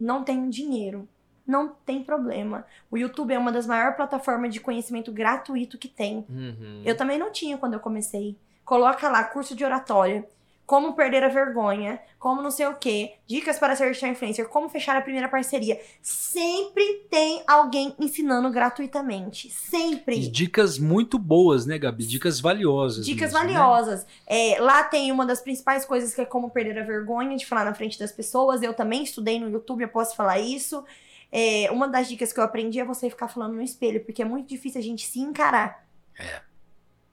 não 0.00 0.24
tenho 0.24 0.48
dinheiro. 0.50 1.08
Não 1.46 1.68
tem 1.84 2.02
problema. 2.02 2.64
O 2.90 2.96
YouTube 2.96 3.34
é 3.34 3.38
uma 3.38 3.50
das 3.50 3.66
maiores 3.66 3.96
plataformas 3.96 4.52
de 4.52 4.60
conhecimento 4.60 5.10
gratuito 5.10 5.76
que 5.76 5.88
tem. 5.88 6.24
Uhum. 6.28 6.82
Eu 6.84 6.96
também 6.96 7.18
não 7.18 7.32
tinha 7.32 7.58
quando 7.58 7.74
eu 7.74 7.80
comecei. 7.80 8.36
Coloca 8.64 9.08
lá, 9.08 9.24
curso 9.24 9.54
de 9.54 9.64
oratória. 9.64 10.26
Como 10.72 10.94
perder 10.94 11.22
a 11.22 11.28
vergonha. 11.28 12.00
Como 12.18 12.40
não 12.40 12.50
sei 12.50 12.66
o 12.66 12.74
quê. 12.76 13.16
Dicas 13.26 13.58
para 13.58 13.76
ser 13.76 13.88
digital 13.88 14.08
influencer. 14.08 14.48
Como 14.48 14.70
fechar 14.70 14.96
a 14.96 15.02
primeira 15.02 15.28
parceria. 15.28 15.78
Sempre 16.00 17.04
tem 17.10 17.42
alguém 17.46 17.94
ensinando 18.00 18.50
gratuitamente. 18.50 19.50
Sempre. 19.50 20.16
E 20.16 20.30
dicas 20.30 20.78
muito 20.78 21.18
boas, 21.18 21.66
né, 21.66 21.76
Gabi? 21.76 22.06
Dicas 22.06 22.40
valiosas. 22.40 23.04
Dicas 23.04 23.34
mesmo, 23.34 23.48
né? 23.48 23.52
valiosas. 23.52 24.06
É, 24.26 24.56
lá 24.60 24.82
tem 24.82 25.12
uma 25.12 25.26
das 25.26 25.42
principais 25.42 25.84
coisas 25.84 26.14
que 26.14 26.22
é 26.22 26.24
como 26.24 26.48
perder 26.48 26.78
a 26.78 26.84
vergonha 26.86 27.36
de 27.36 27.44
falar 27.44 27.66
na 27.66 27.74
frente 27.74 27.98
das 27.98 28.10
pessoas. 28.10 28.62
Eu 28.62 28.72
também 28.72 29.02
estudei 29.02 29.38
no 29.38 29.50
YouTube, 29.50 29.82
eu 29.82 29.88
posso 29.88 30.16
falar 30.16 30.38
isso. 30.38 30.82
É, 31.30 31.70
uma 31.70 31.86
das 31.86 32.08
dicas 32.08 32.32
que 32.32 32.40
eu 32.40 32.44
aprendi 32.44 32.80
é 32.80 32.84
você 32.86 33.10
ficar 33.10 33.28
falando 33.28 33.52
no 33.52 33.62
espelho, 33.62 34.02
porque 34.06 34.22
é 34.22 34.24
muito 34.24 34.48
difícil 34.48 34.80
a 34.80 34.82
gente 34.82 35.06
se 35.06 35.20
encarar. 35.20 35.86
É. 36.18 36.40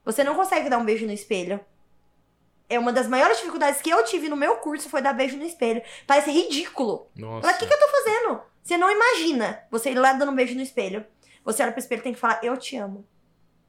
Você 0.02 0.24
não 0.24 0.34
consegue 0.34 0.70
dar 0.70 0.78
um 0.78 0.84
beijo 0.86 1.04
no 1.04 1.12
espelho. 1.12 1.60
É 2.70 2.78
uma 2.78 2.92
das 2.92 3.08
maiores 3.08 3.38
dificuldades 3.38 3.82
que 3.82 3.90
eu 3.90 4.04
tive 4.04 4.28
no 4.28 4.36
meu 4.36 4.56
curso 4.58 4.88
foi 4.88 5.02
dar 5.02 5.12
beijo 5.12 5.36
no 5.36 5.44
espelho. 5.44 5.82
Parece 6.06 6.30
ridículo. 6.30 7.10
Nossa. 7.16 7.42
Fala, 7.42 7.56
o 7.56 7.58
que, 7.58 7.66
que 7.66 7.74
eu 7.74 7.80
tô 7.80 7.88
fazendo? 7.88 8.40
Você 8.62 8.78
não 8.78 8.88
imagina 8.88 9.60
você 9.70 9.90
ir 9.90 9.96
lá 9.96 10.12
dando 10.12 10.30
um 10.30 10.34
beijo 10.34 10.54
no 10.54 10.62
espelho. 10.62 11.04
Você 11.44 11.62
olha 11.64 11.72
pro 11.72 11.80
espelho 11.80 11.98
e 11.98 12.02
tem 12.04 12.14
que 12.14 12.20
falar, 12.20 12.38
eu 12.44 12.56
te 12.56 12.76
amo. 12.76 13.04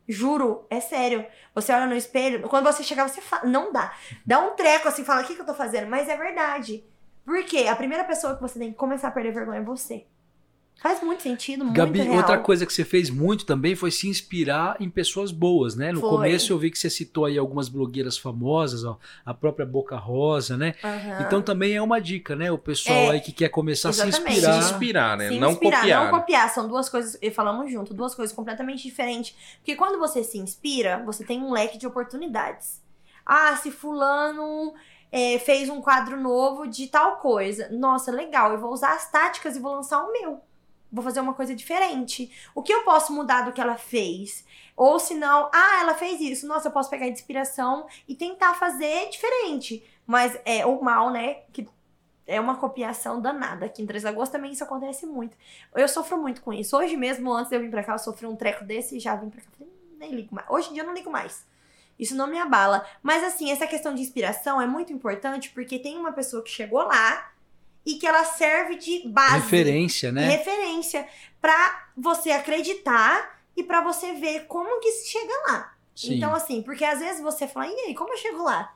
Juro, 0.07 0.67
é 0.69 0.79
sério. 0.79 1.25
Você 1.55 1.73
olha 1.73 1.87
no 1.87 1.95
espelho, 1.95 2.47
quando 2.47 2.65
você 2.65 2.83
chegar, 2.83 3.09
você 3.09 3.21
fala. 3.21 3.45
Não 3.45 3.73
dá. 3.73 3.91
Dá 4.23 4.39
um 4.39 4.55
treco 4.55 4.87
assim, 4.87 5.03
fala, 5.03 5.23
o 5.23 5.25
que, 5.25 5.33
que 5.33 5.41
eu 5.41 5.45
tô 5.45 5.53
fazendo? 5.55 5.89
Mas 5.89 6.07
é 6.07 6.15
verdade. 6.15 6.85
Por 7.25 7.43
quê? 7.45 7.67
A 7.67 7.75
primeira 7.75 8.03
pessoa 8.03 8.35
que 8.35 8.41
você 8.41 8.59
tem 8.59 8.71
que 8.71 8.77
começar 8.77 9.07
a 9.07 9.11
perder 9.11 9.31
vergonha 9.31 9.59
é 9.59 9.63
você. 9.63 10.05
Faz 10.81 10.99
muito 11.03 11.21
sentido, 11.21 11.63
muito 11.63 11.77
Gabi, 11.77 12.01
real. 12.01 12.15
outra 12.17 12.39
coisa 12.39 12.65
que 12.65 12.73
você 12.73 12.83
fez 12.83 13.07
muito 13.07 13.45
também 13.45 13.75
foi 13.75 13.91
se 13.91 14.07
inspirar 14.07 14.75
em 14.79 14.89
pessoas 14.89 15.31
boas, 15.31 15.75
né? 15.75 15.91
No 15.91 15.99
Foi. 15.99 16.09
começo 16.09 16.51
eu 16.51 16.57
vi 16.57 16.71
que 16.71 16.79
você 16.79 16.89
citou 16.89 17.25
aí 17.25 17.37
algumas 17.37 17.69
blogueiras 17.69 18.17
famosas, 18.17 18.83
ó, 18.83 18.97
a 19.23 19.31
própria 19.31 19.63
Boca 19.63 19.95
Rosa, 19.95 20.57
né? 20.57 20.73
Aham. 20.83 21.21
Então 21.21 21.39
também 21.39 21.73
é 21.73 21.81
uma 21.83 22.01
dica, 22.01 22.35
né? 22.35 22.51
O 22.51 22.57
pessoal 22.57 22.97
É, 22.97 23.09
aí 23.11 23.21
que 23.21 23.31
quer 23.31 23.49
começar 23.49 23.89
a 23.89 23.93
se 23.93 24.01
exatamente. 24.01 24.33
Se 24.33 24.39
inspirar. 24.39 24.57
inspirar, 24.57 25.17
né? 25.17 25.29
Se 25.29 25.39
não 25.39 25.51
inspirar, 25.51 25.81
copiar. 25.81 26.03
Não 26.03 26.19
copiar, 26.19 26.49
são 26.49 26.67
duas 26.67 26.89
coisas, 26.89 27.15
e 27.21 27.29
falamos 27.29 27.71
junto, 27.71 27.93
duas 27.93 28.15
coisas 28.15 28.35
completamente 28.35 28.81
diferentes. 28.81 29.35
Porque 29.57 29.75
quando 29.75 29.99
você 29.99 30.23
se 30.23 30.39
inspira, 30.39 31.03
você 31.05 31.23
tem 31.23 31.43
um 31.43 31.51
leque 31.51 31.77
de 31.77 31.85
oportunidades. 31.85 32.81
Ah, 33.23 33.55
se 33.55 33.69
fulano 33.69 34.73
é, 35.11 35.37
fez 35.37 35.69
um 35.69 35.79
quadro 35.79 36.19
novo 36.19 36.65
de 36.67 36.87
tal 36.87 37.17
coisa. 37.17 37.69
Nossa, 37.71 38.11
legal, 38.11 38.51
eu 38.51 38.59
vou 38.59 38.73
usar 38.73 38.95
as 38.95 39.11
táticas 39.11 39.55
e 39.55 39.59
vou 39.59 39.75
lançar 39.75 40.03
o 40.03 40.11
meu. 40.11 40.41
Vou 40.91 41.03
fazer 41.03 41.21
uma 41.21 41.33
coisa 41.33 41.55
diferente. 41.55 42.31
O 42.53 42.61
que 42.61 42.73
eu 42.73 42.83
posso 42.83 43.13
mudar 43.13 43.43
do 43.43 43.53
que 43.53 43.61
ela 43.61 43.77
fez? 43.77 44.45
Ou 44.75 44.99
se 44.99 45.13
não, 45.13 45.49
ah, 45.53 45.79
ela 45.81 45.93
fez 45.93 46.19
isso. 46.19 46.47
Nossa, 46.47 46.67
eu 46.67 46.71
posso 46.71 46.89
pegar 46.89 47.05
de 47.05 47.13
inspiração 47.13 47.87
e 48.07 48.15
tentar 48.15 48.55
fazer 48.55 49.09
diferente. 49.09 49.83
Mas 50.05 50.37
é 50.43 50.65
o 50.65 50.81
mal, 50.83 51.09
né? 51.09 51.43
Que 51.53 51.67
é 52.27 52.39
uma 52.39 52.57
copiação 52.57 53.21
danada. 53.21 53.65
Aqui 53.65 53.81
em 53.81 53.85
Três 53.85 54.03
Lagoas 54.03 54.29
também 54.29 54.51
isso 54.51 54.63
acontece 54.63 55.05
muito. 55.05 55.37
Eu 55.75 55.87
sofro 55.87 56.17
muito 56.17 56.41
com 56.41 56.51
isso. 56.51 56.75
Hoje 56.77 56.97
mesmo, 56.97 57.31
antes 57.31 57.49
de 57.49 57.55
eu 57.55 57.61
vir 57.61 57.69
pra 57.69 57.83
cá, 57.83 57.93
eu 57.93 57.99
sofri 57.99 58.25
um 58.25 58.35
treco 58.35 58.65
desse 58.65 58.97
e 58.97 58.99
já 58.99 59.15
vim 59.15 59.29
pra 59.29 59.41
cá. 59.41 59.47
Falei, 59.57 59.71
"Hum, 59.71 59.97
nem 59.97 60.11
ligo 60.11 60.35
mais. 60.35 60.49
Hoje 60.49 60.69
em 60.69 60.73
dia 60.73 60.83
eu 60.83 60.87
não 60.87 60.93
ligo 60.93 61.09
mais. 61.09 61.45
Isso 61.97 62.15
não 62.15 62.27
me 62.27 62.39
abala. 62.39 62.85
Mas 63.03 63.23
assim, 63.23 63.51
essa 63.51 63.67
questão 63.67 63.93
de 63.93 64.01
inspiração 64.01 64.61
é 64.61 64.65
muito 64.65 64.91
importante 64.91 65.51
porque 65.51 65.77
tem 65.77 65.97
uma 65.97 66.11
pessoa 66.11 66.43
que 66.43 66.49
chegou 66.49 66.81
lá 66.83 67.30
e 67.85 67.95
que 67.95 68.05
ela 68.05 68.23
serve 68.23 68.75
de 68.75 69.07
base. 69.07 69.35
Referência, 69.35 70.11
né? 70.11 70.27
Referência. 70.27 71.07
Pra 71.41 71.89
você 71.97 72.31
acreditar 72.31 73.41
e 73.55 73.63
pra 73.63 73.81
você 73.81 74.13
ver 74.13 74.45
como 74.47 74.79
que 74.79 74.91
se 74.91 75.09
chega 75.09 75.33
lá. 75.47 75.73
Sim. 75.95 76.15
Então, 76.15 76.33
assim, 76.33 76.61
porque 76.61 76.85
às 76.85 76.99
vezes 76.99 77.21
você 77.21 77.47
fala, 77.47 77.67
e 77.67 77.79
aí, 77.87 77.95
como 77.95 78.13
eu 78.13 78.17
chego 78.17 78.43
lá? 78.43 78.75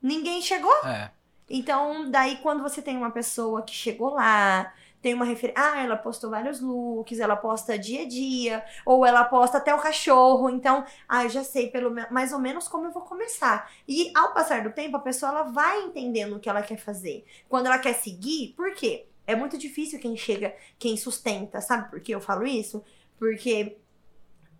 Ninguém 0.00 0.40
chegou. 0.40 0.74
É. 0.84 1.10
Então, 1.48 2.10
daí 2.10 2.36
quando 2.42 2.62
você 2.62 2.82
tem 2.82 2.96
uma 2.96 3.10
pessoa 3.10 3.62
que 3.62 3.74
chegou 3.74 4.14
lá, 4.14 4.72
tem 5.06 5.14
uma 5.14 5.24
referência. 5.24 5.62
Ah, 5.62 5.84
ela 5.84 5.96
postou 5.96 6.30
vários 6.30 6.60
looks, 6.60 7.20
ela 7.20 7.36
posta 7.36 7.78
dia 7.78 8.02
a 8.02 8.08
dia, 8.08 8.64
ou 8.84 9.06
ela 9.06 9.22
posta 9.22 9.58
até 9.58 9.72
o 9.72 9.78
cachorro. 9.78 10.50
Então, 10.50 10.84
ah, 11.08 11.22
eu 11.22 11.30
já 11.30 11.44
sei 11.44 11.70
pelo 11.70 11.94
mais 12.10 12.32
ou 12.32 12.40
menos 12.40 12.66
como 12.66 12.86
eu 12.86 12.90
vou 12.90 13.02
começar. 13.02 13.70
E 13.86 14.10
ao 14.16 14.34
passar 14.34 14.64
do 14.64 14.72
tempo, 14.72 14.96
a 14.96 15.00
pessoa 15.00 15.30
ela 15.30 15.42
vai 15.44 15.84
entendendo 15.84 16.34
o 16.34 16.40
que 16.40 16.48
ela 16.48 16.60
quer 16.60 16.76
fazer. 16.76 17.24
Quando 17.48 17.66
ela 17.66 17.78
quer 17.78 17.92
seguir, 17.92 18.52
por 18.56 18.74
quê? 18.74 19.06
É 19.24 19.36
muito 19.36 19.56
difícil 19.56 20.00
quem 20.00 20.16
chega, 20.16 20.56
quem 20.76 20.96
sustenta. 20.96 21.60
Sabe 21.60 21.88
por 21.88 22.00
que 22.00 22.12
eu 22.12 22.20
falo 22.20 22.44
isso? 22.44 22.82
Porque 23.16 23.78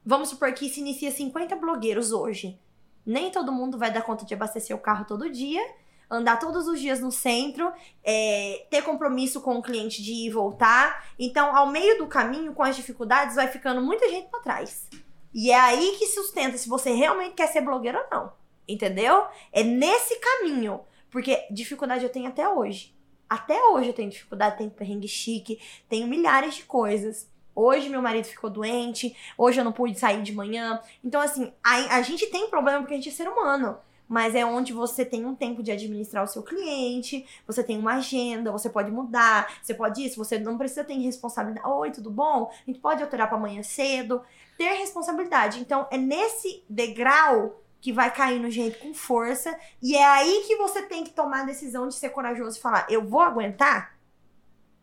vamos 0.05 0.29
supor 0.29 0.53
que 0.53 0.69
se 0.69 0.79
inicia 0.79 1.11
50 1.11 1.57
blogueiros 1.57 2.13
hoje. 2.13 2.57
Nem 3.05 3.33
todo 3.33 3.51
mundo 3.51 3.77
vai 3.77 3.93
dar 3.93 4.03
conta 4.03 4.25
de 4.25 4.33
abastecer 4.33 4.77
o 4.77 4.79
carro 4.79 5.07
todo 5.07 5.29
dia 5.29 5.61
andar 6.11 6.39
todos 6.39 6.69
os 6.69 6.81
dias 6.81 7.01
no 7.01 7.11
centro, 7.11 7.73
é, 8.03 8.67
ter 8.71 8.83
compromisso 8.83 9.41
com 9.41 9.57
o 9.57 9.63
cliente 9.63 10.03
de 10.03 10.13
ir 10.13 10.27
e 10.27 10.31
voltar. 10.31 11.07
Então, 11.19 11.55
ao 11.55 11.69
meio 11.69 11.99
do 11.99 12.07
caminho, 12.07 12.55
com 12.55 12.63
as 12.63 12.77
dificuldades, 12.77 13.35
vai 13.37 13.49
ficando 13.49 13.83
muita 13.83 14.09
gente 14.09 14.29
pra 14.29 14.41
trás. 14.41 14.89
E 15.35 15.51
é 15.51 15.59
aí 15.59 15.97
que 15.99 16.07
sustenta 16.07 16.57
se 16.57 16.69
você 16.69 16.93
realmente 16.93 17.35
quer 17.35 17.49
ser 17.49 17.61
blogueiro 17.61 17.99
ou 17.99 18.07
não. 18.11 18.33
Entendeu? 18.69 19.27
É 19.53 19.63
nesse 19.63 20.19
caminho. 20.19 20.81
Porque 21.11 21.47
dificuldade 21.51 22.05
eu 22.05 22.11
tenho 22.11 22.29
até 22.29 22.49
hoje. 22.49 22.95
Até 23.29 23.61
hoje 23.67 23.89
eu 23.89 23.95
tenho 23.95 24.11
dificuldade, 24.11 24.59
tenho 24.59 24.71
perrengue 24.71 25.09
chique, 25.09 25.61
tenho 25.89 26.07
milhares 26.07 26.55
de 26.55 26.63
coisas. 26.63 27.29
Hoje 27.55 27.89
meu 27.89 28.03
marido 28.03 28.27
ficou 28.27 28.51
doente, 28.51 29.17
hoje 29.37 29.61
eu 29.61 29.65
não 29.65 29.73
pude 29.73 29.99
sair 29.99 30.23
de 30.23 30.33
manhã. 30.33 30.81
Então, 31.03 31.21
assim, 31.21 31.53
a, 31.65 31.97
a 31.97 32.03
gente 32.03 32.27
tem 32.27 32.49
problema 32.49 32.81
porque 32.81 32.95
a 32.95 32.97
gente 32.97 33.09
é 33.09 33.13
ser 33.13 33.29
humano 33.29 33.79
mas 34.09 34.35
é 34.35 34.45
onde 34.45 34.73
você 34.73 35.05
tem 35.05 35.25
um 35.25 35.35
tempo 35.35 35.63
de 35.63 35.71
administrar 35.71 36.25
o 36.25 36.27
seu 36.27 36.43
cliente, 36.43 37.27
você 37.47 37.63
tem 37.63 37.79
uma 37.79 37.95
agenda, 37.95 38.53
você 38.53 38.69
pode 38.69 38.91
mudar, 38.91 39.59
você 39.63 39.75
pode 39.75 40.05
isso, 40.05 40.17
você 40.17 40.39
não 40.39 40.57
precisa 40.57 40.85
ter 40.85 40.95
responsabilidade. 40.95 41.69
Oi, 41.69 41.91
tudo 41.91 42.11
bom? 42.11 42.51
A 42.51 42.71
gente 42.71 42.81
pode 42.81 43.03
alterar 43.03 43.29
para 43.29 43.37
amanhã 43.37 43.63
cedo, 43.63 44.23
ter 44.57 44.73
responsabilidade. 44.75 45.61
Então, 45.61 45.87
é 45.91 45.99
nesse 45.99 46.65
degrau 46.69 47.61
que 47.81 47.93
vai 47.93 48.13
caindo 48.13 48.51
gente 48.51 48.79
com 48.79 48.93
força, 48.93 49.57
e 49.83 49.97
é 49.97 50.05
aí 50.05 50.45
que 50.47 50.57
você 50.57 50.83
tem 50.83 51.05
que 51.05 51.11
tomar 51.11 51.43
a 51.43 51.47
decisão 51.47 51.87
de 51.87 51.95
ser 51.95 52.09
corajoso 52.11 52.59
e 52.59 52.61
falar: 52.61 52.87
eu 52.91 53.07
vou 53.07 53.21
aguentar? 53.21 53.96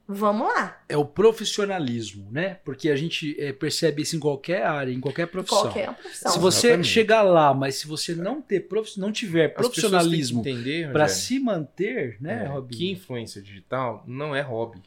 Vamos 0.08 0.48
lá. 0.48 0.82
É 0.90 0.98
o 0.98 1.06
profissionalismo, 1.06 2.28
né? 2.30 2.56
Porque 2.66 2.90
a 2.90 2.96
gente 2.96 3.36
é, 3.40 3.54
percebe 3.54 4.02
isso 4.02 4.16
em 4.16 4.20
qualquer 4.20 4.64
área, 4.64 4.92
em 4.92 5.00
qualquer 5.00 5.28
profissão. 5.28 5.62
Qualquer 5.62 5.94
profissão. 5.94 6.32
Se 6.32 6.40
você 6.40 6.68
Exatamente. 6.68 6.88
chegar 6.90 7.22
lá, 7.22 7.54
mas 7.54 7.76
se 7.76 7.88
você 7.88 8.14
não 8.14 8.42
ter 8.42 8.62
profi- 8.68 9.00
não 9.00 9.12
tiver 9.12 9.46
As 9.46 9.54
profissionalismo 9.54 10.44
para 10.92 11.08
se 11.08 11.40
manter, 11.40 12.18
né, 12.20 12.44
é, 12.44 12.48
Robinho? 12.48 12.78
que 12.80 12.92
influência 12.92 13.42
digital 13.42 14.04
não 14.06 14.36
é 14.36 14.42
hobby. 14.42 14.82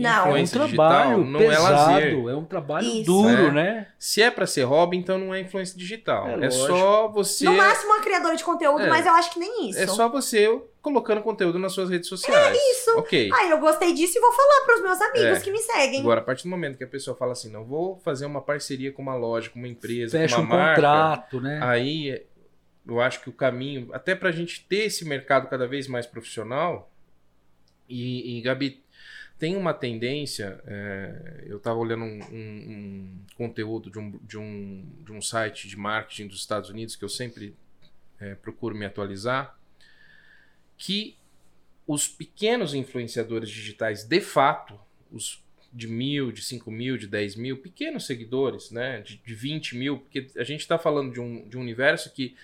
Não. 0.00 0.36
É 0.36 0.40
um 0.42 0.44
trabalho 0.46 1.16
digital 1.16 1.18
não 1.24 1.40
é 1.40 1.48
pesado, 1.48 1.72
lazer. 1.74 2.12
é 2.28 2.34
um 2.36 2.44
trabalho 2.44 2.86
Isso. 2.86 3.04
duro, 3.04 3.28
É. 3.48 3.50
né? 3.52 3.88
Se 3.98 4.22
é 4.22 4.30
pra 4.30 4.46
ser 4.46 4.62
hobby, 4.64 4.96
então 4.96 5.18
não 5.18 5.34
é 5.34 5.40
influência 5.40 5.78
digital. 5.78 6.28
É 6.28 6.46
É, 6.46 6.50
só 6.50 7.08
você. 7.08 7.44
No 7.44 7.52
máximo, 7.54 7.92
uma 7.92 8.00
criadora 8.02 8.36
de 8.36 8.44
conteúdo, 8.44 8.82
É. 8.84 8.88
mas 8.88 9.04
eu 9.06 9.12
acho 9.12 9.32
que 9.32 9.38
nem 9.38 9.70
isso. 9.70 9.78
É 9.78 9.86
só 9.86 10.08
você 10.08 10.60
colocando 10.82 11.20
conteúdo 11.22 11.58
nas 11.58 11.72
suas 11.72 11.90
redes 11.90 12.08
sociais. 12.08 12.56
É 12.56 12.70
isso. 12.72 12.90
Ok. 12.98 13.28
Ah, 13.32 13.46
eu 13.46 13.58
gostei 13.58 13.92
disso 13.92 14.16
e 14.18 14.20
vou 14.20 14.32
falar 14.32 14.64
pros 14.66 14.82
meus 14.82 15.00
amigos 15.00 15.38
É. 15.38 15.40
que 15.40 15.50
me 15.50 15.58
seguem. 15.58 16.00
Agora, 16.00 16.20
a 16.20 16.24
partir 16.24 16.44
do 16.44 16.50
momento 16.50 16.78
que 16.78 16.84
a 16.84 16.88
pessoa 16.88 17.16
fala 17.16 17.32
assim, 17.32 17.50
não 17.50 17.64
vou 17.64 17.98
fazer 18.04 18.24
uma 18.26 18.40
parceria 18.40 18.92
com 18.92 19.02
uma 19.02 19.16
loja, 19.16 19.50
com 19.50 19.58
uma 19.58 19.68
empresa, 19.68 20.16
Fecha 20.18 20.36
com 20.36 20.42
um 20.42 20.44
uma 20.44 20.56
marca, 20.56 20.74
contrato, 20.76 21.40
né? 21.40 21.58
aí 21.62 22.10
é- 22.10 22.22
eu 22.88 23.00
acho 23.00 23.20
que 23.20 23.28
o 23.28 23.32
caminho, 23.32 23.88
até 23.92 24.14
pra 24.14 24.30
gente 24.30 24.64
ter 24.68 24.84
esse 24.84 25.04
mercado 25.04 25.48
cada 25.48 25.66
vez 25.66 25.88
mais 25.88 26.06
profissional, 26.06 26.88
e, 27.88 28.38
e 28.38 28.40
Gabi, 28.42 28.82
tem 29.38 29.56
uma 29.56 29.74
tendência, 29.74 30.60
é, 30.66 31.44
eu 31.46 31.58
estava 31.58 31.78
olhando 31.78 32.04
um, 32.04 32.20
um- 32.32 32.70
um 32.70 33.20
conteúdo 33.36 33.90
de 33.90 33.98
um, 33.98 34.10
de, 34.22 34.38
um, 34.38 34.86
de 35.04 35.12
um 35.12 35.20
site 35.20 35.68
de 35.68 35.76
marketing 35.76 36.26
dos 36.28 36.38
Estados 36.40 36.70
Unidos, 36.70 36.96
que 36.96 37.04
eu 37.04 37.08
sempre 37.08 37.54
é, 38.18 38.34
procuro 38.34 38.74
me 38.74 38.86
atualizar, 38.86 39.58
que 40.78 41.16
os 41.86 42.08
pequenos 42.08 42.74
influenciadores 42.74 43.48
digitais, 43.48 44.04
de 44.04 44.20
fato, 44.20 44.78
os 45.10 45.44
de 45.72 45.86
mil, 45.86 46.32
de 46.32 46.42
cinco 46.42 46.70
mil, 46.70 46.96
de 46.96 47.06
10 47.06 47.36
mil, 47.36 47.58
pequenos 47.58 48.06
seguidores, 48.06 48.70
né? 48.70 49.02
De, 49.02 49.18
de 49.18 49.34
20 49.34 49.76
mil, 49.76 49.98
porque 49.98 50.28
a 50.36 50.44
gente 50.44 50.60
está 50.60 50.78
falando 50.78 51.12
de 51.12 51.20
um, 51.20 51.46
de 51.46 51.58
um 51.58 51.60
universo 51.60 52.10
que, 52.14 52.34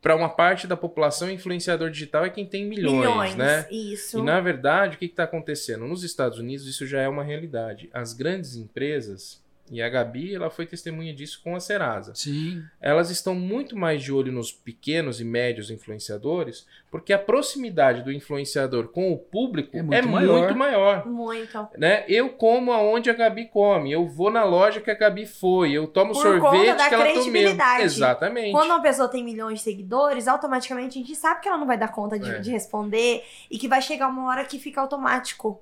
para 0.00 0.14
uma 0.14 0.28
parte 0.28 0.66
da 0.66 0.76
população, 0.76 1.30
influenciador 1.30 1.90
digital 1.90 2.24
é 2.24 2.30
quem 2.30 2.46
tem 2.46 2.64
milhões, 2.64 3.34
né? 3.34 3.66
Isso. 3.70 4.18
E 4.18 4.22
na 4.22 4.40
verdade, 4.40 4.96
o 4.96 4.98
que 4.98 5.06
está 5.06 5.24
acontecendo? 5.24 5.86
Nos 5.86 6.04
Estados 6.04 6.38
Unidos, 6.38 6.66
isso 6.66 6.86
já 6.86 7.00
é 7.00 7.08
uma 7.08 7.24
realidade. 7.24 7.90
As 7.92 8.12
grandes 8.12 8.54
empresas, 8.56 9.42
e 9.70 9.82
a 9.82 9.88
Gabi 9.88 10.34
ela 10.34 10.50
foi 10.50 10.66
testemunha 10.66 11.12
disso 11.14 11.40
com 11.42 11.54
a 11.56 11.60
Serasa, 11.60 12.14
Sim. 12.14 12.62
elas 12.80 13.10
estão 13.10 13.34
muito 13.34 13.76
mais 13.76 14.02
de 14.02 14.12
olho 14.12 14.32
nos 14.32 14.50
pequenos 14.52 15.20
e 15.20 15.24
médios 15.24 15.70
influenciadores, 15.70 16.66
porque 16.90 17.12
a 17.12 17.18
proximidade 17.18 18.02
do 18.02 18.10
influenciador 18.12 18.88
com 18.88 19.12
o 19.12 19.18
público 19.18 19.76
É 19.76 19.80
é 19.80 19.82
muito 19.82 20.08
muito, 20.08 20.26
maior. 20.28 20.54
maior. 20.54 21.06
Muito. 21.06 21.68
né? 21.76 22.04
Eu 22.08 22.30
como 22.30 22.72
aonde 22.72 23.10
a 23.10 23.14
Gabi 23.14 23.46
come, 23.48 23.92
eu 23.92 24.06
vou 24.06 24.30
na 24.30 24.44
loja 24.44 24.80
que 24.80 24.90
a 24.90 24.94
Gabi 24.94 25.26
foi, 25.26 25.72
eu 25.72 25.86
tomo 25.86 26.12
Por 26.12 26.22
sorvete 26.22 26.50
conta 26.50 26.74
da 26.74 26.88
que 26.88 26.94
ela 26.94 27.04
tomou. 27.04 27.14
credibilidade. 27.22 27.82
Exatamente. 27.84 28.52
Quando 28.52 28.70
uma 28.70 28.82
pessoa 28.82 29.08
tem 29.08 29.24
milhões 29.24 29.58
de 29.58 29.64
seguidores, 29.64 30.26
automaticamente 30.28 30.98
a 30.98 31.02
gente 31.02 31.14
sabe 31.14 31.40
que 31.40 31.48
ela 31.48 31.58
não 31.58 31.66
vai 31.66 31.76
dar 31.78 31.88
conta 31.88 32.18
de, 32.18 32.30
É. 32.30 32.38
de 32.38 32.50
responder 32.50 33.22
e 33.50 33.58
que 33.58 33.68
vai 33.68 33.82
chegar 33.82 34.08
uma 34.08 34.26
hora 34.28 34.44
que 34.44 34.58
fica 34.58 34.80
automático. 34.80 35.60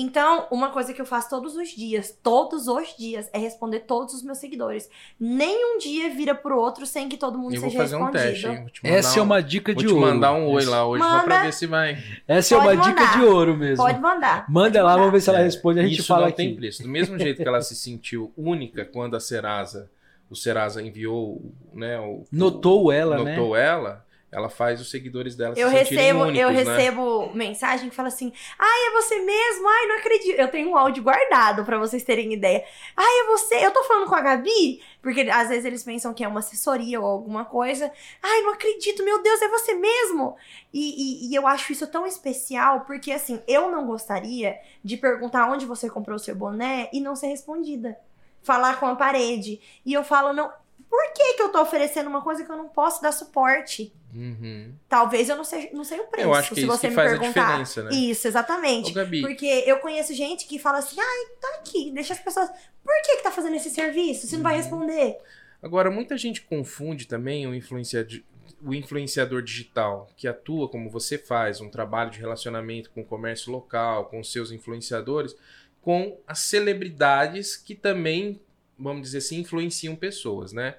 Então, 0.00 0.46
uma 0.52 0.70
coisa 0.70 0.94
que 0.94 1.00
eu 1.02 1.04
faço 1.04 1.28
todos 1.28 1.56
os 1.56 1.70
dias, 1.70 2.16
todos 2.22 2.68
os 2.68 2.94
dias, 2.96 3.28
é 3.32 3.38
responder 3.38 3.80
todos 3.80 4.14
os 4.14 4.22
meus 4.22 4.38
seguidores. 4.38 4.88
Nem 5.18 5.74
um 5.74 5.78
dia 5.78 6.08
vira 6.10 6.36
pro 6.36 6.56
outro 6.56 6.86
sem 6.86 7.08
que 7.08 7.16
todo 7.16 7.36
mundo 7.36 7.54
Eu 7.56 7.60
vou 7.62 7.68
seja 7.70 7.82
fazer 7.82 7.96
um 7.96 8.04
respondido. 8.04 8.30
teste, 8.30 8.46
hein? 8.46 8.60
Vou 8.60 8.70
te 8.70 8.80
Essa 8.86 9.18
é 9.18 9.22
um- 9.22 9.24
uma 9.24 9.42
dica 9.42 9.72
Vou 9.72 9.82
de 9.82 9.88
te 9.88 9.92
ouro. 9.94 10.06
mandar 10.06 10.32
um 10.34 10.46
oi 10.50 10.62
Essa- 10.62 10.70
lá 10.70 10.86
hoje, 10.86 11.02
só 11.02 11.10
Manda. 11.10 11.24
pra 11.24 11.42
ver 11.42 11.52
se 11.52 11.66
vai. 11.66 11.98
Essa 12.28 12.54
é 12.54 12.58
uma 12.58 12.76
dica 12.76 12.88
mandar. 13.00 13.18
de 13.18 13.24
ouro 13.24 13.56
mesmo. 13.56 13.84
Pode 13.84 14.00
mandar. 14.00 14.46
Manda 14.48 14.68
pode 14.70 14.76
lá, 14.78 14.82
mandar. 14.84 14.96
vamos 14.98 15.12
ver 15.12 15.20
se 15.20 15.28
ela 15.30 15.40
É, 15.40 15.42
responde, 15.42 15.80
a 15.80 15.82
gente 15.82 15.98
Isso 15.98 16.06
fala 16.08 16.20
não 16.20 16.28
aqui. 16.28 16.36
tem 16.36 16.54
preço. 16.54 16.82
Do 16.84 16.88
mesmo 16.88 17.18
jeito 17.18 17.42
que 17.42 17.48
ela 17.48 17.60
se 17.60 17.74
sentiu 17.74 18.32
única 18.36 18.84
quando 18.84 19.16
a 19.16 19.20
Serasa, 19.20 19.90
o 20.30 20.36
Serasa 20.36 20.80
enviou, 20.80 21.42
né, 21.74 21.98
o, 21.98 22.22
Notou 22.30 22.92
ela, 22.92 23.16
notou 23.18 23.54
né? 23.54 23.66
ela, 23.66 24.06
ela 24.30 24.50
faz 24.50 24.78
os 24.80 24.90
seguidores 24.90 25.34
dela 25.34 25.54
Eu 25.56 25.68
se 25.70 25.74
recebo, 25.74 26.20
únicos, 26.24 26.40
eu 26.40 26.50
né? 26.50 26.62
recebo 26.62 27.30
mensagem 27.34 27.88
que 27.88 27.96
fala 27.96 28.08
assim: 28.08 28.30
Ai, 28.58 28.88
é 28.88 28.90
você 28.92 29.18
mesmo? 29.20 29.66
Ai, 29.68 29.86
não 29.86 29.96
acredito. 29.98 30.38
Eu 30.38 30.48
tenho 30.48 30.68
um 30.70 30.76
áudio 30.76 31.02
guardado 31.02 31.64
pra 31.64 31.78
vocês 31.78 32.04
terem 32.04 32.32
ideia. 32.34 32.62
Ai, 32.94 33.20
é 33.20 33.24
você? 33.26 33.54
Eu 33.64 33.70
tô 33.70 33.82
falando 33.84 34.06
com 34.06 34.14
a 34.14 34.20
Gabi? 34.20 34.82
Porque 35.00 35.22
às 35.22 35.48
vezes 35.48 35.64
eles 35.64 35.82
pensam 35.82 36.12
que 36.12 36.22
é 36.22 36.28
uma 36.28 36.40
assessoria 36.40 37.00
ou 37.00 37.06
alguma 37.06 37.46
coisa. 37.46 37.90
Ai, 38.22 38.42
não 38.42 38.52
acredito, 38.52 39.02
meu 39.02 39.22
Deus, 39.22 39.40
é 39.40 39.48
você 39.48 39.72
mesmo? 39.74 40.36
E, 40.74 41.28
e- 41.28 41.30
e 41.30 41.34
eu 41.34 41.46
acho 41.46 41.72
isso 41.72 41.86
tão 41.86 42.06
especial, 42.06 42.82
porque 42.82 43.10
assim, 43.10 43.42
eu 43.48 43.70
não 43.70 43.86
gostaria 43.86 44.58
de 44.84 44.96
perguntar 44.98 45.50
onde 45.50 45.64
você 45.64 45.88
comprou 45.88 46.16
o 46.16 46.20
seu 46.20 46.34
boné 46.34 46.90
e 46.92 47.00
não 47.00 47.16
ser 47.16 47.28
respondida. 47.28 47.96
Falar 48.42 48.78
com 48.78 48.86
a 48.86 48.94
parede. 48.94 49.58
E 49.86 49.92
eu 49.94 50.04
falo, 50.04 50.32
não. 50.34 50.52
Por 50.90 51.12
que, 51.12 51.34
que 51.34 51.42
eu 51.42 51.48
tô 51.50 51.60
oferecendo 51.60 52.08
uma 52.08 52.22
coisa 52.22 52.44
que 52.44 52.50
eu 52.50 52.56
não 52.56 52.68
posso 52.68 53.02
dar 53.02 53.12
suporte? 53.12 53.92
Uhum. 54.14 54.72
Talvez 54.88 55.28
eu 55.28 55.36
não 55.36 55.44
sei, 55.44 55.70
não 55.72 55.84
sei 55.84 56.00
o 56.00 56.06
preço. 56.06 56.26
Eu 56.28 56.34
acho 56.34 56.54
que 56.54 56.60
se 56.60 56.66
você 56.66 56.82
que 56.82 56.88
me 56.88 56.94
faz 56.94 57.12
a 57.12 57.18
perguntar. 57.18 57.40
diferença, 57.62 57.82
né? 57.84 57.90
Isso, 57.94 58.26
exatamente. 58.26 58.90
Ô, 58.90 58.94
Gabi, 58.94 59.20
Porque 59.20 59.46
eu 59.66 59.78
conheço 59.80 60.14
gente 60.14 60.46
que 60.46 60.58
fala 60.58 60.78
assim, 60.78 60.96
ai, 60.98 61.26
tá 61.40 61.48
aqui, 61.60 61.90
deixa 61.92 62.14
as 62.14 62.18
pessoas. 62.20 62.48
Por 62.82 62.94
que, 63.04 63.16
que 63.16 63.22
tá 63.22 63.30
fazendo 63.30 63.56
esse 63.56 63.70
serviço? 63.70 64.26
Você 64.26 64.36
não 64.36 64.42
vai 64.42 64.54
Uhum. 64.54 64.60
responder. 64.62 65.18
Agora, 65.62 65.90
muita 65.90 66.16
gente 66.16 66.40
confunde 66.42 67.06
também 67.06 67.46
o, 67.46 67.54
influenciadi- 67.54 68.24
o 68.64 68.72
influenciador 68.72 69.42
digital, 69.42 70.08
que 70.16 70.26
atua 70.26 70.68
como 70.68 70.88
você 70.88 71.18
faz, 71.18 71.60
um 71.60 71.68
trabalho 71.68 72.10
de 72.10 72.18
relacionamento 72.18 72.90
com 72.90 73.02
o 73.02 73.04
comércio 73.04 73.52
local, 73.52 74.06
com 74.06 74.22
seus 74.24 74.50
influenciadores, 74.50 75.36
com 75.82 76.18
as 76.26 76.38
celebridades 76.40 77.56
que 77.56 77.74
também, 77.74 78.40
vamos 78.78 79.02
dizer 79.02 79.18
assim, 79.18 79.38
influenciam 79.40 79.94
pessoas, 79.94 80.52
né? 80.52 80.76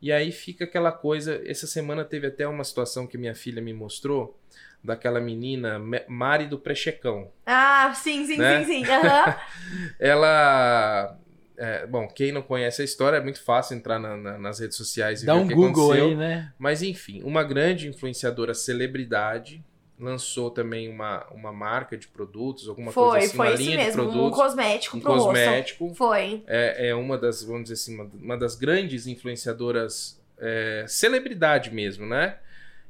E 0.00 0.12
aí 0.12 0.30
fica 0.32 0.64
aquela 0.64 0.92
coisa. 0.92 1.40
Essa 1.46 1.66
semana 1.66 2.04
teve 2.04 2.26
até 2.26 2.46
uma 2.46 2.64
situação 2.64 3.06
que 3.06 3.16
minha 3.18 3.34
filha 3.34 3.62
me 3.62 3.72
mostrou, 3.72 4.38
daquela 4.84 5.20
menina 5.20 5.78
Me- 5.78 6.04
Mari 6.08 6.46
do 6.46 6.58
Prechecão. 6.58 7.30
Ah, 7.44 7.92
sim, 7.94 8.24
sim, 8.26 8.36
Né? 8.38 8.64
sim, 8.64 8.84
sim. 8.84 8.90
Aham. 8.90 9.36
Ela. 9.98 11.18
é, 11.56 11.86
bom, 11.86 12.06
quem 12.08 12.30
não 12.32 12.42
conhece 12.42 12.82
a 12.82 12.84
história, 12.84 13.16
é 13.16 13.20
muito 13.22 13.42
fácil 13.42 13.76
entrar 13.76 13.98
na- 13.98 14.16
na- 14.16 14.38
nas 14.38 14.60
redes 14.60 14.76
sociais 14.76 15.22
e 15.22 15.26
Dá 15.26 15.32
ver 15.34 15.40
um 15.40 15.44
o 15.44 15.48
que 15.48 15.54
Google 15.54 15.84
aconteceu. 15.92 16.08
aí, 16.08 16.14
né? 16.16 16.52
Mas 16.58 16.82
enfim, 16.82 17.22
uma 17.24 17.42
grande 17.42 17.88
influenciadora 17.88 18.52
celebridade 18.54 19.64
lançou 19.98 20.50
também 20.50 20.88
uma, 20.88 21.26
uma 21.30 21.52
marca 21.52 21.96
de 21.96 22.06
produtos, 22.06 22.68
alguma 22.68 22.92
foi, 22.92 23.04
coisa 23.04 23.26
assim, 23.26 23.36
foi 23.36 23.46
uma 23.46 23.54
isso 23.54 23.62
linha 23.62 23.76
de 23.78 23.84
mesmo. 23.84 24.02
Um 24.02 24.06
produtos, 24.06 24.38
cosmético 24.38 24.96
um 24.96 25.00
pro 25.00 25.12
rosto. 25.12 25.26
cosmético. 25.26 25.94
Foi. 25.94 26.42
É, 26.46 26.88
é 26.88 26.94
uma 26.94 27.16
das, 27.16 27.42
vamos 27.42 27.64
dizer 27.64 27.74
assim, 27.74 27.94
uma, 27.94 28.10
uma 28.22 28.36
das 28.36 28.54
grandes 28.54 29.06
influenciadoras, 29.06 30.20
é, 30.38 30.84
celebridade 30.86 31.70
mesmo, 31.70 32.06
né? 32.06 32.38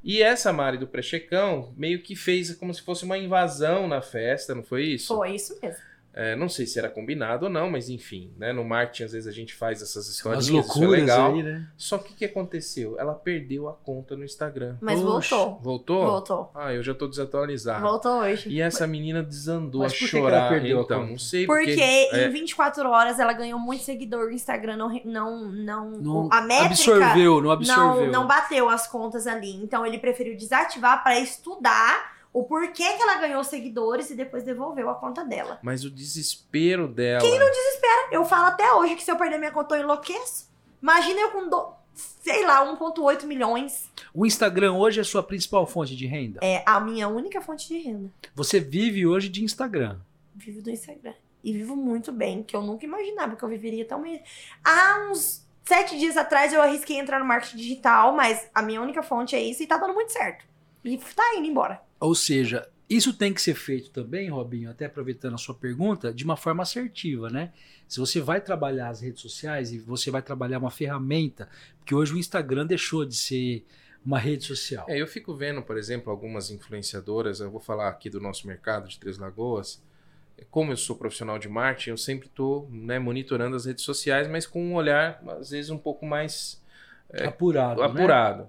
E 0.02 0.22
essa 0.22 0.52
Mari 0.52 0.78
do 0.78 0.86
Prechecão 0.86 1.72
meio 1.76 2.00
que 2.00 2.14
fez 2.14 2.54
como 2.54 2.72
se 2.72 2.82
fosse 2.82 3.04
uma 3.04 3.18
invasão 3.18 3.88
na 3.88 4.00
festa, 4.00 4.54
não 4.54 4.62
foi 4.62 4.84
isso? 4.84 5.14
Foi 5.14 5.34
isso 5.34 5.58
mesmo. 5.60 5.82
É, 6.18 6.34
não 6.34 6.48
sei 6.48 6.66
se 6.66 6.78
era 6.78 6.88
combinado 6.88 7.44
ou 7.44 7.50
não, 7.52 7.70
mas 7.70 7.90
enfim, 7.90 8.32
né? 8.38 8.50
No 8.50 8.64
marketing 8.64 9.02
às 9.04 9.12
vezes 9.12 9.28
a 9.28 9.32
gente 9.32 9.52
faz 9.52 9.82
essas 9.82 10.08
historinhas, 10.08 10.46
As 10.46 10.50
isso 10.50 10.56
é 10.58 10.80
loucuras 10.80 11.00
legal. 11.02 11.34
aí, 11.34 11.42
né? 11.42 11.68
Só 11.76 11.98
que 11.98 12.14
o 12.14 12.16
que 12.16 12.24
aconteceu? 12.24 12.98
Ela 12.98 13.12
perdeu 13.14 13.68
a 13.68 13.74
conta 13.74 14.16
no 14.16 14.24
Instagram. 14.24 14.76
Mas 14.80 14.98
Oxe, 15.04 15.28
voltou. 15.30 15.60
Voltou? 15.62 16.06
Voltou. 16.06 16.50
Ah, 16.54 16.72
eu 16.72 16.82
já 16.82 16.94
tô 16.94 17.06
desatualizado. 17.06 17.82
Voltou 17.82 18.20
hoje. 18.20 18.48
E 18.48 18.62
essa 18.62 18.86
menina 18.86 19.22
desandou 19.22 19.82
Mas 19.82 19.92
a 19.92 19.96
por 19.98 20.08
que 20.08 20.16
ela 20.16 20.30
chorar. 20.30 20.48
perdeu 20.48 20.78
a 20.78 20.82
então, 20.82 21.00
conta? 21.00 21.10
não 21.10 21.18
sei 21.18 21.44
Porque 21.46 21.66
porque. 21.66 21.82
é, 21.82 22.26
em 22.26 22.30
24 22.30 22.88
horas 22.88 23.18
ela 23.18 23.34
ganhou 23.34 23.58
muito 23.58 23.84
seguidor. 23.84 24.28
O 24.28 24.32
Instagram 24.32 24.76
não, 24.78 24.88
não, 25.04 25.40
não, 25.50 25.90
Não 25.90 26.28
a 26.32 26.40
métrica 26.40 26.66
absorveu, 26.94 27.42
não 27.42 27.50
absorveu. 27.50 28.04
não, 28.06 28.12
não 28.22 28.26
bateu 28.26 28.70
as 28.70 28.86
contas 28.86 29.26
ali. 29.26 29.54
Então 29.56 29.84
ele 29.84 29.98
preferiu 29.98 30.34
desativar 30.34 31.02
pra 31.02 31.20
estudar 31.20 32.15
o 32.36 32.44
porquê 32.44 32.84
que 32.84 33.02
ela 33.02 33.14
ganhou 33.14 33.42
seguidores 33.42 34.10
e 34.10 34.14
depois 34.14 34.42
devolveu 34.42 34.90
a 34.90 34.94
conta 34.94 35.24
dela. 35.24 35.58
Mas 35.62 35.86
o 35.86 35.90
desespero 35.90 36.86
dela. 36.86 37.22
Quem 37.22 37.38
não 37.38 37.50
desespera? 37.50 38.08
Eu 38.12 38.26
falo 38.26 38.48
até 38.48 38.70
hoje 38.74 38.94
que 38.94 39.02
se 39.02 39.10
eu 39.10 39.16
perder 39.16 39.38
minha 39.38 39.50
conta 39.50 39.74
eu 39.74 39.82
enlouqueço. 39.82 40.46
Imagina 40.82 41.18
eu 41.18 41.30
com, 41.30 41.48
do, 41.48 41.72
sei 41.94 42.44
lá, 42.44 42.62
1,8 42.76 43.24
milhões. 43.24 43.90
O 44.12 44.26
Instagram 44.26 44.74
hoje 44.74 44.98
é 44.98 45.00
a 45.00 45.04
sua 45.04 45.22
principal 45.22 45.66
fonte 45.66 45.96
de 45.96 46.06
renda. 46.06 46.40
É 46.42 46.62
a 46.66 46.78
minha 46.78 47.08
única 47.08 47.40
fonte 47.40 47.68
de 47.68 47.78
renda. 47.78 48.12
Você 48.34 48.60
vive 48.60 49.06
hoje 49.06 49.30
de 49.30 49.42
Instagram. 49.42 49.98
Vivo 50.34 50.60
do 50.60 50.68
Instagram. 50.68 51.14
E 51.42 51.54
vivo 51.54 51.74
muito 51.74 52.12
bem, 52.12 52.42
que 52.42 52.54
eu 52.54 52.60
nunca 52.60 52.84
imaginava 52.84 53.34
que 53.34 53.42
eu 53.42 53.48
viveria 53.48 53.86
tão 53.86 54.02
bem. 54.02 54.22
Há 54.62 55.08
uns 55.10 55.42
sete 55.64 55.98
dias 55.98 56.18
atrás 56.18 56.52
eu 56.52 56.60
arrisquei 56.60 56.98
entrar 56.98 57.18
no 57.18 57.24
marketing 57.24 57.56
digital, 57.56 58.14
mas 58.14 58.46
a 58.54 58.60
minha 58.60 58.82
única 58.82 59.02
fonte 59.02 59.34
é 59.34 59.42
isso 59.42 59.62
e 59.62 59.66
tá 59.66 59.78
dando 59.78 59.94
muito 59.94 60.12
certo. 60.12 60.44
E 60.84 60.98
tá 60.98 61.34
indo 61.34 61.46
embora. 61.46 61.85
Ou 61.98 62.14
seja, 62.14 62.68
isso 62.88 63.12
tem 63.12 63.32
que 63.32 63.40
ser 63.42 63.54
feito 63.54 63.90
também, 63.90 64.28
Robinho, 64.30 64.70
até 64.70 64.86
aproveitando 64.86 65.34
a 65.34 65.38
sua 65.38 65.54
pergunta, 65.54 66.12
de 66.12 66.24
uma 66.24 66.36
forma 66.36 66.62
assertiva, 66.62 67.28
né? 67.30 67.52
Se 67.88 67.98
você 67.98 68.20
vai 68.20 68.40
trabalhar 68.40 68.88
as 68.88 69.00
redes 69.00 69.20
sociais 69.22 69.72
e 69.72 69.78
você 69.78 70.10
vai 70.10 70.22
trabalhar 70.22 70.58
uma 70.58 70.70
ferramenta, 70.70 71.48
porque 71.78 71.94
hoje 71.94 72.12
o 72.14 72.18
Instagram 72.18 72.66
deixou 72.66 73.04
de 73.04 73.16
ser 73.16 73.64
uma 74.04 74.18
rede 74.18 74.44
social. 74.44 74.86
É, 74.88 75.00
eu 75.00 75.06
fico 75.06 75.34
vendo, 75.34 75.62
por 75.62 75.76
exemplo, 75.76 76.12
algumas 76.12 76.50
influenciadoras, 76.50 77.40
eu 77.40 77.50
vou 77.50 77.60
falar 77.60 77.88
aqui 77.88 78.08
do 78.08 78.20
nosso 78.20 78.46
mercado 78.46 78.88
de 78.88 78.98
Três 79.00 79.18
Lagoas, 79.18 79.82
como 80.50 80.70
eu 80.70 80.76
sou 80.76 80.94
profissional 80.94 81.38
de 81.38 81.48
marketing, 81.48 81.90
eu 81.90 81.96
sempre 81.96 82.28
estou 82.28 82.68
né, 82.70 82.98
monitorando 82.98 83.56
as 83.56 83.64
redes 83.64 83.82
sociais, 83.84 84.28
mas 84.28 84.46
com 84.46 84.62
um 84.62 84.74
olhar, 84.74 85.20
às 85.40 85.50
vezes, 85.50 85.70
um 85.70 85.78
pouco 85.78 86.04
mais 86.06 86.62
É, 87.10 87.24
apurado. 87.24 87.80
né? 87.80 87.86
apurado. 87.86 88.48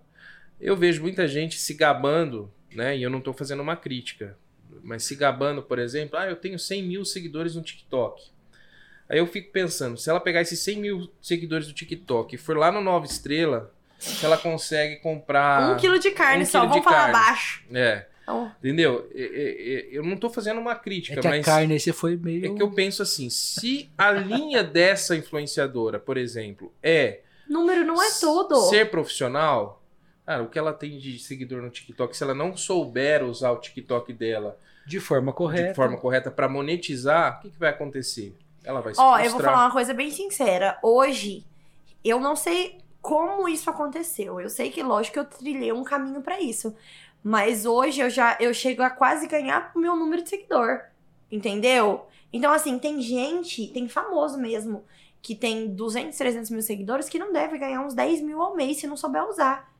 Eu 0.59 0.75
vejo 0.75 1.01
muita 1.01 1.27
gente 1.27 1.57
se 1.57 1.73
gabando, 1.73 2.51
né? 2.73 2.97
E 2.97 3.03
eu 3.03 3.09
não 3.09 3.19
estou 3.19 3.33
fazendo 3.33 3.61
uma 3.61 3.75
crítica, 3.75 4.37
mas 4.83 5.03
se 5.03 5.15
gabando, 5.15 5.61
por 5.61 5.79
exemplo, 5.79 6.17
ah, 6.17 6.27
eu 6.27 6.35
tenho 6.35 6.57
100 6.59 6.83
mil 6.83 7.05
seguidores 7.05 7.55
no 7.55 7.61
TikTok. 7.61 8.29
Aí 9.09 9.19
eu 9.19 9.27
fico 9.27 9.51
pensando, 9.51 9.97
se 9.97 10.09
ela 10.09 10.19
pegar 10.19 10.41
esses 10.41 10.59
100 10.59 10.77
mil 10.77 11.09
seguidores 11.21 11.67
do 11.67 11.73
TikTok 11.73 12.35
e 12.35 12.37
for 12.37 12.57
lá 12.57 12.71
no 12.71 12.81
Nova 12.81 13.05
Estrela, 13.05 13.73
se 13.97 14.25
ela 14.25 14.37
consegue 14.37 14.97
comprar. 14.97 15.71
um 15.73 15.77
quilo 15.77 15.97
de 15.97 16.11
carne 16.11 16.43
um 16.43 16.45
só, 16.45 16.59
vamos 16.61 16.77
de 16.77 16.83
falar 16.83 17.11
carne. 17.11 17.13
baixo. 17.13 17.63
É, 17.73 18.05
Então, 18.23 18.51
entendeu? 18.59 19.09
Eu 19.91 20.03
não 20.03 20.13
estou 20.13 20.29
fazendo 20.29 20.59
uma 20.59 20.75
crítica, 20.75 21.17
É 21.17 21.21
que 21.21 21.27
a 21.27 21.31
mas. 21.31 21.45
carne 21.45 21.73
aí 21.73 21.79
você 21.79 21.93
foi 21.93 22.17
meio. 22.17 22.45
É 22.45 22.55
que 22.55 22.61
eu 22.61 22.71
penso 22.71 23.01
assim, 23.01 23.29
se 23.29 23.89
a 23.97 24.11
linha 24.11 24.61
dessa 24.63 25.15
influenciadora, 25.15 25.97
por 25.99 26.17
exemplo, 26.17 26.73
é 26.83 27.21
número 27.47 27.85
não 27.85 28.01
é 28.03 28.09
tudo. 28.19 28.55
ser 28.69 28.91
profissional, 28.91 29.76
cara, 30.27 30.43
o 30.43 30.49
que 30.49 30.59
ela 30.59 30.73
tem 30.73 30.97
de 30.97 31.17
seguidor 31.17 31.61
no 31.61 31.69
TikTok, 31.69 32.15
se 32.15 32.21
ela 32.21 32.35
não 32.35 32.55
souber 32.55 33.23
usar 33.23 33.49
o 33.51 33.61
TikTok 33.61 34.11
dela 34.11 34.59
De 34.85 34.99
forma 34.99 35.31
correta. 35.31 35.69
de 35.69 35.73
forma 35.75 35.97
correta 35.97 36.29
para 36.29 36.49
monetizar, 36.49 37.37
o 37.37 37.41
que, 37.41 37.49
que 37.49 37.57
vai 37.57 37.69
acontecer? 37.69 38.35
Ela 38.61 38.81
vai 38.81 38.93
se 38.93 38.99
Ó, 38.99 39.17
eu 39.17 39.31
vou 39.31 39.39
falar 39.39 39.65
uma 39.65 39.71
coisa 39.71 39.93
bem 39.93 40.11
sincera. 40.11 40.77
Hoje, 40.83 41.45
eu 42.03 42.19
não 42.19 42.35
sei 42.35 42.77
como 43.01 43.47
isso 43.47 43.69
aconteceu. 43.69 44.41
Eu 44.41 44.49
sei 44.49 44.69
que, 44.69 44.83
lógico, 44.83 45.13
que 45.13 45.19
eu 45.19 45.25
trilhei 45.25 45.71
um 45.71 45.85
caminho 45.85 46.21
pra 46.21 46.41
isso. 46.41 46.75
Mas 47.23 47.65
hoje 47.65 48.01
eu 48.01 48.09
já 48.09 48.35
eu 48.41 48.53
chego 48.53 48.83
a 48.83 48.89
quase 48.89 49.27
ganhar 49.27 49.71
o 49.73 49.79
meu 49.79 49.95
número 49.95 50.21
de 50.21 50.29
seguidor. 50.29 50.81
Entendeu? 51.31 52.05
Então, 52.33 52.51
assim, 52.51 52.77
tem 52.77 53.01
gente, 53.01 53.67
tem 53.67 53.87
famoso 53.87 54.37
mesmo, 54.37 54.83
que 55.21 55.33
tem 55.33 55.73
200, 55.73 56.17
300 56.17 56.49
mil 56.51 56.61
seguidores 56.61 57.07
que 57.07 57.17
não 57.17 57.31
deve 57.31 57.57
ganhar 57.57 57.79
uns 57.79 57.93
10 57.93 58.21
mil 58.21 58.41
ao 58.41 58.53
mês 58.53 58.77
se 58.77 58.87
não 58.87 58.97
souber 58.97 59.23
usar. 59.23 59.71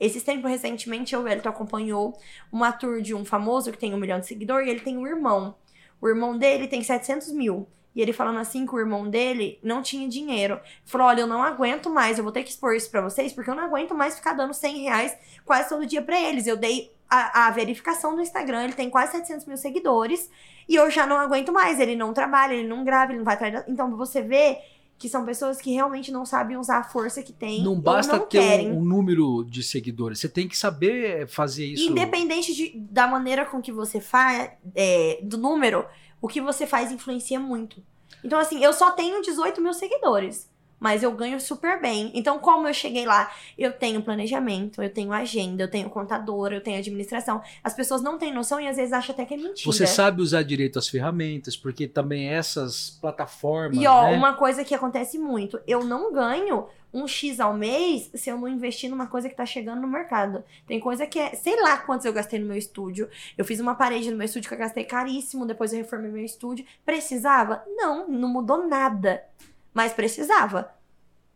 Esses 0.00 0.22
tempos, 0.22 0.50
recentemente, 0.50 1.14
o 1.14 1.28
Elton 1.28 1.50
acompanhou 1.50 2.18
uma 2.50 2.72
tour 2.72 3.02
de 3.02 3.14
um 3.14 3.24
famoso 3.24 3.70
que 3.70 3.78
tem 3.78 3.92
um 3.92 3.98
milhão 3.98 4.18
de 4.18 4.26
seguidores 4.26 4.66
e 4.66 4.70
ele 4.70 4.80
tem 4.80 4.96
um 4.96 5.06
irmão. 5.06 5.54
O 6.00 6.08
irmão 6.08 6.38
dele 6.38 6.66
tem 6.66 6.82
700 6.82 7.30
mil. 7.32 7.68
E 7.94 8.00
ele 8.00 8.12
falando 8.12 8.38
assim 8.38 8.64
que 8.64 8.74
o 8.74 8.78
irmão 8.78 9.10
dele 9.10 9.58
não 9.62 9.82
tinha 9.82 10.08
dinheiro. 10.08 10.60
Falou: 10.84 11.08
olha, 11.08 11.20
eu 11.20 11.26
não 11.26 11.42
aguento 11.42 11.90
mais, 11.90 12.16
eu 12.16 12.24
vou 12.24 12.32
ter 12.32 12.42
que 12.42 12.50
expor 12.50 12.74
isso 12.74 12.90
pra 12.90 13.00
vocês, 13.00 13.32
porque 13.32 13.50
eu 13.50 13.54
não 13.54 13.64
aguento 13.64 13.94
mais 13.94 14.14
ficar 14.16 14.32
dando 14.32 14.54
100 14.54 14.82
reais 14.82 15.16
quase 15.44 15.68
todo 15.68 15.84
dia 15.84 16.00
pra 16.00 16.18
eles. 16.18 16.46
Eu 16.46 16.56
dei 16.56 16.92
a, 17.08 17.48
a 17.48 17.50
verificação 17.50 18.14
do 18.14 18.22
Instagram, 18.22 18.64
ele 18.64 18.72
tem 18.74 18.88
quase 18.88 19.12
700 19.12 19.44
mil 19.44 19.56
seguidores, 19.56 20.30
e 20.68 20.76
eu 20.76 20.88
já 20.88 21.04
não 21.06 21.16
aguento 21.16 21.52
mais. 21.52 21.80
Ele 21.80 21.96
não 21.96 22.14
trabalha, 22.14 22.54
ele 22.54 22.68
não 22.68 22.84
grava, 22.84 23.10
ele 23.10 23.18
não 23.18 23.24
vai 23.24 23.34
atrás. 23.34 23.64
Então 23.66 23.94
você 23.96 24.22
vê 24.22 24.58
que 25.00 25.08
são 25.08 25.24
pessoas 25.24 25.58
que 25.58 25.72
realmente 25.72 26.12
não 26.12 26.26
sabem 26.26 26.58
usar 26.58 26.76
a 26.80 26.84
força 26.84 27.22
que 27.22 27.32
tem. 27.32 27.64
Não 27.64 27.80
basta 27.80 28.18
não 28.18 28.26
ter 28.26 28.38
querem. 28.38 28.70
um, 28.70 28.80
um 28.80 28.84
número 28.84 29.42
de 29.48 29.62
seguidores. 29.62 30.18
Você 30.20 30.28
tem 30.28 30.46
que 30.46 30.54
saber 30.58 31.26
fazer 31.26 31.64
isso. 31.64 31.90
Independente 31.90 32.54
de- 32.54 32.78
da 32.78 33.06
maneira 33.06 33.46
com 33.46 33.62
que 33.62 33.72
você 33.72 33.98
faz, 33.98 34.50
é, 34.74 35.18
do 35.22 35.38
número, 35.38 35.86
o 36.20 36.28
que 36.28 36.38
você 36.38 36.66
faz 36.66 36.92
influencia 36.92 37.40
muito. 37.40 37.82
Então, 38.22 38.38
assim, 38.38 38.62
eu 38.62 38.74
só 38.74 38.90
tenho 38.90 39.22
18 39.22 39.62
mil 39.62 39.72
seguidores, 39.72 40.49
mas 40.80 41.02
eu 41.02 41.12
ganho 41.12 41.38
super 41.38 41.80
bem. 41.80 42.10
Então, 42.14 42.38
como 42.38 42.66
eu 42.66 42.72
cheguei 42.72 43.04
lá, 43.04 43.30
eu 43.56 43.70
tenho 43.70 44.02
planejamento, 44.02 44.82
eu 44.82 44.90
tenho 44.90 45.12
agenda, 45.12 45.64
eu 45.64 45.70
tenho 45.70 45.90
contadora, 45.90 46.56
eu 46.56 46.62
tenho 46.62 46.78
administração. 46.78 47.42
As 47.62 47.74
pessoas 47.74 48.00
não 48.00 48.18
têm 48.18 48.32
noção 48.32 48.58
e 48.58 48.66
às 48.66 48.76
vezes 48.76 48.92
acham 48.92 49.12
até 49.12 49.26
que 49.26 49.34
é 49.34 49.36
mentira. 49.36 49.70
Você 49.70 49.86
sabe 49.86 50.22
usar 50.22 50.42
direito 50.42 50.78
as 50.78 50.88
ferramentas, 50.88 51.56
porque 51.56 51.86
também 51.86 52.28
essas 52.28 52.98
plataformas. 53.00 53.76
E 53.78 53.86
ó, 53.86 54.04
né? 54.04 54.16
uma 54.16 54.32
coisa 54.32 54.64
que 54.64 54.74
acontece 54.74 55.18
muito, 55.18 55.60
eu 55.66 55.84
não 55.84 56.12
ganho 56.12 56.66
um 56.92 57.06
X 57.06 57.38
ao 57.38 57.54
mês 57.54 58.10
se 58.14 58.30
eu 58.30 58.38
não 58.38 58.48
investir 58.48 58.90
numa 58.90 59.06
coisa 59.06 59.28
que 59.28 59.34
tá 59.34 59.46
chegando 59.46 59.80
no 59.80 59.88
mercado. 59.88 60.42
Tem 60.66 60.80
coisa 60.80 61.06
que 61.06 61.18
é, 61.18 61.34
sei 61.34 61.60
lá 61.60 61.78
quantos 61.78 62.04
eu 62.04 62.12
gastei 62.12 62.38
no 62.38 62.46
meu 62.46 62.56
estúdio. 62.56 63.08
Eu 63.38 63.44
fiz 63.44 63.60
uma 63.60 63.74
parede 63.74 64.10
no 64.10 64.16
meu 64.16 64.24
estúdio 64.24 64.48
que 64.48 64.54
eu 64.54 64.58
gastei 64.58 64.84
caríssimo, 64.84 65.46
depois 65.46 65.72
eu 65.72 65.78
reformei 65.78 66.10
meu 66.10 66.24
estúdio. 66.24 66.64
Precisava? 66.84 67.62
Não, 67.76 68.08
não 68.08 68.28
mudou 68.28 68.66
nada. 68.66 69.22
Mas 69.72 69.92
precisava. 69.92 70.72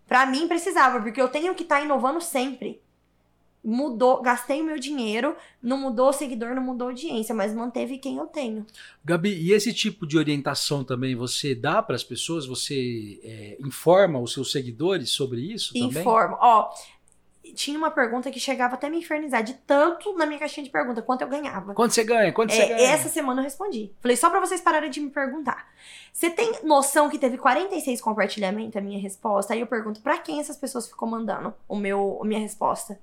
Pra 0.06 0.26
mim 0.26 0.46
precisava, 0.46 1.00
porque 1.00 1.20
eu 1.20 1.28
tenho 1.28 1.54
que 1.54 1.62
estar 1.62 1.82
inovando 1.82 2.20
sempre. 2.20 2.82
Mudou, 3.66 4.20
gastei 4.20 4.60
o 4.60 4.64
meu 4.64 4.78
dinheiro, 4.78 5.34
não 5.62 5.78
mudou 5.78 6.10
o 6.10 6.12
seguidor, 6.12 6.54
não 6.54 6.62
mudou 6.62 6.88
a 6.88 6.90
audiência, 6.90 7.34
mas 7.34 7.54
manteve 7.54 7.96
quem 7.96 8.18
eu 8.18 8.26
tenho. 8.26 8.66
Gabi, 9.02 9.30
e 9.30 9.52
esse 9.52 9.72
tipo 9.72 10.06
de 10.06 10.18
orientação 10.18 10.84
também 10.84 11.14
você 11.16 11.54
dá 11.54 11.82
para 11.82 11.96
as 11.96 12.04
pessoas? 12.04 12.44
Você 12.44 13.18
é, 13.24 13.56
informa 13.60 14.18
os 14.18 14.34
seus 14.34 14.52
seguidores 14.52 15.08
sobre 15.08 15.40
isso 15.40 15.72
também? 15.72 16.02
Informo. 16.02 16.36
Ó, 16.40 16.74
tinha 17.52 17.76
uma 17.76 17.90
pergunta 17.90 18.30
que 18.30 18.40
chegava 18.40 18.74
até 18.74 18.88
me 18.88 18.98
infernizar 18.98 19.42
de 19.42 19.54
tanto 19.54 20.16
na 20.16 20.24
minha 20.24 20.38
caixinha 20.38 20.64
de 20.64 20.70
pergunta 20.70 21.02
quanto 21.02 21.22
eu 21.22 21.28
ganhava. 21.28 21.74
Quanto 21.74 21.92
você 21.92 22.02
ganha? 22.04 22.32
Quanto 22.32 22.52
você 22.52 22.62
É, 22.62 22.68
ganha? 22.68 22.88
essa 22.88 23.08
semana 23.08 23.40
eu 23.40 23.44
respondi. 23.44 23.92
Falei, 24.00 24.16
só 24.16 24.30
pra 24.30 24.40
vocês 24.40 24.60
pararem 24.60 24.90
de 24.90 25.00
me 25.00 25.10
perguntar. 25.10 25.68
Você 26.12 26.30
tem 26.30 26.60
noção 26.62 27.10
que 27.10 27.18
teve 27.18 27.36
46 27.36 28.00
compartilhamentos 28.00 28.76
a 28.76 28.80
minha 28.80 28.98
resposta? 29.00 29.52
Aí 29.52 29.60
eu 29.60 29.66
pergunto, 29.66 30.00
pra 30.00 30.16
quem 30.18 30.40
essas 30.40 30.56
pessoas 30.56 30.88
ficam 30.88 31.06
mandando 31.08 31.52
o 31.68 31.76
meu, 31.76 32.18
a 32.22 32.24
minha 32.24 32.40
resposta? 32.40 32.98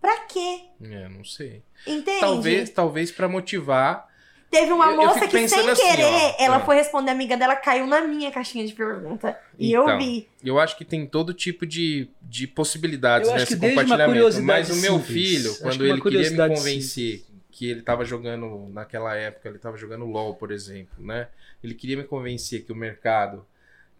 Pra 0.00 0.16
quê? 0.26 0.60
É, 0.80 1.08
não 1.08 1.24
sei. 1.24 1.62
Entende? 1.86 2.20
Talvez, 2.20 2.70
talvez 2.70 3.12
para 3.12 3.28
motivar. 3.28 4.07
Teve 4.50 4.72
uma 4.72 4.86
Eu- 4.86 4.90
eu 4.92 4.96
moça 4.96 5.20
fico 5.20 5.30
que, 5.32 5.46
sem 5.48 5.68
assim, 5.68 5.82
querer, 5.82 6.04
ó. 6.04 6.34
ela 6.38 6.56
É. 6.56 6.64
foi 6.64 6.76
responder 6.76 7.10
a 7.10 7.12
amiga 7.12 7.36
dela, 7.36 7.54
caiu 7.54 7.86
na 7.86 8.00
minha 8.00 8.30
caixinha 8.30 8.66
de 8.66 8.72
pergunta. 8.72 9.38
E 9.58 9.70
eu 9.72 9.82
Então, 9.82 9.98
vi. 9.98 10.26
Eu 10.42 10.58
acho 10.58 10.76
que 10.76 10.84
tem 10.86 11.04
todo 11.06 11.34
tipo 11.34 11.66
de, 11.66 12.08
de 12.22 12.46
possibilidades 12.46 13.28
Eu 13.28 13.34
acho 13.34 13.44
nesse 13.44 13.54
uma 13.56 13.68
compartilhamento. 13.68 14.42
Mas 14.42 14.70
o 14.70 14.76
meu 14.76 14.94
simples. 14.98 15.12
filho, 15.12 15.54
quando 15.60 15.84
ele 15.86 16.00
queria 16.00 16.30
me 16.30 16.36
convencer 16.48 17.24
que 17.50 17.68
ele 17.68 17.80
estava 17.80 18.04
jogando, 18.04 18.68
naquela 18.72 19.14
época, 19.16 19.48
ele 19.48 19.56
estava 19.56 19.76
jogando 19.76 20.04
LOL, 20.06 20.34
por 20.34 20.50
exemplo, 20.52 21.04
né? 21.04 21.28
Ele 21.62 21.74
queria 21.74 21.96
me 21.96 22.04
convencer 22.04 22.64
que 22.64 22.72
o 22.72 22.76
mercado, 22.76 23.44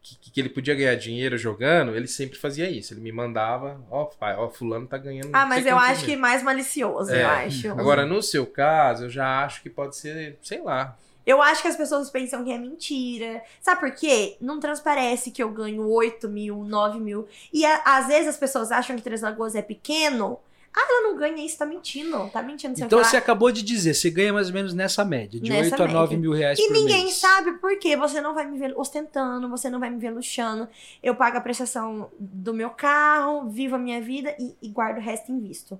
que, 0.02 0.30
que 0.30 0.40
ele 0.40 0.48
podia 0.48 0.74
ganhar 0.74 0.94
dinheiro 0.94 1.36
jogando, 1.36 1.94
ele 1.96 2.06
sempre 2.06 2.38
fazia 2.38 2.70
isso. 2.70 2.94
Ele 2.94 3.00
me 3.00 3.12
mandava, 3.12 3.80
ó, 3.90 4.04
pai, 4.04 4.34
ó, 4.36 4.48
fulano 4.48 4.86
tá 4.86 4.96
ganhando. 4.98 5.30
Ah, 5.32 5.46
mas 5.46 5.64
eu 5.66 5.76
acho 5.78 6.04
que 6.04 6.12
mil. 6.12 6.20
mais 6.20 6.42
malicioso, 6.42 7.12
É. 7.12 7.22
eu 7.22 7.28
acho. 7.28 7.70
Agora, 7.72 8.06
no 8.06 8.22
seu 8.22 8.46
caso, 8.46 9.04
eu 9.04 9.10
já 9.10 9.44
acho 9.44 9.62
que 9.62 9.68
pode 9.70 9.96
ser, 9.96 10.38
sei 10.42 10.60
lá. 10.62 10.96
Eu 11.26 11.42
acho 11.42 11.60
que 11.60 11.68
as 11.68 11.76
pessoas 11.76 12.08
pensam 12.08 12.42
que 12.42 12.50
é 12.50 12.56
mentira. 12.56 13.42
Sabe 13.60 13.80
por 13.80 13.90
quê? 13.90 14.36
Não 14.40 14.58
transparece 14.58 15.30
que 15.30 15.42
eu 15.42 15.50
ganho 15.50 15.86
8 15.86 16.26
mil, 16.26 16.64
9 16.64 16.98
mil. 16.98 17.28
E 17.52 17.66
a- 17.66 17.82
às 17.84 18.06
vezes 18.06 18.28
as 18.28 18.36
pessoas 18.38 18.72
acham 18.72 18.96
que 18.96 19.02
Três 19.02 19.20
Lagoas 19.20 19.54
é 19.54 19.60
pequeno. 19.60 20.38
Ah, 20.74 20.80
ela 20.88 21.08
não 21.08 21.16
ganha 21.16 21.44
isso, 21.44 21.58
tá 21.58 21.66
mentindo. 21.66 22.28
Tá 22.30 22.42
mentindo. 22.42 22.74
o 22.80 22.84
Então 22.84 23.02
você 23.02 23.16
acabou 23.16 23.50
de 23.50 23.62
dizer, 23.62 23.94
você 23.94 24.10
ganha 24.10 24.32
mais 24.32 24.48
ou 24.48 24.54
menos 24.54 24.74
nessa 24.74 25.04
média, 25.04 25.40
de 25.40 25.50
Nessa 25.50 25.72
8 25.74 25.82
a 25.82 25.88
9 25.88 26.00
média. 26.00 26.18
mil 26.18 26.32
reais 26.32 26.58
E 26.58 26.66
por 26.66 26.72
ninguém 26.72 27.04
mês. 27.04 27.16
sabe 27.16 27.52
por 27.58 27.76
quê. 27.78 27.96
Você 27.96 28.20
não 28.20 28.34
vai 28.34 28.46
me 28.46 28.58
ver 28.58 28.72
ostentando, 28.76 29.48
você 29.48 29.68
não 29.70 29.80
vai 29.80 29.90
me 29.90 29.98
ver 29.98 30.10
luxando. 30.10 30.68
Eu 31.02 31.14
pago 31.14 31.36
a 31.38 31.40
prestação 31.40 32.10
do 32.18 32.54
meu 32.54 32.70
carro, 32.70 33.48
vivo 33.48 33.74
a 33.74 33.78
minha 33.78 34.00
vida 34.00 34.34
e, 34.38 34.54
e 34.62 34.68
guardo 34.68 34.98
o 34.98 35.00
resto 35.00 35.32
em 35.32 35.40
visto. 35.40 35.78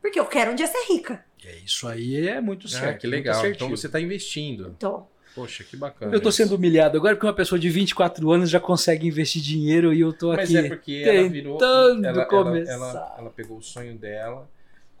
Porque 0.00 0.18
eu 0.20 0.26
quero 0.26 0.52
um 0.52 0.54
dia 0.54 0.66
ser 0.66 0.84
rica. 0.88 1.24
É, 1.44 1.56
isso 1.64 1.88
aí 1.88 2.26
é 2.28 2.40
muito 2.40 2.68
certo. 2.68 2.96
Ah, 2.96 2.98
que 2.98 3.06
legal. 3.06 3.44
Então 3.46 3.68
você 3.68 3.88
tá 3.88 4.00
investindo. 4.00 4.76
Tô. 4.78 5.02
Poxa, 5.34 5.62
que 5.64 5.76
bacana. 5.76 6.14
Eu 6.14 6.20
tô 6.20 6.28
isso. 6.28 6.38
sendo 6.38 6.54
humilhado 6.56 6.96
agora 6.98 7.14
porque 7.14 7.26
uma 7.26 7.32
pessoa 7.32 7.58
de 7.58 7.68
24 7.70 8.30
anos 8.30 8.50
já 8.50 8.58
consegue 8.60 9.06
investir 9.06 9.40
dinheiro 9.40 9.92
e 9.94 10.00
eu 10.00 10.12
tô 10.12 10.28
Mas 10.34 10.54
aqui. 10.54 10.56
é 10.66 10.68
porque 10.68 11.02
ela 11.06 11.28
virou. 11.28 11.58
tentando 11.58 12.06
Ela, 12.06 12.16
ela, 12.18 12.26
começar. 12.26 12.72
ela, 12.72 13.14
ela 13.18 13.30
pegou 13.30 13.58
o 13.58 13.62
sonho 13.62 13.96
dela, 13.96 14.48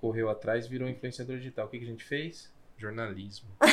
correu 0.00 0.30
atrás, 0.30 0.66
virou 0.66 0.88
influenciadora 0.88 1.38
digital. 1.38 1.66
O 1.66 1.68
que, 1.68 1.78
que 1.78 1.84
a 1.84 1.88
gente 1.88 2.04
fez? 2.04 2.50
Jornalismo. 2.78 3.48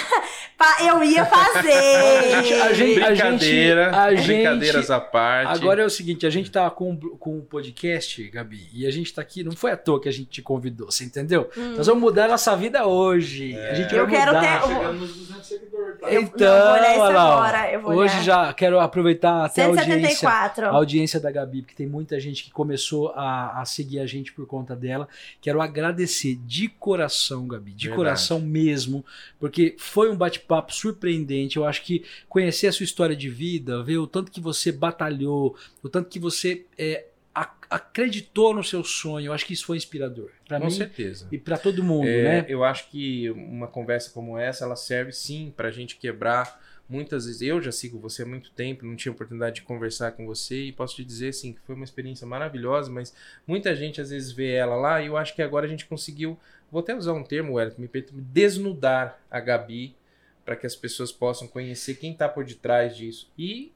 Eu 0.85 1.03
ia 1.03 1.23
fazer. 1.25 1.71
A 1.71 2.41
gente- 2.41 2.53
a 2.53 2.73
gente- 2.73 2.95
Brincadeira, 2.99 3.95
a 3.95 4.15
gente- 4.15 4.25
brincadeiras 4.27 4.89
à 4.91 4.99
parte. 4.99 5.51
Agora 5.53 5.81
é 5.83 5.85
o 5.85 5.89
seguinte, 5.89 6.25
a 6.25 6.29
gente 6.29 6.49
tá 6.51 6.69
com, 6.69 6.97
com 6.97 7.37
um 7.37 7.41
podcast, 7.41 8.21
Gabi, 8.29 8.67
e 8.73 8.85
a 8.87 8.91
gente 8.91 9.13
tá 9.13 9.21
aqui, 9.21 9.43
não 9.43 9.51
foi 9.53 9.71
à 9.71 9.77
toa 9.77 10.01
que 10.01 10.09
a 10.09 10.11
gente 10.11 10.29
te 10.29 10.41
convidou, 10.41 10.89
você 10.91 11.03
entendeu? 11.03 11.49
Hum. 11.55 11.75
Nós 11.77 11.85
vamos 11.87 12.01
mudar 12.01 12.25
a 12.25 12.29
nossa 12.29 12.55
vida 12.57 12.85
hoje. 12.87 13.55
A 13.57 13.75
gente 13.75 13.93
Eu 13.95 14.07
vai 14.07 14.15
quero 14.17 14.33
mudar. 14.35 14.61
ter- 14.61 14.67
Chegando 14.67 14.93
nos 14.99 15.15
200 15.15 15.45
seguidores. 15.47 15.76
Eu- 16.01 16.21
Então, 16.21 16.47
não, 16.47 16.55
eu 16.57 16.63
vou 16.65 16.73
olhar 16.73 16.91
isso 16.91 17.01
olha 17.01 17.15
lá, 17.15 17.25
ó. 17.29 17.33
agora, 17.37 17.71
eu 17.71 17.81
vou 17.81 17.91
hoje 17.93 18.13
olhar. 18.15 18.23
já 18.23 18.53
quero 18.53 18.79
aproveitar 18.79 19.45
até 19.45 19.63
a 19.63 19.67
audiência, 19.67 19.93
174. 19.93 20.65
a 20.65 20.69
audiência 20.69 21.19
da 21.19 21.31
Gabi, 21.31 21.61
porque 21.61 21.75
tem 21.75 21.87
muita 21.87 22.19
gente 22.19 22.43
que 22.43 22.51
começou 22.51 23.09
a, 23.15 23.61
a 23.61 23.65
seguir 23.65 23.99
a 23.99 24.05
gente 24.05 24.31
por 24.33 24.45
conta 24.45 24.75
dela. 24.75 25.07
Quero 25.41 25.61
agradecer 25.61 26.35
de 26.45 26.67
coração, 26.67 27.47
Gabi, 27.47 27.71
de 27.71 27.87
Verdade. 27.87 27.95
coração 27.97 28.39
mesmo, 28.39 29.03
porque 29.39 29.75
foi 29.77 30.09
um 30.11 30.15
bate-papo 30.15 30.73
surpreendente. 30.73 31.57
Eu 31.57 31.65
acho 31.65 31.81
que 31.83 32.03
conhecer 32.29 32.67
a 32.67 32.71
sua 32.71 32.83
história 32.83 33.15
de 33.15 33.29
vida, 33.29 33.83
ver 33.83 33.97
o 33.97 34.07
tanto 34.07 34.31
que 34.31 34.39
você 34.39 34.71
batalhou, 34.71 35.55
o 35.83 35.89
tanto 35.89 36.09
que 36.09 36.19
você 36.19 36.65
é, 36.77 37.05
acreditou 37.69 38.53
no 38.53 38.63
seu 38.63 38.83
sonho, 38.83 39.27
eu 39.27 39.33
acho 39.33 39.45
que 39.45 39.53
isso 39.53 39.65
foi 39.65 39.77
inspirador 39.77 40.31
para 40.47 40.59
Com 40.59 40.65
mim 40.65 40.71
certeza. 40.71 41.27
e 41.31 41.37
para 41.37 41.57
todo 41.57 41.83
mundo, 41.83 42.07
É, 42.07 42.23
né? 42.41 42.45
Eu 42.47 42.63
acho 42.63 42.89
que 42.89 43.29
uma 43.31 43.67
conversa 43.67 44.11
como 44.11 44.37
essa, 44.37 44.63
ela 44.63 44.75
serve 44.75 45.11
sim 45.11 45.53
pra 45.55 45.69
gente 45.69 45.97
quebrar 45.97 46.59
muitas 46.89 47.25
vezes 47.25 47.41
eu 47.41 47.61
já 47.61 47.71
sigo 47.71 47.99
você 47.99 48.23
há 48.23 48.25
muito 48.25 48.51
tempo, 48.51 48.85
não 48.85 48.95
tinha 48.95 49.11
oportunidade 49.11 49.55
de 49.57 49.61
conversar 49.63 50.13
com 50.13 50.25
você 50.25 50.63
e 50.65 50.71
posso 50.71 50.95
te 50.95 51.03
dizer 51.03 51.29
assim 51.29 51.53
que 51.53 51.59
foi 51.61 51.75
uma 51.75 51.83
experiência 51.83 52.25
maravilhosa, 52.25 52.89
mas 52.89 53.13
muita 53.45 53.75
gente 53.75 53.99
às 53.99 54.09
vezes 54.09 54.31
vê 54.31 54.53
ela 54.53 54.75
lá 54.75 55.01
e 55.01 55.07
eu 55.07 55.17
acho 55.17 55.35
que 55.35 55.41
agora 55.41 55.65
a 55.65 55.69
gente 55.69 55.85
conseguiu, 55.85 56.39
vou 56.71 56.79
até 56.79 56.95
usar 56.95 57.13
um 57.13 57.23
termo, 57.23 57.53
Wellington, 57.53 57.81
me 57.81 57.87
permite, 57.87 58.13
desnudar 58.13 59.19
a 59.29 59.39
Gabi 59.39 59.95
para 60.45 60.55
que 60.55 60.65
as 60.65 60.75
pessoas 60.75 61.11
possam 61.11 61.45
conhecer 61.47 61.95
quem 61.95 62.13
está 62.13 62.29
por 62.29 62.45
detrás 62.45 62.95
disso. 62.95 63.29
E 63.37 63.73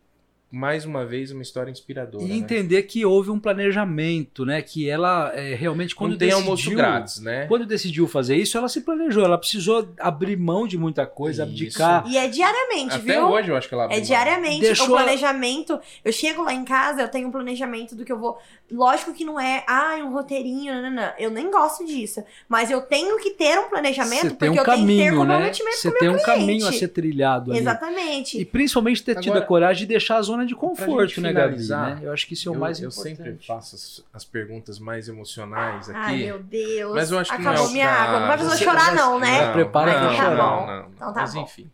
mais 0.52 0.84
uma 0.86 1.06
vez 1.06 1.32
uma 1.32 1.42
história 1.42 1.72
inspiradora. 1.72 2.24
E 2.26 2.28
né? 2.28 2.36
entender 2.36 2.84
que 2.84 3.06
houve 3.06 3.30
um 3.32 3.40
planejamento, 3.40 4.46
né? 4.46 4.62
Que 4.62 4.90
ela 4.90 5.32
é, 5.34 5.56
realmente 5.56 5.96
quando 5.96 6.12
não 6.12 6.18
tem 6.18 6.28
decidiu, 6.28 6.46
almoço 6.46 6.72
grátis, 6.72 7.20
né? 7.22 7.46
quando 7.48 7.66
decidiu 7.66 8.08
fazer 8.08 8.36
isso, 8.36 8.58
ela 8.58 8.68
se 8.68 8.82
planejou. 8.82 9.24
Ela 9.24 9.38
precisou 9.38 9.88
abrir 10.00 10.36
mão 10.38 10.68
de 10.68 10.78
muita 10.78 11.06
coisa, 11.06 11.44
Isso. 11.44 11.52
abdicar. 11.52 12.04
E 12.08 12.18
é 12.18 12.28
diariamente, 12.28 12.96
Até 12.96 13.14
viu? 13.14 13.28
hoje 13.28 13.50
eu 13.50 13.56
acho 13.56 13.68
que 13.70 13.74
ela 13.74 13.84
É 13.84 13.86
abriu 13.86 14.00
mão. 14.00 14.08
diariamente 14.08 14.62
Deixou 14.62 14.88
o 14.88 14.90
planejamento. 14.90 15.80
Eu 16.04 16.12
chego 16.12 16.44
lá 16.44 16.54
em 16.54 16.66
casa, 16.66 17.02
eu 17.02 17.08
tenho 17.08 17.28
um 17.28 17.32
planejamento 17.32 17.96
do 17.96 18.04
que 18.04 18.12
eu 18.12 18.20
vou. 18.20 18.38
Lógico 18.70 19.14
que 19.14 19.24
não 19.26 19.40
é, 19.40 19.64
ah, 19.68 19.96
um 20.04 20.12
roteirinho, 20.14 20.74
não, 20.74 20.82
não, 20.84 20.92
não. 20.92 21.12
Eu 21.18 21.30
nem 21.30 21.50
gosto 21.52 21.86
disso. 21.86 22.24
Mas 22.48 22.70
eu 22.72 22.82
tenho 22.82 23.18
que 23.20 23.32
ter 23.32 23.58
um 23.60 23.70
planejamento 23.70 24.22
tem 24.22 24.30
porque 24.32 24.50
um 24.50 24.56
eu 24.56 24.64
tenho 24.64 24.66
que 24.66 24.72
ter 24.72 24.78
caminho, 24.82 25.12
né? 25.12 25.18
comprometimento 25.34 25.78
Você 25.78 25.90
com 25.92 25.96
o 25.96 26.00
tem 26.00 26.10
um 26.10 26.22
caminho 26.24 26.66
a 26.66 26.70
cliente. 26.70 26.78
ser 26.80 26.88
trilhado 26.90 27.52
ali. 27.52 27.60
Exatamente. 27.60 28.40
E 28.40 28.46
principalmente 28.46 29.04
ter 29.04 29.16
tido 29.16 29.32
Agora- 29.32 29.44
a 29.44 29.48
coragem 29.48 29.82
de 29.82 29.88
deixar 29.88 30.18
a 30.18 30.22
zona 30.22 30.41
de 30.46 30.54
Pra 30.54 30.62
conforto, 30.62 31.22
né, 31.22 31.32
Gabi? 31.34 31.54
finalizar, 31.54 31.96
né? 31.96 32.08
Eu 32.08 32.12
acho 32.14 32.28
que 32.28 32.34
isso 32.34 32.48
é 32.50 32.52
o 32.52 32.56
eu, 32.56 32.60
mais 32.60 32.80
eu 32.82 32.90
importante. 32.90 33.18
sempre 33.18 33.46
faço 33.46 33.76
as, 33.76 34.04
as 34.14 34.26
perguntas 34.26 34.80
mais 34.80 35.08
emocionais 35.08 35.90
aqui. 35.90 35.98
Ai, 36.00 36.18
meu 36.18 36.42
Deus. 36.44 36.94
Mas 36.96 37.12
eu 37.12 37.20
acho 37.20 37.32
que 37.32 37.42
não 37.42 37.52
Acabou 37.52 37.68
é 37.68 37.70
o 37.70 37.74
minha 37.74 37.90
água. 37.90 38.20
Não 38.20 38.28
vai 38.28 38.38
fazer 38.38 38.50
eu 38.54 38.58
Você- 38.58 38.64
chorar, 38.64 38.96
não, 38.96 39.20
né? 39.20 39.46
Não, 39.48 39.54
prepara 39.54 39.92
pra 39.92 40.02
não, 40.04 40.14
chorar. 40.16 40.36
não, 40.38 40.66
não, 40.68 40.82
não. 40.84 40.90
Então 40.92 41.14
tá 41.14 41.22
Mas 41.22 41.34
bom. 41.34 41.42
enfim. 41.44 41.72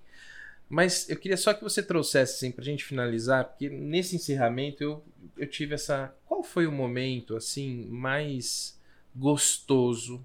Mas 0.69 1.09
eu 1.09 1.15
queria 1.17 1.37
só 1.37 1.53
que 1.53 1.63
você 1.63 1.81
trouxesse 1.81 2.33
assim 2.35 2.51
pra 2.51 2.63
gente 2.63 2.83
finalizar, 2.83 3.45
porque 3.45 3.69
nesse 3.69 4.15
encerramento 4.17 4.83
eu, 4.83 5.03
eu 5.37 5.47
tive 5.47 5.73
essa. 5.75 6.13
Qual 6.25 6.43
foi 6.43 6.67
o 6.67 6.71
momento 6.71 7.35
assim 7.37 7.85
mais 7.89 8.77
gostoso, 9.15 10.23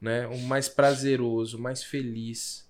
né? 0.00 0.26
O 0.26 0.38
mais 0.38 0.68
prazeroso, 0.68 1.58
mais 1.58 1.82
feliz, 1.84 2.66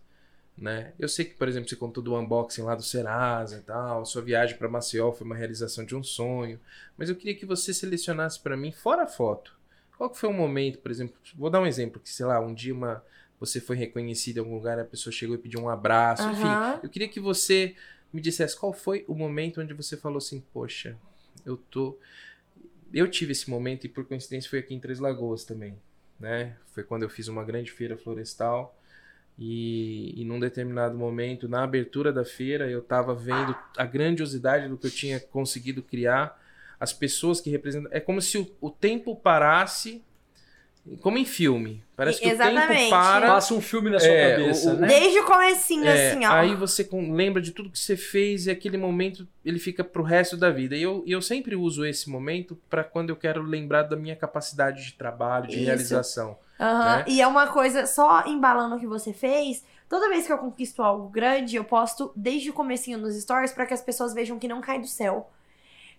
né? 0.62 0.92
Eu 0.96 1.08
sei 1.08 1.24
que, 1.24 1.34
por 1.34 1.48
exemplo, 1.48 1.68
você 1.68 1.74
contou 1.74 2.02
do 2.02 2.14
unboxing 2.14 2.62
lá 2.62 2.76
do 2.76 2.84
Serasa 2.84 3.58
e 3.58 3.62
tal, 3.62 4.06
sua 4.06 4.22
viagem 4.22 4.56
para 4.56 4.68
Maceió 4.68 5.10
foi 5.10 5.26
uma 5.26 5.34
realização 5.34 5.84
de 5.84 5.96
um 5.96 6.04
sonho, 6.04 6.60
mas 6.96 7.08
eu 7.08 7.16
queria 7.16 7.34
que 7.34 7.44
você 7.44 7.74
selecionasse 7.74 8.38
para 8.38 8.56
mim 8.56 8.70
fora 8.70 9.02
a 9.02 9.06
foto. 9.08 9.58
Qual 9.98 10.08
que 10.08 10.16
foi 10.16 10.28
um 10.28 10.34
momento, 10.34 10.78
por 10.78 10.92
exemplo, 10.92 11.16
vou 11.34 11.50
dar 11.50 11.60
um 11.60 11.66
exemplo 11.66 12.00
que 12.00 12.08
sei 12.08 12.26
lá, 12.26 12.40
um 12.40 12.54
dia 12.54 12.72
uma 12.72 13.04
você 13.40 13.60
foi 13.60 13.74
reconhecido 13.74 14.36
em 14.36 14.40
algum 14.40 14.54
lugar, 14.54 14.78
a 14.78 14.84
pessoa 14.84 15.12
chegou 15.12 15.34
e 15.34 15.38
pediu 15.38 15.60
um 15.60 15.68
abraço, 15.68 16.30
enfim, 16.30 16.46
Aham. 16.46 16.78
eu 16.80 16.88
queria 16.88 17.08
que 17.08 17.18
você 17.18 17.74
me 18.12 18.20
dissesse 18.20 18.56
qual 18.56 18.72
foi 18.72 19.04
o 19.08 19.16
momento 19.16 19.60
onde 19.60 19.74
você 19.74 19.96
falou 19.96 20.18
assim, 20.18 20.44
poxa, 20.52 20.96
eu 21.44 21.56
tô. 21.56 21.98
Eu 22.94 23.10
tive 23.10 23.32
esse 23.32 23.50
momento 23.50 23.84
e 23.84 23.88
por 23.88 24.04
coincidência 24.04 24.48
foi 24.48 24.60
aqui 24.60 24.74
em 24.74 24.78
Três 24.78 25.00
Lagoas 25.00 25.44
também, 25.44 25.76
né? 26.20 26.56
Foi 26.66 26.84
quando 26.84 27.02
eu 27.02 27.08
fiz 27.08 27.26
uma 27.26 27.42
grande 27.42 27.72
feira 27.72 27.96
florestal 27.96 28.78
e, 29.44 30.20
e 30.20 30.24
num 30.24 30.38
determinado 30.38 30.96
momento, 30.96 31.48
na 31.48 31.64
abertura 31.64 32.12
da 32.12 32.24
feira, 32.24 32.70
eu 32.70 32.80
tava 32.80 33.12
vendo 33.14 33.54
a 33.76 33.84
grandiosidade 33.84 34.68
do 34.68 34.76
que 34.78 34.86
eu 34.86 34.90
tinha 34.90 35.18
conseguido 35.18 35.82
criar, 35.82 36.40
as 36.78 36.92
pessoas 36.92 37.40
que 37.40 37.50
representam. 37.50 37.90
É 37.92 37.98
como 37.98 38.20
se 38.22 38.38
o, 38.38 38.48
o 38.60 38.70
tempo 38.70 39.16
parasse, 39.16 40.00
como 41.00 41.16
em 41.18 41.24
filme. 41.24 41.82
Parece 41.96 42.20
que 42.20 42.26
o 42.26 42.30
tempo 42.30 42.42
Exatamente. 42.42 42.90
para. 42.90 43.26
Passa 43.28 43.54
um 43.54 43.60
filme 43.60 43.88
na 43.90 43.98
sua 44.00 44.08
É, 44.10 44.36
cabeça, 44.36 44.70
o- 44.70 44.74
o- 44.76 44.80
né? 44.80 44.88
Desde 44.88 45.18
o 45.20 45.24
comecinho, 45.24 45.84
É, 45.86 46.10
assim, 46.10 46.24
ó. 46.24 46.32
Aí 46.32 46.54
você 46.56 46.82
com- 46.84 47.12
lembra 47.12 47.40
de 47.42 47.50
tudo 47.52 47.70
que 47.70 47.78
você 47.78 47.96
fez 47.96 48.46
e 48.46 48.50
aquele 48.50 48.76
momento 48.76 49.26
ele 49.44 49.58
fica 49.60 49.82
pro 49.84 50.02
resto 50.02 50.36
da 50.36 50.50
vida. 50.50 50.76
E 50.76 50.82
eu, 50.82 51.02
eu 51.06 51.20
sempre 51.22 51.54
uso 51.56 51.84
esse 51.84 52.10
momento 52.10 52.56
para 52.70 52.82
quando 52.84 53.10
eu 53.10 53.16
quero 53.16 53.42
lembrar 53.42 53.82
da 53.82 53.96
minha 53.96 54.16
capacidade 54.16 54.84
de 54.84 54.92
trabalho, 54.94 55.46
de 55.48 55.56
Isso. 55.56 55.64
realização. 55.66 56.36
Aham, 56.62 56.96
né? 56.98 57.04
E 57.08 57.20
é 57.20 57.26
uma 57.26 57.48
coisa, 57.48 57.86
só 57.86 58.24
embalando 58.26 58.76
o 58.76 58.78
que 58.80 58.86
você 58.86 59.12
fez, 59.12 59.64
toda 59.88 60.08
vez 60.08 60.26
que 60.26 60.32
eu 60.32 60.38
conquisto 60.38 60.82
algo 60.82 61.08
grande, 61.08 61.56
eu 61.56 61.64
posto 61.64 62.12
desde 62.14 62.50
o 62.50 62.52
comecinho 62.52 62.98
nos 62.98 63.20
stories 63.20 63.52
pra 63.52 63.66
que 63.66 63.74
as 63.74 63.82
pessoas 63.82 64.14
vejam 64.14 64.38
que 64.38 64.46
não 64.46 64.60
cai 64.60 64.78
do 64.78 64.86
céu. 64.86 65.28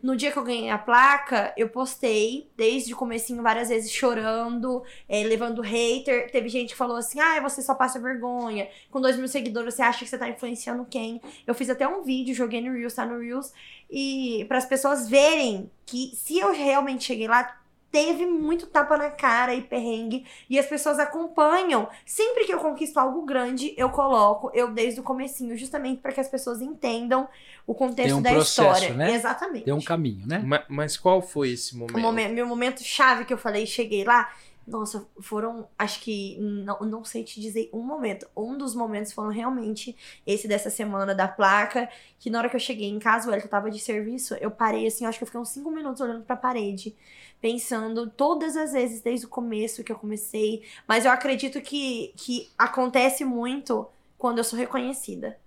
No 0.01 0.17
dia 0.17 0.33
que 0.33 0.37
eu 0.37 0.43
ganhei 0.43 0.69
a 0.69 0.77
placa, 0.77 1.53
eu 1.55 1.69
postei 1.69 2.49
desde 2.57 2.93
o 2.93 2.97
comecinho 2.97 3.41
várias 3.41 3.69
vezes 3.69 3.89
chorando, 3.89 4.83
eh, 5.07 5.23
levando 5.23 5.61
hater. 5.61 6.29
Teve 6.29 6.49
gente 6.49 6.71
que 6.71 6.75
falou 6.75 6.97
assim, 6.97 7.21
ah, 7.21 7.39
você 7.39 7.61
só 7.61 7.73
passa 7.73 8.01
vergonha. 8.01 8.67
Com 8.91 8.99
dois 8.99 9.15
mil 9.15 9.29
seguidores, 9.29 9.73
você 9.73 9.81
acha 9.81 9.99
que 9.99 10.09
você 10.09 10.17
tá 10.17 10.27
influenciando 10.27 10.85
quem? 10.89 11.21
Eu 11.47 11.55
fiz 11.55 11.69
até 11.69 11.87
um 11.87 12.03
vídeo, 12.03 12.35
joguei 12.35 12.59
no 12.59 12.73
Reels, 12.73 12.93
tá 12.93 13.05
no 13.05 13.17
Reels. 13.17 13.53
E 13.89 14.43
para 14.49 14.57
as 14.57 14.65
pessoas 14.65 15.07
verem 15.07 15.71
que 15.85 16.11
se 16.17 16.37
eu 16.37 16.51
realmente 16.51 17.05
cheguei 17.05 17.29
lá, 17.29 17.62
teve 17.93 18.25
muito 18.25 18.65
tapa 18.65 18.97
na 18.97 19.11
cara 19.11 19.53
e 19.53 19.61
perrengue. 19.61 20.25
E 20.49 20.57
as 20.57 20.65
pessoas 20.65 20.97
acompanham. 20.97 21.87
Sempre 22.03 22.43
que 22.45 22.51
eu 22.53 22.57
conquisto 22.57 22.97
algo 22.97 23.21
grande, 23.21 23.71
eu 23.77 23.87
coloco, 23.91 24.49
eu 24.51 24.73
desde 24.73 24.99
o 24.99 25.03
comecinho, 25.03 25.55
justamente 25.55 26.01
para 26.01 26.11
que 26.11 26.19
as 26.19 26.27
pessoas 26.27 26.59
entendam 26.59 27.29
o 27.67 27.75
contexto 27.75 28.07
Tem 28.09 28.13
um 28.15 28.21
da 28.23 28.31
processo, 28.31 28.61
história. 28.73 28.93
né? 28.95 29.13
Exatamente. 29.13 29.65
Tem 29.65 29.73
um 29.73 29.81
caminho, 29.81 30.25
né? 30.27 30.39
Ma- 30.39 30.65
Mas, 30.67 30.97
qual 30.97 31.21
foi 31.21 31.51
esse 31.51 31.77
momento? 31.77 31.95
O 31.95 32.01
momento, 32.01 32.33
meu 32.33 32.47
momento 32.47 32.83
chave 32.83 33.25
que 33.25 33.33
eu 33.33 33.37
falei, 33.37 33.67
cheguei 33.67 34.03
lá. 34.03 34.33
Nossa, 34.65 35.05
foram, 35.19 35.67
acho 35.77 35.99
que, 35.99 36.37
não, 36.39 36.79
não 36.79 37.03
sei 37.03 37.21
te 37.25 37.41
dizer 37.41 37.69
um 37.73 37.81
momento. 37.81 38.25
Um 38.35 38.57
dos 38.57 38.73
momentos 38.73 39.11
foram 39.11 39.29
realmente 39.29 39.93
esse 40.25 40.47
dessa 40.47 40.69
semana 40.69 41.13
da 41.13 41.27
placa, 41.27 41.89
que 42.17 42.29
na 42.29 42.39
hora 42.39 42.49
que 42.49 42.55
eu 42.55 42.59
cheguei 42.61 42.87
em 42.89 42.97
casa, 42.97 43.29
o 43.29 43.33
Elton 43.35 43.49
tava 43.49 43.69
de 43.69 43.77
serviço, 43.77 44.35
eu 44.35 44.49
parei 44.49 44.87
assim, 44.87 45.05
acho 45.05 45.17
que 45.17 45.23
eu 45.23 45.27
fiquei 45.27 45.41
uns 45.41 45.49
cinco 45.49 45.69
minutos 45.69 45.99
olhando 45.99 46.23
pra 46.23 46.37
parede, 46.37 46.95
pensando 47.43 48.09
todas 48.09 48.55
as 48.55 48.71
vezes 48.71 49.01
desde 49.01 49.25
o 49.25 49.29
começo 49.29 49.83
que 49.83 49.91
eu 49.91 49.97
comecei. 49.97 50.63
Mas 50.87 51.03
eu 51.03 51.11
acredito 51.11 51.59
que, 51.59 52.13
que 52.15 52.49
acontece 52.57 53.25
muito 53.25 53.85
quando 54.17 54.37
eu 54.37 54.45
sou 54.45 54.57
reconhecida. 54.57 55.37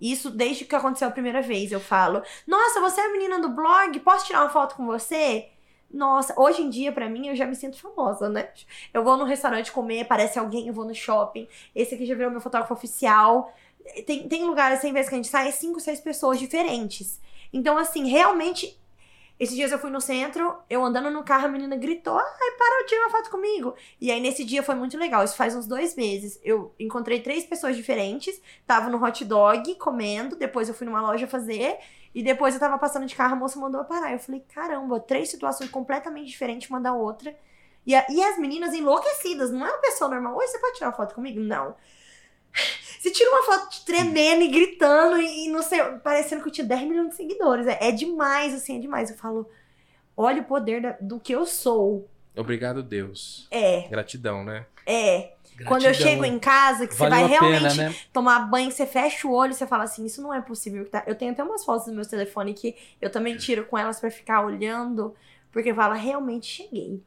Isso 0.00 0.30
desde 0.30 0.64
que 0.64 0.76
aconteceu 0.76 1.08
a 1.08 1.10
primeira 1.10 1.42
vez, 1.42 1.72
eu 1.72 1.80
falo. 1.80 2.22
Nossa, 2.46 2.80
você 2.80 3.00
é 3.00 3.06
a 3.06 3.12
menina 3.12 3.40
do 3.40 3.48
blog? 3.48 3.98
Posso 4.00 4.24
tirar 4.24 4.42
uma 4.42 4.50
foto 4.50 4.76
com 4.76 4.86
você? 4.86 5.48
Nossa, 5.90 6.32
hoje 6.40 6.62
em 6.62 6.70
dia, 6.70 6.92
pra 6.92 7.08
mim, 7.08 7.26
eu 7.26 7.34
já 7.34 7.44
me 7.44 7.56
sinto 7.56 7.76
famosa, 7.76 8.28
né? 8.28 8.48
Eu 8.94 9.02
vou 9.02 9.16
no 9.16 9.24
restaurante 9.24 9.72
comer, 9.72 10.02
aparece 10.02 10.38
alguém, 10.38 10.68
eu 10.68 10.74
vou 10.74 10.84
no 10.84 10.94
shopping. 10.94 11.48
Esse 11.74 11.96
aqui 11.96 12.06
já 12.06 12.14
virou 12.14 12.30
meu 12.30 12.40
fotógrafo 12.40 12.72
oficial. 12.72 13.52
Tem, 14.06 14.28
tem 14.28 14.44
lugares, 14.44 14.80
tem 14.80 14.92
vezes 14.92 15.08
que 15.08 15.16
a 15.16 15.18
gente 15.18 15.28
sai, 15.28 15.48
é 15.48 15.50
cinco, 15.50 15.80
seis 15.80 15.98
pessoas 15.98 16.38
diferentes. 16.38 17.20
Então, 17.52 17.76
assim, 17.76 18.08
realmente. 18.08 18.78
Esses 19.38 19.54
dias 19.54 19.70
eu 19.70 19.78
fui 19.78 19.90
no 19.90 20.00
centro, 20.00 20.56
eu 20.68 20.82
andando 20.84 21.10
no 21.10 21.22
carro, 21.22 21.46
a 21.46 21.48
menina 21.48 21.76
gritou: 21.76 22.16
Ai, 22.16 22.50
para, 22.58 22.86
tira 22.86 23.02
uma 23.02 23.10
foto 23.10 23.30
comigo. 23.30 23.74
E 24.00 24.10
aí, 24.10 24.20
nesse 24.20 24.44
dia 24.44 24.62
foi 24.62 24.74
muito 24.74 24.96
legal. 24.96 25.22
Isso 25.24 25.36
faz 25.36 25.54
uns 25.54 25.66
dois 25.66 25.94
meses. 25.94 26.40
Eu 26.42 26.74
encontrei 26.78 27.20
três 27.20 27.44
pessoas 27.44 27.76
diferentes, 27.76 28.40
tava 28.66 28.88
no 28.88 29.02
hot 29.04 29.24
dog 29.24 29.74
comendo, 29.76 30.36
depois 30.36 30.68
eu 30.68 30.74
fui 30.74 30.86
numa 30.86 31.00
loja 31.02 31.26
fazer. 31.26 31.78
E 32.14 32.22
depois 32.22 32.54
eu 32.54 32.60
tava 32.60 32.78
passando 32.78 33.04
de 33.06 33.14
carro, 33.14 33.34
a 33.34 33.36
moça 33.36 33.58
mandou 33.60 33.80
eu 33.82 33.84
parar. 33.84 34.12
Eu 34.12 34.18
falei, 34.18 34.40
caramba, 34.54 34.98
três 34.98 35.28
situações 35.28 35.68
completamente 35.70 36.28
diferentes 36.28 36.70
uma 36.70 36.80
da 36.80 36.94
outra. 36.94 37.36
E, 37.86 37.94
a- 37.94 38.06
e 38.10 38.22
as 38.24 38.38
meninas 38.38 38.72
enlouquecidas, 38.74 39.50
não 39.52 39.64
é 39.66 39.70
uma 39.70 39.78
pessoa 39.80 40.10
normal. 40.10 40.34
Oi, 40.36 40.46
você 40.46 40.58
pode 40.58 40.74
tirar 40.76 40.88
uma 40.88 40.96
foto 40.96 41.14
comigo? 41.14 41.38
Não. 41.40 41.74
Você 42.98 43.10
tira 43.10 43.30
uma 43.30 43.42
foto 43.44 43.84
tremendo 43.84 44.42
e 44.42 44.48
gritando 44.48 45.20
e, 45.20 45.46
e 45.46 45.48
não 45.48 45.62
sei, 45.62 45.80
parecendo 46.02 46.42
que 46.42 46.48
eu 46.48 46.52
tinha 46.52 46.66
10 46.66 46.82
milhões 46.82 47.10
de 47.10 47.14
seguidores. 47.16 47.66
É, 47.66 47.78
é 47.88 47.92
demais, 47.92 48.52
assim, 48.54 48.78
é 48.78 48.80
demais. 48.80 49.10
Eu 49.10 49.16
falo, 49.16 49.48
olha 50.16 50.42
o 50.42 50.44
poder 50.44 50.82
da- 50.82 50.96
do 51.00 51.20
que 51.20 51.32
eu 51.32 51.46
sou. 51.46 52.08
Obrigado, 52.36 52.82
Deus. 52.82 53.46
É, 53.50 53.86
Gratidão, 53.88 54.44
né? 54.44 54.66
é. 54.86 55.32
Quando 55.66 55.84
eu 55.84 55.90
Gratidão. 55.90 56.08
chego 56.10 56.24
em 56.26 56.38
casa, 56.38 56.86
que 56.86 56.92
você 56.94 57.08
Valeu 57.08 57.28
vai 57.28 57.36
a 57.36 57.40
pena, 57.40 57.58
realmente 57.70 57.76
né? 57.78 57.94
tomar 58.12 58.40
banho, 58.40 58.70
você 58.70 58.84
fecha 58.84 59.26
o 59.26 59.32
olho 59.32 59.52
e 59.52 59.54
você 59.54 59.66
fala 59.66 59.84
assim, 59.84 60.04
isso 60.04 60.20
não 60.20 60.34
é 60.34 60.42
possível. 60.42 60.86
tá- 60.86 61.02
Eu 61.06 61.14
tenho 61.14 61.32
até 61.32 61.42
umas 61.42 61.64
fotos 61.64 61.86
no 61.86 61.94
meu 61.94 62.06
telefone 62.06 62.52
que 62.52 62.76
eu 63.00 63.08
também 63.10 63.38
tiro 63.38 63.64
com 63.64 63.78
elas 63.78 63.98
pra 63.98 64.10
ficar 64.10 64.44
olhando, 64.44 65.14
porque 65.50 65.72
fala, 65.72 65.94
realmente 65.94 66.46
cheguei. 66.46 67.02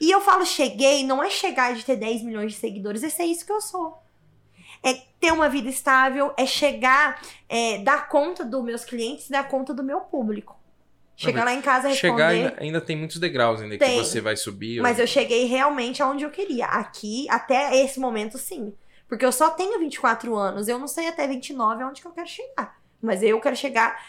E 0.00 0.10
eu 0.10 0.20
falo 0.20 0.44
cheguei, 0.44 1.04
não 1.06 1.22
é 1.22 1.30
chegar 1.30 1.76
de 1.76 1.84
ter 1.84 1.94
10 1.94 2.22
milhões 2.24 2.54
de 2.54 2.58
seguidores, 2.58 3.04
esse 3.04 3.22
é 3.22 3.26
isso 3.26 3.46
que 3.46 3.52
eu 3.52 3.60
sou. 3.60 4.02
Ter 5.26 5.32
uma 5.32 5.48
vida 5.48 5.68
estável, 5.68 6.32
é 6.36 6.46
chegar, 6.46 7.20
é, 7.48 7.78
dar 7.78 8.08
conta 8.08 8.44
dos 8.44 8.62
meus 8.62 8.84
clientes, 8.84 9.28
dar 9.28 9.48
conta 9.48 9.74
do 9.74 9.82
meu 9.82 10.02
público. 10.02 10.56
Chegar 11.16 11.44
lá 11.44 11.52
em 11.52 11.60
casa 11.60 11.88
responder. 11.88 12.12
Chegar 12.12 12.28
ainda, 12.28 12.56
ainda 12.58 12.80
tem 12.80 12.94
muitos 12.94 13.18
degraus 13.18 13.60
ainda 13.60 13.76
Tem. 13.76 13.98
que 13.98 14.04
você 14.04 14.20
vai 14.20 14.36
subir. 14.36 14.80
Mas 14.80 15.00
eu 15.00 15.06
cheguei 15.06 15.46
realmente 15.46 16.00
aonde 16.00 16.22
eu 16.22 16.30
queria. 16.30 16.66
Aqui, 16.66 17.26
até 17.28 17.76
esse 17.82 17.98
momento, 17.98 18.38
sim. 18.38 18.72
Porque 19.08 19.24
eu 19.24 19.32
só 19.32 19.50
tenho 19.50 19.80
24 19.80 20.36
anos. 20.36 20.68
Eu 20.68 20.78
não 20.78 20.86
sei 20.86 21.08
até 21.08 21.26
29 21.26 21.82
aonde 21.82 22.00
que 22.00 22.06
eu 22.06 22.12
quero 22.12 22.28
chegar. 22.28 22.78
Mas 23.02 23.20
eu 23.20 23.40
quero 23.40 23.56
chegar 23.56 24.00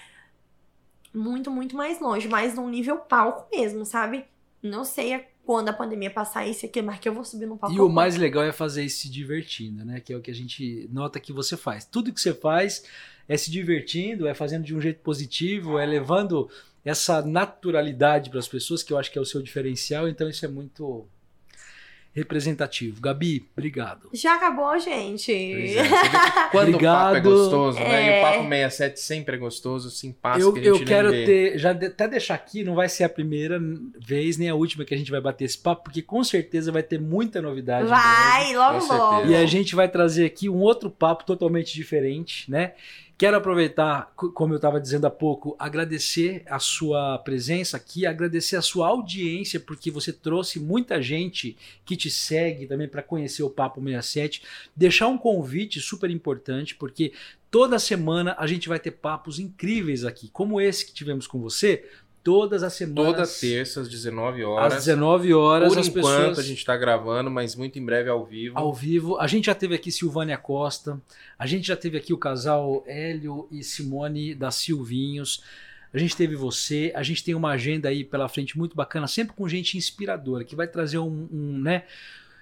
muito, 1.12 1.50
muito 1.50 1.76
mais 1.76 2.00
longe. 2.00 2.28
Mais 2.28 2.54
num 2.54 2.70
nível 2.70 2.98
palco 2.98 3.48
mesmo, 3.52 3.84
sabe? 3.86 4.24
Não 4.62 4.86
sei 4.86 5.26
quando 5.48 5.70
a 5.70 5.74
pandemia 5.74 6.12
passar 6.12 6.46
isso 6.46 6.66
aqui, 6.66 6.82
mas 6.82 7.00
que 7.00 7.08
eu 7.08 7.14
vou 7.14 7.24
subir 7.24 7.46
no 7.46 7.58
palco. 7.58 7.74
E 7.74 7.80
o 7.80 7.88
mais 7.88 8.18
legal 8.18 8.44
é 8.44 8.52
fazer 8.52 8.84
isso 8.84 9.04
se 9.04 9.10
divertindo, 9.10 9.86
né? 9.86 10.02
Que 10.02 10.12
é 10.12 10.18
o 10.18 10.20
que 10.20 10.30
a 10.30 10.36
gente 10.36 10.90
nota 10.92 11.22
que 11.22 11.32
você 11.32 11.56
faz. 11.56 11.86
Tudo 11.86 12.12
que 12.12 12.20
você 12.20 12.34
faz 12.34 12.84
é 13.30 13.38
se 13.38 13.50
divertindo, 13.50 14.28
é 14.28 14.34
fazendo 14.34 14.66
de 14.66 14.76
um 14.76 14.82
jeito 14.82 15.00
positivo, 15.00 15.80
é 15.80 15.86
levando 15.86 16.50
essa 16.84 17.22
naturalidade 17.22 18.30
para 18.30 18.40
as 18.40 18.48
pessoas, 18.48 18.84
que 18.84 18.92
eu 18.92 18.98
acho 18.98 19.10
que 19.10 19.18
é 19.18 19.22
o 19.22 19.26
seu 19.26 19.42
diferencial. 19.42 20.10
Então 20.10 20.28
isso 20.30 20.44
é 20.44 20.50
muito 20.50 21.08
representativo. 22.18 23.00
Gabi, 23.02 23.46
obrigado. 23.56 24.10
Já 24.14 24.36
acabou, 24.36 24.78
gente. 24.80 25.32
É, 25.32 25.84
Quando 26.52 26.76
o 26.76 26.80
papo 26.80 27.16
é 27.16 27.20
Obrigado. 27.20 27.22
gostoso, 27.24 27.80
né? 27.80 28.06
E 28.06 28.10
É. 28.10 28.20
o 28.20 28.22
papo 28.24 28.44
67 28.50 29.00
sempre 29.00 29.36
é 29.36 29.38
gostoso, 29.40 29.90
simpático. 29.90 30.44
Eu, 30.48 30.54
que 30.54 30.60
a 30.60 30.64
eu 30.64 30.84
quero 30.86 31.12
vê. 31.12 31.26
ter, 31.26 31.58
já 31.60 31.74
de- 31.74 31.86
até 31.88 32.08
deixar 32.08 32.36
aqui, 32.36 32.64
não 32.64 32.76
vai 32.76 32.90
ser 32.90 33.04
a 33.04 33.10
primeira 33.10 33.60
vez 34.00 34.38
nem 34.38 34.50
a 34.50 34.56
última 34.56 34.84
que 34.84 34.94
a 34.94 34.98
gente 34.98 35.12
vai 35.12 35.22
bater 35.22 35.46
esse 35.46 35.58
papo, 35.58 35.84
porque 35.86 36.02
com 36.02 36.24
certeza 36.24 36.72
vai 36.72 36.84
ter 36.84 37.00
muita 37.00 37.42
novidade. 37.42 37.88
Vai, 37.88 38.56
logo, 38.56 38.86
logo. 38.86 39.28
E 39.28 39.36
a 39.36 39.46
gente 39.46 39.76
vai 39.76 39.88
trazer 39.88 40.26
aqui 40.26 40.50
um 40.50 40.58
outro 40.60 40.90
papo 40.90 41.24
totalmente 41.26 41.74
diferente, 41.74 42.50
né? 42.50 42.74
Quero 43.18 43.36
aproveitar, 43.38 44.12
co- 44.16 44.32
como 44.32 44.54
eu 44.54 44.58
estava 44.58 44.80
dizendo 44.80 45.08
há 45.08 45.10
pouco, 45.10 45.56
agradecer 45.58 46.44
a 46.48 46.60
sua 46.60 47.18
presença 47.18 47.76
aqui, 47.76 48.06
agradecer 48.06 48.56
a 48.56 48.62
sua 48.62 48.88
audiência, 48.88 49.60
porque 49.60 49.90
você 49.90 50.14
trouxe 50.14 50.60
muita 50.60 51.02
gente 51.02 51.58
que 51.84 51.98
te 51.98 52.12
segue 52.12 52.68
também 52.68 52.88
para 52.88 53.02
conhecer 53.02 53.42
o 53.42 53.50
Papo 53.50 53.82
67. 53.82 54.44
Deixar 54.76 55.08
um 55.08 55.18
convite 55.18 55.82
super 55.82 56.12
importante, 56.12 56.76
porque 56.76 57.12
toda 57.50 57.80
semana 57.80 58.36
a 58.38 58.46
gente 58.46 58.70
vai 58.70 58.80
ter 58.80 58.92
papos 58.92 59.40
incríveis 59.40 60.06
aqui, 60.06 60.30
como 60.30 60.62
esse 60.62 60.86
que 60.86 60.94
tivemos 60.94 61.26
com 61.26 61.40
você, 61.40 61.90
todas 62.28 62.62
as 62.62 62.74
semanas. 62.74 63.16
Toda 63.16 63.26
terça, 63.26 63.80
às 63.80 63.88
19 63.88 64.42
às 64.42 64.48
horas. 64.50 64.74
19 64.74 65.34
horas, 65.34 65.74
Por 65.74 65.80
enquanto 65.80 65.94
pessoas 65.94 66.40
a 66.40 66.44
gente 66.44 66.66
tá 66.66 66.76
gravando, 66.76 67.32
mas 67.32 67.56
muito 67.56 67.80
em 67.80 67.86
breve 67.86 68.10
ao 68.10 68.26
vivo. 68.26 68.58
ao 68.58 68.74
vivo. 68.74 69.18
A 69.18 69.28
gente 69.28 69.46
já 69.46 69.56
teve 69.56 69.76
aqui 69.76 69.90
Silvânia 69.94 70.38
Costa, 70.38 71.02
a 71.40 71.48
gente 71.48 71.66
já 71.66 71.78
teve 71.78 71.98
aqui 71.98 72.12
o 72.12 72.18
casal 72.18 72.84
Hélio 72.86 73.48
e 73.50 73.64
Simone 73.64 74.36
da 74.36 74.52
Silvinhos. 74.52 75.42
A 75.94 75.98
gente 75.98 76.18
teve 76.18 76.36
você, 76.36 76.92
a 76.94 77.02
gente 77.02 77.24
tem 77.24 77.34
uma 77.34 77.52
agenda 77.52 77.88
aí 77.88 78.04
pela 78.04 78.28
frente 78.28 78.58
muito 78.58 78.76
bacana, 78.76 79.08
sempre 79.08 79.34
com 79.34 79.48
gente 79.48 79.78
inspiradora, 79.78 80.44
que 80.44 80.54
vai 80.54 80.68
trazer 80.68 80.98
um, 80.98 81.30
um, 81.32 81.58
né, 81.58 81.86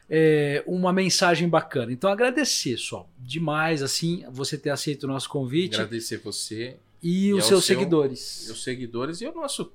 é, 0.10 0.64
uma 0.66 0.92
mensagem 0.92 1.48
bacana. 1.48 1.94
Então 1.94 2.10
agradecer 2.10 2.78
só, 2.78 3.08
demais 3.20 3.84
assim, 3.84 4.26
você 4.32 4.58
ter 4.58 4.72
aceito 4.72 5.04
o 5.04 5.08
nosso 5.08 5.30
convite 5.30 5.76
Agradecer 5.76 6.18
você, 6.18 6.78
e, 7.06 7.28
E 7.28 7.34
os 7.34 7.44
ao 7.44 7.48
seus 7.50 7.66
seu- 7.66 7.76
seguidores. 7.78 8.50
os 8.50 8.64
seguidores 8.64 9.22
e 9.22 9.28
o 9.28 9.34
nosso 9.34 9.72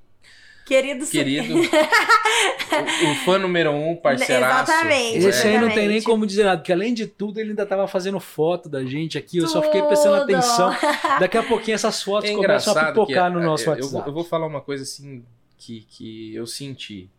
Querido, 0.66 1.04
querido, 1.06 1.54
o, 1.58 3.10
o 3.10 3.14
fã 3.24 3.38
número 3.38 3.72
um, 3.72 3.96
parceiraço. 3.96 4.70
Exatamente. 4.70 5.18
Esse 5.26 5.48
aí 5.48 5.54
não 5.54 5.62
tem 5.68 5.88
nem 5.88 5.96
Exatamente. 5.96 6.04
como 6.04 6.24
dizer 6.26 6.44
nada, 6.44 6.58
porque 6.58 6.72
além 6.72 6.94
de 6.94 7.06
tudo 7.08 7.40
ele 7.40 7.50
ainda 7.50 7.64
estava 7.64 7.88
fazendo 7.88 8.20
foto 8.20 8.68
da 8.68 8.84
gente 8.84 9.18
aqui, 9.18 9.38
eu 9.38 9.48
só 9.48 9.60
fiquei 9.62 9.82
prestando 9.82 10.20
Tudo. 10.20 10.32
atenção. 10.36 10.70
Daqui 11.18 11.36
a 11.36 11.42
pouquinho 11.42 11.74
essas 11.74 12.00
fotos 12.02 12.30
É 12.30 12.34
começam 12.34 12.76
a 12.78 12.84
pipocar 12.86 13.32
que, 13.32 13.36
no 13.36 13.42
nosso 13.44 13.64
é, 13.64 13.66
eu, 13.66 13.70
WhatsApp. 13.72 13.92
vou, 13.92 14.06
eu 14.06 14.12
vou 14.12 14.22
falar 14.24 14.46
uma 14.46 14.60
coisa 14.60 14.84
assim 14.84 15.24
que, 15.58 15.84
que 15.90 16.34
eu 16.36 16.46
senti. 16.46 17.10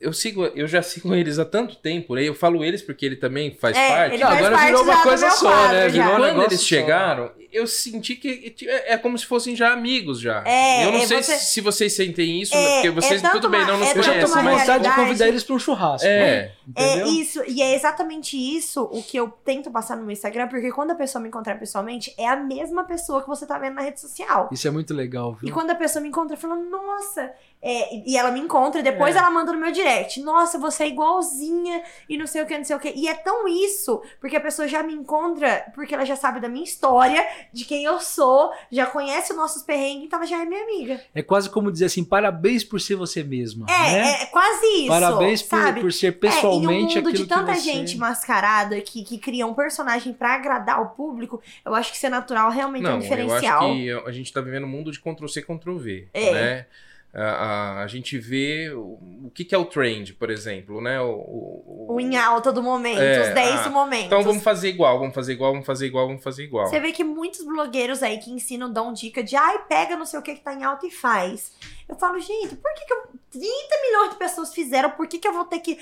Eu 0.00 0.12
sigo, 0.14 0.44
eu 0.54 0.66
já 0.66 0.80
sigo 0.82 1.12
eles 1.16 1.38
há 1.38 1.44
tanto 1.44 1.76
tempo, 1.76 2.14
né? 2.14 2.22
Eu 2.22 2.34
falo 2.34 2.64
eles 2.64 2.80
porque 2.80 3.04
ele 3.04 3.16
também 3.16 3.54
faz 3.60 3.76
É, 3.76 3.88
parte. 3.88 4.14
ele 4.14 4.22
Não, 4.24 4.30
faz 4.30 4.38
agora 4.40 4.54
parte 4.56 4.66
virou 4.68 4.82
uma 4.84 5.02
coisa 5.02 5.30
só, 5.30 5.50
quadro 5.50 5.76
né? 5.76 5.88
Virou 5.88 6.14
um 6.14 6.16
Quando 6.16 6.42
eles 6.44 6.60
só. 6.60 6.66
chegaram, 6.66 7.30
eu 7.52 7.66
senti 7.66 8.14
que 8.16 8.54
é, 8.66 8.94
é 8.94 8.96
como 8.96 9.18
se 9.18 9.26
fossem 9.26 9.54
já 9.54 9.72
amigos 9.72 10.18
já. 10.20 10.42
É, 10.46 10.86
eu 10.86 10.92
não 10.92 11.00
é 11.02 11.06
sei 11.06 11.22
você- 11.22 11.36
se 11.38 11.60
vocês 11.60 11.92
sentem 11.94 12.40
isso, 12.40 12.54
É, 12.54 12.74
porque 12.74 12.90
vocês 12.90 13.20
é 13.20 13.22
tanto 13.22 13.32
tudo 13.40 13.50
bem, 13.50 13.60
não 13.60 13.74
uma- 13.76 13.78
nos 13.84 13.88
é 13.94 13.98
Eu 13.98 14.02
já 14.02 14.12
tô 14.20 14.26
com 14.28 14.32
conhecem, 14.32 14.58
vontade 14.58 14.84
de 14.88 14.94
convidar 14.94 15.28
eles 15.28 15.44
para 15.44 15.54
um 15.54 15.58
churrasco. 15.58 16.06
né? 16.08 16.52
É, 16.76 16.82
É 16.82 16.90
Entendeu? 16.96 17.06
isso, 17.12 17.42
e 17.46 17.62
é 17.62 17.74
exatamente 17.74 18.36
isso 18.36 18.82
o 18.92 19.02
que 19.02 19.16
eu 19.16 19.28
tento 19.44 19.70
passar 19.70 19.96
no 19.96 20.02
meu 20.02 20.12
Instagram, 20.12 20.48
porque 20.48 20.70
quando 20.72 20.90
a 20.90 20.94
pessoa 20.94 21.20
me 21.22 21.28
encontrar 21.28 21.58
pessoalmente, 21.58 22.14
é 22.18 22.26
a 22.28 22.36
mesma 22.36 22.84
pessoa 22.84 23.22
que 23.22 23.28
você 23.28 23.46
tá 23.46 23.58
vendo 23.58 23.74
na 23.74 23.82
rede 23.82 24.00
social. 24.00 24.48
Isso 24.52 24.66
é 24.66 24.70
muito 24.70 24.92
legal, 24.94 25.36
E 25.42 25.46
viu? 25.46 25.54
quando 25.54 25.70
a 25.70 25.74
pessoa 25.74 26.02
me 26.02 26.08
encontra, 26.08 26.36
fala, 26.36 26.56
nossa. 26.56 27.32
é, 27.62 27.94
e- 27.94 28.12
e 28.12 28.16
ela 28.16 28.30
me 28.30 28.40
encontra, 28.40 28.80
e 28.80 28.82
depois 28.82 29.14
É. 29.14 29.18
ela 29.18 29.30
manda 29.30 29.52
no 29.52 29.58
meu 29.58 29.70
direct. 29.70 30.18
Nossa, 30.22 30.58
você 30.58 30.84
é 30.84 30.88
igualzinha, 30.88 31.82
e 32.08 32.16
não 32.16 32.26
sei 32.26 32.40
o 32.42 32.46
que, 32.46 32.56
não 32.56 32.64
sei 32.64 32.74
o 32.74 32.80
que. 32.80 32.90
E 32.96 33.06
é 33.06 33.12
tão 33.12 33.46
isso, 33.46 34.00
porque 34.18 34.34
a 34.36 34.40
pessoa 34.40 34.66
já 34.66 34.82
me 34.82 34.94
encontra, 34.94 35.70
porque 35.74 35.94
ela 35.94 36.06
já 36.06 36.16
sabe 36.16 36.40
da 36.40 36.48
minha 36.48 36.64
história, 36.64 37.22
de 37.52 37.66
quem 37.66 37.84
eu 37.84 38.00
sou, 38.00 38.50
já 38.72 38.86
conhece 38.86 39.32
os 39.32 39.36
nossos 39.36 39.62
perrengues, 39.62 40.04
então 40.06 40.18
ela 40.18 40.26
já 40.26 40.42
é 40.42 40.46
minha 40.46 40.62
amiga. 40.62 41.00
É 41.14 41.22
quase 41.22 41.50
como 41.50 41.70
dizer 41.70 41.84
assim, 41.86 42.02
parabéns 42.02 42.64
por 42.64 42.80
ser 42.80 42.94
você 42.94 43.22
mesma. 43.22 43.66
É, 43.68 43.92
né? 43.92 44.22
é 44.22 44.26
quase 44.26 44.66
isso. 44.78 44.88
Parabéns 44.88 45.42
por, 45.42 45.74
por 45.80 45.92
ser 45.92 46.06
É, 46.06 46.12
pessoalmente 46.12 46.59
em 46.62 46.66
um 46.66 46.80
mundo 46.82 47.12
de 47.12 47.26
tanta 47.26 47.54
você... 47.54 47.60
gente 47.60 47.96
mascarada 47.98 48.80
que, 48.80 49.02
que 49.04 49.18
cria 49.18 49.46
um 49.46 49.54
personagem 49.54 50.12
pra 50.12 50.34
agradar 50.34 50.80
o 50.82 50.90
público, 50.90 51.40
eu 51.64 51.74
acho 51.74 51.90
que 51.92 51.98
ser 51.98 52.08
natural 52.08 52.50
realmente 52.50 52.84
é 52.86 52.88
um 52.88 52.92
Não, 52.92 52.96
eu 52.98 53.02
diferencial. 53.02 53.64
acho 53.70 53.74
que 53.74 53.90
a 54.08 54.12
gente 54.12 54.32
tá 54.32 54.40
vivendo 54.40 54.64
um 54.64 54.68
mundo 54.68 54.90
de 54.92 55.00
Ctrl-C, 55.00 55.42
Ctrl-V, 55.42 56.08
É. 56.14 56.32
né? 56.32 56.66
A, 57.12 57.22
a, 57.22 57.82
a 57.82 57.86
gente 57.88 58.16
vê 58.18 58.70
o, 58.72 58.80
o 59.24 59.32
que, 59.34 59.44
que 59.44 59.52
é 59.52 59.58
o 59.58 59.64
trend, 59.64 60.14
por 60.14 60.30
exemplo, 60.30 60.80
né? 60.80 61.00
O, 61.00 61.08
o- 61.08 61.86
o- 61.90 62.00
em 62.00 62.16
alta 62.16 62.52
do 62.52 62.62
momento, 62.62 63.00
É, 63.00 63.22
os 63.22 63.34
10 63.34 63.66
ah, 63.66 63.68
momentos. 63.68 64.06
Então 64.06 64.22
vamos 64.22 64.44
fazer 64.44 64.68
igual, 64.68 64.96
vamos 64.96 65.12
fazer 65.12 65.32
igual, 65.32 65.50
vamos 65.50 65.66
fazer 65.66 65.86
igual, 65.86 66.06
vamos 66.06 66.22
fazer 66.22 66.44
igual. 66.44 66.68
Você 66.68 66.78
vê 66.78 66.92
que 66.92 67.02
muitos 67.02 67.44
blogueiros 67.44 68.00
aí 68.04 68.18
que 68.18 68.30
ensinam 68.30 68.72
dão 68.72 68.92
dica 68.92 69.24
de 69.24 69.34
ai, 69.34 69.58
pega 69.68 69.96
não 69.96 70.06
sei 70.06 70.20
o 70.20 70.22
que 70.22 70.36
que 70.36 70.40
tá 70.40 70.54
em 70.54 70.62
alta 70.62 70.86
e 70.86 70.90
faz. 70.92 71.52
Eu 71.88 71.96
falo, 71.96 72.16
gente, 72.20 72.54
por 72.54 72.72
que, 72.74 72.84
que 72.84 72.92
eu, 72.92 73.02
30 73.32 73.46
milhões 73.88 74.10
de 74.10 74.16
pessoas 74.16 74.54
fizeram, 74.54 74.90
por 74.90 75.08
que, 75.08 75.18
que 75.18 75.26
eu 75.26 75.32
vou 75.32 75.44
ter 75.46 75.58
que. 75.58 75.80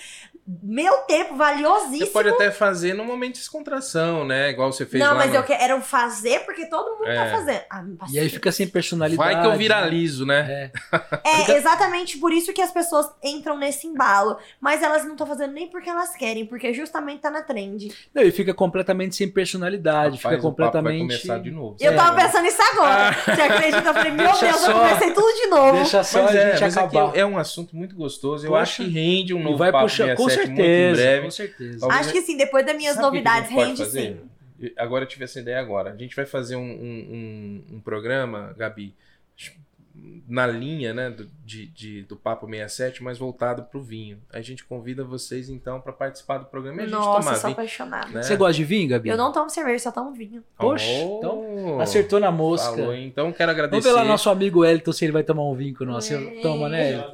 Meu 0.62 0.98
tempo 1.02 1.36
valiosíssimo. 1.36 2.06
Você 2.06 2.12
pode 2.12 2.28
até 2.30 2.50
fazer 2.50 2.94
num 2.94 3.04
momento 3.04 3.34
de 3.34 3.40
descontração, 3.40 4.24
né? 4.24 4.48
Igual 4.50 4.72
você 4.72 4.86
fez 4.86 5.02
não, 5.02 5.10
lá 5.12 5.18
mas 5.18 5.30
no... 5.30 5.36
eu 5.36 5.42
quero 5.42 5.80
fazer 5.82 6.40
porque 6.46 6.64
todo 6.66 6.96
mundo 6.98 7.06
É. 7.06 7.14
tá 7.16 7.26
fazendo. 7.36 7.60
Ah, 7.70 7.84
E 8.10 8.18
aí 8.18 8.28
fica 8.30 8.50
sem 8.50 8.66
personalidade. 8.66 9.16
Vai 9.34 9.40
que 9.42 9.46
eu 9.46 9.52
né? 9.52 9.56
viralizo, 9.58 10.24
né? 10.24 10.70
É. 11.22 11.52
É 11.52 11.56
exatamente 11.56 12.16
por 12.18 12.32
isso 12.32 12.52
que 12.54 12.62
as 12.62 12.70
pessoas 12.70 13.10
entram 13.22 13.58
nesse 13.58 13.86
embalo. 13.86 14.38
Mas 14.60 14.82
elas 14.82 15.04
não 15.04 15.12
estão 15.12 15.26
fazendo 15.26 15.52
nem 15.52 15.68
porque 15.68 15.90
elas 15.90 16.16
querem, 16.16 16.46
porque 16.46 16.72
justamente 16.72 17.20
tá 17.20 17.30
na 17.30 17.42
trend. 17.42 17.92
Não, 18.14 18.22
e 18.22 18.30
fica 18.30 18.54
completamente 18.54 19.16
sem 19.16 19.28
personalidade, 19.30 20.16
Rapaz, 20.16 20.36
fica 20.36 20.48
o 20.48 20.52
papo 20.52 20.56
vai 20.56 20.68
completamente... 20.70 21.00
começar 21.00 21.38
de 21.40 21.50
novo. 21.50 21.76
Eu 21.78 21.92
É. 21.92 21.94
tava 21.94 22.16
pensando 22.20 22.42
nisso 22.44 22.62
agora. 22.72 23.12
Você 23.12 23.42
acredita? 23.42 23.88
Eu 23.88 23.94
falei, 23.94 24.12
meu 24.12 24.26
Deixa 24.26 24.46
Deus, 24.46 24.60
eu 24.64 24.66
só- 24.66 24.72
comecei 24.72 25.12
tudo 25.12 25.34
de 25.34 25.46
novo. 25.48 25.72
Deixa 25.76 26.02
só 26.04 26.22
Mas 26.22 26.34
a 26.34 26.38
é, 26.38 26.50
gente 26.52 26.60
mas 26.62 26.76
é, 26.76 26.80
acabar. 26.80 27.12
que 27.12 27.18
é 27.20 27.26
um 27.26 27.36
assunto 27.38 27.76
muito 27.76 27.94
gostoso. 27.94 28.46
Eu 28.46 28.50
Poxa. 28.50 28.62
acho 28.62 28.76
que 28.84 28.88
rende 28.88 29.34
um 29.34 29.40
E 29.40 29.44
novo 29.44 29.58
vai 29.58 29.70
papo 29.72 29.84
puxar, 29.84 30.14
com 30.46 30.56
67 30.56 30.56
muito 30.56 30.60
em 30.60 30.94
certeza, 30.94 31.02
breve. 31.02 31.24
com 31.24 31.30
certeza. 31.30 31.78
Talvez 31.80 32.00
Acho 32.00 32.12
que 32.12 32.22
sim, 32.22 32.36
depois 32.36 32.66
das 32.66 32.76
minhas 32.76 32.96
o 32.96 33.00
novidades, 33.02 33.50
rende 33.50 33.84
fazer? 33.84 34.20
sim. 34.60 34.70
Agora 34.76 35.04
eu 35.04 35.08
tive 35.08 35.24
essa 35.24 35.38
ideia 35.38 35.60
agora. 35.60 35.92
A 35.92 35.96
gente 35.96 36.16
vai 36.16 36.26
fazer 36.26 36.56
um, 36.56 36.60
um, 36.62 36.64
um- 37.70 37.76
um 37.76 37.80
programa, 37.80 38.54
Gabi, 38.58 38.92
na 40.28 40.46
linha 40.46 40.94
né, 40.94 41.10
do, 41.10 41.28
de, 41.44 41.66
de- 41.66 42.02
do 42.02 42.14
Papo 42.16 42.46
67, 42.46 43.02
mas 43.02 43.18
voltado 43.18 43.62
pro 43.64 43.82
vinho. 43.82 44.18
A 44.32 44.40
gente 44.40 44.64
convida 44.64 45.02
vocês, 45.02 45.48
então, 45.48 45.80
para 45.80 45.92
participar 45.92 46.38
do 46.38 46.44
programa 46.46 46.78
e 46.78 46.84
a 46.84 46.86
gente 46.86 46.94
Nossa, 46.94 47.20
tomar 47.20 47.34
sou 47.34 47.40
vinho. 47.42 47.52
apaixonada. 47.52 48.08
né? 48.08 48.22
Você 48.22 48.36
gosta 48.36 48.52
de 48.54 48.64
vinho, 48.64 48.88
Gabi? 48.90 49.08
Eu 49.08 49.16
não 49.16 49.32
tomo 49.32 49.50
cerveja, 49.50 49.78
só 49.84 49.90
tomo 49.92 50.12
vinho. 50.12 50.44
Poxa, 50.56 50.84
Oh, 50.88 51.18
então 51.18 51.80
Acertou 51.80 52.20
na 52.20 52.30
mosca. 52.30 52.76
Falou? 52.76 52.94
Então 52.94 53.32
quero 53.32 53.52
Vamos 53.52 53.64
agradecer. 53.66 53.88
ver 53.88 53.94
lá 53.94 54.04
nosso 54.04 54.28
amigo 54.30 54.60
Wellington 54.60 54.92
se 54.92 55.04
ele 55.04 55.12
vai 55.12 55.22
tomar 55.24 55.44
um 55.44 55.54
vinho 55.54 55.74
com 55.76 55.84
nós. 55.84 56.04
Você 56.04 56.14
É. 56.14 56.40
toma, 56.42 56.68
né? 56.68 56.92
Ela 56.92 57.12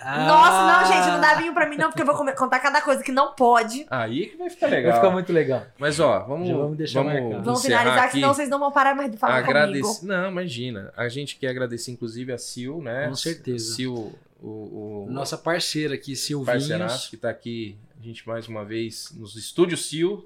Ah, 0.00 0.26
Nossa, 0.26 0.66
não, 0.66 0.86
gente, 0.96 1.12
não 1.12 1.20
dá 1.20 1.34
vinho 1.34 1.52
pra 1.54 1.68
mim 1.68 1.76
não, 1.76 1.88
porque 1.90 2.02
eu 2.02 2.06
vou 2.06 2.14
comer- 2.14 2.34
contar 2.34 2.58
cada 2.60 2.80
coisa 2.80 3.02
que 3.02 3.12
não 3.12 3.34
pode. 3.34 3.86
Aí 3.90 4.26
que 4.26 4.36
vai 4.36 4.48
ficar 4.50 4.66
legal. 4.68 4.92
Vai 4.92 5.00
ficar 5.00 5.10
muito 5.12 5.32
legal. 5.32 5.66
Mas 5.78 5.98
ó, 6.00 6.20
vamos, 6.24 6.48
Já 6.48 6.56
vamos 6.56 6.76
deixar 6.76 7.04
marcado. 7.04 7.28
vamos 7.30 7.44
Vamos 7.44 7.62
finalizar, 7.62 8.04
aqui. 8.04 8.12
senão 8.12 8.34
vocês 8.34 8.48
não 8.48 8.58
vão 8.58 8.70
parar 8.72 8.94
mais 8.94 9.10
de 9.10 9.16
falar 9.16 9.36
Agradecer. 9.38 9.80
comigo. 9.82 10.06
Não, 10.06 10.30
imagina. 10.30 10.92
A 10.96 11.08
gente 11.08 11.36
quer 11.36 11.48
agradecer, 11.48 11.90
inclusive, 11.92 12.32
a 12.32 12.38
Sil, 12.38 12.80
né? 12.82 13.08
Com 13.08 13.14
certeza. 13.14 13.74
Sil, 13.76 14.14
o, 14.40 15.06
o 15.06 15.06
Nossa 15.10 15.36
parceira 15.36 15.94
aqui, 15.94 16.14
Silvinhos. 16.16 17.08
que 17.08 17.16
está 17.16 17.28
aqui, 17.30 17.76
a 18.00 18.04
gente 18.04 18.26
mais 18.26 18.46
uma 18.48 18.64
vez 18.64 19.12
nos 19.16 19.36
estúdios 19.36 19.86
Sil. 19.90 20.22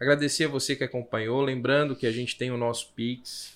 Agradecer 0.00 0.44
a 0.44 0.48
você 0.48 0.76
que 0.76 0.84
acompanhou. 0.84 1.40
Lembrando 1.40 1.96
que 1.96 2.06
a 2.06 2.12
gente 2.12 2.36
tem 2.36 2.50
o 2.50 2.56
nosso 2.58 2.92
Pix. 2.94 3.55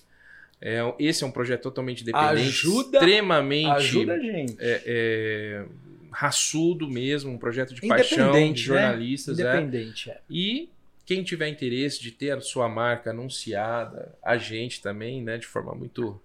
É, 0.63 0.81
esse 0.99 1.25
é 1.25 1.27
um 1.27 1.31
projeto 1.31 1.63
totalmente 1.63 2.03
independente, 2.03 2.49
Ajuda- 2.49 2.99
extremamente 2.99 3.71
Ajuda 3.71 4.13
a 4.15 4.19
gente. 4.19 4.57
é, 4.59 4.83
é, 4.85 5.65
raçudo 6.13 6.89
mesmo, 6.89 7.33
um 7.33 7.39
projeto 7.39 7.75
de 7.75 7.81
paixão 7.87 8.33
de 8.33 8.41
né? 8.51 8.55
jornalistas. 8.57 9.39
né? 9.39 9.45
Independente, 9.45 10.11
é. 10.11 10.21
E 10.29 10.69
quem 11.07 11.23
tiver 11.23 11.49
interesse 11.49 12.01
de 12.01 12.11
ter 12.11 12.33
a 12.33 12.41
sua 12.41 12.69
marca 12.69 13.11
anunciada, 13.11 14.15
a 14.23 14.37
gente 14.37 14.83
também, 14.83 15.23
né, 15.23 15.39
de 15.39 15.47
forma 15.47 15.75
muito 15.75 16.21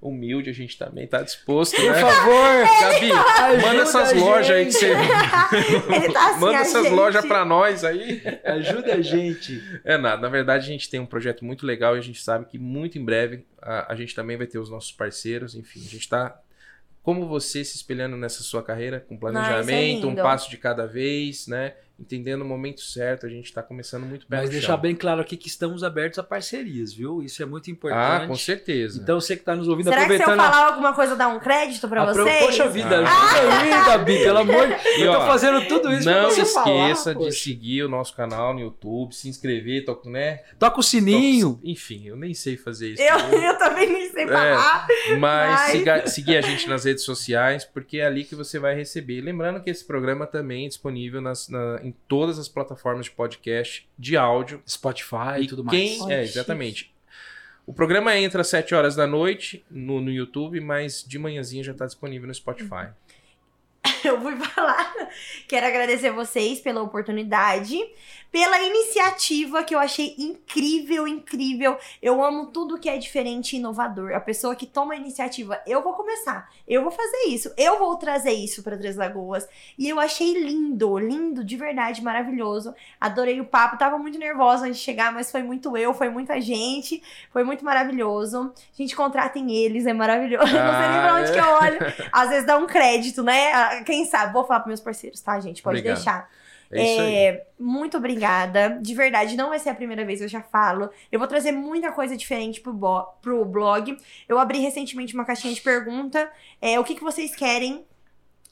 humilde, 0.00 0.48
a 0.48 0.52
gente 0.52 0.78
também 0.78 1.04
está 1.04 1.22
disposto, 1.22 1.74
Por 1.74 1.90
né? 1.90 2.00
favor, 2.00 2.64
Gabi, 2.80 3.62
manda 3.62 3.82
essas 3.82 4.12
a 4.12 4.14
lojas 4.16 4.50
aí 4.56 4.66
que 4.66 4.72
você 4.72 4.92
Ele 5.92 6.12
tá 6.12 6.30
assim, 6.30 6.40
manda 6.40 6.58
essas 6.58 6.82
gente. 6.84 6.94
lojas 6.94 7.26
para 7.26 7.44
nós 7.44 7.84
aí. 7.84 8.22
ajuda 8.44 8.94
a 8.94 9.02
gente. 9.02 9.62
É 9.84 9.98
nada, 9.98 10.22
na 10.22 10.28
verdade 10.28 10.64
a 10.66 10.68
gente 10.68 10.88
tem 10.88 11.00
um 11.00 11.06
projeto 11.06 11.44
muito 11.44 11.66
legal 11.66 11.96
e 11.96 11.98
a 11.98 12.02
gente 12.02 12.22
sabe 12.22 12.44
que 12.46 12.58
muito 12.58 12.96
em 12.98 13.04
breve 13.04 13.44
a, 13.60 13.92
a 13.92 13.96
gente 13.96 14.14
também 14.14 14.36
vai 14.36 14.46
ter 14.46 14.58
os 14.58 14.70
nossos 14.70 14.92
parceiros, 14.92 15.54
enfim, 15.56 15.80
a 15.80 15.90
gente 15.90 15.98
está 16.00 16.40
como 17.02 17.26
você 17.26 17.64
se 17.64 17.74
espelhando 17.76 18.16
nessa 18.16 18.42
sua 18.42 18.62
carreira, 18.62 19.00
com 19.00 19.14
Ah, 19.14 19.18
planejamento, 19.18 19.98
isso 19.98 20.06
é 20.06 20.10
um 20.10 20.14
passo 20.14 20.50
de 20.50 20.58
cada 20.58 20.86
vez, 20.86 21.46
né? 21.46 21.74
Entendendo 22.00 22.42
o 22.42 22.44
momento 22.44 22.80
certo, 22.80 23.26
a 23.26 23.28
gente 23.28 23.52
tá 23.52 23.60
começando 23.60 24.04
muito 24.06 24.24
perto 24.24 24.40
Mas 24.42 24.50
deixar 24.50 24.68
chão. 24.74 24.78
bem 24.80 24.94
claro 24.94 25.20
aqui 25.20 25.36
que 25.36 25.48
estamos 25.48 25.82
abertos 25.82 26.16
a 26.20 26.22
parcerias, 26.22 26.92
viu? 26.94 27.22
Isso 27.24 27.42
é 27.42 27.46
muito 27.46 27.68
Ah, 27.68 27.72
importante. 27.72 28.26
com 28.28 28.36
certeza. 28.36 29.00
Então 29.02 29.20
você 29.20 29.34
que 29.34 29.42
está 29.42 29.56
nos 29.56 29.66
ouvindo, 29.66 29.88
Será 29.88 30.02
que 30.02 30.06
se 30.06 30.12
eu 30.14 30.20
aproveitando. 30.20 30.40
a- 30.46 30.52
falar 30.52 30.66
alguma 30.68 30.92
coisa, 30.94 31.16
dá 31.16 31.26
um 31.26 31.40
crédito 31.40 31.88
pra 31.88 32.02
apro- 32.04 32.22
vocês? 32.22 32.38
Poxa 32.46 32.68
vida, 32.68 33.00
Ah. 33.04 33.24
ajuda 33.24 33.58
aí, 33.62 33.70
Gabi, 33.86 34.18
pelo 34.18 34.38
amor 34.38 34.68
de 34.68 35.00
Eu 35.02 35.12
tô 35.12 35.20
fazendo 35.22 35.66
tudo 35.66 35.92
isso 35.92 36.04
pra 36.04 36.22
Não 36.22 36.30
você 36.30 36.44
falar, 36.44 36.90
esqueça 36.90 37.14
de 37.14 37.18
poxa. 37.24 37.32
seguir 37.38 37.82
o 37.82 37.88
nosso 37.88 38.14
canal 38.14 38.54
no 38.54 38.60
YouTube, 38.60 39.12
se 39.12 39.28
inscrever, 39.28 39.84
toca, 39.84 40.08
né? 40.08 40.42
Toca 40.56 40.78
o 40.78 40.82
sininho. 40.84 41.58
Enfim, 41.64 42.06
eu 42.06 42.16
nem 42.16 42.32
sei 42.32 42.56
fazer 42.56 42.92
isso. 42.92 43.02
Eu, 43.02 43.08
eu 43.42 43.58
também 43.58 43.90
nem 43.92 44.08
sei 44.12 44.22
É. 44.22 44.28
falar. 44.28 44.86
Mas 45.18 45.60
Ai. 45.60 45.70
siga- 45.72 46.06
seguir 46.06 46.36
a 46.36 46.40
gente 46.42 46.68
nas 46.68 46.84
redes 46.84 47.02
sociais, 47.02 47.64
porque 47.64 47.98
é 47.98 48.06
ali 48.06 48.22
que 48.22 48.36
você 48.36 48.58
vai 48.60 48.76
receber. 48.76 49.20
Lembrando 49.20 49.60
que 49.60 49.68
esse 49.68 49.84
programa 49.84 50.26
também 50.28 50.64
é 50.66 50.68
disponível 50.68 51.20
nas, 51.20 51.48
na- 51.48 51.80
em 51.88 51.94
todas 52.06 52.38
as 52.38 52.48
plataformas 52.48 53.06
de 53.06 53.12
podcast 53.12 53.88
de 53.98 54.16
áudio. 54.16 54.62
Spotify 54.68 55.40
e 55.40 55.46
tudo 55.46 55.64
quem, 55.64 55.90
mais. 55.90 56.00
Olha, 56.02 56.14
É, 56.14 56.22
exatamente. 56.22 56.94
O 57.66 57.72
programa 57.72 58.16
entra 58.16 58.40
às 58.40 58.48
7 58.48 58.74
horas 58.74 58.94
da 58.94 59.06
noite 59.06 59.64
no, 59.70 60.00
no 60.00 60.10
YouTube, 60.10 60.60
mas 60.60 61.04
de 61.06 61.18
manhãzinha 61.18 61.64
já 61.64 61.72
está 61.72 61.86
disponível 61.86 62.26
no 62.26 62.34
Spotify. 62.34 62.88
Eu 64.04 64.20
fui 64.20 64.36
falar. 64.36 64.94
Quero 65.46 65.66
agradecer 65.66 66.10
vocês 66.10 66.60
pela 66.60 66.82
oportunidade, 66.82 67.78
pela 68.30 68.60
iniciativa 68.60 69.62
que 69.64 69.74
eu 69.74 69.78
achei 69.78 70.14
incrível, 70.18 71.08
incrível. 71.08 71.78
Eu 72.02 72.22
amo 72.22 72.46
tudo 72.46 72.78
que 72.78 72.88
é 72.88 72.98
diferente 72.98 73.54
e 73.54 73.58
inovador. 73.58 74.12
A 74.14 74.20
pessoa 74.20 74.54
que 74.54 74.66
toma 74.66 74.94
a 74.94 74.96
iniciativa, 74.96 75.60
eu 75.66 75.82
vou 75.82 75.94
começar, 75.94 76.48
eu 76.66 76.82
vou 76.82 76.90
fazer 76.90 77.28
isso, 77.28 77.52
eu 77.56 77.78
vou 77.78 77.96
trazer 77.96 78.32
isso 78.32 78.62
para 78.62 78.76
Três 78.76 78.96
Lagoas. 78.96 79.48
E 79.78 79.88
eu 79.88 79.98
achei 79.98 80.34
lindo, 80.44 80.98
lindo, 80.98 81.42
de 81.42 81.56
verdade, 81.56 82.02
maravilhoso. 82.02 82.74
Adorei 83.00 83.40
o 83.40 83.46
papo, 83.46 83.78
tava 83.78 83.96
muito 83.98 84.18
nervosa 84.18 84.66
antes 84.66 84.78
de 84.78 84.84
chegar, 84.84 85.12
mas 85.12 85.30
foi 85.32 85.42
muito 85.42 85.76
eu, 85.76 85.94
foi 85.94 86.10
muita 86.10 86.40
gente, 86.40 87.02
foi 87.32 87.44
muito 87.44 87.64
maravilhoso. 87.64 88.52
Gente, 88.74 88.94
contratem 88.94 89.50
eles, 89.54 89.86
é 89.86 89.92
maravilhoso. 89.92 90.46
Eu 90.54 90.64
não 90.64 90.72
sei 90.78 90.88
nem 90.88 91.00
pra 91.00 91.12
Ah, 91.12 91.20
onde 91.20 91.30
é? 91.30 91.32
que 91.32 91.38
eu 91.38 91.46
olho. 91.46 92.08
Às 92.12 92.28
vezes 92.28 92.46
dá 92.46 92.56
um 92.58 92.66
crédito, 92.66 93.22
né? 93.22 93.52
Ah, 93.52 93.82
Quem 93.84 94.04
sabe? 94.04 94.32
Vou 94.32 94.44
falar 94.44 94.60
pros 94.60 94.68
meus 94.68 94.80
parceiros, 94.80 95.20
tá, 95.20 95.38
gente? 95.40 95.62
Pode 95.62 95.78
Obrigado. 95.78 95.96
deixar. 95.96 96.28
É 96.70 96.82
isso 96.82 97.00
aí. 97.00 97.14
É, 97.14 97.46
muito 97.58 97.96
obrigada. 97.96 98.78
De 98.80 98.94
verdade, 98.94 99.36
não 99.36 99.48
vai 99.48 99.58
ser 99.58 99.70
a 99.70 99.74
primeira 99.74 100.04
vez, 100.04 100.20
eu 100.20 100.28
já 100.28 100.42
falo. 100.42 100.90
Eu 101.10 101.18
vou 101.18 101.28
trazer 101.28 101.52
muita 101.52 101.92
coisa 101.92 102.16
diferente 102.16 102.60
pro, 102.60 102.74
pro 103.22 103.44
blog. 103.44 103.96
Eu 104.28 104.38
abri 104.38 104.58
recentemente 104.58 105.14
uma 105.14 105.24
caixinha 105.24 105.54
de 105.54 105.60
pergunta. 105.60 106.30
É, 106.60 106.78
o 106.78 106.84
que, 106.84 106.94
que 106.94 107.02
vocês 107.02 107.34
querem? 107.34 107.84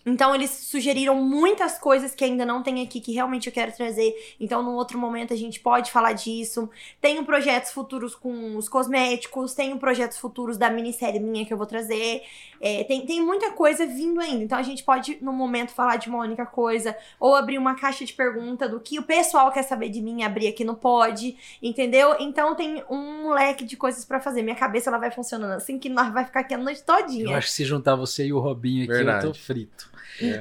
Então, 0.06 0.32
eles 0.32 0.50
sugeriram 0.50 1.16
muitas 1.16 1.78
coisas 1.78 2.14
que 2.14 2.24
ainda 2.24 2.46
não 2.46 2.62
tem 2.62 2.80
aqui, 2.80 3.00
que 3.00 3.12
realmente 3.12 3.48
eu 3.48 3.52
quero 3.52 3.72
trazer. 3.72 4.14
Então, 4.38 4.62
num 4.62 4.74
outro 4.76 4.96
momento, 4.96 5.34
a 5.34 5.36
gente 5.36 5.58
pode 5.58 5.90
falar 5.90 6.12
disso. 6.12 6.70
Tenho 7.00 7.24
projetos 7.24 7.72
futuros 7.72 8.14
com 8.14 8.56
os 8.56 8.68
cosméticos, 8.68 9.52
tenho 9.52 9.76
projetos 9.78 10.16
futuros 10.18 10.56
da 10.56 10.70
minissérie 10.70 11.18
minha 11.18 11.44
que 11.44 11.52
eu 11.52 11.58
vou 11.58 11.66
trazer. 11.66 12.22
É, 12.60 12.84
tem, 12.84 13.04
tem 13.04 13.20
muita 13.20 13.50
coisa 13.50 13.84
vindo 13.84 14.20
ainda. 14.20 14.44
Então, 14.44 14.56
a 14.56 14.62
gente 14.62 14.84
pode, 14.84 15.18
no 15.20 15.32
momento, 15.32 15.72
falar 15.72 15.96
de 15.96 16.08
uma 16.08 16.18
única 16.20 16.46
coisa 16.46 16.96
ou 17.18 17.34
abrir 17.34 17.58
uma 17.58 17.74
caixa 17.74 18.04
de 18.04 18.12
pergunta 18.12 18.68
do 18.68 18.78
que 18.78 18.98
o 18.98 19.02
pessoal 19.02 19.50
quer 19.50 19.62
saber 19.64 19.88
de 19.88 20.00
mim, 20.00 20.22
abrir 20.22 20.46
aqui 20.46 20.62
no 20.64 20.76
Pod, 20.76 21.36
entendeu? 21.60 22.14
Então 22.20 22.54
tem 22.54 22.82
um 22.88 23.30
leque 23.30 23.64
de 23.64 23.76
coisas 23.76 24.04
pra 24.04 24.20
fazer. 24.20 24.42
Minha 24.42 24.54
cabeça 24.54 24.88
ela 24.88 24.98
vai 24.98 25.10
funcionando 25.10 25.52
assim 25.52 25.78
que 25.78 25.88
nós 25.88 26.12
vai 26.12 26.24
ficar 26.24 26.40
aqui 26.40 26.54
a 26.54 26.58
noite 26.58 26.80
Eu 26.80 26.94
todinha. 26.94 27.36
acho 27.36 27.48
que 27.48 27.52
se 27.54 27.64
juntar 27.64 27.96
você 27.96 28.26
e 28.26 28.32
o 28.32 28.38
Robinho 28.38 28.84
aqui, 28.84 28.92
Verdade. 28.92 29.26
eu 29.26 29.32
tô 29.32 29.38
frito. 29.38 29.90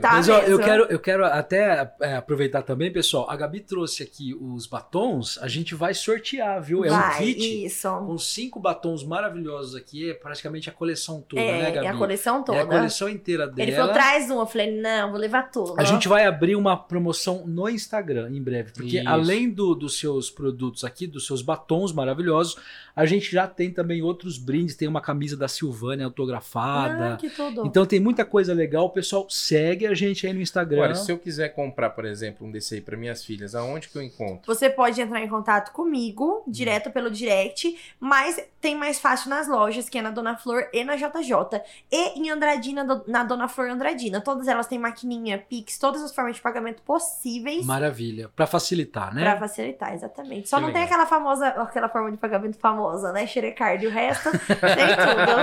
Tá 0.02 0.14
Mas 0.14 0.30
ó, 0.30 0.40
eu 0.40 0.60
quero, 0.60 0.84
eu 0.86 1.00
quero 1.00 1.26
até 1.26 1.92
é, 2.02 2.16
aproveitar 2.16 2.62
também, 2.62 2.92
pessoal. 2.92 3.30
A 3.30 3.36
Gabi 3.36 3.60
trouxe 3.60 4.04
aqui 4.04 4.34
os 4.40 4.66
batons, 4.68 5.38
a 5.42 5.48
gente 5.48 5.76
vai 5.76 5.94
sortear, 5.94 6.62
viu? 6.62 6.84
É 6.86 6.92
um 6.92 6.96
Vai, 6.96 7.18
kit 7.20 7.66
Isso. 7.66 7.90
com 7.90 8.18
cinco 8.18 8.60
batons 8.60 9.04
maravilhosos 9.04 9.76
aqui, 9.76 10.10
é 10.10 10.14
praticamente 10.14 10.70
a 10.70 10.74
coleção 10.74 11.22
toda, 11.28 11.42
é, 11.42 11.62
né, 11.64 11.72
Gabi? 11.72 11.88
é 11.88 11.90
a 11.90 11.98
coleção 11.98 12.44
toda. 12.44 12.58
É 12.58 12.62
a 12.62 12.66
coleção 12.66 13.10
inteira 13.10 13.48
dela. 13.48 13.62
Ele 13.62 13.76
falou, 13.76 13.94
traz 13.94 14.30
um. 14.32 14.40
Eu 14.40 14.46
falei, 14.48 14.72
não, 14.80 15.12
vou 15.12 15.20
levar 15.20 15.52
tudo. 15.52 15.76
A 15.78 15.84
gente 15.84 16.08
vai 16.08 16.26
abrir 16.26 16.56
uma 16.56 16.78
promoção 16.78 17.46
no 17.46 17.68
Instagram 17.70 18.30
em 18.32 18.42
breve, 18.42 18.72
porque 18.72 19.00
Isso. 19.00 19.10
além 19.10 19.50
do- 19.50 19.76
dos 19.76 20.00
seus 20.00 20.30
produtos 20.30 20.84
aqui, 20.84 21.06
dos 21.08 21.26
seus 21.26 21.42
batons 21.42 21.92
maravilhosos, 21.92 22.56
a 22.96 23.06
gente 23.06 23.32
já 23.32 23.46
tem 23.48 23.72
também 23.72 24.02
outros 24.02 24.38
brindes. 24.38 24.76
Tem 24.76 24.88
uma 24.88 25.02
camisa 25.02 25.36
da 25.36 25.48
Silvânia 25.48 26.06
autografada. 26.06 27.14
Ah, 27.14 27.18
que 27.18 27.30
tudo. 27.30 27.66
Então 27.66 27.86
tem 27.86 28.00
muita 28.00 28.24
coisa 28.24 28.54
legal. 28.54 28.90
Pessoal, 28.90 29.28
segue 29.48 29.88
a 29.88 29.94
gente 29.94 30.26
aí 30.26 30.34
no 30.34 30.42
Instagram. 30.42 30.78
Agora, 30.78 30.96
se 30.96 31.12
eu 31.12 31.18
quiser 31.18 31.50
comprar, 31.50 31.90
por 31.92 32.06
exemplo, 32.06 32.46
um 32.48 32.52
desse 32.52 32.76
aí 32.76 32.82
para 32.82 32.98
minhas 32.98 33.24
filhas, 33.24 33.56
aonde 33.56 33.90
que 33.90 33.98
eu 33.98 34.02
encontro? 34.02 34.42
Você 34.46 34.70
pode 34.70 35.00
entrar 35.02 35.22
em 35.22 35.28
contato 35.28 35.72
comigo, 35.72 36.44
direto 36.48 36.90
pelo 36.92 37.10
direct, 37.12 37.78
mas 38.00 38.40
tem 38.60 38.76
mais 38.76 39.00
fácil 39.00 39.30
nas 39.30 39.48
lojas, 39.48 39.88
que 39.88 39.98
é 39.98 40.02
na 40.02 40.10
Dona 40.10 40.38
Flor 40.38 40.68
e 40.74 40.84
na 40.84 40.96
JJ. 40.96 41.62
E 41.92 42.20
em 42.20 42.30
Andradina, 42.30 42.84
na 43.08 43.24
Dona 43.24 43.48
Flor 43.48 43.70
Andradina. 43.70 44.20
Todas 44.22 44.48
elas 44.48 44.68
têm 44.68 44.80
maquininha, 44.80 45.38
Pix, 45.38 45.78
todas 45.78 46.02
as 46.04 46.14
formas 46.14 46.36
de 46.36 46.42
pagamento 46.42 46.82
possíveis. 46.82 47.66
Maravilha. 47.66 48.30
Pra 48.36 48.48
facilitar, 48.48 49.14
né? 49.14 49.22
Pra 49.22 49.38
facilitar, 49.38 49.94
exatamente. 49.94 50.50
Só 50.50 50.58
Que 50.58 50.64
não 50.64 50.72
tem 50.72 50.82
legal. 50.82 51.02
aquela 51.02 51.08
famosa, 51.08 51.48
aquela 51.50 51.90
forma 51.90 52.12
de 52.12 52.18
pagamento 52.18 52.58
famosa, 52.58 53.12
né? 53.12 53.28
Xerecard. 53.28 53.84
E 53.84 53.88
o 53.88 53.92
resto 53.92 54.32
tem 54.32 54.48
tudo. 54.58 55.36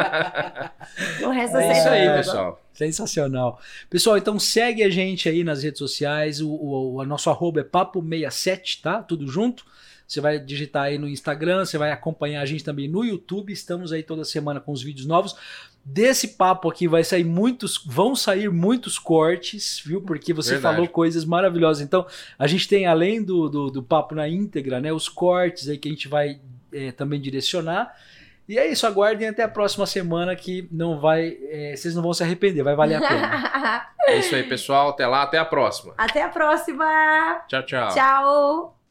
O 1.26 1.30
resto 1.30 1.56
É 1.56 1.78
isso 1.78 1.88
aí, 1.88 2.08
pessoal. 2.08 2.60
Sensacional. 2.74 3.60
Pessoal, 3.90 4.16
então 4.16 4.38
segue 4.38 4.82
a 4.82 4.90
gente 4.90 5.28
aí 5.28 5.44
nas 5.44 5.62
redes 5.62 5.78
sociais. 5.78 6.40
O, 6.40 6.48
o, 6.48 6.94
o 6.96 7.04
nosso 7.04 7.28
arroba 7.30 7.60
é 7.60 7.64
papo67, 7.64 8.80
tá? 8.80 9.02
Tudo 9.02 9.26
junto. 9.26 9.64
Você 10.06 10.20
vai 10.20 10.38
digitar 10.38 10.84
aí 10.84 10.98
no 10.98 11.08
Instagram, 11.08 11.64
você 11.64 11.78
vai 11.78 11.90
acompanhar 11.90 12.42
a 12.42 12.46
gente 12.46 12.62
também 12.62 12.86
no 12.86 13.02
YouTube. 13.02 13.52
Estamos 13.52 13.92
aí 13.92 14.02
toda 14.02 14.24
semana 14.24 14.60
com 14.60 14.72
os 14.72 14.82
vídeos 14.82 15.06
novos. 15.06 15.34
Desse 15.84 16.28
papo 16.28 16.70
aqui 16.70 16.86
vai 16.86 17.02
sair 17.02 17.24
muitos, 17.24 17.82
vão 17.84 18.14
sair 18.14 18.50
muitos 18.50 18.98
cortes, 18.98 19.82
viu? 19.84 20.02
Porque 20.02 20.32
você 20.32 20.52
Verdade. 20.52 20.76
falou 20.76 20.88
coisas 20.88 21.24
maravilhosas. 21.24 21.82
Então, 21.82 22.06
a 22.38 22.46
gente 22.46 22.68
tem, 22.68 22.86
além 22.86 23.22
do, 23.22 23.48
do, 23.48 23.70
do 23.70 23.82
papo 23.82 24.14
na 24.14 24.28
íntegra, 24.28 24.80
né? 24.80 24.92
Os 24.92 25.08
cortes 25.08 25.68
aí 25.68 25.78
que 25.78 25.88
a 25.88 25.90
gente 25.90 26.08
vai 26.08 26.40
eh, 26.72 26.92
também 26.92 27.20
direcionar. 27.20 27.94
E 28.52 28.58
é 28.58 28.66
isso, 28.70 28.86
aguardem 28.86 29.28
até 29.28 29.42
a 29.42 29.48
próxima 29.48 29.86
semana 29.86 30.36
que 30.36 30.68
não 30.70 31.00
vai. 31.00 31.36
eh, 31.50 31.74
vocês 31.76 31.94
não 31.94 32.02
vão 32.02 32.12
se 32.12 32.22
arrepender, 32.22 32.62
vai 32.62 32.74
valer 32.76 32.96
a 32.96 33.08
pena. 33.08 33.88
É 34.04 34.16
isso 34.18 34.34
aí, 34.34 34.42
pessoal. 34.42 34.88
Até 34.90 35.06
lá, 35.06 35.22
até 35.22 35.38
a 35.38 35.44
próxima. 35.44 35.94
Até 35.96 36.22
a 36.22 36.28
próxima. 36.28 36.84
Tchau, 37.48 37.62
tchau. 37.62 37.88
Tchau. 37.94 38.81